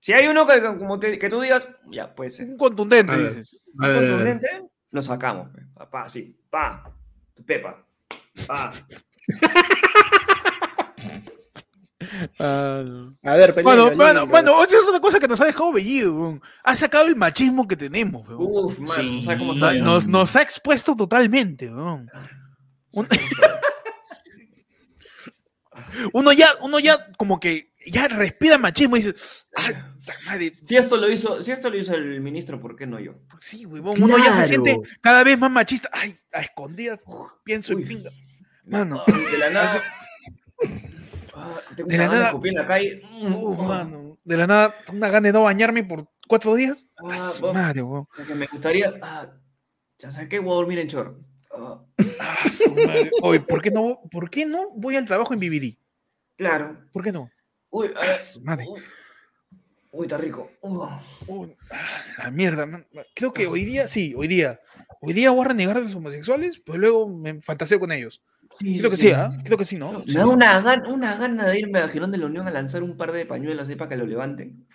Si 0.00 0.12
hay 0.12 0.26
uno 0.28 0.46
que, 0.46 0.54
que- 0.54 0.76
como 0.78 0.98
te- 0.98 1.18
que 1.18 1.28
tú 1.28 1.40
digas, 1.40 1.68
ya, 1.90 2.14
puede 2.14 2.30
ser. 2.30 2.46
Un 2.48 2.56
contundente, 2.56 3.14
ver. 3.16 3.28
dices. 3.36 3.62
Ver. 3.74 3.96
contundente, 4.08 4.48
lo 4.92 5.02
sacamos. 5.02 5.50
pe. 5.50 5.62
Pa, 5.74 5.90
pa, 5.90 6.08
sí, 6.08 6.36
pa, 6.50 6.90
tu 7.34 7.44
pepa, 7.44 7.84
pa. 8.46 8.70
Ah, 12.38 12.82
A 13.24 13.34
ver, 13.36 13.54
pelea, 13.54 13.62
Bueno, 13.74 13.96
bueno, 13.96 14.26
bueno, 14.26 14.56
otra 14.56 14.76
es 14.78 14.84
una 14.88 15.00
cosa 15.00 15.18
que 15.18 15.26
nos 15.26 15.40
ha 15.40 15.46
dejado 15.46 15.72
bellido, 15.72 16.14
weón. 16.14 16.42
Ha 16.62 16.74
sacado 16.76 17.06
el 17.06 17.16
machismo 17.16 17.66
que 17.66 17.76
tenemos, 17.76 18.26
weón. 18.28 18.40
Uf, 18.40 18.78
mano, 18.78 18.92
Sí, 18.92 19.22
¿sabes 19.24 19.38
cómo 19.40 19.54
No- 19.54 19.70
está? 19.70 19.84
nos, 19.84 20.06
nos 20.06 20.36
ha 20.36 20.42
expuesto 20.42 20.94
totalmente, 20.96 21.68
weón. 21.68 22.08
Un- 22.92 23.08
Uno 26.12 26.32
ya, 26.32 26.50
uno 26.60 26.78
ya 26.80 27.10
como 27.16 27.40
que 27.40 27.72
ya 27.86 28.08
respira 28.08 28.58
machismo 28.58 28.96
y 28.96 29.02
dice, 29.02 29.14
ay, 29.54 29.74
puta 29.74 30.12
madre, 30.26 30.52
Si 30.54 30.76
esto 30.76 30.96
lo 30.96 31.10
hizo, 31.10 31.42
si 31.42 31.50
esto 31.52 31.70
lo 31.70 31.78
hizo 31.78 31.94
el 31.94 32.20
ministro, 32.20 32.60
¿por 32.60 32.76
qué 32.76 32.86
no 32.86 32.98
yo? 33.00 33.14
pues 33.30 33.44
sí, 33.46 33.64
weón, 33.64 34.00
uno 34.02 34.16
ya 34.18 34.32
se 34.42 34.48
siente 34.48 34.78
cada 35.00 35.24
vez 35.24 35.38
más 35.38 35.50
machista. 35.50 35.88
Ay, 35.92 36.16
a 36.32 36.40
escondidas, 36.40 37.00
uf, 37.06 37.30
pienso 37.44 37.74
Uy. 37.74 37.82
en 37.82 37.88
pinga. 37.88 38.10
Mano, 38.64 39.02
de 39.06 39.38
la 39.38 39.50
nada. 39.50 39.82
Ah, 41.40 41.60
tengo 41.76 41.88
De 41.88 41.94
una 41.96 42.04
la 42.04 42.10
gana 42.10 42.18
de 42.18 42.32
nada- 42.32 42.48
en 42.48 42.54
la 42.54 42.66
calle. 42.66 43.02
Oh, 43.32 43.54
mano, 43.62 44.18
de 44.24 44.36
la 44.36 44.46
nada, 44.46 44.74
una 44.92 45.08
gana 45.08 45.26
de 45.28 45.32
no 45.32 45.42
bañarme 45.42 45.84
por 45.84 46.06
cuatro 46.26 46.54
días. 46.54 46.84
ah, 46.98 47.32
vos- 47.40 47.54
madre, 47.54 47.82
que 48.26 48.34
me 48.34 48.46
gustaría. 48.46 48.94
Ah, 49.02 49.30
ya 49.98 50.12
sabes 50.12 50.28
qué, 50.28 50.38
voy 50.38 50.52
a 50.52 50.54
dormir 50.56 50.78
en 50.80 50.88
short. 50.88 51.16
Ah, 51.54 51.80
Ah, 52.20 52.48
su 52.50 52.70
madre. 52.74 53.10
Oye, 53.22 53.40
¿por 53.40 53.62
qué 53.62 53.70
no, 53.70 54.00
por 54.10 54.28
qué 54.30 54.44
no 54.46 54.70
voy 54.70 54.96
al 54.96 55.04
trabajo 55.04 55.32
en 55.34 55.40
BBD? 55.40 55.76
claro. 56.36 56.76
¿Por 56.92 57.02
qué 57.02 57.12
no? 57.12 57.30
Uy, 57.70 57.90
Ah, 57.96 58.12
ah, 58.14 58.18
su 58.18 58.40
madre. 58.42 58.64
uy, 58.68 58.80
uy, 59.92 60.06
está 60.06 60.16
rico. 60.18 60.48
Uh, 60.60 61.46
la 62.18 62.30
mierda, 62.30 62.64
man. 62.66 62.86
Creo 63.14 63.32
que 63.32 63.46
hoy 63.46 63.64
día, 63.64 63.88
sí, 63.88 64.14
hoy 64.16 64.28
día. 64.28 64.60
Hoy 65.00 65.12
día 65.12 65.30
voy 65.30 65.44
a 65.44 65.48
renegar 65.48 65.76
de 65.78 65.84
los 65.84 65.94
homosexuales, 65.94 66.60
pues 66.64 66.78
luego 66.78 67.08
me 67.08 67.40
fantaseo 67.42 67.78
con 67.80 67.92
ellos. 67.92 68.20
Creo 68.58 68.90
que 68.90 68.96
sí, 68.96 69.10
¿ah? 69.10 69.28
Creo 69.44 69.56
que 69.58 69.64
sí, 69.64 69.76
¿no? 69.76 70.02
Me 70.06 70.12
da 70.14 70.26
una 70.26 70.60
gana, 70.60 70.88
una 70.88 71.14
gana 71.16 71.46
de 71.46 71.58
irme 71.60 71.78
a 71.78 71.88
Girón 71.88 72.10
de 72.10 72.18
la 72.18 72.26
Unión 72.26 72.46
a 72.48 72.50
lanzar 72.50 72.82
un 72.82 72.96
par 72.96 73.12
de 73.12 73.24
pañuelos 73.26 73.68
ahí 73.68 73.76
para 73.76 73.90
que 73.90 73.96
lo 73.96 74.06
levanten. 74.06 74.66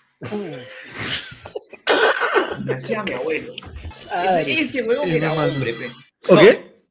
Me 2.66 2.74
hacía 2.76 3.04
mi 3.04 3.14
abuelo. 3.14 3.52
Ese, 4.40 4.62
ese 4.62 4.84
huevo 4.84 5.04
que 5.04 5.18
era 5.18 5.34
hombre, 5.34 5.74
pe. 5.74 5.90
¿O 6.30 6.38
qué? 6.38 6.82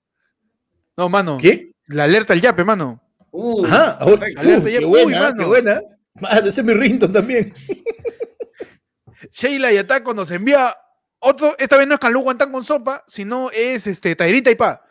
No, 0.97 1.09
mano. 1.09 1.39
¿Qué? 1.41 1.73
La 1.87 2.05
alerta 2.05 2.33
al 2.35 2.41
yape, 2.41 2.65
mano. 2.65 3.01
Uh, 3.31 3.65
Ajá, 3.65 3.93
ahora- 3.93 4.19
perfecto. 4.19 4.41
Alerta 4.41 4.65
Uh, 4.67 4.69
ya- 4.69 4.79
qué 4.81 4.85
uy, 4.85 5.03
buena, 5.05 5.21
mano. 5.21 5.37
qué 5.39 5.45
buena. 5.45 5.81
Mano, 6.21 6.41
ese 6.41 6.61
es 6.61 6.65
mi 6.67 6.75
Rinton 6.75 7.13
también. 7.13 7.53
Sheila 9.33 9.73
y 9.73 9.79
Ataco 9.79 10.13
nos 10.13 10.31
envía 10.31 10.77
otro. 11.21 11.55
Esta 11.59 11.79
vez 11.79 11.87
no 11.87 11.95
es 11.95 12.01
calú 12.01 12.21
guantán 12.21 12.53
con 12.53 12.65
sopa, 12.67 13.03
sino 13.09 13.51
es 13.51 13.87
este 13.87 14.15
tallerita 14.15 14.51
y 14.51 14.57
pa. 14.57 14.83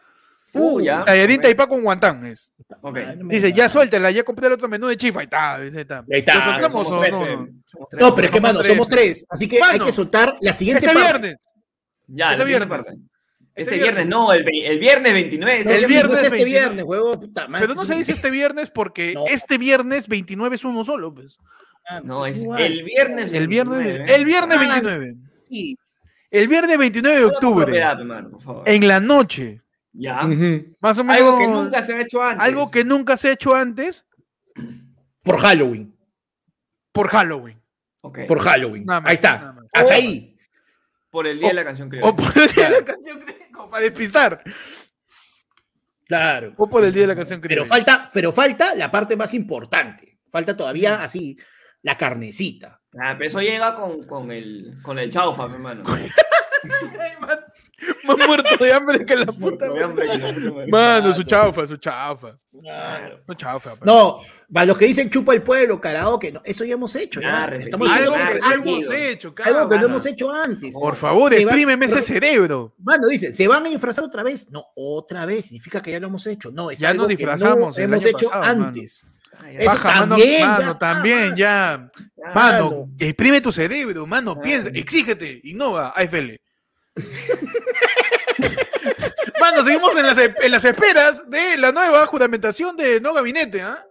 Uh, 0.54 0.82
ya. 0.82 1.06
Tallerita 1.06 1.47
y 1.47 1.52
ok, 1.52 1.58
pa 1.58 1.68
con 1.68 1.82
guantán. 1.82 2.26
Es. 2.26 2.52
Dice, 3.26 3.54
ya 3.54 3.70
suéltela, 3.70 4.12
ya 4.12 4.24
compré 4.24 4.47
el 4.47 4.54
otro 4.54 4.68
menú 4.68 4.88
de 4.88 4.97
chifa. 4.97 5.20
Ahí 5.22 5.26
está, 5.26 5.56
ahí 5.56 5.72
está. 5.74 5.99
Ahí 5.99 6.20
está. 6.20 6.36
¿Lo 6.36 6.41
soltamos 6.52 6.88
Somos 6.88 7.02
tres, 7.02 7.12
no? 7.14 7.47
tres. 7.89 8.12
Pero 8.16 8.26
es 8.26 8.32
que, 8.32 8.41
mano, 8.41 8.60
tres. 8.60 8.68
somos 8.68 8.88
tres. 8.88 9.26
Así 9.30 9.47
que 9.47 9.60
hay 9.64 9.80
que 9.80 9.91
soltar 9.91 10.38
la 10.41 10.54
siguiente 10.54 10.86
Este 10.86 10.93
parte. 10.99 11.20
viernes. 11.20 11.39
Ya, 12.08 12.34
Este 12.34 12.45
viernes. 12.45 12.70
parte. 12.70 12.89
Este 12.91 13.62
Este 13.64 13.76
viernes. 13.76 13.93
viernes, 13.93 14.08
no, 14.08 14.34
el, 14.34 14.45
el 14.66 14.80
viernes 14.80 15.14
29. 15.14 15.64
No, 15.66 15.72
El 15.72 15.86
viernes 15.86 16.06
pues 16.08 16.24
este 16.24 16.36
29. 16.36 16.45
viernes, 16.66 16.86
huevo, 16.86 17.20
puta 17.20 17.47
madre. 17.47 17.68
Pero 17.68 17.76
no 17.80 17.86
se 17.86 17.95
dice 17.95 18.12
este 18.14 18.32
viernes 18.32 18.70
porque 18.70 19.14
No. 19.14 19.26
este 19.28 19.58
viernes 19.58 20.08
29 20.08 20.56
es 20.56 20.64
uno 20.66 20.84
solo. 20.84 21.14
Pues. 21.14 21.38
No, 22.04 22.26
es 22.26 22.38
Igual. 22.39 22.62
el 22.62 22.84
viernes 22.84 23.32
El 23.34 23.47
viernes, 23.47 23.78
29. 23.80 24.16
el 24.16 24.26
viernes 24.26 24.58
Ah, 24.58 24.62
29. 24.62 25.16
Sí. 25.41 25.78
El 26.30 26.47
viernes 26.47 26.78
29 26.78 27.18
de 27.20 27.26
octubre. 27.26 27.84
En 28.66 28.88
la 28.88 28.99
noche. 28.99 29.61
Ya. 29.93 30.21
Más 30.79 30.97
o 30.97 31.03
menos. 31.03 31.21
Algo 31.21 31.37
que 31.37 31.47
nunca 31.47 31.83
se 31.83 31.93
ha 31.93 32.01
hecho 32.01 32.21
antes. 32.21 32.43
algo 32.47 32.71
que 32.71 32.83
nunca 32.85 33.17
se 33.17 33.27
ha 33.27 33.31
hecho 33.33 33.53
antes 33.53 34.05
Por 35.23 35.37
Halloween. 35.37 35.95
por 36.91 37.07
Halloween. 37.09 37.61
Ok. 38.01 38.19
Por 38.27 38.39
Halloween. 38.39 38.85
Más, 38.85 39.03
Ahí 39.05 39.15
está. 39.15 39.55
Hasta 39.73 39.93
ahí. 39.93 40.37
Por 41.09 41.27
el 41.27 41.39
día 41.39 41.49
de 41.49 41.53
la 41.55 41.65
canción 41.65 41.89
creo. 41.89 42.05
O 42.07 42.15
por 42.15 42.31
el 42.37 42.49
día 42.51 42.69
de 42.69 42.79
la 42.79 42.85
canción 42.85 43.19
como 43.53 43.69
para 43.69 43.83
despistar. 43.83 44.41
Claro. 46.07 46.53
O 46.57 46.69
por 46.69 46.83
el 46.83 46.91
día 46.93 47.01
de 47.03 47.07
la 47.07 47.15
canción 47.15 47.39
Pero 47.41 47.63
criolla. 47.63 47.69
falta, 47.69 48.09
pero 48.13 48.31
falta 48.31 48.75
la 48.75 48.89
parte 48.91 49.15
más 49.15 49.33
importante. 49.33 50.19
Falta 50.29 50.55
todavía 50.55 51.03
así 51.03 51.37
la 51.83 51.97
carnecita. 51.97 52.81
Ah, 52.99 53.15
pero 53.17 53.27
eso 53.27 53.39
llega 53.41 53.75
con, 53.75 54.05
con 54.05 54.31
el, 54.31 54.77
con 54.81 54.99
el 54.99 55.09
chaufa, 55.11 55.47
mi 55.47 55.55
hermano. 55.55 55.83
Más 58.03 58.18
muerto 58.28 58.64
de 58.64 58.74
hambre 58.74 59.05
que 59.05 59.16
la 59.16 59.26
puta. 59.26 59.68
Que. 59.68 60.68
Mano, 60.68 61.14
su 61.16 61.24
chaufa, 61.24 61.66
su 61.66 61.78
chaufa. 61.78 62.38
Claro. 62.62 63.22
Su 63.28 63.34
chaufa. 63.34 63.72
No, 63.84 64.20
para 64.53 64.68
los 64.68 64.78
que 64.78 64.86
dicen 64.86 65.09
chupa 65.09 65.34
el 65.34 65.41
pueblo, 65.41 65.82
karaoke, 65.82 66.32
no, 66.32 66.41
eso 66.45 66.64
ya 66.64 66.74
hemos 66.76 66.93
hecho. 66.95 67.20
Estamos 67.22 67.91
Algo 67.91 68.14
que 68.14 68.20
que 68.20 68.39
no 68.39 68.51
hemos 68.53 68.93
hecho, 68.93 69.34
algo 69.43 69.43
que 69.43 69.51
no 69.53 69.70
cabrón. 69.70 69.84
hemos 69.91 70.05
hecho 70.05 70.32
antes. 70.32 70.74
Por 70.76 70.95
favor, 70.95 71.34
exprímeme 71.34 71.86
ese 71.88 72.01
cerebro. 72.01 72.76
Mano, 72.78 73.07
dice, 73.07 73.34
¿se 73.34 73.47
van 73.47 73.66
a 73.66 73.70
disfrazar 73.70 74.03
otra 74.03 74.22
vez? 74.24 74.47
No, 74.51 74.66
otra 74.76 75.26
vez. 75.26 75.45
Significa 75.45 75.82
que 75.82 75.91
ya 75.91 75.99
lo 75.99 76.07
hemos 76.07 76.28
hecho. 76.28 76.51
No, 76.51 76.70
es 76.70 76.80
Ya 76.80 76.89
algo 76.89 77.03
nos 77.03 77.09
que 77.09 77.16
disfrazamos 77.18 77.76
no 77.78 77.84
el 77.84 77.84
hemos 77.84 78.05
hecho 78.05 78.28
pasado, 78.30 78.45
mano. 78.55 78.66
antes. 78.68 79.05
Ah. 79.39 79.51
Eso 79.51 79.66
Baja, 79.72 79.89
mano, 79.89 80.16
también, 80.16 80.39
ya 80.39 80.47
mano, 80.47 80.62
está, 80.72 80.80
también, 80.80 81.20
mano. 81.24 81.36
ya. 81.36 81.89
Mano, 82.36 82.89
exprime 82.99 83.41
tu 83.41 83.51
cerebro, 83.51 84.05
mano, 84.05 84.32
Mano. 84.36 84.41
piensa, 84.41 84.70
exígete, 84.72 85.41
innova, 85.45 85.89
AFL. 85.95 86.36
mano, 89.39 89.63
seguimos 89.63 89.95
en 89.97 90.05
las, 90.07 90.17
en 90.17 90.51
las 90.51 90.65
esperas 90.65 91.29
de 91.29 91.57
la 91.57 91.71
nueva 91.71 92.05
juramentación 92.05 92.75
de 92.75 92.99
no 93.01 93.13
gabinete, 93.13 93.61
¿ah? 93.61 93.85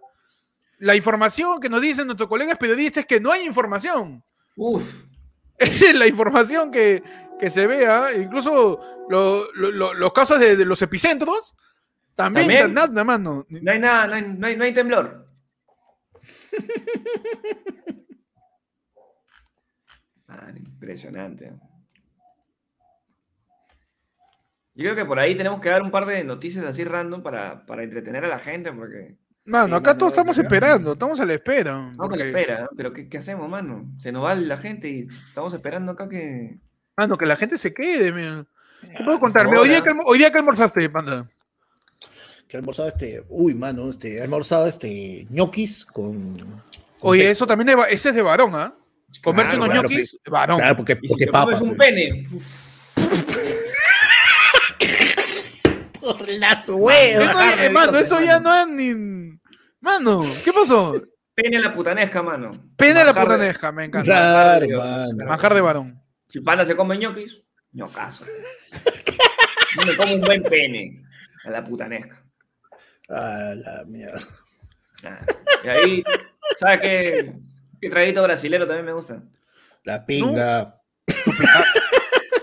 La 0.79 0.95
información 0.95 1.59
que 1.59 1.69
nos 1.69 1.81
dicen 1.81 2.07
nuestros 2.07 2.29
colegas 2.29 2.57
periodistas 2.57 3.01
es 3.01 3.07
que 3.07 3.19
no 3.19 3.31
hay 3.31 3.45
información. 3.45 4.23
Uf. 4.55 5.03
Esa 5.57 5.85
es 5.89 5.95
la 5.95 6.07
información 6.07 6.71
que, 6.71 7.03
que 7.39 7.49
se 7.51 7.67
vea, 7.67 8.13
incluso 8.15 8.79
lo- 9.09 9.51
lo- 9.53 9.71
lo- 9.71 9.93
los 9.93 10.13
casos 10.13 10.39
de, 10.39 10.55
de 10.55 10.65
los 10.65 10.81
epicentros, 10.81 11.55
también, 12.15 12.47
¿También? 12.47 12.73
nada, 12.73 13.03
mano. 13.03 13.45
No 13.49 13.71
hay 13.71 13.79
nada, 13.79 14.07
no 14.07 14.13
hay, 14.15 14.21
no 14.23 14.47
hay, 14.47 14.57
no 14.57 14.63
hay 14.63 14.73
temblor. 14.73 15.27
Ah, 20.33 20.47
impresionante. 20.55 21.51
Yo 24.73 24.83
creo 24.83 24.95
que 24.95 25.05
por 25.05 25.19
ahí 25.19 25.35
tenemos 25.35 25.59
que 25.61 25.69
dar 25.69 25.81
un 25.81 25.91
par 25.91 26.05
de 26.05 26.23
noticias 26.23 26.63
así 26.65 26.83
random 26.83 27.21
para, 27.23 27.65
para 27.65 27.83
entretener 27.83 28.23
a 28.25 28.29
la 28.29 28.39
gente, 28.39 28.71
porque 28.71 29.15
Mano, 29.43 29.67
Sí, 29.67 29.73
acá 29.73 29.97
todos 29.97 30.11
estamos 30.11 30.37
esperando, 30.37 30.93
estamos 30.93 31.19
a 31.19 31.25
la 31.25 31.33
espera. 31.33 31.73
vamos 31.95 32.13
a 32.13 32.15
la 32.17 32.25
espera, 32.25 32.61
¿no? 32.61 32.69
Pero 32.77 32.93
¿qué, 32.93 33.09
qué 33.09 33.17
hacemos, 33.17 33.49
mano? 33.49 33.85
Se 33.97 34.11
nos 34.11 34.23
va 34.23 34.35
la 34.35 34.57
gente 34.57 34.87
y 34.87 35.07
estamos 35.27 35.53
esperando 35.53 35.91
acá 35.93 36.07
que... 36.07 36.59
Mano, 36.95 37.17
que 37.17 37.25
la 37.25 37.35
gente 37.35 37.57
se 37.57 37.73
quede. 37.73 38.11
mira. 38.11 38.45
¿Qué 38.81 39.03
puedo 39.03 39.19
contarme? 39.19 39.57
Hoy 39.57 39.69
día, 39.69 39.81
que, 39.81 39.91
hoy 40.05 40.17
día 40.19 40.31
que 40.31 40.37
almorzaste, 40.37 40.89
panda. 40.89 41.27
Que 42.47 42.57
almorzado 42.57 42.89
este. 42.89 43.23
Uy, 43.29 43.55
mano, 43.55 43.89
este. 43.89 44.17
He 44.17 44.21
almorzado 44.21 44.67
este. 44.67 45.25
ñoquis 45.29 45.85
con. 45.85 46.35
con 46.37 46.61
Oye, 46.99 47.29
eso 47.29 47.47
también 47.47 47.69
es, 47.69 47.85
ese 47.91 48.09
es 48.09 48.15
de 48.15 48.21
varón, 48.21 48.53
¿ah? 48.55 48.75
Comerse 49.23 49.51
Claro, 49.55 49.63
unos 49.65 49.69
claro, 49.73 49.89
ñoquis, 49.89 50.17
varón. 50.29 50.57
Claro, 50.57 50.75
porque, 50.77 50.95
si 51.01 51.07
porque 51.07 51.25
te 51.25 51.31
papa. 51.31 51.51
comes 51.51 51.61
un 51.61 51.75
pues. 51.75 51.89
pene, 51.89 52.27
uf, 52.33 53.30
Por 56.01 56.27
las 56.29 56.69
huevas. 56.69 57.57
Eh, 57.59 57.69
mano, 57.69 57.97
eso 57.97 58.19
ya 58.21 58.39
mano. 58.39 58.49
no 58.49 58.61
es 58.61 58.67
ni. 58.95 59.39
Mano, 59.79 60.23
¿qué 60.43 60.51
pasó? 60.53 61.01
pene 61.33 61.57
a 61.57 61.61
la 61.61 61.73
putanesca, 61.73 62.21
mano. 62.21 62.51
Pena 62.75 63.03
la 63.03 63.13
de- 63.13 63.21
putanesca, 63.21 63.71
me 63.71 63.85
encanta. 63.85 64.05
Claro, 64.05 64.67
mano. 64.67 64.81
claro. 65.15 65.29
Manjar 65.29 65.53
de 65.55 65.61
varón. 65.61 66.03
Si 66.27 66.39
pana 66.41 66.65
se 66.65 66.75
come 66.75 66.97
ñoquis, 66.97 67.37
ñocazo. 67.71 68.25
Yo 69.75 69.85
me 69.85 69.95
como 69.95 70.13
un 70.15 70.21
buen 70.21 70.43
pene 70.43 71.03
a 71.45 71.49
la 71.49 71.63
putanesca. 71.63 72.23
Ah, 73.09 73.53
la 73.55 73.83
mierda. 73.87 74.19
Ah, 75.03 75.25
Y 75.63 75.67
ahí, 75.69 76.03
¿sabes 76.59 76.79
qué? 76.81 77.33
¿Qué 77.81 77.89
traguito 77.89 78.21
brasilero 78.23 78.67
también 78.67 78.85
me 78.85 78.93
gusta? 78.93 79.23
La 79.83 80.05
pinga. 80.05 80.75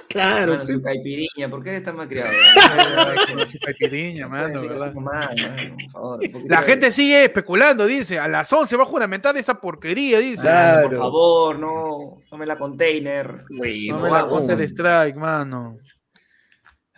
Claro. 0.08 0.52
Mano, 0.54 0.66
su 0.66 0.82
caipiriña, 0.82 1.48
¿por 1.50 1.62
qué 1.62 1.70
eres 1.70 1.82
tan 1.84 1.96
malcriado? 1.96 2.30
Caipirinha, 3.64 4.28
mano, 4.28 4.60
¿verdad? 4.62 4.92
mano, 4.94 5.20
por 5.70 5.92
favor, 5.92 6.20
La 6.46 6.60
de- 6.60 6.66
gente 6.66 6.92
sigue 6.92 7.24
especulando, 7.24 7.86
dice. 7.86 8.18
A 8.18 8.28
las 8.28 8.52
11 8.52 8.76
va 8.76 8.82
a 8.84 8.86
juramentar 8.86 9.36
esa 9.36 9.60
porquería, 9.60 10.18
dice. 10.18 10.42
Claro. 10.42 10.88
Por 10.88 10.98
favor, 10.98 11.58
no, 11.58 12.20
no 12.30 12.38
me 12.38 12.46
la 12.46 12.56
container. 12.58 13.44
No 13.50 13.64
no, 13.96 14.00
me 14.02 14.10
la 14.10 14.22
no. 14.22 14.28
puse 14.28 14.56
de 14.56 14.64
strike, 14.64 15.16
mano. 15.16 15.78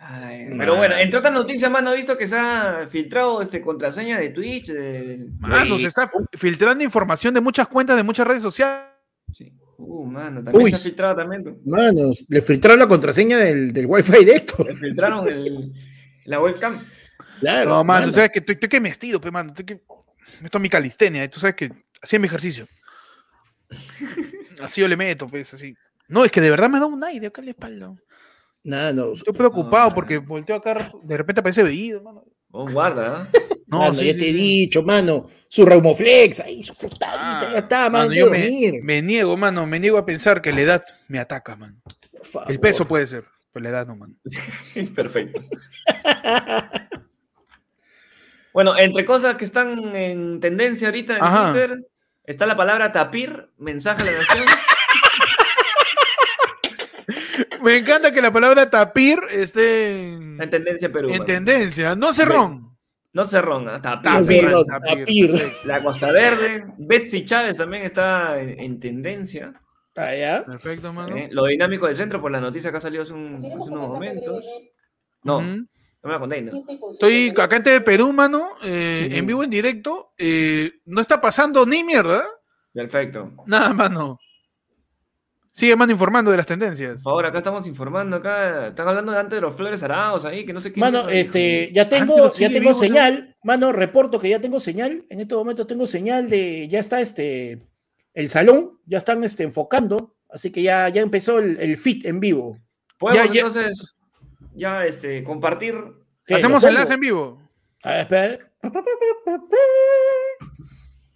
Ay, 0.03 0.47
pero 0.57 0.75
bueno, 0.77 0.95
entre 0.97 1.19
otras 1.19 1.31
noticias, 1.33 1.69
mano, 1.69 1.93
he 1.93 1.97
visto 1.97 2.17
que 2.17 2.25
se 2.25 2.35
ha 2.35 2.87
filtrado 2.89 3.39
este, 3.41 3.61
contraseña 3.61 4.17
de 4.17 4.29
Twitch. 4.29 4.69
De... 4.69 5.27
Mano, 5.37 5.77
se 5.77 5.87
está 5.87 6.09
filtrando 6.33 6.83
información 6.83 7.35
de 7.35 7.41
muchas 7.41 7.67
cuentas 7.67 7.95
de 7.97 8.03
muchas 8.03 8.25
redes 8.25 8.41
sociales. 8.41 8.87
Sí. 9.37 9.53
Uh, 9.83 10.05
mano, 10.05 10.43
también 10.43 10.63
Uy. 10.63 10.69
se 10.71 10.75
ha 10.75 10.79
filtrado 10.79 11.15
también. 11.15 11.57
Mano, 11.65 12.11
le 12.27 12.41
filtraron 12.41 12.79
la 12.79 12.87
contraseña 12.87 13.37
del, 13.37 13.73
del 13.73 13.85
wifi 13.85 14.23
de 14.23 14.31
esto. 14.33 14.63
Se 14.63 14.75
filtraron 14.75 15.27
el, 15.27 15.73
la 16.25 16.39
webcam. 16.39 16.79
Claro. 17.39 17.69
No, 17.71 17.83
mano, 17.83 18.01
mano. 18.01 18.07
tú 18.07 18.13
sabes 18.15 18.31
que 18.31 18.39
estoy, 18.39 18.53
estoy 18.53 18.69
que 18.69 18.79
me 18.79 18.89
estido, 18.89 19.19
pe, 19.19 19.31
mano. 19.31 19.49
Estoy 19.49 19.65
que... 19.65 19.81
Esto 20.43 20.57
es 20.57 20.61
mi 20.61 20.69
calistenia, 20.69 21.29
tú 21.29 21.39
sabes 21.39 21.55
que 21.55 21.71
así 22.01 22.15
es 22.15 22.19
mi 22.19 22.27
ejercicio. 22.27 22.67
Así 24.61 24.81
yo 24.81 24.87
le 24.87 24.97
meto, 24.97 25.27
pues, 25.27 25.53
así. 25.53 25.75
No, 26.07 26.23
es 26.23 26.31
que 26.31 26.41
de 26.41 26.51
verdad 26.51 26.69
me 26.69 26.79
da 26.79 26.85
un 26.85 27.03
aire 27.03 27.27
acá 27.27 27.41
en 27.41 27.45
la 27.45 27.51
espalda. 27.51 27.95
Nada, 28.63 28.93
no. 28.93 29.13
Estoy 29.13 29.33
preocupado 29.33 29.89
No, 29.89 29.95
porque 29.95 30.19
volteo 30.19 30.55
acá, 30.55 30.91
de 31.01 31.17
repente 31.17 31.39
aparece 31.39 31.63
veído, 31.63 32.03
mano. 32.03 32.23
Oh, 32.51 32.69
guarda, 32.69 33.21
¿ah? 33.21 33.27
No, 33.67 33.79
mano, 33.79 33.93
sí, 33.95 34.05
ya 34.07 34.11
sí, 34.13 34.19
te 34.19 34.29
he 34.29 34.33
dicho, 34.33 34.83
mano. 34.83 35.27
Su 35.47 35.65
Reumoflex, 35.65 36.41
ahí, 36.41 36.61
su 36.61 36.73
frutadita, 36.73 37.39
Ah, 37.39 37.49
ya 37.53 37.59
está, 37.59 37.89
mano. 37.89 38.09
mano, 38.09 38.13
yo 38.13 38.29
me, 38.29 38.39
dormir. 38.39 38.83
me 38.83 39.01
niego, 39.01 39.37
mano, 39.37 39.65
me 39.65 39.79
niego 39.79 39.97
a 39.97 40.05
pensar 40.05 40.41
que 40.41 40.51
la 40.51 40.61
edad 40.61 40.83
me 41.07 41.19
ataca, 41.19 41.55
man. 41.55 41.81
Por 42.11 42.25
favor. 42.25 42.51
El 42.51 42.59
peso 42.59 42.85
puede 42.85 43.07
ser, 43.07 43.23
pero 43.53 43.63
la 43.63 43.69
edad 43.69 43.87
no, 43.87 43.95
man. 43.95 44.17
Perfecto. 44.95 45.41
Bueno, 48.53 48.77
entre 48.77 49.05
cosas 49.05 49.37
que 49.37 49.45
están 49.45 49.95
en 49.95 50.41
tendencia 50.41 50.89
ahorita 50.89 51.15
en 51.17 51.23
Ajá. 51.23 51.51
Twitter, 51.53 51.85
está 52.25 52.45
la 52.45 52.57
palabra 52.57 52.91
tapir, 52.91 53.49
mensaje 53.57 54.01
a 54.01 54.05
la 54.05 54.11
nación. 54.11 54.45
Me 57.63 57.77
encanta 57.77 58.11
que 58.11 58.21
la 58.21 58.31
palabra 58.31 58.69
tapir 58.69 59.19
esté 59.29 60.13
en, 60.13 60.37
tendencia 60.49 60.87
en 60.87 60.91
Perú. 60.91 61.09
en 61.13 61.23
tendencia. 61.25 61.95
No 61.95 62.13
cerrón. 62.13 62.77
No 63.13 63.25
cerrón, 63.25 63.67
¿ah? 63.69 63.81
tapir. 63.81 64.47
No 64.49 64.63
Tapir, 64.63 65.51
La 65.65 65.83
Costa 65.83 66.11
Verde, 66.11 66.65
Betsy 66.77 67.25
Chávez 67.25 67.57
también 67.57 67.83
está 67.83 68.39
en, 68.41 68.57
en 68.59 68.79
tendencia. 68.79 69.53
Ah, 69.97 70.15
ya. 70.15 70.45
Perfecto, 70.45 70.93
mano. 70.93 71.15
¿eh? 71.17 71.27
Lo 71.31 71.45
dinámico 71.45 71.87
del 71.87 71.97
centro, 71.97 72.21
por 72.21 72.31
la 72.31 72.39
noticia 72.39 72.71
que 72.71 72.77
ha 72.77 72.81
salido 72.81 73.03
hace, 73.03 73.11
un- 73.13 73.45
hace 73.45 73.69
unos 73.69 73.89
momentos. 73.89 74.45
No, 75.23 75.41
no 75.41 75.67
me 76.03 76.11
la 76.13 76.19
conté. 76.19 76.41
¿no? 76.41 76.53
Estoy 76.91 77.33
acá 77.37 77.57
en 77.57 77.63
TV 77.63 77.81
Perú, 77.81 78.13
mano, 78.13 78.51
eh, 78.63 79.09
en 79.11 79.25
vivo, 79.25 79.43
en 79.43 79.49
directo. 79.49 80.13
eh, 80.17 80.71
no 80.85 81.01
está 81.01 81.19
pasando 81.19 81.65
ni 81.65 81.83
mierda. 81.83 82.23
Perfecto. 82.73 83.33
Nada, 83.45 83.73
mano. 83.73 84.17
Sigue, 85.53 85.75
mano, 85.75 85.91
informando 85.91 86.31
de 86.31 86.37
las 86.37 86.45
tendencias. 86.45 86.95
Por 86.95 87.03
favor, 87.03 87.25
acá 87.25 87.39
estamos 87.39 87.67
informando, 87.67 88.15
acá 88.17 88.67
están 88.67 88.87
hablando 88.87 89.11
de 89.11 89.19
antes 89.19 89.35
de 89.35 89.41
los 89.41 89.53
flores 89.53 89.83
araos 89.83 90.23
ahí, 90.23 90.45
que 90.45 90.53
no 90.53 90.61
sé 90.61 90.71
qué. 90.71 90.79
Mano, 90.79 91.09
este, 91.09 91.71
ya 91.73 91.89
tengo, 91.89 92.31
ya 92.31 92.47
tengo 92.47 92.59
vivo, 92.59 92.73
¿sabes? 92.73 92.89
señal. 92.89 93.35
Mano, 93.43 93.73
reporto 93.73 94.19
que 94.19 94.29
ya 94.29 94.39
tengo 94.39 94.61
señal. 94.61 95.05
En 95.09 95.19
este 95.19 95.35
momento 95.35 95.67
tengo 95.67 95.85
señal 95.85 96.29
de, 96.29 96.69
ya 96.69 96.79
está 96.79 97.01
este, 97.01 97.59
el 98.13 98.29
salón, 98.29 98.79
ya 98.85 98.97
están 98.97 99.23
este, 99.25 99.43
enfocando. 99.43 100.15
Así 100.29 100.51
que 100.51 100.61
ya, 100.61 100.87
ya 100.87 101.01
empezó 101.01 101.39
el, 101.39 101.59
el 101.59 101.75
fit 101.75 102.05
en 102.05 102.21
vivo. 102.21 102.57
Podemos 102.97 103.33
Ya, 103.33 103.41
entonces 103.41 103.97
ya 104.55 104.85
este, 104.85 105.21
compartir. 105.23 105.75
¿Qué, 106.25 106.35
Hacemos 106.35 106.63
enlace 106.63 106.93
en 106.93 106.99
vivo. 107.01 107.41
A 107.83 107.89
ver, 107.91 107.99
espera. 107.99 108.51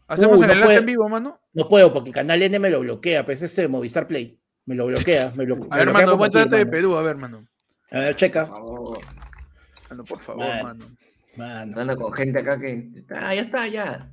Hacemos 0.08 0.38
Uy, 0.38 0.42
el 0.44 0.48
no 0.48 0.54
enlace 0.54 0.66
puede. 0.68 0.78
en 0.80 0.86
vivo, 0.86 1.10
mano. 1.10 1.40
No 1.54 1.68
puedo 1.68 1.92
porque 1.94 2.12
Canal 2.12 2.42
N 2.42 2.60
me 2.60 2.70
lo 2.70 2.80
bloquea, 2.82 3.26
pues 3.26 3.42
este 3.42 3.68
Movistar 3.68 4.08
Play. 4.08 4.40
Me 4.66 4.76
lo 4.76 4.86
bloquea. 4.86 5.32
Me 5.36 5.46
blo- 5.46 5.68
A 5.72 5.78
ver, 5.78 5.86
bloquea 5.86 5.94
mano, 6.06 6.12
aguántate 6.12 6.56
de 6.58 6.66
mano. 6.66 6.72
Perú, 6.72 6.98
a 6.98 7.02
ver, 7.02 7.16
mano. 7.16 7.48
A 7.92 8.00
ver, 8.00 8.16
checa. 8.16 8.46
Por 8.48 8.56
favor. 8.56 9.00
Mano, 9.90 10.04
por 10.04 10.22
favor, 10.22 10.46
Mano. 10.48 10.64
mano. 10.64 10.86
Mano. 11.38 11.80
Anda 11.82 11.96
con 11.96 12.14
gente 12.14 12.40
acá 12.40 12.60
que. 12.60 12.90
Ah, 13.12 13.34
ya 13.36 13.42
está, 13.42 13.68
ya. 13.68 14.10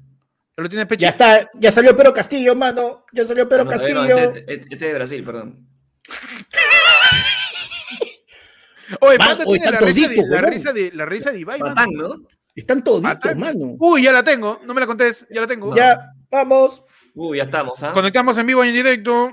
¿Ya 0.57 0.62
lo 0.62 0.68
tienes 0.68 0.86
pecho? 0.86 1.01
Ya 1.01 1.09
está, 1.09 1.51
ya 1.55 1.70
salió 1.72 1.97
Pedro 1.97 2.12
Castillo, 2.12 2.55
mano. 2.55 3.05
Ya 3.12 3.24
salió 3.24 3.49
Pedro 3.49 3.64
No, 3.64 3.70
todavía 3.70 3.95
no, 3.95 4.01
Castillo. 4.03 4.18
este, 4.38 4.53
este- 4.55 4.74
este 4.74 4.84
de 4.86 4.95
Brasil, 4.95 5.24
perdón. 5.24 5.68
Oye, 9.01 9.16
Man, 9.18 9.38
oye, 9.47 9.59
tiene 9.61 9.72
la 9.72 9.80
risa, 9.80 10.09
de, 10.11 10.26
la, 10.28 10.40
risa 10.43 10.72
de, 10.72 10.90
la 10.93 11.07
risa 11.07 11.32
de 11.32 11.40
Ibai, 11.40 11.61
mano. 11.61 11.86
¿no? 11.93 12.14
Están 12.55 12.84
toditos, 12.84 13.11
Atán. 13.11 13.38
mano. 13.40 13.76
Uy, 13.78 14.03
ya 14.03 14.12
la 14.12 14.22
tengo. 14.22 14.61
No 14.66 14.74
me 14.74 14.80
la 14.80 14.86
contés. 14.86 15.26
Ya 15.30 15.40
la 15.40 15.46
tengo. 15.46 15.74
Ya, 15.74 15.98
vamos. 16.30 16.82
Uy, 17.14 17.38
ya 17.38 17.44
estamos, 17.44 17.82
¿ah? 17.82 17.92
Conectamos 17.92 18.36
en 18.38 18.46
vivo 18.46 18.64
y 18.64 18.68
en 18.68 18.74
directo. 18.74 19.32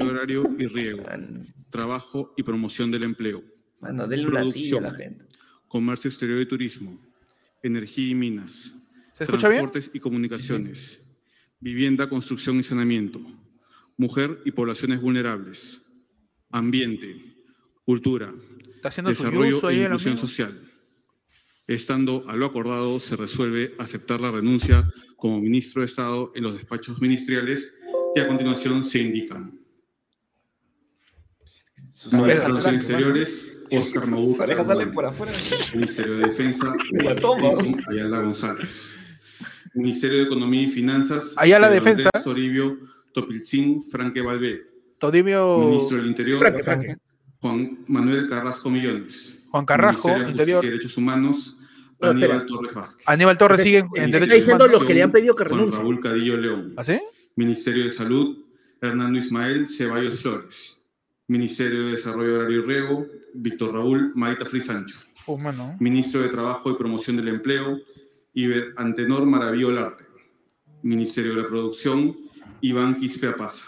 horario 0.00 0.44
y 0.58 0.66
riego, 0.66 1.02
Mano, 1.04 1.42
trabajo 1.70 2.34
y 2.36 2.42
promoción 2.42 2.90
del 2.90 3.02
empleo, 3.04 3.42
mano, 3.80 4.06
denle 4.06 4.28
una 4.28 4.44
silla 4.44 4.78
a 4.78 4.82
la 4.82 4.94
gente. 4.94 5.24
comercio 5.68 6.08
exterior 6.10 6.40
y 6.40 6.46
turismo, 6.46 6.98
energía 7.62 8.08
y 8.10 8.14
minas, 8.14 8.72
¿Se 9.16 9.24
escucha 9.24 9.48
bien? 9.48 9.62
transportes 9.62 9.90
y 9.94 10.00
comunicaciones, 10.00 11.02
vivienda, 11.60 12.08
construcción 12.08 12.58
y 12.58 12.62
saneamiento, 12.62 13.20
mujer 13.96 14.40
y 14.44 14.50
poblaciones 14.52 15.00
vulnerables, 15.00 15.82
ambiente, 16.50 17.35
cultura, 17.86 18.34
Está 18.74 18.88
haciendo 18.88 19.14
su 19.14 19.22
desarrollo 19.22 19.70
e 19.70 19.74
inclusión 19.84 20.18
social. 20.18 20.60
Estando 21.68 22.24
a 22.28 22.36
lo 22.36 22.46
acordado, 22.46 22.98
se 22.98 23.16
resuelve 23.16 23.74
aceptar 23.78 24.20
la 24.20 24.32
renuncia 24.32 24.92
como 25.16 25.40
ministro 25.40 25.82
de 25.82 25.86
Estado 25.86 26.32
en 26.34 26.42
los 26.42 26.54
despachos 26.54 27.00
ministeriales 27.00 27.72
que 28.14 28.20
a 28.20 28.28
continuación 28.28 28.84
se 28.84 28.98
indican. 28.98 29.58
Relaciones 32.12 32.74
Exteriores, 32.74 33.52
Oscar 33.70 34.04
afuera. 35.06 35.32
Ministerio 35.74 36.18
de 36.18 36.26
Defensa, 36.26 36.74
Ayala 37.88 38.20
González. 38.20 38.90
Ministerio 39.74 40.18
de 40.18 40.24
Economía 40.24 40.62
y 40.62 40.68
Finanzas, 40.68 41.34
Ayala 41.36 41.68
Defensa. 41.68 42.10
Toribio 42.24 42.78
Topilzin 43.12 43.82
Franque 43.84 44.20
Valvé. 44.20 44.66
Todimio 44.98 45.58
Ministro 45.58 45.98
del 45.98 46.06
Interior, 46.06 46.38
Franque, 46.38 46.62
Franque. 46.62 46.96
Juan 47.46 47.78
Manuel 47.86 48.28
Carrasco 48.28 48.70
Millones. 48.70 49.42
Juan 49.50 49.64
Carrasco, 49.64 50.08
Ministerio 50.08 50.24
de 50.26 50.30
Interior. 50.32 50.56
Justicia 50.56 50.68
y 50.68 50.78
Derechos 50.78 50.96
Humanos, 50.98 51.56
No, 52.00 52.08
Aníbal 52.08 52.30
espera. 52.30 52.46
Torres 52.46 52.74
Vázquez. 52.74 53.08
Aníbal 53.08 53.38
Torres 53.38 53.62
sigue 53.62 53.78
en, 53.78 53.88
en 53.96 54.10
de 54.10 54.20
diciendo 54.20 54.64
humanos. 54.64 54.72
los 54.72 54.84
que 54.84 54.94
le 54.94 55.02
han 55.02 55.12
pedido 55.12 55.34
que 55.34 55.44
Juan 55.44 55.58
renuncie. 55.58 55.80
Raúl 55.80 56.00
Cadillo 56.00 56.36
León. 56.36 56.74
¿Así? 56.76 57.00
Ministerio 57.36 57.84
de 57.84 57.90
Salud, 57.90 58.38
Hernando 58.80 59.18
Ismael 59.18 59.66
Ceballos 59.66 60.20
Flores. 60.20 60.82
Ministerio 61.28 61.86
de 61.86 61.92
Desarrollo 61.92 62.36
Horario 62.38 62.60
y 62.60 62.66
Riego, 62.66 63.06
Víctor 63.34 63.74
Raúl 63.74 64.12
Maita 64.14 64.44
Frisancho. 64.44 64.98
Mano. 65.38 65.76
Ministro 65.80 66.22
de 66.22 66.28
Trabajo 66.28 66.70
y 66.70 66.76
Promoción 66.76 67.16
del 67.16 67.28
Empleo, 67.28 67.80
Iber 68.34 68.74
Antenor 68.76 69.26
Maravillo 69.26 69.68
Olarte. 69.68 70.04
Ministerio 70.82 71.34
de 71.34 71.42
la 71.42 71.48
Producción, 71.48 72.16
Iván 72.60 72.94
Quispe 73.00 73.26
Apaza. 73.26 73.64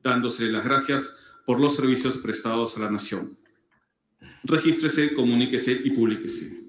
dándosele 0.01 0.51
las 0.51 0.65
gracias 0.65 1.15
por 1.45 1.59
los 1.59 1.75
servicios 1.75 2.17
prestados 2.17 2.77
a 2.77 2.81
la 2.81 2.91
nación. 2.91 3.37
Regístrese, 4.43 5.13
comuníquese 5.13 5.81
y 5.83 5.91
publíquese. 5.91 6.63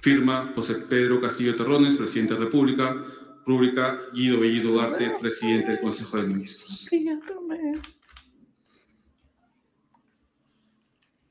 Firma 0.00 0.52
José 0.54 0.74
Pedro 0.74 1.20
Castillo 1.20 1.56
Terrones, 1.56 1.96
presidente 1.96 2.34
de 2.34 2.40
la 2.40 2.46
República. 2.46 3.04
Rúbrica 3.46 4.00
Guido 4.12 4.40
Bellido 4.40 4.72
Ugarte, 4.72 5.12
presidente 5.18 5.72
del 5.72 5.80
Consejo 5.80 6.18
de 6.18 6.28
Ministros. 6.28 6.88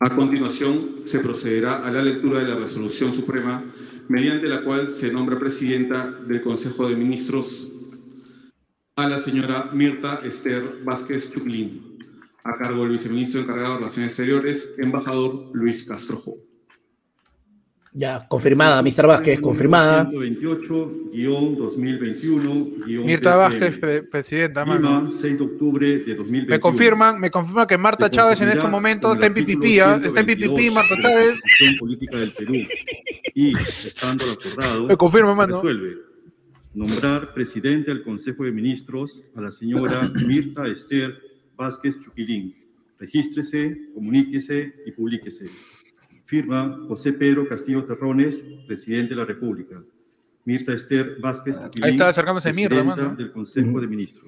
A 0.01 0.15
continuación, 0.15 1.01
se 1.03 1.19
procederá 1.19 1.85
a 1.85 1.91
la 1.91 2.01
lectura 2.01 2.39
de 2.39 2.47
la 2.47 2.55
resolución 2.55 3.13
suprema 3.13 3.65
mediante 4.07 4.47
la 4.47 4.63
cual 4.63 4.87
se 4.87 5.11
nombra 5.11 5.37
presidenta 5.37 6.09
del 6.09 6.41
Consejo 6.41 6.87
de 6.87 6.95
Ministros 6.95 7.69
a 8.95 9.09
la 9.09 9.19
señora 9.19 9.71
Mirta 9.73 10.21
Esther 10.23 10.83
Vázquez 10.85 11.31
Chuclín, 11.33 11.97
a 12.45 12.57
cargo 12.57 12.83
del 12.83 12.93
viceministro 12.93 13.41
encargado 13.41 13.73
de 13.73 13.79
Relaciones 13.79 14.11
Exteriores, 14.11 14.73
embajador 14.77 15.51
Luis 15.53 15.83
Castrojo. 15.83 16.48
Ya, 17.91 18.27
confirmada, 18.27 18.83
Mr. 18.83 19.07
Vázquez, 19.07 19.39
confirmada. 19.39 20.07
128-2021. 20.11 23.03
Mirta 23.05 23.35
Vázquez, 23.35 23.77
pre- 23.79 24.03
presidenta, 24.03 24.63
mano. 24.65 25.01
Lima, 25.05 25.11
6 25.11 25.37
de 25.37 25.43
octubre 25.43 25.87
de 25.87 26.15
2021. 26.15 26.49
Me 26.49 26.59
confirman, 26.59 27.19
me 27.19 27.31
confirman 27.31 27.67
que 27.67 27.77
Marta 27.77 28.09
Chávez 28.09 28.39
en 28.41 28.49
estos 28.49 28.69
momentos 28.69 29.13
está 29.15 29.27
en 29.27 29.33
PPP, 29.33 29.63
está 29.65 29.95
en 30.21 30.27
122 30.27 30.59
PPP, 30.59 30.71
Marta 30.73 30.95
Chávez. 31.01 31.41
Política 31.79 32.17
del 32.17 32.29
Perú 32.37 32.53
y, 33.35 33.55
estando 33.57 34.25
acordado, 34.31 34.87
Me 34.87 34.97
confirma, 34.97 35.33
mano. 35.35 35.55
resuelve 35.55 35.97
nombrar 36.73 37.33
presidente 37.33 37.91
del 37.91 38.03
Consejo 38.03 38.43
de 38.43 38.51
Ministros 38.51 39.23
a 39.35 39.41
la 39.41 39.51
señora 39.51 40.11
Mirta 40.25 40.67
Esther 40.67 41.17
Vázquez 41.57 41.99
Chuquilín. 41.99 42.53
Regístrese, 42.99 43.89
comuníquese 43.95 44.73
y 44.85 44.91
publíquese. 44.91 45.45
Firma 46.29 46.79
José 46.87 47.11
Pedro 47.11 47.49
Castillo 47.49 47.83
Terrones, 47.85 48.43
presidente 48.67 49.09
de 49.09 49.15
la 49.15 49.25
República. 49.25 49.81
Mirta 50.45 50.73
Esther 50.73 51.19
Vázquez 51.19 51.55
Chuquilín. 51.55 51.83
Ahí 51.83 51.91
está 51.91 52.07
acercándose 52.07 52.53
Mirta, 52.53 52.83
mano. 52.83 53.15
del 53.15 53.31
Consejo 53.31 53.81
de 53.81 53.87
Ministros. 53.87 54.27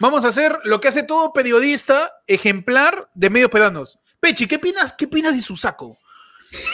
Vamos 0.00 0.24
a 0.24 0.28
hacer 0.28 0.58
lo 0.64 0.80
que 0.80 0.88
hace 0.88 1.04
todo 1.04 1.32
periodista 1.32 2.10
ejemplar 2.26 3.08
de 3.14 3.30
medios 3.30 3.48
peruanos. 3.48 4.00
Pechi, 4.18 4.48
¿qué 4.48 4.56
opinas, 4.56 4.92
qué 4.92 5.04
opinas 5.04 5.36
de 5.36 5.40
su 5.40 5.56
saco? 5.56 5.96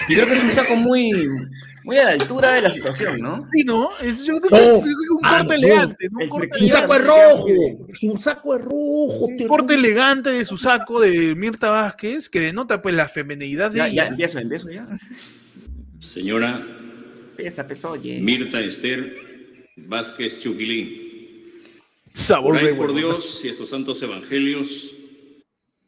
Creo 0.08 0.26
que 0.26 0.32
es 0.32 0.42
un 0.44 0.50
saco 0.50 0.76
muy, 0.76 1.12
muy 1.84 1.98
a 1.98 2.04
la 2.04 2.10
altura 2.10 2.52
de 2.54 2.62
la 2.62 2.70
situación, 2.70 3.18
¿no? 3.20 3.48
Sí, 3.54 3.64
¿no? 3.64 3.88
Es 4.02 4.24
yo 4.24 4.38
creo 4.40 4.78
No. 4.78 4.82
que 4.82 4.88
es 4.90 4.96
un 4.96 5.20
Ah, 5.22 5.38
corte 5.38 5.46
no. 5.46 5.52
elegante. 5.66 6.08
Un 6.10 6.28
corte, 6.28 6.66
saco 6.66 6.94
es 6.94 7.04
rojo, 7.04 7.46
su 7.94 8.16
saco 8.22 8.56
es 8.56 8.62
rojo. 8.64 9.26
un 9.26 9.36
te- 9.36 9.46
corte 9.46 9.74
elegante 9.74 10.30
de 10.30 10.44
su 10.44 10.56
saco 10.58 11.00
de 11.00 11.34
Mirta 11.34 11.70
Vázquez 11.70 12.28
que 12.28 12.40
denota 12.40 12.82
pues 12.82 12.94
la 12.94 13.08
feminidad 13.08 13.70
de 13.70 13.78
Ya, 13.78 13.88
ella. 13.88 14.04
ya, 14.04 14.08
empiezo, 14.08 14.38
empiezo 14.38 14.70
ya. 14.70 14.86
Señora 15.98 16.66
Pesa, 17.36 17.66
peso, 17.66 17.92
oye. 17.92 18.20
Mirta 18.20 18.60
Esther 18.60 19.16
Vázquez 19.76 20.40
Chuquilín. 20.40 21.08
Sabor 22.14 22.54
Por 22.54 22.58
ahí, 22.58 22.66
de 22.66 22.74
por. 22.74 22.94
Dios 22.94 23.40
y 23.44 23.48
estos 23.48 23.70
santos 23.70 24.02
evangelios, 24.02 24.94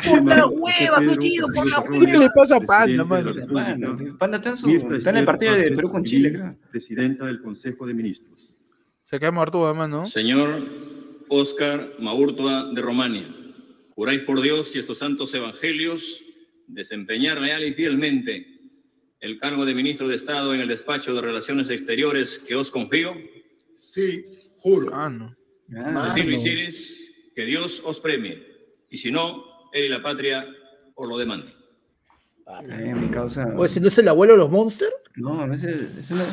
Por 0.09 0.24
la 0.26 0.47
hueva, 0.47 1.01
metido, 1.01 1.47
por 1.55 1.68
la 1.68 1.80
hueva. 1.80 2.06
¿Qué 2.06 2.18
le 2.18 2.28
pasa 2.30 2.56
a 2.56 2.60
Panda, 2.60 3.05
mano? 3.05 3.32
Mano, 3.48 3.97
Panda 4.18 4.36
está 4.36 4.51
en, 4.51 4.56
su- 4.56 4.94
está 4.94 5.10
en 5.10 5.16
el 5.16 5.24
partido 5.24 5.55
de 5.55 5.72
Perú 5.72 5.88
con 5.90 6.05
Chile, 6.05 6.32
creo. 6.32 6.56
Presidenta 6.70 7.26
del 7.26 7.42
Consejo 7.42 7.86
de 7.86 7.94
Ministros. 7.94 8.55
Se 9.05 9.18
queda 9.18 9.32
muerto, 9.32 9.64
además, 9.66 9.88
¿no? 9.88 10.05
Señor 10.05 10.62
Óscar 11.28 11.94
Maurtua 11.98 12.70
de 12.72 12.80
Romania, 12.82 13.24
juráis 13.94 14.20
por 14.20 14.40
Dios 14.40 14.76
y 14.76 14.78
estos 14.78 14.98
santos 14.98 15.32
evangelios 15.34 16.22
desempeñar 16.68 17.40
leal 17.40 17.64
y 17.64 17.72
fielmente 17.74 18.59
el 19.20 19.38
cargo 19.38 19.64
de 19.66 19.74
ministro 19.74 20.09
de 20.09 20.16
Estado 20.16 20.55
en 20.55 20.60
el 20.60 20.68
despacho 20.68 21.14
de 21.14 21.20
Relaciones 21.20 21.68
Exteriores 21.70 22.38
que 22.38 22.55
os 22.55 22.70
confío. 22.70 23.14
Sí, 23.76 24.24
juro. 24.59 24.90
Ah, 24.94 25.09
no. 25.10 25.36
Ah, 25.76 26.06
Así 26.09 26.22
lo 26.22 26.32
hicieres, 26.32 27.12
que 27.34 27.44
Dios 27.44 27.82
os 27.84 28.01
premie, 28.01 28.44
y 28.90 28.97
si 28.97 29.10
no, 29.12 29.44
él 29.72 29.84
y 29.84 29.88
la 29.88 30.02
patria 30.02 30.47
os 30.94 31.09
lo 31.09 31.16
demanden. 31.16 31.55
eh, 32.68 32.94
mi 32.94 33.09
causa. 33.09 33.47
¿O 33.56 33.64
ese 33.64 33.80
no 33.80 33.88
es 33.88 33.98
el 33.98 34.09
abuelo 34.09 34.32
de 34.32 34.38
los 34.40 34.51
Monsters? 34.51 34.92
No, 35.16 35.47
no, 35.47 35.55
ese, 35.55 35.88
ese 35.98 36.14
no. 36.14 36.24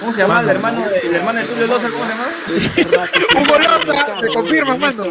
¿Cómo 0.00 0.12
se 0.12 0.22
llama 0.22 0.40
el 0.40 0.48
hermano 0.48 0.88
de, 0.88 0.98
el 0.98 1.14
hermano 1.14 1.40
de 1.40 1.46
Tulio 1.46 1.66
Loza? 1.66 1.88
¿Cómo 1.90 2.04
se 2.04 2.84
llama? 2.84 3.08
Hugo 3.42 3.58
Loza, 3.58 4.20
te 4.20 4.26
confirma, 4.28 4.76
mano. 4.76 5.04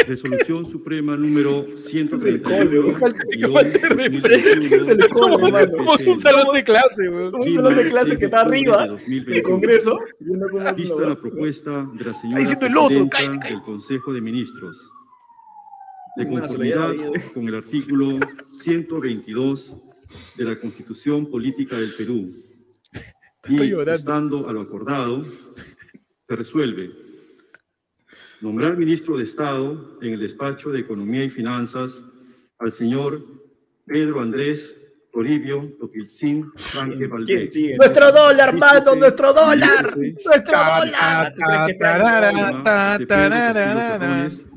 Resolución 0.07 0.65
Suprema 0.67 1.17
número 1.17 1.67
131. 1.77 2.99
Somos, 5.17 5.41
somos 5.75 6.01
un 6.07 6.21
salón 6.21 6.55
de 6.55 6.65
clase, 6.65 7.09
weón. 7.09 7.35
un 7.35 7.55
salón 7.55 7.77
de 7.77 7.89
clase 7.91 8.19
que 8.19 8.25
está 8.25 8.41
arriba 8.41 8.89
del 9.07 9.43
Congreso. 9.43 9.99
Vista 10.77 10.97
la- 11.07 11.15
propuesta 11.17 11.89
de 11.95 12.05
la 12.05 12.15
señora 12.15 12.41
diciendo 12.41 12.67
el 12.67 12.77
otro, 12.77 13.09
presidenta 13.09 13.49
del 13.49 13.61
Consejo 13.61 14.13
de 14.13 14.21
Ministros, 14.21 14.91
de 16.17 16.29
conformidad 16.29 16.93
con 17.33 17.47
el 17.49 17.55
artículo 17.55 18.19
122 18.51 19.77
de 20.37 20.45
la 20.45 20.57
Constitución 20.57 21.27
Política 21.31 21.77
del 21.77 21.93
Perú, 21.97 22.33
Estoy 23.43 23.67
y 23.67 23.71
llorando. 23.71 23.95
estando 23.95 24.49
a 24.49 24.53
lo 24.53 24.61
acordado, 24.61 25.25
se 25.25 26.37
resuelve 26.37 26.91
nombrar 28.41 28.77
ministro 28.77 29.17
de 29.17 29.25
Estado 29.25 29.99
en 30.03 30.15
el 30.15 30.21
despacho 30.21 30.71
de 30.71 30.81
Economía 30.81 31.25
y 31.25 31.31
Finanzas 31.31 32.03
al 32.59 32.73
señor 32.73 33.25
Pedro 33.87 34.21
Andrés 34.21 34.71
Toribio 35.13 35.73
Topilzín 35.81 36.53
Franque 36.55 37.07
Valdés. 37.07 37.55
¡Nuestro 37.79 38.13
dólar, 38.13 38.57
mano! 38.57 38.95
¡Nuestro 38.95 39.33
dólar! 39.33 39.97
¡Nuestro 39.97 40.59
dólar! 40.59 41.35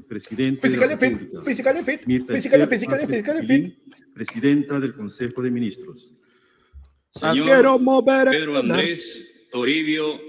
Presidente 0.07 0.69
de 0.69 0.77
la 0.77 0.97
Fit, 0.97 1.11
República. 1.13 1.41
Fiscal 1.41 1.83
Fiscal 2.67 2.67
Fiscal 3.07 3.73
Presidenta 4.13 4.79
del 4.79 4.93
Consejo 4.93 5.41
de 5.41 5.49
Ministros. 5.49 6.13
Señor 7.13 7.45
Quiero 7.45 7.79
mover. 7.79 8.29
Pedro 8.29 8.57
Andrés 8.57 9.47
Toribio 9.51 10.19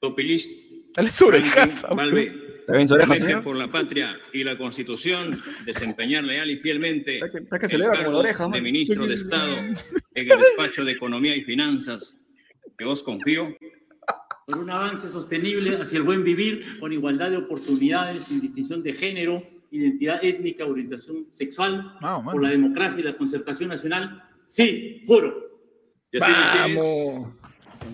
Topilis 0.00 0.66
Dale 0.94 1.10
¿Está 1.10 2.76
bien 2.76 2.88
su 2.88 2.94
oreja, 2.94 3.40
por 3.40 3.56
la 3.56 3.68
patria 3.68 4.18
y 4.32 4.44
la 4.44 4.56
Constitución 4.56 5.42
desempeñar 5.66 6.24
leal 6.24 6.50
y 6.50 6.56
fielmente 6.58 7.16
Está 7.16 7.30
que- 7.30 7.38
está 7.38 7.58
que 7.58 7.66
el 7.76 7.82
cargo 7.82 8.12
la 8.12 8.18
oreja, 8.18 8.48
de 8.48 8.60
ministro 8.62 9.06
de 9.06 9.14
Estado 9.14 9.56
en 9.56 9.76
el 10.14 10.28
despacho 10.38 10.84
de 10.84 10.92
Economía 10.92 11.36
y 11.36 11.42
Finanzas 11.42 12.16
que 12.78 12.84
os 12.84 13.02
confío. 13.02 13.54
por 14.46 14.58
un 14.58 14.70
avance 14.70 15.10
sostenible 15.10 15.76
hacia 15.76 15.98
el 15.98 16.02
buen 16.04 16.24
vivir 16.24 16.78
con 16.80 16.92
igualdad 16.92 17.30
de 17.30 17.36
oportunidades 17.38 18.24
sin 18.24 18.40
distinción 18.40 18.82
de 18.82 18.94
género, 18.94 19.42
identidad 19.70 20.24
étnica, 20.24 20.64
orientación 20.64 21.26
sexual, 21.30 21.94
mano. 22.00 22.30
por 22.32 22.42
la 22.42 22.48
democracia 22.50 23.00
y 23.00 23.02
la 23.04 23.16
concertación 23.16 23.68
nacional. 23.68 24.22
Sí, 24.48 25.02
juro. 25.06 25.49
Y 26.12 26.18
así 26.22 26.32
Vamos. 26.58 27.34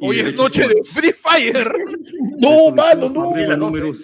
hoy 0.01 0.19
es 0.19 0.35
noche 0.35 0.67
de. 0.67 0.83
Free 0.83 1.13
Fire. 1.13 1.71
No, 2.39 2.71
mano, 2.71 3.09
no. 3.09 3.33
Regla 3.33 3.57
número 3.57 3.87
Con 3.87 3.95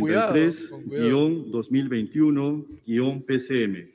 cuidado, 0.00 0.34
con 0.70 0.82
cuidado. 0.84 1.30
133-2021-PCM. 1.30 3.90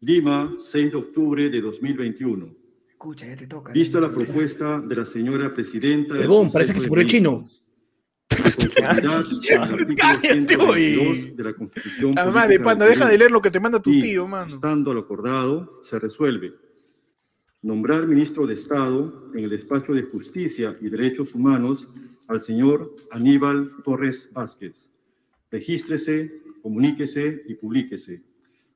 Lima, 0.00 0.56
6 0.58 0.92
de 0.92 0.98
octubre 0.98 1.50
de 1.50 1.60
2021. 1.60 2.48
Escucha, 2.88 3.26
ya 3.26 3.36
te 3.36 3.46
toca. 3.46 3.72
Vista 3.72 4.00
la 4.00 4.10
propuesta 4.12 4.80
de 4.80 4.96
la 4.96 5.04
señora 5.04 5.52
presidenta. 5.52 6.14
Huevón, 6.14 6.50
parece 6.50 6.72
que 6.72 6.80
se 6.80 6.88
el 6.92 7.06
chino. 7.06 7.44
Cállate. 8.76 10.26
122 10.30 11.36
de 11.36 11.44
la 11.44 11.52
Constitución 11.54 12.14
Además 12.16 12.48
de 12.48 12.60
panda, 12.60 12.86
deja 12.86 13.06
de 13.06 13.18
leer 13.18 13.30
lo 13.30 13.42
que 13.42 13.50
te 13.50 13.60
manda 13.60 13.80
tu 13.80 13.90
Y, 13.90 14.00
tío, 14.00 14.26
mano. 14.26 14.46
Estando 14.46 14.94
lo 14.94 15.00
acordado, 15.00 15.80
se 15.82 15.98
resuelve. 15.98 16.54
Nombrar 17.62 18.08
ministro 18.08 18.44
de 18.44 18.54
Estado 18.54 19.30
en 19.34 19.44
el 19.44 19.50
despacho 19.50 19.94
de 19.94 20.02
Justicia 20.02 20.76
y 20.80 20.88
Derechos 20.88 21.32
Humanos 21.32 21.88
al 22.26 22.42
señor 22.42 22.96
Aníbal 23.12 23.70
Torres 23.84 24.28
Vázquez. 24.32 24.88
Regístrese, 25.48 26.42
comuníquese 26.60 27.44
y 27.46 27.54
publíquese. 27.54 28.20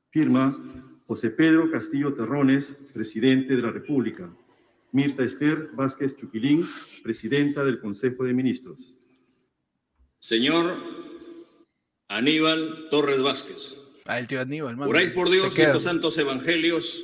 Firma 0.09 0.57
José 1.05 1.31
Pedro 1.31 1.69
Castillo 1.69 2.13
Terrones, 2.13 2.77
presidente 2.93 3.57
de 3.57 3.61
la 3.61 3.71
República. 3.71 4.33
Mirta 4.93 5.25
Esther 5.25 5.69
Vázquez 5.73 6.15
Chuquilín, 6.15 6.65
presidenta 7.03 7.65
del 7.65 7.81
Consejo 7.81 8.23
de 8.23 8.33
Ministros. 8.33 8.95
Señor 10.19 10.77
Aníbal 12.07 12.87
Torres 12.89 13.21
Vázquez. 13.21 13.83
Ah, 14.05 14.17
el 14.17 14.29
tío 14.29 14.39
Aníbal, 14.39 14.77
mano. 14.77 14.87
Juráis 14.87 15.11
por 15.11 15.29
Dios 15.29 15.59
estos 15.59 15.83
santos 15.83 16.17
evangelios 16.17 17.03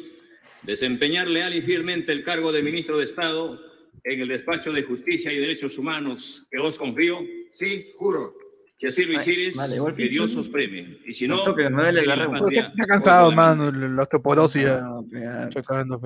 desempeñar 0.63 1.27
leal 1.27 1.55
y 1.55 1.61
fielmente 1.61 2.11
el 2.11 2.23
cargo 2.23 2.51
de 2.51 2.63
ministro 2.63 2.97
de 2.97 3.05
Estado 3.05 3.59
en 4.03 4.21
el 4.21 4.27
despacho 4.27 4.71
de 4.73 4.83
Justicia 4.83 5.31
y 5.31 5.37
Derechos 5.39 5.77
Humanos 5.77 6.47
que 6.51 6.59
os 6.59 6.77
confío. 6.77 7.19
Sí, 7.51 7.87
juro. 7.97 8.33
Que 8.77 8.87
así 8.89 9.05
lo 9.05 9.13
hicieres, 9.13 9.55
vale, 9.55 9.77
que. 9.95 10.09
Dios 10.09 10.35
os 10.35 10.49
premie. 10.49 10.99
Y 11.05 11.13
si 11.13 11.27
no, 11.27 11.37
No 11.37 11.43
toque, 11.43 11.69
no 11.69 11.83
dele 11.83 12.05
la 12.05 12.15
la 12.17 12.29
patria 12.29 12.73
Está 12.75 12.85
cansado, 12.85 13.31
mano, 13.31 13.71
la 13.71 14.01
osteoporosis 14.01 14.63
ya. 14.63 14.83
Ah, 14.85 15.45
Estoy 15.47 15.63
cagando, 15.63 16.01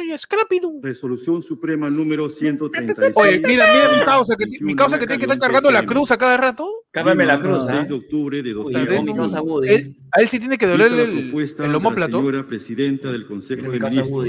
Ya 0.08 0.16
es 0.16 0.28
rápido. 0.30 0.72
Resolución 0.82 1.42
Suprema 1.42 1.90
número 1.90 2.30
136. 2.30 3.12
Oye, 3.16 3.40
mira, 3.46 3.66
mira 3.74 3.98
mi 4.00 4.06
causa, 4.06 4.36
que, 4.36 4.46
mi 4.62 4.76
causa 4.76 4.98
que 4.98 5.06
tiene 5.08 5.20
que 5.20 5.26
estar 5.26 5.40
cargando 5.40 5.72
la 5.72 5.86
cruz 5.86 6.12
a 6.12 6.18
cada 6.18 6.38
rato. 6.38 6.68
Cámbiame 6.92 7.26
la 7.26 7.40
cruz, 7.40 7.66
Lima, 7.66 7.72
¿ah? 7.72 7.86
6 7.86 7.88
de 7.90 7.94
octubre 7.96 8.44
de 8.44 8.56
Uy, 8.56 8.74
2021. 8.74 9.02
mi 9.12 9.18
causa 9.18 9.42
Woody. 9.42 9.70
Él- 9.70 9.98
a 10.12 10.22
él 10.22 10.28
sí 10.30 10.40
tiene 10.40 10.58
que 10.58 10.66
dolerle 10.68 11.04
el, 11.04 11.10
el 11.34 11.56
de 11.56 11.68
la 11.68 11.78
homóplato. 11.78 12.18
señora 12.18 12.48
presidenta 12.48 13.12
del 13.12 13.26
Consejo 13.28 13.72
de 13.72 13.80
Ministros. 13.80 14.26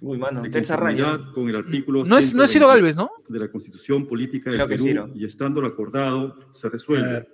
Uy, 0.00 0.18
mano, 0.18 0.42
de 0.42 0.50
con 1.34 1.48
el 1.48 1.56
artículo 1.56 2.04
No 2.04 2.18
es, 2.18 2.34
no 2.34 2.46
Ciro 2.46 2.66
120 2.66 2.68
Galvez, 2.68 2.96
¿no? 2.96 3.10
de 3.28 3.38
la 3.38 3.48
Constitución 3.50 4.06
Política 4.06 4.50
que 4.50 4.58
Perú 4.58 4.82
sí, 4.82 4.94
¿no? 4.94 5.10
y 5.14 5.24
estando 5.24 5.60
lo 5.60 5.68
acordado, 5.68 6.38
se 6.52 6.68
resuelve 6.68 7.26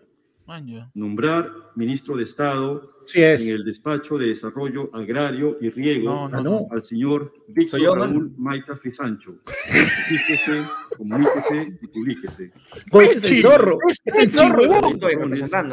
nombrar 0.94 1.50
ministro 1.74 2.16
de 2.16 2.24
Estado 2.24 2.91
Sí 3.06 3.22
es. 3.22 3.46
en 3.48 3.56
el 3.56 3.64
despacho 3.64 4.16
de 4.18 4.28
Desarrollo 4.28 4.90
Agrario 4.94 5.58
y 5.60 5.70
Riego 5.70 6.04
No, 6.10 6.28
no, 6.28 6.42
no. 6.42 6.66
al 6.70 6.82
señor 6.82 7.32
Víctor 7.48 7.80
Soy 7.80 7.86
Raúl 7.86 8.32
Maita 8.36 8.76
Frisancho. 8.76 9.36
Regístrese, 9.46 10.62
comuníquese 10.96 11.78
y 11.82 11.86
publíquese. 11.88 12.52
Ese 12.92 13.18
es 13.18 13.24
el 13.24 13.40
zorro. 13.40 13.78
Es 14.04 14.16
el 14.18 14.30
zorro. 14.30 14.62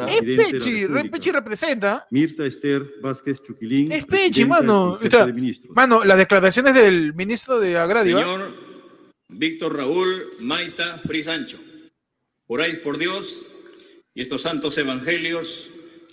Es 0.08 0.20
Pechi, 0.52 0.86
Pechi 1.10 1.30
representa. 1.30 2.06
Mirta 2.10 2.44
Esther 2.44 2.86
Vázquez 3.00 3.42
Chuquilín. 3.42 3.92
Es 3.92 4.04
Pechi, 4.06 4.44
mano. 4.44 4.98
Está-. 5.00 5.28
Mano, 5.70 6.04
las 6.04 6.18
declaraciones 6.18 6.74
del 6.74 7.14
ministro 7.14 7.58
de 7.60 7.76
Agrario. 7.78 8.18
Señor 8.18 8.70
Víctor 9.28 9.76
Raúl 9.76 10.30
Maita 10.40 10.98
Frisancho, 11.06 11.58
juráis 12.46 12.78
por 12.78 12.98
Dios 12.98 13.46
y 14.12 14.22
estos 14.22 14.42
santos 14.42 14.76
evangelios 14.76 15.70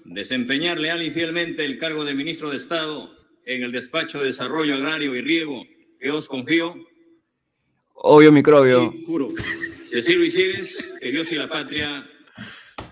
desempeñar 0.07 0.79
leal 0.79 1.03
y 1.03 1.11
fielmente 1.11 1.65
el 1.65 1.77
cargo 1.77 2.05
de 2.05 2.15
ministro 2.15 2.49
de 2.49 2.57
Estado 2.57 3.15
en 3.45 3.63
el 3.63 3.71
despacho 3.71 4.19
de 4.19 4.27
Desarrollo 4.27 4.75
Agrario 4.75 5.15
y 5.15 5.21
Riego 5.21 5.63
que 5.99 6.11
os 6.11 6.27
confío. 6.27 6.75
Obvio 7.93 8.31
microbio. 8.31 8.91
Sí, 8.91 9.03
juro. 9.05 9.29
Lo 9.91 10.23
hicieres, 10.23 10.95
que 11.01 11.11
Dios 11.11 11.31
y 11.31 11.35
la 11.35 11.47
patria 11.47 12.07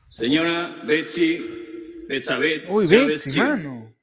Señora 0.10 0.84
Betsy 0.86 1.42
Betsabet 2.10 2.66
Uy, 2.70 2.86
Chávez 2.86 3.08
Betsy, 3.08 3.32
Chino, 3.32 3.46
mano. 3.46 3.96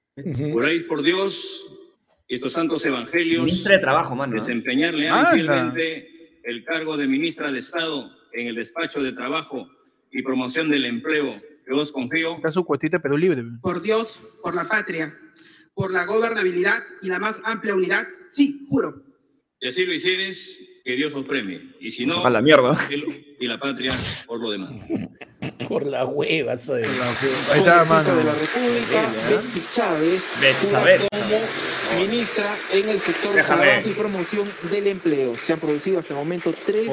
juráis 0.53 0.85
por 0.85 1.03
Dios 1.03 1.78
estos 2.29 2.53
santos 2.53 2.85
evangelios 2.85 3.45
Ministra 3.45 3.75
de 3.75 3.81
Trabajo, 3.81 4.15
mano. 4.15 4.35
¿ah? 4.37 4.41
desempeñar 4.41 4.95
leal 4.95 5.19
Anda. 5.19 5.31
y 5.31 5.41
fielmente 5.41 6.41
el 6.45 6.65
cargo 6.65 6.97
de 6.97 7.09
ministra 7.09 7.51
de 7.51 7.59
Estado 7.59 8.11
en 8.33 8.49
el 8.49 8.55
despacho 8.55 9.03
de 9.03 9.13
Trabajo 9.13 9.69
y 10.11 10.23
Promoción 10.23 10.71
del 10.71 10.85
Empleo 10.85 11.41
que 11.67 11.75
os 11.75 11.93
confío. 11.93 12.37
Está 12.37 12.51
su 12.51 12.65
cuestita 12.65 12.97
de 12.97 13.03
Perú 13.03 13.19
libre. 13.19 13.45
Por 13.61 13.83
Dios, 13.83 14.23
por 14.43 14.55
la 14.55 14.65
patria, 14.65 15.19
por 15.75 15.93
la 15.93 16.07
gobernabilidad 16.07 16.83
y 17.03 17.09
la 17.09 17.19
más 17.19 17.41
amplia 17.45 17.75
unidad, 17.75 18.07
sí, 18.31 18.67
juro. 18.69 19.05
Y 19.61 19.69
así 19.69 19.85
lo 19.85 19.93
hicieres, 19.93 20.59
que 20.85 20.97
Dios 20.97 21.15
os 21.15 21.27
premie. 21.27 21.75
Y 21.81 21.91
si 21.91 22.07
no, 22.07 22.29
la 22.29 22.41
mierda. 22.41 22.75
y 23.39 23.47
la 23.47 23.59
patria 23.59 23.93
os 24.27 24.41
lo 24.41 24.51
demanda. 24.51 24.87
Por 25.67 25.85
la 25.87 26.05
hueva, 26.07 26.57
soy. 26.57 26.83
Ahí 26.85 27.59
está, 27.59 27.85
mano. 27.85 28.17
de 28.17 28.25
la 28.25 28.33
República, 28.33 29.11
Betsy 29.29 29.63
Chávez, 29.73 30.23
Betsy 30.41 30.67
jura 30.67 30.79
Chávez. 30.81 31.09
como 31.11 32.01
ministra 32.01 32.57
en 32.73 32.89
el 32.89 33.01
sector 33.01 33.31
de 33.31 33.37
Déjame. 33.39 33.63
trabajo 33.65 33.89
y 33.89 33.93
promoción 33.93 34.49
del 34.71 34.87
empleo. 34.87 35.35
Se 35.37 35.53
han 35.53 35.59
producido 35.59 35.99
hasta 35.99 36.15
el 36.15 36.21
momento 36.21 36.53
tres 36.65 36.89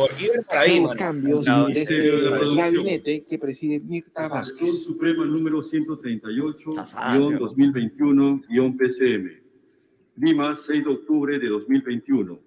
ahí, 0.49 0.83
cambios 0.97 1.45
No, 1.45 1.67
desde 1.67 1.95
de 2.01 2.07
el 2.07 2.55
gabinete 2.55 3.23
que 3.29 3.37
preside 3.37 3.79
Mirta 3.79 4.27
Vázquez. 4.27 4.83
Suprema 4.83 5.25
número 5.25 5.61
Casada, 5.61 7.17
sí, 7.17 7.19
138-2021-PCM. 7.19 9.41
Lima, 10.17 10.57
6 10.57 10.85
de 10.85 10.89
octubre 10.91 11.37
de 11.39 11.47
2021. 11.49 12.39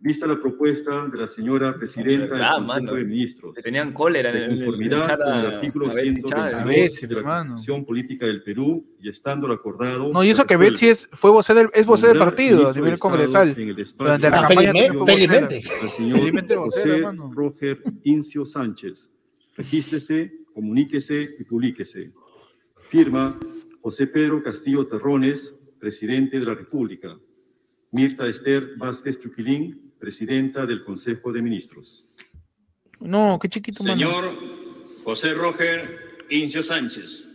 Vista 0.00 0.28
la 0.28 0.38
propuesta 0.40 1.08
de 1.08 1.18
la 1.18 1.28
señora 1.28 1.74
presidenta 1.74 2.26
Verdad, 2.34 2.56
del 2.58 2.66
Consejo 2.66 2.80
mano. 2.84 2.94
de 2.94 3.04
Ministros. 3.04 3.54
Que 3.56 3.62
tenían 3.62 3.92
cólera 3.92 4.30
de 4.30 4.38
el, 4.38 4.44
en 4.44 4.50
el 4.52 4.56
conformidad 4.58 5.18
con 5.18 5.28
el 5.34 5.46
artículo 5.46 5.86
a 5.86 5.94
Betsy 5.94 6.22
Chávez. 6.22 6.22
122 6.22 6.54
A 6.54 6.64
Betsy, 6.64 7.06
de 7.08 7.14
la 7.14 7.18
hermano. 7.20 7.48
Constitución 7.50 7.84
Política 7.84 8.26
del 8.26 8.42
Perú 8.44 8.86
y 9.00 9.08
estando 9.08 9.52
acordado. 9.52 10.12
No, 10.12 10.22
y 10.22 10.30
eso 10.30 10.46
que. 10.46 10.56
Betsy 10.56 10.86
es, 10.86 11.10
fue 11.12 11.32
vocera 11.32 11.58
del, 11.60 11.70
es 11.74 11.84
vocera 11.84 12.08
del 12.10 12.18
Nombrar 12.18 12.34
partido 12.36 12.68
a 12.68 12.72
nivel 12.74 12.90
de 12.92 12.98
congresal. 12.98 13.48
el 13.48 13.74
Durante 13.98 14.30
la 14.30 14.36
Ah, 14.38 14.46
campaña 14.46 14.72
felizmente, 15.04 15.56
al 15.56 15.88
señor 15.88 16.18
Felizmente 16.18 16.54
José. 16.54 17.02
Roger 17.34 17.82
Incio 18.04 18.46
Sánchez. 18.46 19.08
Regístrese, 19.56 20.32
comuníquese 20.54 21.28
y 21.40 21.42
publíquese. 21.44 22.12
Firma 22.88 23.36
José 23.82 24.06
Pedro 24.06 24.44
Castillo 24.44 24.86
Terrones, 24.86 25.58
presidente 25.80 26.38
de 26.38 26.46
la 26.46 26.54
República. 26.54 27.18
Mirta 27.90 28.28
Esther 28.28 28.76
Vázquez 28.76 29.18
Chuquilín, 29.18 29.87
presidenta 29.98 30.66
del 30.66 30.84
Consejo 30.84 31.32
de 31.32 31.42
Ministros. 31.42 32.04
No, 33.00 33.38
qué 33.40 33.48
chiquito, 33.48 33.82
mano. 33.84 33.96
Señor 33.96 34.32
José 35.04 35.34
Roger 35.34 36.18
Incio 36.30 36.62
Sánchez, 36.62 37.26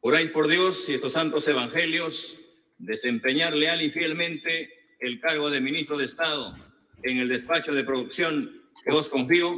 juráis 0.00 0.30
por 0.30 0.48
Dios 0.48 0.88
y 0.88 0.94
estos 0.94 1.12
santos 1.12 1.46
evangelios 1.48 2.38
desempeñar 2.78 3.54
leal 3.54 3.82
y 3.82 3.90
fielmente 3.90 4.70
el 5.00 5.20
cargo 5.20 5.50
de 5.50 5.60
ministro 5.60 5.96
de 5.96 6.04
Estado 6.04 6.56
en 7.02 7.18
el 7.18 7.28
despacho 7.28 7.72
de 7.74 7.84
producción 7.84 8.62
que 8.84 8.92
os 8.92 9.08
confío. 9.08 9.56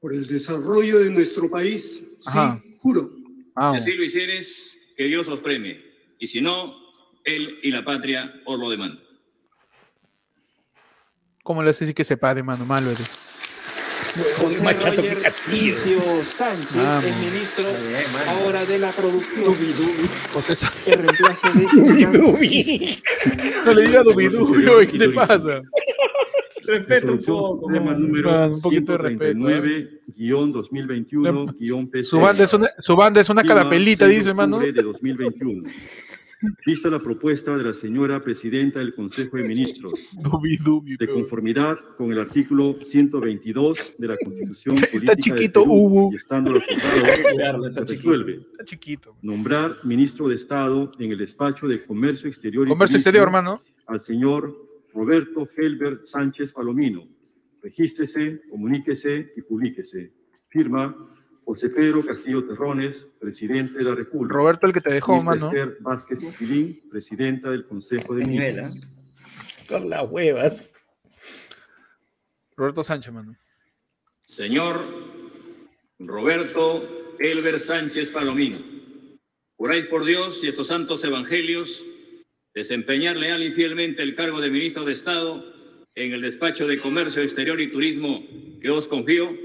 Por 0.00 0.14
el 0.14 0.26
desarrollo 0.26 0.98
de 0.98 1.10
nuestro 1.10 1.50
país, 1.50 2.18
Ajá. 2.26 2.60
sí, 2.62 2.76
juro. 2.78 3.10
Si 3.16 3.50
Vamos. 3.54 3.80
así 3.80 3.92
lo 3.94 4.04
hicieres, 4.04 4.76
que 4.96 5.04
Dios 5.04 5.28
os 5.28 5.40
premie. 5.40 5.82
Y 6.18 6.26
si 6.26 6.40
no, 6.40 6.76
Él 7.24 7.58
y 7.62 7.70
la 7.70 7.84
patria 7.84 8.40
os 8.44 8.58
lo 8.58 8.70
demandan. 8.70 9.03
¿Cómo 11.44 11.62
le 11.62 11.70
haces 11.70 11.94
que 11.94 12.02
se 12.04 12.16
pare, 12.16 12.42
mano? 12.42 12.64
Malo 12.64 12.90
eres. 12.90 13.06
José 14.40 14.62
Más 14.62 14.78
chato 14.78 15.02
que 15.02 15.10
Roger 15.14 15.30
Sánchez, 16.24 16.74
Vamos. 16.74 17.04
el 17.04 17.14
ministro 17.16 17.64
bien, 17.64 18.04
ahora 18.28 18.64
de 18.64 18.78
la 18.78 18.90
producción, 18.92 19.54
José 20.32 20.56
Sa- 20.56 20.72
el 20.86 20.98
reemplazo 21.00 21.48
de 21.52 21.64
No 23.66 23.74
le 23.74 23.82
diga 23.82 24.02
Dubidubio, 24.04 24.78
¿qué 24.90 24.98
te 24.98 25.08
pasa? 25.10 25.60
Respeta 26.62 27.12
un 27.12 27.18
poco. 27.18 27.68
Mano. 27.68 27.98
número 27.98 28.30
Man, 28.30 28.54
un 28.54 28.60
poquito 28.62 28.92
de 28.92 28.98
respeto, 28.98 29.38
139-2021-PC. 30.16 32.02
Su 32.04 32.20
banda 32.20 32.44
es 32.44 32.52
una, 32.54 32.68
su 32.78 32.96
banda 32.96 33.20
es 33.20 33.28
una 33.28 33.42
carapelita, 33.42 34.06
6 34.06 34.10
de 34.12 34.16
dice, 34.18 34.28
hermano. 34.30 34.60
de 34.60 34.72
2021. 34.72 35.62
Vista 36.66 36.88
la 36.90 37.00
propuesta 37.00 37.56
de 37.56 37.64
la 37.64 37.74
señora 37.74 38.20
presidenta 38.22 38.78
del 38.80 38.94
Consejo 38.94 39.36
de 39.36 39.44
Ministros, 39.44 39.92
de 40.98 41.08
conformidad 41.08 41.78
con 41.96 42.12
el 42.12 42.18
artículo 42.20 42.76
122 42.80 43.94
de 43.98 44.08
la 44.08 44.16
Constitución 44.16 44.76
Está 44.76 44.86
Política 44.90 45.14
del 45.14 45.22
chiquito, 45.22 45.60
Perú, 45.62 45.72
Hugo. 45.74 46.10
y 46.12 46.16
estando 46.16 46.52
Cuidarlo, 47.32 47.66
está 47.68 47.80
se 47.86 47.94
chiquito. 47.94 48.10
resuelve 48.10 48.46
Está 48.52 48.64
chiquito. 48.64 49.16
nombrar 49.22 49.76
ministro 49.84 50.28
de 50.28 50.36
Estado 50.36 50.92
en 50.98 51.12
el 51.12 51.18
despacho 51.18 51.68
de 51.68 51.82
Comercio 51.84 52.28
Exterior 52.28 52.66
y 52.66 52.70
Comercio 52.70 52.94
Turismo 52.94 53.08
exterior, 53.10 53.26
hermano. 53.28 53.62
al 53.86 54.00
señor 54.02 54.54
Roberto 54.92 55.48
Helbert 55.56 56.04
Sánchez 56.04 56.52
Palomino. 56.52 57.06
Regístrese, 57.62 58.42
comuníquese 58.50 59.32
y 59.36 59.42
publíquese. 59.42 60.12
Firma 60.48 60.94
José 61.44 61.68
Pedro 61.68 62.04
Castillo 62.04 62.44
Terrones, 62.44 63.06
presidente 63.20 63.78
de 63.78 63.84
la 63.84 63.94
República. 63.94 64.34
Roberto, 64.34 64.66
el 64.66 64.72
que 64.72 64.80
te 64.80 64.94
dejó, 64.94 65.22
mano. 65.22 65.48
Esther 65.48 65.76
Vázquez 65.80 66.20
Chupilín, 66.20 66.82
presidenta 66.90 67.50
del 67.50 67.66
Consejo 67.66 68.14
de 68.14 68.26
Ministros. 68.26 68.80
Por 69.68 69.84
las 69.84 70.10
huevas. 70.10 70.74
Roberto 72.56 72.82
Sánchez, 72.84 73.12
mano. 73.12 73.36
Señor 74.24 74.84
Roberto 75.98 77.16
Elber 77.18 77.60
Sánchez 77.60 78.08
Palomino, 78.08 78.58
juráis 79.56 79.86
por 79.86 80.04
Dios 80.04 80.42
y 80.42 80.48
estos 80.48 80.68
santos 80.68 81.04
evangelios 81.04 81.84
desempeñar 82.54 83.16
leal 83.16 83.42
y 83.42 83.52
fielmente 83.52 84.02
el 84.02 84.14
cargo 84.14 84.40
de 84.40 84.50
ministro 84.50 84.84
de 84.84 84.92
Estado 84.92 85.44
en 85.94 86.12
el 86.12 86.22
despacho 86.22 86.66
de 86.66 86.78
Comercio 86.78 87.22
Exterior 87.22 87.60
y 87.60 87.70
Turismo 87.70 88.24
que 88.60 88.70
os 88.70 88.88
confío. 88.88 89.43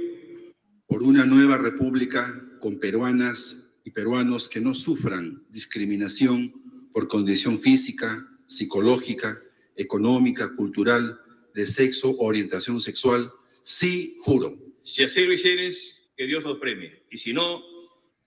Por 0.90 1.04
una 1.04 1.24
nueva 1.24 1.56
república 1.58 2.44
con 2.60 2.80
peruanas 2.80 3.70
y 3.86 3.92
peruanos 3.92 4.50
que 4.50 4.60
no 4.60 4.74
sufran 4.74 5.44
discriminación 5.50 6.52
por 6.92 7.08
condición 7.08 7.60
física, 7.60 8.28
psicológica, 8.48 9.40
económica, 9.76 10.56
cultural, 10.56 11.22
de 11.54 11.68
sexo 11.68 12.10
o 12.10 12.26
orientación 12.26 12.82
sexual, 12.82 13.32
sí 13.62 14.18
juro. 14.22 14.58
Si 14.84 15.04
así 15.04 15.24
lo 15.24 15.32
hicieres, 15.32 16.10
que 16.18 16.26
Dios 16.26 16.44
os 16.46 16.58
premie. 16.58 17.04
Y 17.12 17.18
si 17.18 17.34
no, 17.34 17.62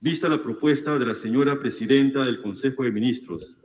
Vista 0.00 0.28
la 0.28 0.42
propuesta 0.42 0.98
de 0.98 1.06
la 1.06 1.14
señora 1.14 1.58
Presidenta 1.60 2.24
del 2.24 2.40
Consejo 2.42 2.82
de 2.84 2.90
Ministros, 2.90 3.56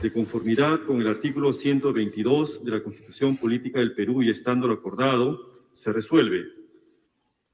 de 0.00 0.12
conformidad 0.12 0.80
con 0.82 1.00
el 1.00 1.08
artículo 1.08 1.52
122 1.52 2.64
de 2.64 2.70
la 2.70 2.82
Constitución 2.82 3.36
Política 3.36 3.78
del 3.78 3.94
Perú 3.94 4.22
y 4.22 4.30
estando 4.30 4.66
lo 4.66 4.74
acordado, 4.74 5.64
se 5.74 5.92
resuelve 5.92 6.44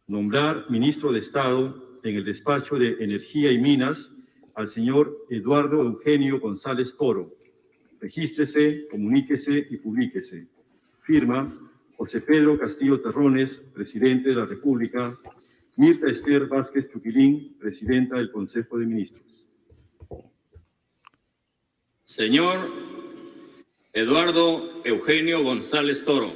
nombrar 0.06 0.66
ministro 0.70 1.12
de 1.12 1.20
Estado 1.20 2.00
en 2.02 2.16
el 2.16 2.24
despacho 2.24 2.76
de 2.76 2.96
Energía 3.00 3.52
y 3.52 3.58
Minas 3.58 4.12
al 4.54 4.66
señor 4.66 5.26
Eduardo 5.30 5.82
Eugenio 5.82 6.40
González 6.40 6.96
Toro. 6.96 7.32
Regístrese, 8.00 8.88
comuníquese 8.90 9.68
y 9.70 9.76
publíquese. 9.76 10.48
Firma 11.02 11.48
José 11.96 12.22
Pedro 12.22 12.58
Castillo 12.58 13.00
Terrones, 13.00 13.58
presidente 13.74 14.30
de 14.30 14.34
la 14.34 14.46
República. 14.46 15.18
Mirta 15.76 16.08
Esther 16.08 16.46
Vázquez 16.46 16.88
Chuquilín, 16.88 17.56
presidenta 17.58 18.16
del 18.16 18.32
Consejo 18.32 18.78
de 18.78 18.86
Ministros. 18.86 19.46
Señor 22.10 22.68
Eduardo 23.92 24.82
Eugenio 24.84 25.44
González 25.44 26.04
Toro, 26.04 26.32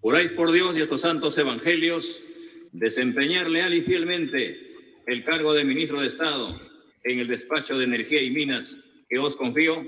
juráis 0.00 0.30
por 0.30 0.52
Dios 0.52 0.76
y 0.76 0.80
estos 0.80 1.00
santos 1.00 1.36
evangelios 1.38 2.22
desempeñar 2.70 3.50
leal 3.50 3.74
y 3.74 3.82
fielmente 3.82 4.74
el 5.08 5.24
cargo 5.24 5.54
de 5.54 5.64
ministro 5.64 6.00
de 6.00 6.06
Estado 6.06 6.54
en 7.02 7.18
el 7.18 7.26
despacho 7.26 7.76
de 7.76 7.84
Energía 7.84 8.22
y 8.22 8.30
Minas 8.30 8.78
que 9.08 9.18
os 9.18 9.34
confío. 9.34 9.84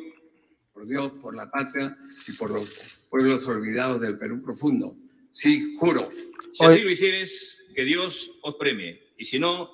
por 0.73 0.85
Dios, 0.89 1.13
por 1.23 1.37
la 1.37 1.49
patria 1.49 1.97
y 2.27 2.33
por 2.33 2.51
los 2.51 3.07
pueblos 3.09 3.47
olvidados 3.47 4.01
del 4.01 4.19
Perú 4.19 4.43
profundo. 4.43 4.97
Sí, 5.31 5.77
juro. 5.79 6.11
Si 6.53 6.65
así 6.65 6.81
lo 6.81 6.91
hicieres, 6.91 7.63
que 7.73 7.85
Dios 7.85 8.33
os 8.43 8.57
premie. 8.57 9.13
Y 9.17 9.25
si 9.25 9.39
no, 9.39 9.71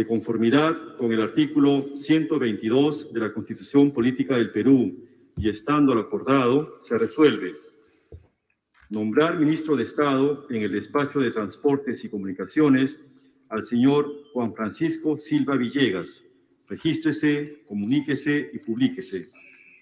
de 0.00 0.06
conformidad 0.06 0.96
con 0.96 1.12
el 1.12 1.20
artículo 1.20 1.94
122 1.94 3.12
de 3.12 3.20
la 3.20 3.34
Constitución 3.34 3.90
Política 3.92 4.34
del 4.34 4.50
Perú 4.50 5.06
y 5.36 5.50
estando 5.50 5.92
acordado, 5.92 6.80
se 6.84 6.96
resuelve 6.96 7.54
nombrar 8.88 9.38
ministro 9.38 9.76
de 9.76 9.82
Estado 9.84 10.46
en 10.48 10.62
el 10.62 10.72
despacho 10.72 11.20
de 11.20 11.32
Transportes 11.32 12.02
y 12.02 12.08
Comunicaciones 12.08 12.96
al 13.50 13.66
señor 13.66 14.10
Juan 14.32 14.54
Francisco 14.54 15.18
Silva 15.18 15.58
Villegas. 15.58 16.24
Regístrese, 16.66 17.62
comuníquese 17.68 18.52
y 18.54 18.58
publíquese. 18.60 19.28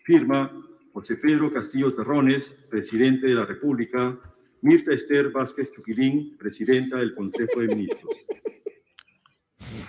Firma 0.02 0.50
José 0.92 1.14
Pedro 1.14 1.52
Castillo 1.52 1.94
Terrones, 1.94 2.50
presidente 2.68 3.28
de 3.28 3.34
la 3.34 3.46
República. 3.46 4.18
Mirta 4.62 4.92
Esther 4.92 5.30
Vázquez 5.30 5.70
Chuquilín, 5.70 6.36
presidenta 6.36 6.96
del 6.96 7.14
Consejo 7.14 7.60
de 7.60 7.68
Ministros. 7.68 8.26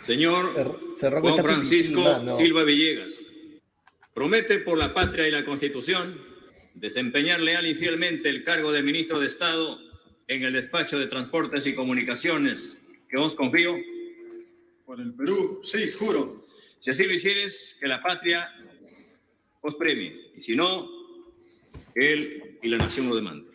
Señor 0.03 0.79
Cerró 0.93 1.21
Juan 1.21 1.37
Francisco 1.37 2.21
no. 2.23 2.37
Silva 2.37 2.63
Villegas, 2.63 3.25
promete 4.13 4.59
por 4.59 4.77
la 4.77 4.93
patria 4.93 5.27
y 5.27 5.31
la 5.31 5.45
Constitución 5.45 6.19
desempeñar 6.73 7.39
leal 7.39 7.67
y 7.67 7.75
fielmente 7.75 8.29
el 8.29 8.43
cargo 8.43 8.71
de 8.71 8.83
ministro 8.83 9.19
de 9.19 9.27
Estado 9.27 9.79
en 10.27 10.43
el 10.43 10.53
despacho 10.53 10.97
de 10.99 11.07
Transportes 11.07 11.65
y 11.67 11.75
Comunicaciones 11.75 12.79
que 13.09 13.17
os 13.17 13.35
confío. 13.35 13.75
Por 14.85 14.99
el 15.01 15.13
Perú, 15.13 15.61
sí, 15.63 15.91
juro. 15.91 16.45
Si 16.79 16.91
así 16.91 17.03
lo 17.03 17.13
hicieres, 17.13 17.77
que 17.79 17.87
la 17.87 18.01
patria 18.01 18.49
os 19.61 19.75
premie. 19.75 20.31
Y 20.35 20.41
si 20.41 20.55
no, 20.55 20.89
él 21.95 22.57
y 22.61 22.69
la 22.69 22.77
nación 22.77 23.09
lo 23.09 23.15
demandan. 23.15 23.51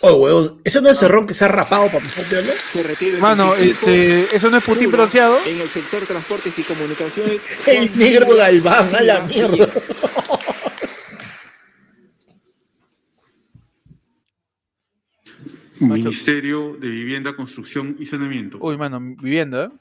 Oh, 0.00 0.14
huevón, 0.14 0.60
¿eso 0.62 0.80
no 0.80 0.90
es 0.90 0.98
cerrón 0.98 1.26
que 1.26 1.34
se 1.34 1.44
ha 1.44 1.48
rapado 1.48 1.90
para 1.90 2.04
piola? 2.28 2.52
Se 2.62 2.84
retira 2.84 3.18
Mano, 3.18 3.56
este, 3.56 4.34
¿eso 4.34 4.48
no 4.48 4.58
es 4.58 4.64
Putin 4.64 4.92
bronceado? 4.92 5.38
En 5.44 5.60
el 5.60 5.68
sector 5.68 6.06
transportes 6.06 6.56
y 6.56 6.62
comunicaciones. 6.62 7.42
El 7.66 7.98
negro 7.98 8.36
Galván, 8.36 8.94
a 8.94 9.02
la 9.02 9.22
mierda. 9.22 9.68
Ministerio 15.80 16.76
de 16.80 16.88
Vivienda, 16.88 17.36
Construcción 17.36 17.96
y 17.98 18.06
Saneamiento. 18.06 18.58
Uy, 18.60 18.76
mano, 18.76 19.00
vivienda. 19.00 19.72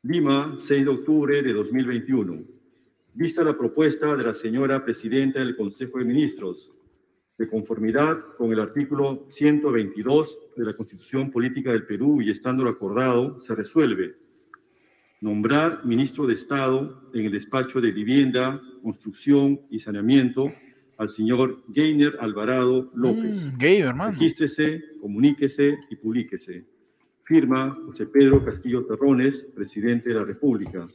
Lima, 0.07 0.55
6 0.57 0.85
de 0.85 0.91
octubre 0.91 1.43
de 1.43 1.53
2021. 1.53 2.45
Vista 3.15 3.43
la 3.43 3.59
propuesta 3.59 4.15
de 4.15 4.23
la 4.23 4.35
señora 4.35 4.85
Presidenta 4.85 5.41
del 5.41 5.57
Consejo 5.57 5.99
de 5.99 6.05
Ministros, 6.05 6.71
de 7.37 7.49
conformidad 7.49 8.17
con 8.39 8.53
el 8.53 8.61
artículo 8.61 9.27
122 9.29 10.39
de 10.57 10.65
la 10.65 10.77
Constitución 10.77 11.33
Política 11.33 11.73
del 11.73 11.87
Perú 11.87 12.23
y 12.23 12.31
estando 12.31 12.63
lo 12.63 12.71
acordado, 12.71 13.41
se 13.41 13.57
resuelve 13.57 14.15
nombrar 15.21 15.85
ministro 15.85 16.25
de 16.25 16.35
Estado 16.35 17.11
en 17.13 17.25
el 17.25 17.33
despacho 17.33 17.81
de 17.81 17.91
Vivienda, 17.91 18.63
Construcción 18.85 19.61
y 19.71 19.81
Saneamiento 19.81 20.53
al 20.99 21.09
señor 21.09 21.65
Gainer 21.67 22.17
Alvarado 22.21 22.93
López. 22.95 23.45
Mm, 23.45 23.59
gay, 23.59 23.79
hermano. 23.79 24.13
Regístrese, 24.13 24.85
comuníquese 25.01 25.77
y 25.91 25.97
publíquese. 25.97 26.76
Firma 27.31 27.77
José 27.85 28.07
Pedro 28.07 28.45
Castillo 28.45 28.87
Terrones, 28.87 29.47
presidente 29.55 30.11
de 30.11 30.15
la 30.15 30.25
República. 30.25 30.89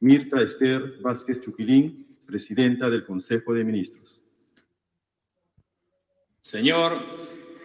Mirta 0.00 0.42
Esther 0.42 0.98
Vázquez 1.00 1.40
Chuquilín, 1.40 2.06
presidenta 2.26 2.90
del 2.90 3.04
Consejo 3.06 3.54
de 3.54 3.64
Ministros. 3.64 4.20
Señor 6.42 6.98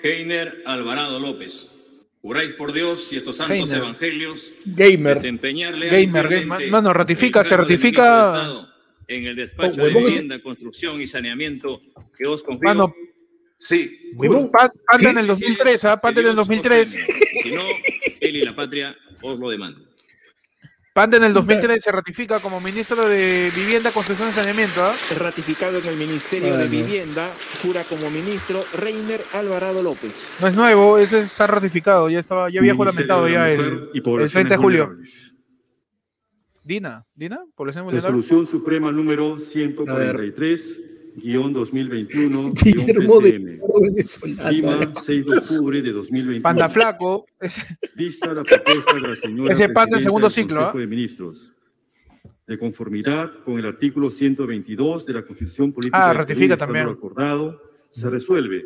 Heiner 0.01 0.63
Alvarado 0.65 1.19
López, 1.19 1.69
juráis 2.21 2.53
por 2.53 2.71
Dios 2.71 3.11
y 3.11 3.17
estos 3.17 3.35
santos 3.35 3.57
Heiner. 3.57 3.77
evangelios 3.79 4.53
Gamer. 4.65 5.15
desempeñar 5.15 5.75
leal 5.75 5.99
y 6.01 6.05
Gamer, 6.05 6.29
gamer. 6.29 6.71
Mano, 6.71 6.93
ratifica, 6.93 7.43
se 7.43 7.57
ratifica. 7.57 8.65
en 9.07 9.25
el 9.25 9.35
despacho 9.35 9.81
Oh, 9.81 9.83
de 9.85 9.89
huevón, 9.89 10.03
ese- 10.03 10.11
vivienda, 10.21 10.41
construcción 10.41 11.01
y 11.01 11.07
saneamiento 11.07 11.81
que 12.17 12.27
os 12.27 12.43
confío. 12.43 12.63
Mano, 12.69 12.93
sí. 13.57 14.13
Pata 14.51 15.09
en 15.09 15.17
el 15.17 15.27
2003, 15.27 15.83
¿ah? 15.85 15.99
Pata 15.99 16.21
en 16.21 16.27
el 16.27 16.35
2003. 16.35 16.95
Si 17.41 17.51
no, 17.51 17.61
él 18.21 18.35
y 18.35 18.41
la 18.41 18.55
patria 18.55 18.95
os 19.21 19.39
lo 19.39 19.49
demandan. 19.49 19.89
Panda 20.93 21.17
en 21.17 21.23
el 21.23 21.33
2003 21.33 21.81
se 21.81 21.91
ratifica 21.91 22.39
como 22.39 22.59
ministro 22.59 23.07
de 23.07 23.51
Vivienda, 23.55 23.91
Construcción 23.91 24.29
y 24.29 24.31
Saneamiento. 24.31 24.83
¿ah? 24.83 24.93
Ratificado 25.17 25.77
en 25.77 25.85
el 25.85 25.95
Ministerio 25.95 26.57
de 26.57 26.65
no. 26.65 26.69
Vivienda, 26.69 27.31
jura 27.61 27.83
como 27.83 28.09
ministro 28.09 28.65
Reiner 28.73 29.21
Alvarado 29.33 29.81
López. 29.81 30.35
No 30.41 30.47
es 30.47 30.55
nuevo, 30.55 30.97
ese 30.97 31.21
está 31.21 31.47
ratificado, 31.47 32.09
ya 32.09 32.19
estaba, 32.19 32.49
ya 32.49 32.59
había 32.59 32.75
juramentado 32.75 33.29
ya 33.29 33.49
el, 33.49 33.89
el 33.93 34.31
30 34.31 34.49
de 34.49 34.57
julio. 34.57 34.97
Dina, 36.63 37.05
Dina, 37.15 37.39
población 37.55 37.85
vulnerable. 37.85 38.17
Resolución 38.17 38.45
Suprema 38.45 38.91
número 38.91 39.37
143-2021. 41.19 42.53
Guillermo 42.63 43.19
de 43.21 43.31
venezolano. 43.31 44.49
Lima, 44.51 44.93
6 45.03 45.25
de 45.25 45.37
octubre 45.37 45.81
de 45.81 45.91
2021. 45.91 46.41
Panda 46.43 46.69
flaco. 46.69 47.25
ese- 47.39 47.61
Vista 47.95 48.33
la 48.33 48.43
propuesta 48.43 48.93
de 48.95 49.01
la 49.01 49.15
señora 49.15 49.53
Ese 49.53 49.65
panda 49.69 49.97
presidenta 49.97 50.03
segundo 50.03 50.27
del 50.27 50.33
ciclo, 50.33 50.55
Consejo 50.57 50.77
¿ah? 50.77 50.81
de 50.81 50.87
Ministros. 50.87 51.51
De 52.47 52.57
conformidad 52.57 53.31
con 53.45 53.59
el 53.59 53.65
artículo 53.65 54.09
122 54.09 55.05
de 55.05 55.13
la 55.13 55.21
Constitución 55.23 55.71
Política 55.71 56.03
Ah, 56.03 56.07
del 56.09 56.17
ratifica 56.17 56.55
Perú, 56.57 56.65
también. 56.73 56.87
acordado, 56.89 57.61
se 57.91 58.09
resuelve 58.09 58.65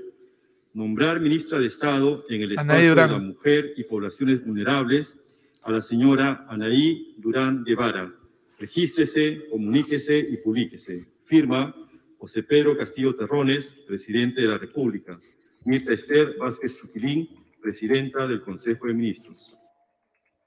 nombrar 0.74 1.20
ministra 1.20 1.60
de 1.60 1.68
Estado 1.68 2.24
en 2.30 2.42
el 2.44 2.52
espacio 2.54 2.96
de 2.96 3.08
la 3.08 3.18
mujer 3.20 3.74
y 3.78 3.84
poblaciones 3.84 4.44
vulnerables 4.46 5.20
a 5.64 5.72
la 5.72 5.82
señora 5.82 6.46
Anaí 6.50 7.14
Durán 7.18 7.64
Guevara. 7.64 8.12
Regístrese, 8.58 9.44
comuníquese 9.52 10.18
y 10.18 10.38
publíquese. 10.38 11.06
Firma 11.26 11.76
José 12.24 12.42
Pedro 12.42 12.78
Castillo 12.78 13.18
Terrones, 13.18 13.76
presidente 13.86 14.40
de 14.40 14.48
la 14.48 14.58
República. 14.58 15.20
Mirta 15.66 15.92
Esther 15.92 16.38
Vázquez 16.38 16.78
Chuquilín, 16.80 17.28
presidenta 17.62 18.26
del 18.26 18.42
Consejo 18.42 18.88
de 18.88 18.94
Ministros. 18.94 19.58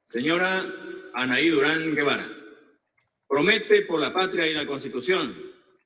Señora 0.03 0.65
Anaí 1.13 1.51
Durán 1.51 1.95
Guevara, 1.95 2.27
promete 3.29 3.83
por 3.83 4.01
la 4.01 4.11
patria 4.11 4.49
y 4.49 4.55
la 4.55 4.67
Constitución 4.67 5.37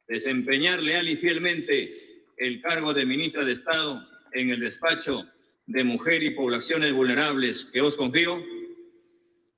desempeñar 0.06 0.80
leal 0.80 1.08
y 1.08 1.16
fielmente 1.16 1.92
el 2.36 2.62
cargo 2.62 2.94
de 2.94 3.04
ministra 3.04 3.44
de 3.44 3.50
Estado 3.50 4.00
en 4.32 4.50
el 4.50 4.60
despacho 4.60 5.26
de 5.66 5.82
mujer 5.82 6.22
y 6.22 6.30
poblaciones 6.30 6.92
vulnerables 6.92 7.64
que 7.64 7.80
os 7.80 7.96
confío. 7.96 8.40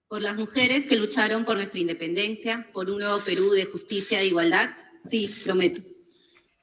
Por 0.09 0.23
las 0.23 0.37
mujeres 0.37 0.87
que 0.87 0.97
lucharon 0.97 1.45
por 1.45 1.57
nuestra 1.57 1.79
independencia, 1.79 2.71
por 2.73 2.89
un 2.89 3.01
nuevo 3.01 3.21
Perú 3.21 3.51
de 3.51 3.67
justicia 3.67 4.23
e 4.23 4.29
igualdad, 4.29 4.71
sí, 5.11 5.31
prometo. 5.45 5.92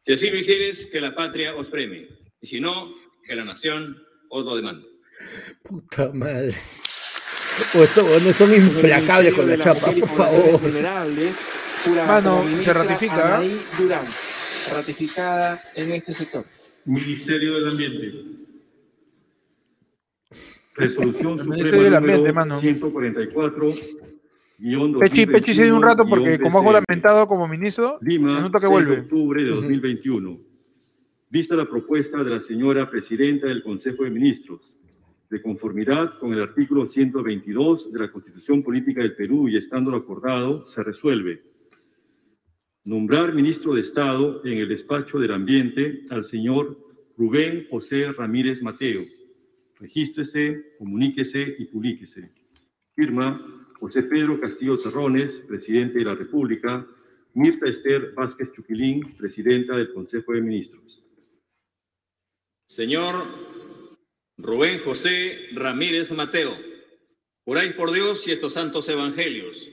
Si 0.10 0.14
así 0.14 0.31
lo 0.31 0.40
hicieres, 0.40 0.88
que 0.88 0.99
la 0.99 1.14
patria 1.14 1.56
os 1.56 1.69
premie. 1.69 2.10
Y 2.41 2.48
si 2.48 2.60
no, 2.60 2.91
que 3.23 3.36
la 3.36 3.45
nación 3.45 3.95
os 4.30 4.44
lo 4.44 4.56
demande. 4.56 4.88
Puta 5.61 6.11
madre. 6.11 6.56
O 7.76 7.84
estos 7.84 8.03
huevones 8.03 8.36
son 8.36 8.52
implacables 8.52 9.36
con 9.36 9.48
la 9.48 9.60
chapa, 9.60 9.91
por 9.91 10.10
favor. 10.10 10.60
Mano, 12.07 12.44
se 12.60 12.73
ratifica. 12.73 13.36
Anaí 13.38 13.61
Durán, 13.77 14.07
ratificada 14.72 15.61
en 15.76 15.91
este 15.91 16.11
sector. 16.11 16.44
Ministerio 16.86 17.53
del 17.60 17.68
Ambiente. 17.68 18.23
Resolución 20.73 21.38
Suprema 21.38 21.64
del 21.64 21.76
número 21.76 21.98
Ambiente, 21.98 22.34
mano. 22.34 22.60
144 22.60 23.68
guion 23.68 24.09
Pechi, 24.99 25.26
Pechi 25.26 25.53
se 25.53 25.64
dio 25.64 25.76
un 25.76 25.84
rato 25.84 26.06
porque 26.06 26.38
como 26.38 26.60
ha 26.60 26.61
juramentado 26.61 27.27
como 27.27 27.48
ministro, 27.48 27.98
Lima, 28.02 28.52
que 28.52 28.60
6 28.60 28.61
de 28.61 28.68
vuelve. 28.68 28.99
octubre 28.99 29.44
de 29.44 29.49
2021. 29.52 30.40
Vista 31.30 31.56
la 31.56 31.69
propuesta 31.69 32.23
de 32.23 32.31
la 32.31 32.41
señora 32.41 32.90
presidenta 32.90 33.48
del 33.48 33.64
Consejo 33.64 34.03
de 34.03 34.10
Ministros, 34.10 34.76
de 35.30 35.41
conformidad 35.41 36.18
con 36.19 36.34
el 36.34 36.41
artículo 36.41 36.88
122 36.88 37.94
de 37.94 37.99
la 37.99 38.11
Constitución 38.11 38.61
Política 38.64 39.02
del 39.02 39.15
Perú 39.15 39.48
y 39.48 39.56
estando 39.56 39.95
acordado, 39.95 40.65
se 40.65 40.84
resuelve 40.84 41.44
nombrar 42.84 43.34
ministro 43.36 43.76
de 43.76 43.81
Estado 43.81 44.44
en 44.44 44.57
el 44.57 44.68
despacho 44.68 45.19
del 45.19 45.31
Ambiente 45.31 46.06
al 46.10 46.26
señor 46.26 46.77
Rubén 47.15 47.68
José 47.69 48.11
Ramírez 48.11 48.64
Mateo. 48.64 49.03
Regístrese, 49.80 50.73
comuníquese 50.80 51.56
y 51.60 51.65
publíquese. 51.65 52.31
Firma 52.95 53.59
José 53.80 54.03
Pedro 54.03 54.39
Castillo 54.39 54.77
Terrones, 54.77 55.39
presidente 55.47 55.99
de 55.99 56.06
la 56.06 56.15
República. 56.15 56.85
Mirta 57.34 57.68
Esther 57.68 58.11
Vázquez 58.14 58.51
Chuquilín, 58.51 59.15
presidenta 59.15 59.77
del 59.77 59.93
Consejo 59.93 60.34
de 60.34 60.41
Ministros. 60.41 61.06
Señor 62.68 63.15
Rubén 64.38 64.80
José 64.80 65.47
Ramírez 65.53 66.11
Mateo, 66.11 66.56
juráis 67.45 67.73
por 67.73 67.91
Dios 67.91 68.27
y 68.27 68.31
estos 68.31 68.53
santos 68.53 68.89
evangelios 68.89 69.69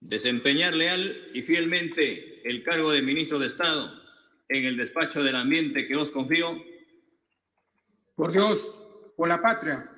desempeñar 0.00 0.74
leal 0.74 1.28
y 1.34 1.42
fielmente 1.42 2.48
el 2.48 2.62
cargo 2.62 2.92
de 2.92 3.02
ministro 3.02 3.38
de 3.38 3.46
Estado 3.46 3.92
en 4.48 4.64
el 4.64 4.76
despacho 4.76 5.22
del 5.22 5.36
ambiente 5.36 5.86
que 5.86 5.96
os 5.96 6.10
confío. 6.10 6.62
Por 8.14 8.32
Dios, 8.32 8.78
por 9.16 9.28
la 9.28 9.42
patria 9.42 9.90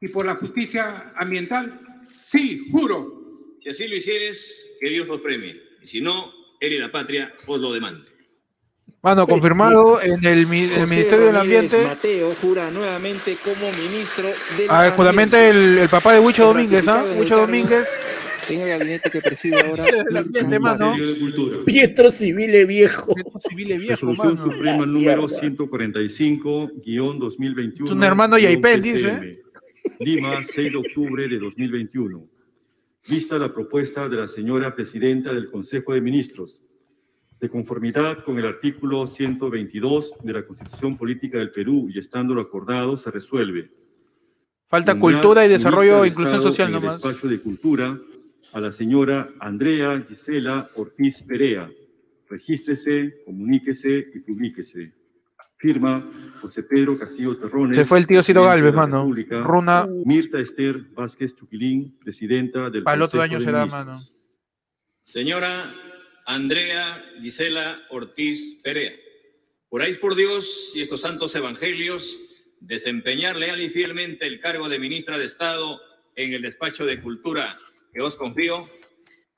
y 0.00 0.08
por 0.08 0.26
la 0.26 0.36
justicia 0.36 1.12
ambiental, 1.16 1.87
sí, 2.30 2.68
juro. 2.70 3.14
Si 3.62 3.68
así 3.70 3.88
lo 3.88 3.96
hicieres, 3.96 4.66
que 4.80 4.88
Dios 4.88 5.08
os 5.08 5.20
premie. 5.20 5.60
Y 5.82 5.86
si 5.86 6.00
no, 6.00 6.32
él 6.60 6.72
y 6.72 6.78
la 6.78 6.90
patria 6.90 7.32
os 7.46 7.60
lo 7.60 7.72
demanden. 7.72 8.06
Mano, 9.02 9.26
confirmado 9.28 10.00
en 10.02 10.24
el, 10.24 10.38
el 10.40 10.46
Ministerio 10.46 11.26
del 11.26 11.36
Ambiente. 11.36 11.84
Mateo 11.84 12.34
jura 12.40 12.70
nuevamente 12.70 13.36
como 13.44 13.70
ministro 13.72 14.28
del 14.56 14.66
Ah, 14.68 14.92
justamente 14.96 15.50
el, 15.50 15.78
el 15.78 15.88
papá 15.88 16.14
de 16.14 16.20
Huicho 16.20 16.46
Domínguez, 16.46 16.88
¿ah? 16.88 17.04
Huicho 17.16 17.36
Domínguez. 17.36 17.86
En 18.50 18.60
el 18.60 18.68
gabinete 18.70 19.10
que 19.10 19.20
preside 19.20 19.60
ahora. 19.66 19.84
El 20.08 20.16
ambiente, 20.16 20.58
mano. 20.58 20.92
Ministerio 20.92 21.14
de 21.14 21.20
Cultura. 21.20 21.58
Pietro 21.64 22.10
Civile 22.10 22.64
viejo. 22.64 23.14
Viejo, 23.14 23.38
Resolución 23.88 24.34
mano. 24.34 24.42
Suprema 24.52 24.86
número 24.86 25.26
mierda. 25.28 25.42
145-2021. 25.42 27.90
Un 27.92 28.02
hermano 28.02 28.36
PCM. 28.36 28.80
dice. 28.82 29.42
Lima, 30.00 30.42
6 30.42 30.72
de 30.72 30.78
octubre 30.78 31.28
de 31.28 31.38
2021. 31.38 32.28
Vista 33.08 33.38
la 33.38 33.52
propuesta 33.52 34.08
de 34.08 34.16
la 34.16 34.28
señora 34.28 34.74
presidenta 34.74 35.32
del 35.32 35.50
Consejo 35.50 35.94
de 35.94 36.00
Ministros, 36.00 36.62
de 37.40 37.48
conformidad 37.48 38.24
con 38.24 38.38
el 38.38 38.46
artículo 38.46 39.06
122 39.06 40.14
de 40.22 40.32
la 40.32 40.44
Constitución 40.44 40.96
Política 40.96 41.38
del 41.38 41.50
Perú 41.50 41.88
y 41.92 41.98
estándolo 41.98 42.40
acordado, 42.40 42.96
se 42.96 43.10
resuelve. 43.10 43.70
Falta 44.66 44.98
cultura 44.98 45.46
y 45.46 45.48
desarrollo 45.48 46.02
de 46.02 46.08
e 46.08 46.10
inclusión 46.10 46.42
social 46.42 46.68
en 46.68 46.74
el 46.74 46.80
nomás. 46.82 47.02
despacho 47.02 47.28
de 47.28 47.40
Cultura 47.40 47.98
a 48.52 48.60
la 48.60 48.72
señora 48.72 49.30
Andrea 49.40 50.04
Gisela 50.08 50.68
Ortiz 50.76 51.22
Perea. 51.22 51.70
Regístrese, 52.28 53.22
comuníquese 53.24 54.10
y 54.14 54.18
publíquese. 54.20 54.97
Firma 55.58 56.08
José 56.40 56.62
Pedro 56.62 56.96
Castillo 56.96 57.36
Terrones. 57.36 57.76
Se 57.76 57.84
fue 57.84 57.98
el 57.98 58.06
tío 58.06 58.22
Ciro 58.22 58.44
Galvez, 58.44 58.72
mano. 58.72 58.98
República. 58.98 59.40
Runa. 59.40 59.88
Mirta 60.04 60.38
Esther 60.38 60.76
Vázquez 60.92 61.34
Chuquilín, 61.34 61.98
presidenta 61.98 62.70
del 62.70 62.84
Para 62.84 62.94
el 62.94 63.02
otro 63.02 63.20
año 63.20 63.40
será, 63.40 63.66
mano. 63.66 64.00
Señora 65.02 65.74
Andrea 66.26 67.04
Gisela 67.20 67.80
Ortiz 67.90 68.60
Perea, 68.62 68.92
juráis 69.68 69.98
por 69.98 70.14
Dios 70.14 70.72
y 70.76 70.82
estos 70.82 71.00
santos 71.00 71.34
evangelios 71.34 72.20
desempeñar 72.60 73.36
leal 73.36 73.60
y 73.60 73.70
fielmente 73.70 74.26
el 74.26 74.38
cargo 74.38 74.68
de 74.68 74.78
ministra 74.78 75.18
de 75.18 75.24
Estado 75.24 75.80
en 76.14 76.34
el 76.34 76.42
despacho 76.42 76.84
de 76.84 77.00
Cultura 77.00 77.58
que 77.92 78.00
os 78.00 78.16
confío. 78.16 78.68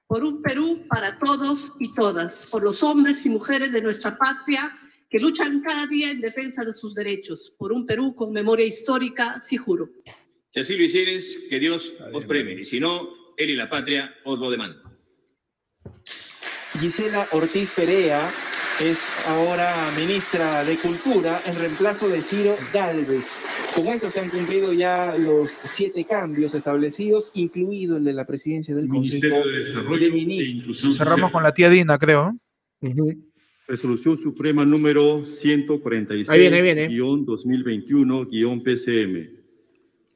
por 0.07 0.25
un 0.25 0.43
Perú 0.43 0.85
para 0.89 1.19
todos 1.19 1.73
y 1.79 1.95
todas, 1.95 2.47
por 2.51 2.65
los 2.65 2.83
hombres 2.83 3.25
y 3.25 3.29
mujeres 3.29 3.73
de 3.73 3.81
nuestra 3.81 4.19
patria 4.19 4.77
que 5.11 5.19
luchan 5.19 5.61
cada 5.61 5.89
día 5.89 6.11
en 6.13 6.21
defensa 6.21 6.65
de 6.65 6.73
sus 6.73 6.95
derechos, 6.95 7.53
por 7.59 7.73
un 7.73 7.85
Perú 7.85 8.15
con 8.15 8.33
memoria 8.33 8.65
histórica, 8.65 9.41
sí 9.41 9.57
juro. 9.57 9.91
Si 10.51 10.61
así 10.61 10.77
lo 10.77 10.85
hicieres, 10.85 11.47
que 11.51 11.59
Dios 11.59 11.93
os 12.13 12.25
premie. 12.25 12.61
Y 12.61 12.65
si 12.65 12.79
no, 12.79 13.09
él 13.37 13.51
y 13.51 13.57
la 13.57 13.69
patria 13.69 14.15
os 14.25 14.39
lo 14.39 14.51
demandan. 14.51 14.83
Gisela 16.79 17.27
Ortiz 17.33 17.71
Perea 17.71 18.31
es 18.81 19.01
ahora 19.27 19.75
ministra 19.97 20.65
de 20.65 20.77
Cultura 20.77 21.43
en 21.45 21.57
reemplazo 21.57 22.09
de 22.09 22.23
Ciro 22.23 22.57
Galvez. 22.73 23.33
Con 23.75 23.89
esto 23.89 24.11
se 24.11 24.21
han 24.21 24.31
cumplido 24.31 24.73
ya 24.73 25.17
los 25.17 25.51
siete 25.51 26.05
cambios 26.05 26.55
establecidos, 26.55 27.31
incluido 27.35 27.97
el 27.97 28.05
de 28.05 28.13
la 28.13 28.27
presidencia 28.27 28.75
del 28.75 28.89
Consejo 28.89 29.47
de 29.47 29.59
Desarrollo 29.59 30.01
de 30.01 30.07
e 30.07 30.13
Ministros. 30.13 30.61
Inclusión 30.61 30.95
Cerramos 30.95 31.33
con 31.33 31.43
la 31.43 31.53
tía 31.53 31.69
Dina, 31.69 31.99
creo. 31.99 32.37
Resolución 33.71 34.17
Suprema 34.17 34.65
número 34.65 35.25
146 35.25 36.29
Ahí 36.29 36.41
viene, 36.41 36.57
ahí 36.57 36.63
viene. 36.63 36.89
guion 36.89 37.25
2021 37.25 38.27
guion 38.27 38.65
PCM. 38.65 39.31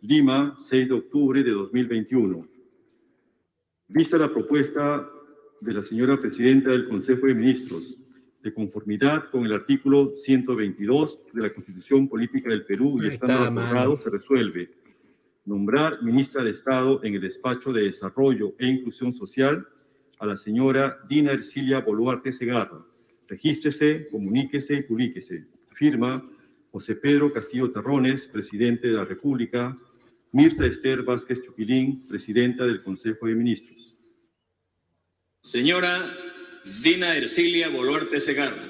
Lima, 0.00 0.56
6 0.58 0.88
de 0.88 0.94
octubre 0.94 1.40
de 1.44 1.52
2021. 1.52 2.48
Vista 3.86 4.18
la 4.18 4.32
propuesta 4.32 5.08
de 5.60 5.72
la 5.72 5.84
señora 5.84 6.20
presidenta 6.20 6.70
del 6.70 6.88
Consejo 6.88 7.28
de 7.28 7.36
Ministros, 7.36 7.96
de 8.42 8.52
conformidad 8.52 9.30
con 9.30 9.46
el 9.46 9.52
artículo 9.52 10.16
122 10.16 11.20
de 11.32 11.42
la 11.42 11.54
Constitución 11.54 12.08
Política 12.08 12.50
del 12.50 12.66
Perú 12.66 13.00
y 13.04 13.06
estando 13.06 13.52
mano. 13.52 13.96
se 13.96 14.10
resuelve 14.10 14.72
nombrar 15.44 16.02
ministra 16.02 16.42
de 16.42 16.50
Estado 16.50 17.04
en 17.04 17.14
el 17.14 17.20
despacho 17.20 17.72
de 17.72 17.82
Desarrollo 17.82 18.56
e 18.58 18.66
Inclusión 18.66 19.12
Social 19.12 19.64
a 20.18 20.26
la 20.26 20.34
señora 20.34 20.98
Dina 21.08 21.30
Ercilia 21.30 21.78
Boluarte 21.82 22.32
Segarra. 22.32 22.84
Regístrese, 23.28 24.08
comuníquese 24.10 24.74
y 24.74 24.82
publíquese. 24.82 25.46
Firma 25.72 26.28
José 26.70 26.96
Pedro 26.96 27.32
Castillo 27.32 27.70
Terrones, 27.70 28.28
presidente 28.28 28.88
de 28.88 28.94
la 28.94 29.04
República. 29.04 29.78
Mirta 30.32 30.66
Esther 30.66 31.02
Vázquez 31.02 31.42
Chuquilín, 31.42 32.08
presidenta 32.08 32.66
del 32.66 32.82
Consejo 32.82 33.26
de 33.26 33.36
Ministros. 33.36 33.94
Señora 35.42 36.12
Dina 36.82 37.16
Ercilia 37.16 37.68
Boluarte 37.68 38.20
Segarra, 38.20 38.64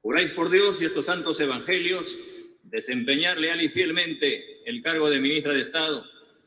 juráis 0.00 0.32
por 0.32 0.50
Dios 0.50 0.82
y 0.82 0.86
estos 0.86 1.04
santos 1.04 1.38
evangelios 1.38 2.18
desempeñar 2.64 3.38
leal 3.38 3.62
y 3.62 3.68
fielmente 3.68 4.68
el 4.68 4.82
cargo 4.82 5.08
de 5.10 5.20
ministra 5.20 5.52
de 5.52 5.60
Estado 5.60 6.04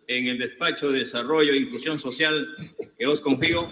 en 0.08 0.28
el 0.28 0.38
despacho 0.38 0.92
de 0.92 1.00
Desarrollo 1.00 1.54
e 1.54 1.58
Inclusión 1.58 2.00
Social 2.00 2.48
que 2.98 3.08
os 3.08 3.22
confío. 3.22 3.70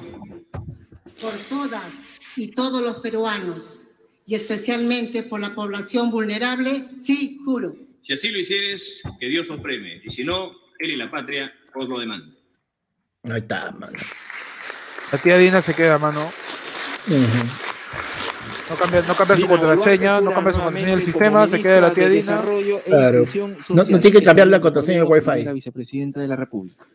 por 1.19 1.33
todas 1.49 2.08
y 2.39 2.51
todos 2.51 2.81
los 2.81 2.97
peruanos 2.97 3.87
y 4.25 4.35
especialmente 4.35 5.23
por 5.23 5.39
la 5.39 5.55
población 5.55 6.11
vulnerable, 6.11 6.89
sí, 6.95 7.39
juro. 7.43 7.75
Si 8.01 8.13
así 8.13 8.29
lo 8.29 8.39
hicieres, 8.39 9.01
que 9.19 9.27
Dios 9.27 9.49
os 9.49 9.59
premie, 9.59 10.01
y 10.03 10.09
si 10.11 10.23
no, 10.23 10.51
él 10.77 10.91
y 10.91 10.95
la 10.95 11.09
patria 11.09 11.51
os 11.73 11.89
lo 11.89 11.99
demandan. 11.99 12.35
Ahí 13.23 13.39
está, 13.39 13.71
mano. 13.71 13.97
La 15.11 15.17
tía 15.17 15.37
Dina 15.37 15.61
se 15.63 15.73
queda, 15.73 15.97
mano. 15.97 16.31
No 18.69 18.75
cambia, 18.75 19.01
no 19.01 19.15
cambia 19.15 19.35
su 19.37 19.47
contraseña, 19.47 20.21
no 20.21 20.31
cambia 20.31 20.53
su 20.53 20.59
contraseña 20.61 20.95
del 20.95 21.05
sistema, 21.05 21.47
se 21.47 21.59
queda 21.59 21.81
la 21.81 21.91
tía 21.91 22.07
de 22.07 22.15
Dina. 22.21 22.43
E 22.45 22.83
Claro. 22.85 23.25
No, 23.69 23.83
no 23.83 23.99
tiene 23.99 24.11
que 24.11 24.23
cambiar 24.23 24.47
la 24.47 24.61
contraseña 24.61 24.99
del 24.99 25.07
Wi-Fi. 25.07 25.31
primera 25.31 25.53
vicepresidenta 25.53 26.21
de 26.21 26.27
la 26.27 26.35
República. 26.35 26.87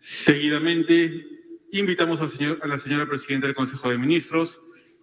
Seguidamente, 0.00 1.37
invitamos 1.72 2.20
al 2.20 2.30
señor- 2.30 2.58
a 2.62 2.66
la 2.66 2.78
señora 2.78 3.06
presidenta 3.06 3.46
del 3.46 3.54
Consejo 3.56 3.88
de 3.90 3.98
Ministros 3.98 4.60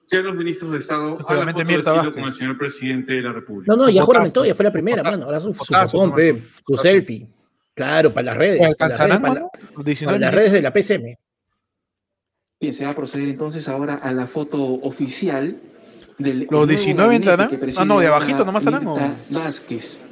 y 0.10 0.16
a 0.16 0.22
los 0.22 0.36
ministros 0.36 0.72
de 0.72 0.80
Estado 0.80 1.18
a 1.28 1.34
la 1.36 1.52
foto 1.52 1.64
de 1.64 1.74
estilo 1.76 2.14
con 2.14 2.24
el 2.24 2.34
señor 2.34 2.58
presidente 2.58 3.14
de 3.14 3.22
la 3.22 3.34
República. 3.34 3.74
No, 3.76 3.84
no, 3.84 3.90
ya 3.90 4.02
juramentó, 4.04 4.46
ya 4.46 4.54
fue 4.56 4.66
la 4.66 4.72
primera, 4.72 5.02
mano. 5.04 5.26
Ahora 5.26 5.40
su, 5.40 5.54
su 5.54 5.66
fotón, 5.66 6.14
pe, 6.14 6.42
su 6.66 6.76
selfie. 6.78 7.28
Claro, 7.74 8.14
para 8.14 8.28
las 8.28 8.38
redes. 8.38 8.60
Para 8.78 8.90
las 8.90 9.00
redes, 9.00 9.00
¿Alcanzarán, 9.02 9.22
para, 9.22 9.34
mano? 9.34 9.50
la- 9.54 9.60
Los 9.62 9.72
para 9.74 9.84
19 9.84 10.20
las 10.20 10.34
redes 10.34 10.52
de 10.54 10.62
la 10.62 10.72
PCM. 10.72 11.16
Bien, 12.62 12.74
se 12.74 12.86
va 12.86 12.92
a 12.92 12.96
proceder 12.96 13.28
entonces 13.28 13.68
ahora 13.68 13.96
a 13.96 14.14
la 14.14 14.28
foto 14.28 14.64
oficial 14.64 15.58
del 16.18 16.42
¿Los 16.44 16.52
nuevo 16.52 16.66
19 16.68 17.20
gabinete 17.20 17.32
entrarán? 17.32 17.74
Ah, 17.78 17.86
no, 17.86 18.00
de 18.00 18.08
abajito 18.08 18.46
nomás 18.46 18.64
estarán, 18.66 19.18
Vázquez. 19.30 20.05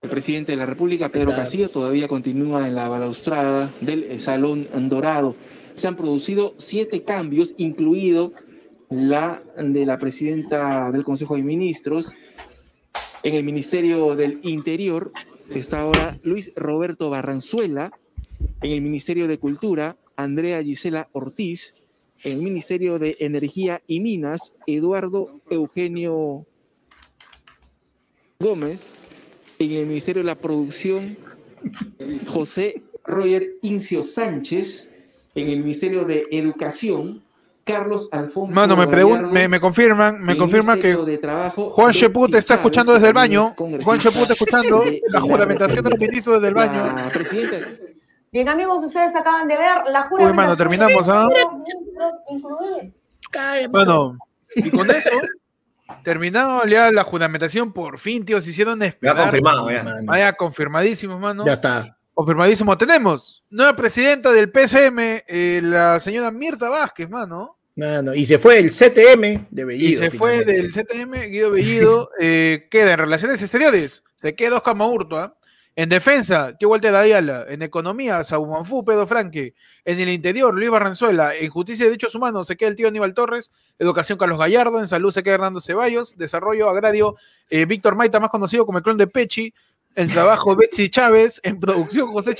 El 0.00 0.10
presidente 0.10 0.52
de 0.52 0.58
la 0.58 0.66
República, 0.66 1.08
Pedro. 1.08 1.34
Castillo, 1.34 1.70
todavía 1.70 2.06
continúa 2.06 2.68
en 2.68 2.76
la 2.76 2.88
balaustrada 2.88 3.74
del 3.80 4.04
eh, 4.04 4.20
Salón 4.20 4.68
Dorado. 4.88 5.34
Se 5.74 5.88
han 5.88 5.96
producido 5.96 6.54
siete 6.56 7.02
cambios, 7.02 7.56
incluido 7.58 8.30
la 8.90 9.42
de 9.56 9.84
la 9.84 9.98
presidenta 9.98 10.92
del 10.92 11.02
Consejo 11.02 11.34
de 11.34 11.42
Ministros. 11.42 12.14
En 13.24 13.34
el 13.34 13.42
Ministerio 13.42 14.14
del 14.14 14.38
Interior 14.44 15.10
está 15.50 15.80
ahora 15.80 16.16
Luis 16.22 16.52
Roberto 16.54 17.10
Barranzuela. 17.10 17.90
En 18.62 18.70
el 18.70 18.80
Ministerio 18.80 19.26
de 19.26 19.38
Cultura, 19.38 19.96
Andrea 20.14 20.62
Gisela 20.62 21.08
Ortiz. 21.10 21.74
En 22.22 22.34
el 22.34 22.42
Ministerio 22.42 23.00
de 23.00 23.16
Energía 23.18 23.82
y 23.88 23.98
Minas, 23.98 24.52
Eduardo 24.68 25.40
Eugenio 25.50 26.46
Gómez. 28.38 28.88
En 29.58 29.72
el 29.72 29.86
Ministerio 29.86 30.22
de 30.22 30.26
la 30.26 30.36
Producción, 30.36 31.16
José 32.26 32.82
Roger 33.04 33.54
Incio 33.62 34.02
Sánchez. 34.02 34.88
En 35.34 35.48
el 35.50 35.60
Ministerio 35.60 36.04
de 36.04 36.26
Educación, 36.30 37.22
Carlos 37.64 38.08
Alfonso. 38.10 38.54
Mano, 38.54 38.76
me, 38.76 38.86
me, 38.86 39.48
me 39.48 39.60
confirman, 39.60 40.20
me 40.20 40.36
confirman 40.36 40.80
que 40.80 40.88
Ministerio 40.88 41.04
de 41.04 41.18
Trabajo, 41.18 41.70
Juan 41.70 41.92
Sheput 41.92 42.34
está 42.34 42.54
escuchando 42.54 42.94
desde 42.94 43.08
el 43.08 43.12
baño. 43.12 43.54
Juan 43.56 43.98
Sheput 43.98 44.22
está 44.22 44.32
escuchando 44.32 44.80
de 44.80 45.02
la 45.08 45.20
juramentación 45.20 45.84
de 45.84 45.90
los 45.90 45.98
ministros 45.98 46.36
desde 46.36 46.48
el 46.48 46.54
baño. 46.54 46.82
Bien, 48.32 48.48
amigos, 48.48 48.82
ustedes 48.82 49.14
acaban 49.14 49.46
de 49.48 49.56
ver 49.56 49.76
la 49.90 50.02
Uy, 50.02 50.08
juramentación 50.08 50.36
mano, 50.36 50.56
terminamos, 50.56 51.06
de 51.06 51.12
¿ah? 51.12 51.28
los 51.28 51.52
ministros, 51.52 52.14
incluir. 52.30 52.92
Bueno, 53.70 54.18
y 54.56 54.70
con 54.70 54.90
eso, 54.90 55.10
terminado 56.02 56.64
ya 56.66 56.90
la 56.90 57.04
juramentación, 57.04 57.72
por 57.72 57.98
fin, 57.98 58.24
tío, 58.24 58.40
se 58.40 58.50
hicieron 58.50 58.82
esperar. 58.82 59.16
confirmado, 59.16 59.70
ya. 59.70 59.84
Vaya, 60.04 60.32
confirmadísimos, 60.32 61.20
mano. 61.20 61.44
Ya 61.46 61.54
está. 61.54 61.96
Confirmadísimo. 62.14 62.76
Tenemos 62.76 63.44
nueva 63.48 63.76
presidenta 63.76 64.32
del 64.32 64.50
PCM, 64.50 65.22
eh, 65.26 65.60
la 65.62 66.00
señora 66.00 66.30
Mirta 66.30 66.68
Vázquez, 66.68 67.08
mano. 67.08 67.56
Mano, 67.76 68.12
y 68.12 68.24
se 68.24 68.38
fue 68.38 68.58
el 68.58 68.70
CTM 68.70 69.46
de 69.50 69.62
Y 69.62 69.64
Bellido. 69.64 70.00
se 70.00 70.10
fue 70.10 70.44
del 70.44 70.72
CTM, 70.72 71.30
Guido 71.30 71.52
Bellido. 71.52 72.10
eh, 72.20 72.66
queda 72.72 72.94
en 72.94 72.98
relaciones 72.98 73.40
exteriores. 73.40 74.02
Se 74.16 74.34
queda 74.34 74.56
Oscar 74.56 74.74
Maurtua. 74.74 75.36
En 75.78 75.88
defensa, 75.88 76.56
Tío 76.58 76.70
Walter 76.70 76.92
Ayala. 76.96 77.46
En 77.48 77.62
economía, 77.62 78.24
Saumanfú, 78.24 78.84
Pedro 78.84 79.06
Franque. 79.06 79.54
En 79.84 80.00
el 80.00 80.08
interior, 80.08 80.52
Luis 80.52 80.70
Barranzuela. 80.70 81.36
En 81.36 81.48
justicia 81.50 81.84
y 81.84 81.86
derechos 81.86 82.16
humanos, 82.16 82.48
se 82.48 82.56
queda 82.56 82.70
el 82.70 82.74
tío 82.74 82.88
Aníbal 82.88 83.14
Torres. 83.14 83.52
Educación, 83.78 84.18
Carlos 84.18 84.40
Gallardo. 84.40 84.80
En 84.80 84.88
salud, 84.88 85.12
se 85.12 85.22
queda 85.22 85.34
Hernando 85.34 85.60
Ceballos. 85.60 86.18
Desarrollo 86.18 86.68
agrario, 86.68 87.14
eh, 87.48 87.64
Víctor 87.64 87.94
Maita, 87.94 88.18
más 88.18 88.30
conocido 88.30 88.66
como 88.66 88.78
el 88.78 88.82
clon 88.82 88.96
de 88.96 89.06
Pechi. 89.06 89.54
En 89.94 90.08
trabajo, 90.08 90.56
Betsy 90.56 90.90
Chávez. 90.90 91.40
En 91.44 91.60
producción, 91.60 92.08
José, 92.08 92.34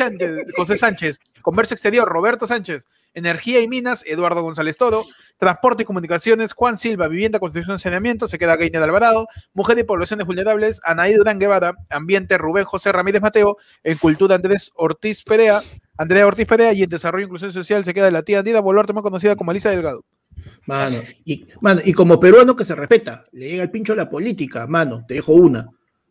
José 0.57 0.77
Sánchez. 0.77 1.21
Comercio 1.41 1.75
exterior, 1.75 2.09
Roberto 2.09 2.45
Sánchez. 2.45 2.89
Energía 3.19 3.61
y 3.61 3.69
minas, 3.69 4.05
Eduardo 4.07 4.43
González 4.43 4.77
Toro. 4.77 5.05
Transporte 5.39 5.85
y 5.85 5.87
comunicaciones, 5.87 6.53
Juan 6.53 6.77
Silva, 6.79 7.07
Vivienda, 7.07 7.39
Construcción 7.39 7.77
y 7.77 7.79
Saneamiento, 7.79 8.27
se 8.27 8.39
queda 8.39 8.57
Gainer 8.57 8.83
Alvarado, 8.83 9.29
Mujer 9.55 9.79
y 9.79 9.85
Poblaciones 9.85 10.27
Vulnerables, 10.27 10.81
Anaí 10.83 11.15
Durán 11.15 11.39
Guevara, 11.39 11.77
Ambiente, 11.91 12.37
Rubén 12.39 12.65
José 12.65 12.91
Ramírez 12.91 13.23
Mateo, 13.23 13.57
en 13.85 13.99
Cultura 13.99 14.35
Andrés 14.35 14.73
Ortiz 14.75 15.23
Perea, 15.23 15.63
Andrea 15.97 16.27
Ortiz 16.27 16.47
Perea, 16.47 16.73
y 16.73 16.83
en 16.83 16.89
Desarrollo 16.89 17.23
e 17.23 17.27
Inclusión 17.27 17.53
Social 17.53 17.85
se 17.85 17.95
queda 17.95 18.11
la 18.11 18.23
tía 18.23 18.41
Andina 18.41 18.59
Boluarte, 18.59 18.93
más 18.93 19.05
conocida 19.05 19.37
como 19.37 19.53
Elisa 19.53 19.71
Delgado. 19.71 20.05
Mano, 20.67 20.99
y, 21.25 21.47
mano, 21.61 21.83
y 21.85 21.93
como 21.93 22.19
peruano 22.19 22.57
que 22.57 22.65
se 22.65 22.75
respeta, 22.75 23.25
le 23.31 23.49
llega 23.49 23.63
el 23.63 23.71
pincho 23.71 23.93
a 23.93 23.97
la 23.97 24.11
política, 24.11 24.67
mano, 24.67 25.05
te 25.07 25.15
dejo 25.15 25.35
una. 25.35 25.69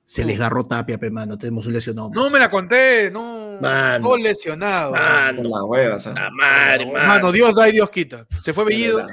Se 0.08 0.24
les 0.24 0.40
agarró 0.40 0.64
Tapia, 0.64 0.98
pe, 0.98 1.12
mano, 1.12 1.38
tenemos 1.38 1.68
un 1.68 1.74
lesionado. 1.74 2.10
No 2.14 2.30
me 2.30 2.40
la 2.40 2.50
conté, 2.50 3.12
no. 3.12 3.58
Mano. 3.60 4.08
Todo 4.08 4.16
lesionado. 4.18 4.94
Mano. 4.94 5.42
Con 5.42 5.52
la 5.52 5.64
hueva, 5.66 5.96
o 5.98 6.00
sea. 6.00 6.14
madre, 6.32 6.86
Mano, 6.86 7.30
Dios 7.30 7.54
da 7.54 7.68
y 7.68 7.74
Dios 7.74 7.90
quita. 7.90 8.26
Se 8.40 8.54
fue 8.54 8.64
Bellido, 8.64 9.04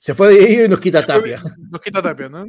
Se 0.00 0.14
fue 0.14 0.64
y 0.64 0.66
nos 0.68 0.80
quita 0.80 1.04
Tapia. 1.04 1.38
nos 1.70 1.80
quita 1.82 2.00
Tapia, 2.00 2.28
¿no? 2.30 2.46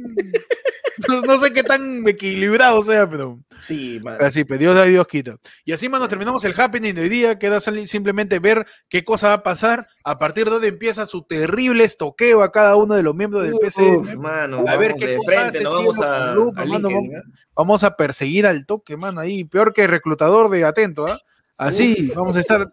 No, 1.08 1.20
no 1.22 1.38
sé 1.38 1.52
qué 1.52 1.62
tan 1.62 2.06
equilibrado 2.06 2.80
sea, 2.82 3.08
pero. 3.08 3.38
Sí, 3.58 3.98
mano. 4.02 4.24
Así, 4.24 4.44
pero 4.44 4.58
Dios 4.58 4.74
da 4.76 4.86
y 4.86 4.90
Dios 4.92 5.06
quita. 5.06 5.36
Y 5.64 5.72
así, 5.72 5.88
mano, 5.88 6.06
terminamos 6.08 6.44
el 6.44 6.58
happening 6.58 6.94
de 6.94 7.02
hoy 7.02 7.08
día. 7.08 7.38
Queda 7.38 7.60
simplemente 7.60 8.38
ver 8.38 8.66
qué 8.88 9.04
cosa 9.04 9.28
va 9.28 9.34
a 9.34 9.42
pasar. 9.42 9.84
A 10.04 10.16
partir 10.18 10.44
de 10.44 10.50
donde 10.52 10.68
empieza 10.68 11.04
su 11.06 11.22
terrible 11.24 11.84
estoqueo 11.84 12.42
a 12.42 12.52
cada 12.52 12.76
uno 12.76 12.94
de 12.94 13.02
los 13.02 13.14
miembros 13.14 13.42
del 13.42 13.54
Uf, 13.54 13.60
PC. 13.60 14.16
mano, 14.16 14.64
a 14.66 14.76
ver 14.76 14.94
qué 14.94 15.16
cosa 15.16 15.40
frente, 15.50 15.58
hace 15.58 15.64
vamos 15.64 16.00
a- 16.00 16.32
a 16.32 16.34
mano, 16.34 16.52
LinkedIn, 16.64 16.82
vamos, 16.82 17.24
vamos 17.54 17.84
a 17.84 17.96
perseguir 17.96 18.46
al 18.46 18.64
toque, 18.66 18.96
mano, 18.96 19.20
ahí. 19.20 19.44
Peor 19.44 19.72
que 19.74 19.86
reclutador 19.86 20.48
de 20.50 20.64
atento, 20.64 21.06
¿ah? 21.06 21.18
Así, 21.58 22.10
vamos 22.14 22.36
a 22.36 22.40
estar 22.40 22.66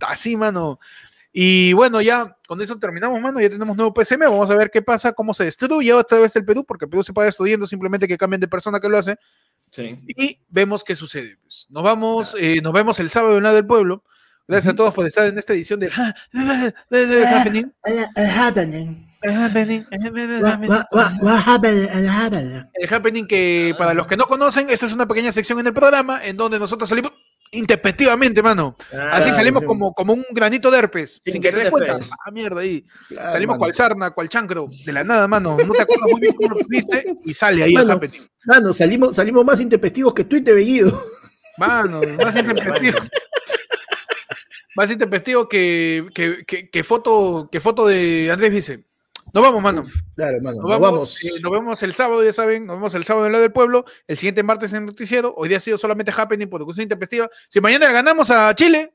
así, 0.00 0.36
mano. 0.36 0.78
Y 1.36 1.72
bueno, 1.72 2.00
ya 2.00 2.38
con 2.46 2.62
eso 2.62 2.78
terminamos, 2.78 3.20
mano. 3.20 3.40
Ya 3.40 3.50
tenemos 3.50 3.76
nuevo 3.76 3.92
PCM. 3.92 4.20
Vamos 4.20 4.48
a 4.48 4.54
ver 4.54 4.70
qué 4.70 4.82
pasa, 4.82 5.12
cómo 5.12 5.34
se 5.34 5.42
destruye 5.42 5.92
otra 5.92 6.20
vez 6.20 6.36
el 6.36 6.44
Perú, 6.44 6.64
porque 6.64 6.84
el 6.84 6.90
Perú 6.90 7.02
se 7.02 7.12
puede 7.12 7.28
estudiando 7.28 7.66
simplemente 7.66 8.06
que 8.06 8.16
cambien 8.16 8.40
de 8.40 8.46
persona 8.46 8.78
que 8.78 8.88
lo 8.88 8.96
hace. 8.96 9.16
Sí. 9.72 9.98
Y 10.06 10.38
vemos 10.48 10.84
qué 10.84 10.94
sucede. 10.94 11.36
pues. 11.42 11.66
Nos 11.70 11.82
vamos, 11.82 12.36
eh, 12.38 12.60
nos 12.62 12.72
vemos 12.72 13.00
el 13.00 13.10
sábado 13.10 13.36
en 13.36 13.42
la 13.42 13.52
del 13.52 13.66
pueblo. 13.66 14.04
Gracias 14.46 14.74
a 14.74 14.76
todos 14.76 14.94
por 14.94 15.06
estar 15.06 15.26
en 15.26 15.36
esta 15.36 15.54
edición 15.54 15.80
del 15.80 15.90
Happening. 15.90 17.72
happening. 22.08 22.64
El 22.74 22.94
happening 22.94 23.26
que 23.26 23.74
para 23.76 23.92
los 23.92 24.06
que 24.06 24.16
no 24.16 24.26
conocen, 24.26 24.70
esta 24.70 24.86
es 24.86 24.92
una 24.92 25.06
pequeña 25.06 25.32
sección 25.32 25.58
en 25.58 25.66
el 25.66 25.72
programa 25.72 26.24
en 26.24 26.36
donde 26.36 26.60
nosotros 26.60 26.88
salimos 26.88 27.12
intempestivamente, 27.54 28.42
mano. 28.42 28.76
Así 29.10 29.30
salimos 29.30 29.62
sí. 29.62 29.66
como, 29.66 29.92
como 29.92 30.12
un 30.12 30.24
granito 30.30 30.70
de 30.70 30.78
herpes, 30.78 31.20
sin, 31.22 31.34
Sin 31.34 31.42
que 31.42 31.50
que 31.50 31.56
te 31.56 31.62
des 31.62 31.70
cuenta. 31.70 31.98
Ah, 32.24 32.30
mierda, 32.30 32.60
ahí. 32.60 32.84
Claro, 33.08 33.32
salimos 33.32 33.54
mano. 33.54 33.58
cual 33.58 33.74
sarna, 33.74 34.10
cual 34.10 34.28
chancro, 34.28 34.68
de 34.84 34.92
la 34.92 35.04
nada, 35.04 35.26
mano. 35.28 35.56
No 35.56 35.72
te 35.72 35.82
acuerdas 35.82 36.10
muy 36.10 36.20
bien 36.20 36.34
cómo 36.34 36.50
lo 36.50 36.60
tuviste 36.60 37.16
y 37.24 37.34
sale 37.34 37.62
ahí 37.62 37.70
el 37.74 37.86
Mano, 37.86 37.92
happening. 37.94 38.28
mano, 38.44 38.72
salimos, 38.72 39.16
salimos 39.16 39.44
más 39.44 39.60
intempestivos 39.60 40.14
que 40.14 40.24
de 40.24 40.52
Bellido. 40.52 41.04
Mano, 41.56 42.00
más 42.22 42.36
intempestivo. 42.36 42.98
Más 44.76 44.90
intempestivo 44.90 45.48
que, 45.48 46.08
que, 46.12 46.44
que, 46.44 46.68
que 46.68 46.82
foto, 46.82 47.48
que 47.52 47.60
foto 47.60 47.86
de 47.86 48.28
Andrés 48.32 48.50
Vice. 48.50 48.84
Nos 49.34 49.42
vamos, 49.42 49.62
mano. 49.62 49.82
Claro, 50.14 50.38
mano, 50.40 50.56
Nos 50.56 50.62
nos 50.62 50.70
vamos, 50.80 50.90
vamos. 50.92 51.24
eh, 51.24 51.40
nos 51.42 51.52
vemos 51.52 51.82
el 51.82 51.92
sábado, 51.94 52.22
ya 52.24 52.32
saben. 52.32 52.66
Nos 52.66 52.76
vemos 52.76 52.94
el 52.94 53.02
sábado 53.04 53.26
en 53.26 53.32
la 53.32 53.40
del 53.40 53.50
pueblo. 53.52 53.84
El 54.06 54.16
siguiente 54.16 54.42
martes 54.44 54.72
en 54.72 54.78
el 54.78 54.86
noticiero. 54.86 55.34
Hoy 55.36 55.48
día 55.48 55.58
ha 55.58 55.60
sido 55.60 55.76
solamente 55.76 56.12
happening 56.16 56.46
por 56.46 56.64
cuestión 56.64 56.84
intempestiva. 56.84 57.28
Si 57.48 57.60
mañana 57.60 57.88
le 57.88 57.92
ganamos 57.92 58.30
a 58.30 58.54
Chile, 58.54 58.94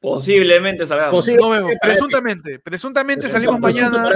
Posiblemente 0.00 0.86
salgamos. 0.86 1.28
no 1.28 1.50
vemos. 1.50 1.72
Presuntamente, 1.80 2.58
presuntamente 2.58 3.28
salimos 3.28 3.60
mañana 3.60 4.10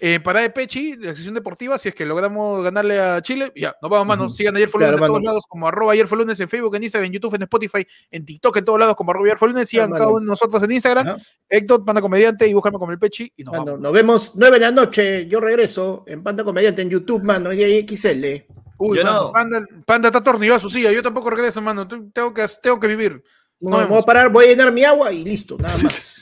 en 0.00 0.22
Parada 0.22 0.42
de 0.42 0.50
Pechi, 0.50 0.96
de 0.96 1.06
la 1.06 1.14
sesión 1.14 1.34
deportiva. 1.34 1.78
Si 1.78 1.88
es 1.88 1.94
que 1.94 2.04
logramos 2.04 2.62
ganarle 2.64 3.00
a 3.00 3.22
Chile, 3.22 3.52
ya, 3.54 3.74
nos 3.80 3.90
vamos, 3.90 4.06
mano. 4.06 4.28
Sigan 4.30 4.56
ayer 4.56 4.68
fue 4.68 4.78
Claro, 4.80 4.92
lunes 4.92 5.02
en 5.02 5.06
todos 5.08 5.20
mano. 5.20 5.30
lados, 5.30 5.44
como 5.48 5.68
arroba 5.68 5.92
ayer 5.92 6.06
fue 6.06 6.18
lunes 6.18 6.38
en 6.40 6.48
Facebook, 6.48 6.74
en 6.76 6.82
Instagram, 6.82 7.06
en 7.06 7.12
YouTube, 7.12 7.34
en 7.34 7.42
Spotify, 7.42 7.86
en 8.10 8.24
TikTok, 8.24 8.56
en 8.56 8.64
todos 8.64 8.78
lados, 8.80 8.96
como 8.96 9.10
arroba 9.12 9.26
ayer 9.26 9.38
fue 9.38 9.48
lunes. 9.48 9.68
Sigan 9.68 9.90
Claro, 9.90 10.04
cada 10.04 10.10
uno 10.12 10.20
de 10.20 10.26
nosotros 10.26 10.62
en 10.62 10.72
Instagram. 10.72 11.18
Héctor, 11.48 11.84
Panda 11.84 12.00
Comediante, 12.00 12.46
y 12.48 12.54
búscame 12.54 12.78
como 12.78 12.92
el 12.92 12.98
Pechi. 12.98 13.32
Y 13.36 13.44
nos 13.44 13.52
Mano, 13.52 13.64
vamos. 13.66 13.80
nos 13.80 13.92
vemos 13.92 14.32
9 14.36 14.58
de 14.58 14.64
la 14.64 14.70
noche. 14.72 15.26
Yo 15.26 15.40
regreso 15.40 16.04
en 16.06 16.22
Panda 16.22 16.42
Comediante 16.44 16.82
en 16.82 16.90
YouTube, 16.90 17.22
mano. 17.24 17.52
Y 17.52 17.62
ahí 17.62 17.86
XL. 17.88 18.46
Uy, 18.76 18.98
Yo 18.98 19.04
mano, 19.04 19.20
no. 19.24 19.32
Panda, 19.32 19.64
Panda 19.86 20.08
está 20.08 20.18
atornillado 20.18 20.56
a 20.56 20.60
su 20.60 20.68
silla. 20.68 20.90
Yo 20.90 21.02
tampoco 21.02 21.30
regreso, 21.30 21.62
mano. 21.62 21.86
Tengo 21.86 22.34
que, 22.34 22.44
tengo 22.62 22.80
que 22.80 22.88
vivir. 22.88 23.22
No, 23.60 23.78
me 23.78 23.84
voy 23.86 23.98
a 23.98 24.02
parar, 24.02 24.28
voy 24.30 24.44
a 24.44 24.48
llenar 24.48 24.72
mi 24.72 24.84
agua 24.84 25.10
y 25.10 25.24
listo, 25.24 25.56
nada 25.58 25.78
más. 25.78 26.20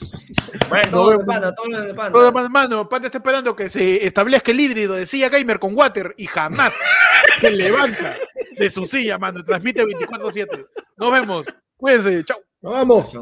Bueno, 0.69 0.81
Nos 0.83 0.91
todo 0.91 1.09
de 1.09 1.17
vemos. 1.17 1.25
panda, 1.27 1.55
todo 1.55 1.81
de 1.81 1.93
panda. 1.93 2.11
Todo 2.31 2.41
de 2.43 2.49
mano, 2.49 2.87
Panda 2.89 3.07
está 3.07 3.17
esperando 3.17 3.55
que 3.55 3.69
se 3.69 4.05
establezca 4.05 4.51
el 4.51 4.59
híbrido 4.59 4.93
de 4.93 5.05
silla 5.05 5.29
gamer 5.29 5.59
con 5.59 5.75
water 5.75 6.13
y 6.17 6.25
jamás 6.27 6.73
se 7.41 7.51
levanta 7.51 8.15
de 8.57 8.69
su 8.69 8.85
silla, 8.85 9.17
mano. 9.17 9.43
Transmite 9.43 9.83
24-7. 9.83 10.67
Nos 10.97 11.11
vemos. 11.11 11.45
Cuídense. 11.75 12.23
Chao. 12.23 12.39
Nos 12.61 12.73
vamos. 12.73 13.13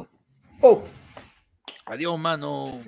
Oh. 0.61 0.83
Adiós, 1.85 2.19
mano. 2.19 2.79